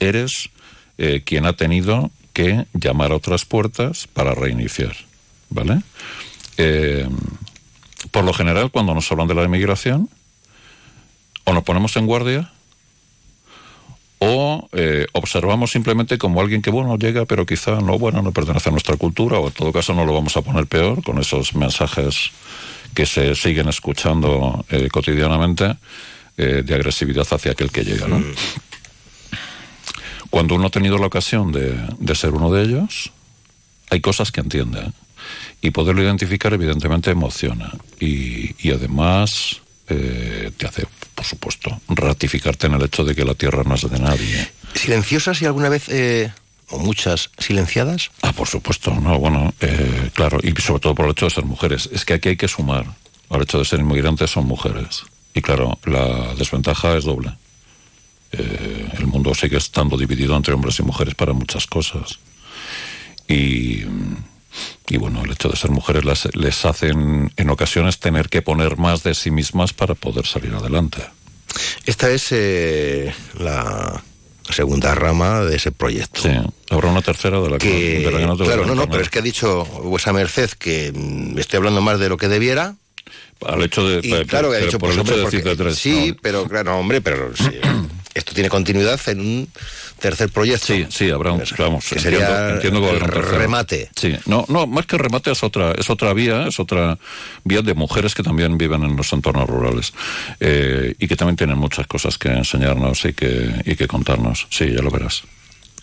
eres 0.00 0.50
eh, 0.98 1.22
quien 1.24 1.46
ha 1.46 1.52
tenido 1.54 2.10
que 2.32 2.66
llamar 2.72 3.12
a 3.12 3.16
otras 3.16 3.44
puertas 3.44 4.06
para 4.06 4.34
reiniciar. 4.34 4.96
¿Vale? 5.50 5.80
Eh, 6.56 7.08
por 8.10 8.24
lo 8.24 8.32
general, 8.32 8.70
cuando 8.70 8.94
nos 8.94 9.10
hablan 9.10 9.28
de 9.28 9.34
la 9.34 9.44
inmigración, 9.44 10.08
o 11.48 11.54
nos 11.54 11.64
ponemos 11.64 11.96
en 11.96 12.04
guardia 12.04 12.50
o 14.18 14.68
eh, 14.72 15.06
observamos 15.12 15.70
simplemente 15.70 16.18
como 16.18 16.40
alguien 16.40 16.60
que, 16.60 16.70
bueno, 16.70 16.98
llega, 16.98 17.24
pero 17.24 17.46
quizá 17.46 17.80
no, 17.80 17.98
bueno, 17.98 18.20
no 18.20 18.32
pertenece 18.32 18.68
a 18.68 18.72
nuestra 18.72 18.96
cultura, 18.96 19.38
o 19.38 19.46
en 19.46 19.54
todo 19.54 19.72
caso 19.72 19.94
no 19.94 20.04
lo 20.04 20.12
vamos 20.12 20.36
a 20.36 20.42
poner 20.42 20.66
peor 20.66 21.02
con 21.02 21.18
esos 21.18 21.54
mensajes 21.54 22.32
que 22.94 23.06
se 23.06 23.34
siguen 23.34 23.68
escuchando 23.68 24.66
eh, 24.68 24.88
cotidianamente 24.90 25.76
eh, 26.36 26.62
de 26.66 26.74
agresividad 26.74 27.26
hacia 27.30 27.52
aquel 27.52 27.70
que 27.70 27.84
llega, 27.84 28.08
¿no? 28.08 28.22
Cuando 30.28 30.56
uno 30.56 30.66
ha 30.66 30.70
tenido 30.70 30.98
la 30.98 31.06
ocasión 31.06 31.52
de, 31.52 31.78
de 31.98 32.14
ser 32.14 32.32
uno 32.32 32.52
de 32.52 32.64
ellos, 32.64 33.12
hay 33.88 34.00
cosas 34.00 34.32
que 34.32 34.40
entiende. 34.40 34.90
Y 35.62 35.70
poderlo 35.70 36.02
identificar, 36.02 36.52
evidentemente, 36.52 37.10
emociona. 37.10 37.72
Y, 37.98 38.54
y 38.58 38.72
además 38.72 39.62
eh, 39.88 40.50
te 40.56 40.66
hace, 40.66 40.86
por 41.14 41.24
supuesto, 41.24 41.80
ratificarte 41.88 42.66
en 42.66 42.74
el 42.74 42.82
hecho 42.82 43.04
de 43.04 43.14
que 43.14 43.24
la 43.24 43.34
tierra 43.34 43.62
no 43.64 43.74
es 43.74 43.88
de 43.88 43.98
nadie. 43.98 44.50
¿Silenciosas 44.74 45.40
y 45.42 45.46
alguna 45.46 45.68
vez, 45.68 45.88
eh, 45.88 46.32
o 46.68 46.78
muchas, 46.78 47.30
silenciadas? 47.38 48.10
Ah, 48.22 48.32
por 48.32 48.48
supuesto, 48.48 48.94
no, 48.94 49.18
bueno, 49.18 49.54
eh, 49.60 50.10
claro, 50.14 50.38
y 50.42 50.52
sobre 50.60 50.80
todo 50.80 50.94
por 50.94 51.06
el 51.06 51.12
hecho 51.12 51.26
de 51.26 51.30
ser 51.30 51.44
mujeres. 51.44 51.88
Es 51.92 52.04
que 52.04 52.14
aquí 52.14 52.30
hay 52.30 52.36
que 52.36 52.48
sumar 52.48 52.86
al 53.30 53.42
hecho 53.42 53.58
de 53.58 53.64
ser 53.64 53.80
inmigrantes 53.80 54.30
son 54.30 54.46
mujeres. 54.46 55.02
Y 55.34 55.42
claro, 55.42 55.78
la 55.84 56.34
desventaja 56.34 56.96
es 56.96 57.04
doble. 57.04 57.32
Eh, 58.32 58.88
el 58.98 59.06
mundo 59.06 59.34
sigue 59.34 59.56
estando 59.56 59.96
dividido 59.96 60.36
entre 60.36 60.54
hombres 60.54 60.78
y 60.78 60.82
mujeres 60.82 61.14
para 61.14 61.32
muchas 61.32 61.66
cosas. 61.66 62.18
Y, 63.28 63.82
y 64.88 64.96
bueno, 64.96 65.22
el 65.24 65.30
hecho 65.32 65.48
de 65.48 65.56
ser 65.56 65.70
mujeres 65.70 66.04
las- 66.04 66.34
les 66.34 66.64
hacen 66.64 67.32
en 67.36 67.50
ocasiones 67.50 67.98
tener 67.98 68.28
que 68.28 68.42
poner 68.42 68.76
más 68.78 69.02
de 69.02 69.14
sí 69.14 69.30
mismas 69.30 69.72
para 69.72 69.94
poder 69.94 70.26
salir 70.26 70.54
adelante. 70.54 71.02
Esta 71.86 72.10
es 72.10 72.26
eh, 72.30 73.12
la 73.38 74.02
segunda 74.50 74.94
rama 74.94 75.40
de 75.40 75.56
ese 75.56 75.72
proyecto. 75.72 76.22
Sí, 76.22 76.30
habrá 76.70 76.88
una 76.90 77.02
tercera 77.02 77.40
de 77.40 77.50
la 77.50 77.58
que, 77.58 77.68
Que, 77.70 77.98
de 78.06 78.10
la 78.12 78.18
que 78.18 78.26
no 78.26 78.36
te 78.36 78.44
claro, 78.44 78.64
no, 78.66 78.74
no, 78.74 78.88
pero 78.88 79.02
es 79.02 79.10
que 79.10 79.18
ha 79.18 79.22
dicho 79.22 79.64
vuesa 79.64 80.12
merced 80.12 80.50
que 80.50 80.92
mm, 80.94 81.38
estoy 81.38 81.58
hablando 81.58 81.80
más 81.82 81.98
de 81.98 82.08
lo 82.08 82.16
que 82.16 82.28
debiera. 82.28 82.76
Al 83.46 83.62
hecho 83.62 83.86
de. 83.86 84.00
Y 84.06 84.24
claro 84.26 84.50
que 84.50 84.56
ha 84.56 84.60
dicho, 84.60 84.78
por 84.78 84.88
pues 84.88 84.96
el 84.96 85.02
hecho 85.02 85.14
hombre, 85.14 85.16
de 85.38 85.42
porque- 85.44 85.56
tres, 85.64 85.78
sí, 85.78 86.08
¿no? 86.10 86.16
pero 86.22 86.44
claro, 86.48 86.76
hombre, 86.78 87.00
pero 87.00 87.30
sí, 87.36 87.50
esto 88.18 88.34
tiene 88.34 88.48
continuidad 88.48 89.00
en 89.06 89.20
un 89.20 89.48
tercer 89.98 90.28
proyecto. 90.30 90.66
Sí, 90.66 90.86
sí, 90.90 91.10
habrá 91.10 91.32
un, 91.32 91.42
vamos, 91.58 91.84
que 91.84 91.96
entiendo, 91.96 92.20
sería 92.20 92.50
entiendo 92.54 92.80
que 92.80 92.96
un 92.96 93.00
remate. 93.00 93.90
Sí, 93.96 94.14
no, 94.26 94.44
no, 94.48 94.66
más 94.66 94.86
que 94.86 94.98
remate 94.98 95.30
es 95.30 95.42
otra, 95.42 95.72
es 95.72 95.90
otra 95.90 96.12
vía, 96.12 96.46
es 96.48 96.60
otra 96.60 96.98
vía 97.44 97.62
de 97.62 97.74
mujeres 97.74 98.14
que 98.14 98.22
también 98.22 98.58
viven 98.58 98.82
en 98.82 98.96
los 98.96 99.12
entornos 99.12 99.48
rurales 99.48 99.92
eh, 100.40 100.94
y 100.98 101.08
que 101.08 101.16
también 101.16 101.36
tienen 101.36 101.58
muchas 101.58 101.86
cosas 101.86 102.18
que 102.18 102.28
enseñarnos 102.28 103.04
y 103.04 103.12
que, 103.12 103.62
y 103.64 103.76
que 103.76 103.86
contarnos. 103.86 104.46
Sí, 104.50 104.70
ya 104.72 104.82
lo 104.82 104.90
verás. 104.90 105.22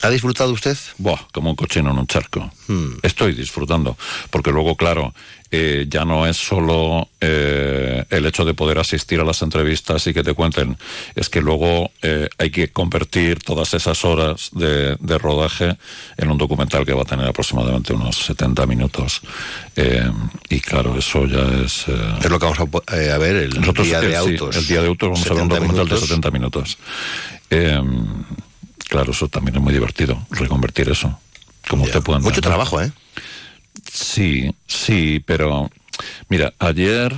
¿Ha 0.01 0.09
disfrutado 0.09 0.51
usted? 0.51 0.77
Buah, 0.97 1.19
como 1.31 1.49
un 1.49 1.55
cochino 1.55 1.91
en 1.91 1.97
un 1.97 2.07
charco. 2.07 2.51
Estoy 3.01 3.33
disfrutando, 3.33 3.97
porque 4.29 4.51
luego, 4.51 4.75
claro, 4.75 5.13
eh, 5.51 5.85
ya 5.87 6.03
no 6.05 6.25
es 6.27 6.37
solo 6.37 7.07
eh, 7.21 8.03
el 8.09 8.25
hecho 8.25 8.43
de 8.45 8.53
poder 8.53 8.77
asistir 8.79 9.19
a 9.19 9.23
las 9.23 9.41
entrevistas 9.41 10.05
y 10.07 10.13
que 10.13 10.23
te 10.23 10.33
cuenten, 10.33 10.77
es 11.15 11.29
que 11.29 11.39
luego 11.41 11.91
eh, 12.01 12.27
hay 12.37 12.49
que 12.49 12.71
convertir 12.71 13.39
todas 13.39 13.73
esas 13.73 14.03
horas 14.03 14.49
de, 14.51 14.95
de 14.99 15.17
rodaje 15.17 15.77
en 16.17 16.29
un 16.29 16.37
documental 16.37 16.85
que 16.85 16.93
va 16.93 17.03
a 17.03 17.05
tener 17.05 17.27
aproximadamente 17.27 17.93
unos 17.93 18.17
70 18.17 18.65
minutos. 18.65 19.21
Eh, 19.75 20.09
y 20.49 20.59
claro, 20.59 20.97
eso 20.97 21.25
ya 21.25 21.43
es... 21.63 21.85
eh, 21.87 21.93
Es 22.21 22.29
lo 22.29 22.37
que 22.39 22.45
vamos 22.47 22.59
a, 22.87 22.97
eh, 22.97 23.11
a 23.11 23.17
ver, 23.17 23.35
el 23.37 23.59
nosotros, 23.59 23.87
día 23.87 24.01
de 24.01 24.09
sí, 24.09 24.15
autos. 24.15 24.55
el 24.57 24.67
día 24.67 24.81
de 24.81 24.87
autos 24.87 25.09
vamos 25.09 25.25
a 25.31 25.33
ver 25.33 25.43
un 25.43 25.49
70 25.49 25.55
documental 25.55 25.85
minutos. 25.85 26.01
de 26.01 26.07
70 26.07 26.31
minutos. 26.31 26.77
Claro, 28.89 29.11
eso 29.11 29.27
también 29.27 29.57
es 29.57 29.61
muy 29.61 29.73
divertido, 29.73 30.25
reconvertir 30.29 30.89
eso. 30.89 31.19
Como 31.67 31.83
usted 31.83 32.01
puede 32.01 32.19
Mucho 32.19 32.41
trabajo, 32.41 32.81
¿eh? 32.81 32.91
Sí, 33.91 34.53
sí, 34.67 35.21
pero 35.25 35.71
mira, 36.29 36.53
ayer, 36.59 37.13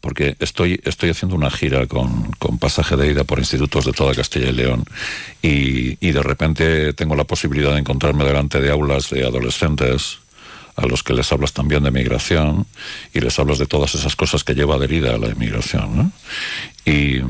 porque 0.00 0.36
estoy, 0.40 0.80
estoy 0.84 1.10
haciendo 1.10 1.36
una 1.36 1.50
gira 1.50 1.86
con, 1.86 2.32
con 2.38 2.58
pasaje 2.58 2.96
de 2.96 3.12
ida 3.12 3.24
por 3.24 3.38
institutos 3.38 3.84
de 3.84 3.92
toda 3.92 4.14
Castilla 4.14 4.48
y 4.48 4.52
León 4.52 4.84
y, 5.42 6.06
y 6.06 6.12
de 6.12 6.22
repente 6.22 6.92
tengo 6.94 7.14
la 7.14 7.24
posibilidad 7.24 7.72
de 7.72 7.80
encontrarme 7.80 8.24
delante 8.24 8.60
de 8.60 8.70
aulas 8.70 9.10
de 9.10 9.24
adolescentes 9.24 10.21
a 10.76 10.86
los 10.86 11.02
que 11.02 11.12
les 11.12 11.30
hablas 11.32 11.52
también 11.52 11.82
de 11.82 11.90
migración 11.90 12.66
y 13.12 13.20
les 13.20 13.38
hablas 13.38 13.58
de 13.58 13.66
todas 13.66 13.94
esas 13.94 14.16
cosas 14.16 14.44
que 14.44 14.54
lleva 14.54 14.76
adherida 14.76 15.14
a 15.14 15.18
la 15.18 15.28
inmigración. 15.28 15.96
¿no? 15.96 16.12
Y, 16.84 17.20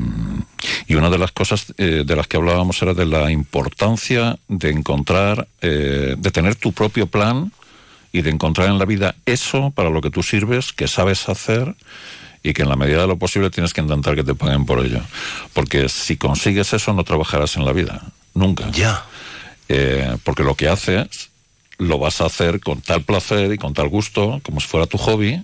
y 0.87 0.95
una 0.95 1.09
de 1.09 1.17
las 1.17 1.31
cosas 1.31 1.73
eh, 1.77 2.03
de 2.05 2.15
las 2.15 2.27
que 2.27 2.37
hablábamos 2.37 2.81
era 2.81 2.93
de 2.93 3.05
la 3.05 3.31
importancia 3.31 4.37
de 4.47 4.69
encontrar, 4.69 5.47
eh, 5.61 6.15
de 6.17 6.31
tener 6.31 6.55
tu 6.55 6.71
propio 6.71 7.07
plan 7.07 7.51
y 8.11 8.21
de 8.21 8.29
encontrar 8.29 8.69
en 8.69 8.79
la 8.79 8.85
vida 8.85 9.15
eso 9.25 9.71
para 9.71 9.89
lo 9.89 10.01
que 10.01 10.09
tú 10.09 10.23
sirves, 10.23 10.71
que 10.71 10.87
sabes 10.87 11.27
hacer 11.29 11.75
y 12.43 12.53
que 12.53 12.63
en 12.63 12.69
la 12.69 12.75
medida 12.75 13.01
de 13.01 13.07
lo 13.07 13.17
posible 13.17 13.49
tienes 13.49 13.73
que 13.73 13.81
intentar 13.81 14.15
que 14.15 14.23
te 14.23 14.35
paguen 14.35 14.65
por 14.65 14.85
ello. 14.85 15.01
Porque 15.53 15.89
si 15.89 16.17
consigues 16.17 16.73
eso 16.73 16.93
no 16.93 17.03
trabajarás 17.03 17.55
en 17.55 17.65
la 17.65 17.73
vida, 17.73 18.01
nunca. 18.33 18.69
Ya. 18.71 19.05
Eh, 19.69 20.17
porque 20.23 20.43
lo 20.43 20.55
que 20.55 20.67
haces 20.67 21.29
lo 21.77 21.97
vas 21.97 22.21
a 22.21 22.25
hacer 22.25 22.59
con 22.59 22.81
tal 22.81 23.03
placer 23.03 23.51
y 23.51 23.57
con 23.57 23.73
tal 23.73 23.89
gusto, 23.89 24.39
como 24.43 24.59
si 24.59 24.67
fuera 24.67 24.87
tu 24.87 24.97
hobby, 24.97 25.43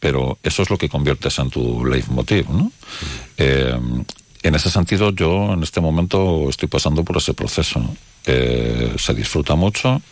pero 0.00 0.38
eso 0.42 0.62
es 0.62 0.70
lo 0.70 0.78
que 0.78 0.88
conviertes 0.88 1.38
en 1.38 1.50
tu 1.50 1.84
leitmotiv, 1.84 2.48
¿no? 2.50 2.72
Eh, 3.36 3.78
en 4.42 4.54
ese 4.54 4.70
sentido, 4.70 5.10
yo 5.10 5.52
en 5.52 5.62
este 5.62 5.80
momento 5.80 6.48
estoy 6.48 6.68
pasando 6.68 7.04
por 7.04 7.16
ese 7.16 7.32
proceso. 7.32 7.80
Eh, 8.26 8.94
se 8.98 9.14
disfruta 9.14 9.54
mucho. 9.54 10.02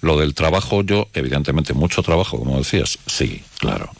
Lo 0.00 0.16
del 0.18 0.34
trabajo, 0.34 0.82
yo, 0.82 1.08
evidentemente, 1.14 1.74
mucho 1.74 2.02
trabajo, 2.02 2.38
como 2.38 2.58
decías, 2.58 2.98
sí, 3.06 3.42
claro. 3.58 3.90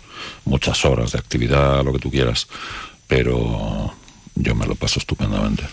Muchas 0.45 0.85
horas 0.85 1.12
de 1.12 1.19
actividad, 1.19 1.85
lo 1.85 1.93
que 1.93 1.99
tú 1.99 2.11
quieras. 2.11 2.47
Pero 3.09 3.93
yo 4.37 4.55
me 4.55 4.66
lo 4.66 4.77
paso 4.77 5.01
estupendamente. 5.01 5.65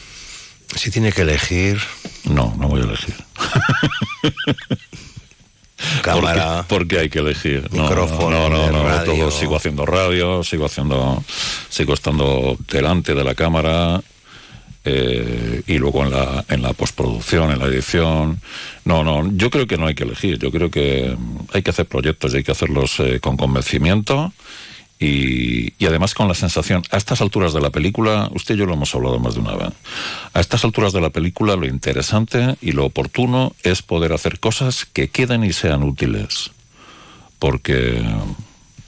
Si 0.76 0.90
tiene 0.92 1.12
que 1.12 1.22
elegir. 1.22 1.80
No, 2.26 2.56
no 2.58 2.68
voy 2.68 2.82
a 2.82 2.86
elegir. 2.86 3.16
Cámara. 6.02 6.66
Porque, 6.68 6.96
porque 6.96 7.00
hay 7.00 7.10
que 7.10 7.20
elegir. 7.20 7.68
No, 7.72 7.84
Micrófono, 7.84 8.50
No, 8.50 8.72
no, 8.72 9.04
todo 9.04 9.32
sigo 9.32 9.56
haciendo 9.56 9.86
radio, 9.86 10.44
sigo 10.44 10.66
haciendo, 10.66 11.24
sigo 11.70 11.94
estando 11.94 12.58
delante 12.72 13.14
de 13.16 13.24
la 13.24 13.36
cámara 13.36 14.02
eh, 14.86 15.62
y 15.68 15.78
luego 15.78 16.04
en 16.04 16.12
la, 16.12 16.46
en 16.48 16.62
la 16.62 16.74
postproducción, 16.74 17.52
en 17.52 17.60
la 17.60 17.66
edición. 17.66 18.40
No, 18.86 19.04
no, 19.04 19.30
yo 19.34 19.50
creo 19.50 19.68
que 19.68 19.78
no 19.78 19.88
hay 19.88 19.96
que 19.96 20.04
elegir. 20.04 20.40
Yo 20.40 20.52
creo 20.52 20.72
que 20.72 21.16
hay 21.54 21.62
que 21.62 21.70
hacer 21.70 21.86
proyectos 21.86 22.34
y 22.34 22.38
hay 22.38 22.44
que 22.44 22.52
hacerlos 22.52 23.00
eh, 23.00 23.20
con 23.20 23.38
convencimiento. 23.38 24.34
Y, 25.00 25.74
y 25.82 25.86
además 25.86 26.14
con 26.14 26.28
la 26.28 26.34
sensación, 26.34 26.84
a 26.92 26.98
estas 26.98 27.22
alturas 27.22 27.54
de 27.54 27.62
la 27.62 27.70
película, 27.70 28.30
usted 28.34 28.56
y 28.56 28.58
yo 28.58 28.66
lo 28.66 28.74
hemos 28.74 28.94
hablado 28.94 29.18
más 29.18 29.36
de 29.36 29.40
una 29.40 29.56
vez, 29.56 29.70
a 30.34 30.40
estas 30.42 30.66
alturas 30.66 30.92
de 30.92 31.00
la 31.00 31.10
película 31.10 31.56
lo 31.56 31.66
interesante 31.66 32.58
y 32.62 32.74
lo 32.74 32.86
oportuno 32.86 33.56
es 33.64 33.82
poder 33.82 34.12
hacer 34.12 34.40
cosas 34.40 34.86
que 34.86 35.08
queden 35.08 35.46
y 35.46 35.54
sean 35.54 35.84
útiles. 35.84 36.52
Porque, 37.40 38.04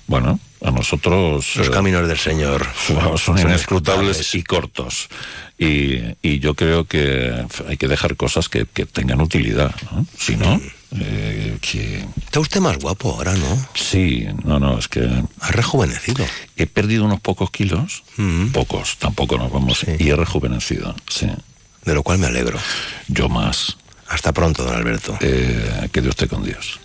bueno, 0.08 0.38
a 0.62 0.72
nosotros... 0.72 1.56
Los 1.56 1.68
eh, 1.68 1.72
caminos 1.72 2.06
del 2.06 2.18
Señor 2.18 2.68
son, 2.76 3.18
son 3.18 3.40
inescrutables 3.40 4.18
inescrutables. 4.18 4.36
y 4.36 4.44
cortos. 4.44 5.10
Y, 5.58 6.00
y 6.22 6.40
yo 6.40 6.56
creo 6.56 6.84
que 6.86 7.34
hay 7.70 7.78
que 7.78 7.88
dejar 7.88 8.18
cosas 8.18 8.50
que, 8.50 8.66
que 8.66 8.86
tengan 8.86 9.22
utilidad. 9.22 9.74
¿no? 9.92 10.06
Si 10.18 10.36
no, 10.36 10.60
eh, 11.00 11.58
que... 11.62 12.06
Está 12.24 12.40
usted 12.40 12.60
más 12.60 12.78
guapo 12.78 13.14
ahora, 13.14 13.34
¿no? 13.36 13.68
Sí, 13.74 14.28
no, 14.44 14.60
no, 14.60 14.78
es 14.78 14.88
que... 14.88 15.08
Ha 15.40 15.52
rejuvenecido. 15.52 16.26
He 16.58 16.68
perdido 16.68 17.06
unos 17.06 17.20
pocos 17.20 17.52
kilos, 17.52 18.04
pocos, 18.54 18.98
tampoco 18.98 19.38
nos 19.38 19.52
vamos, 19.52 19.86
y 20.00 20.10
he 20.10 20.16
rejuvenecido, 20.16 20.96
sí. 21.10 21.28
De 21.86 21.96
lo 21.96 22.04
cual 22.04 22.20
me 22.20 22.28
alegro. 22.28 22.60
Yo 23.08 23.28
más. 23.28 23.78
Hasta 24.08 24.34
pronto, 24.34 24.64
don 24.64 24.76
Alberto. 24.76 25.18
Eh, 25.22 25.90
que 25.92 26.02
Dios 26.02 26.12
esté 26.12 26.28
con 26.28 26.44
Dios. 26.44 26.80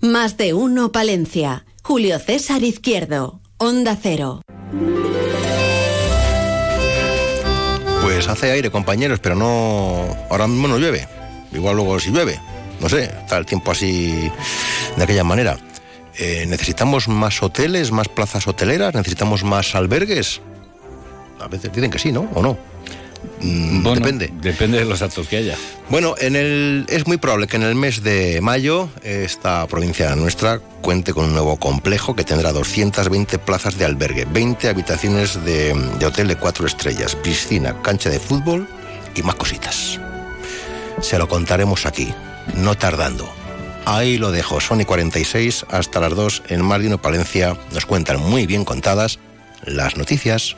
Más 0.00 0.36
de 0.36 0.52
uno 0.52 0.92
Palencia. 0.92 1.64
Julio 1.92 2.18
César 2.18 2.62
Izquierdo. 2.62 3.42
Onda 3.58 3.98
Cero. 4.02 4.40
Pues 8.00 8.26
hace 8.28 8.50
aire, 8.50 8.70
compañeros, 8.70 9.20
pero 9.20 9.34
no. 9.34 10.06
Ahora 10.30 10.46
mismo 10.46 10.68
no 10.68 10.78
llueve. 10.78 11.06
Igual 11.52 11.76
luego 11.76 12.00
si 12.00 12.08
llueve. 12.10 12.40
No 12.80 12.88
sé, 12.88 13.04
está 13.04 13.36
el 13.36 13.44
tiempo 13.44 13.72
así 13.72 14.32
de 14.96 15.04
aquella 15.04 15.22
manera. 15.22 15.58
Eh, 16.16 16.46
¿Necesitamos 16.48 17.08
más 17.08 17.42
hoteles, 17.42 17.92
más 17.92 18.08
plazas 18.08 18.48
hoteleras? 18.48 18.94
¿Necesitamos 18.94 19.44
más 19.44 19.74
albergues? 19.74 20.40
A 21.40 21.48
veces 21.48 21.74
dicen 21.74 21.90
que 21.90 21.98
sí, 21.98 22.10
¿no? 22.10 22.26
¿O 22.32 22.40
no? 22.40 22.56
Mm, 23.40 23.82
Bueno, 23.82 24.00
depende. 24.00 24.32
Depende 24.40 24.78
de 24.78 24.84
los 24.84 25.00
datos 25.00 25.28
que 25.28 25.38
haya. 25.38 25.56
Bueno, 25.88 26.14
en 26.18 26.36
el, 26.36 26.86
es 26.88 27.06
muy 27.06 27.16
probable 27.16 27.46
que 27.46 27.56
en 27.56 27.62
el 27.64 27.74
mes 27.74 28.02
de 28.02 28.40
mayo 28.40 28.88
esta 29.02 29.66
provincia 29.66 30.14
nuestra 30.16 30.58
cuente 30.58 31.12
con 31.12 31.26
un 31.26 31.32
nuevo 31.32 31.56
complejo 31.56 32.14
que 32.14 32.24
tendrá 32.24 32.52
220 32.52 33.38
plazas 33.38 33.78
de 33.78 33.84
albergue, 33.84 34.24
20 34.24 34.68
habitaciones 34.68 35.44
de, 35.44 35.74
de 35.98 36.06
hotel 36.06 36.28
de 36.28 36.36
cuatro 36.36 36.66
estrellas, 36.66 37.16
piscina, 37.16 37.80
cancha 37.82 38.10
de 38.10 38.18
fútbol 38.18 38.68
y 39.14 39.22
más 39.22 39.34
cositas. 39.34 40.00
Se 41.00 41.18
lo 41.18 41.28
contaremos 41.28 41.84
aquí, 41.86 42.12
no 42.54 42.76
tardando. 42.76 43.28
Ahí 43.84 44.18
lo 44.18 44.30
dejo, 44.30 44.60
Sony 44.60 44.84
46 44.86 45.66
hasta 45.68 45.98
las 46.00 46.14
2 46.14 46.42
en 46.48 46.62
Uno 46.62 47.02
Palencia. 47.02 47.56
Nos 47.72 47.86
cuentan 47.86 48.20
muy 48.20 48.46
bien 48.46 48.64
contadas 48.64 49.18
las 49.64 49.96
noticias. 49.96 50.56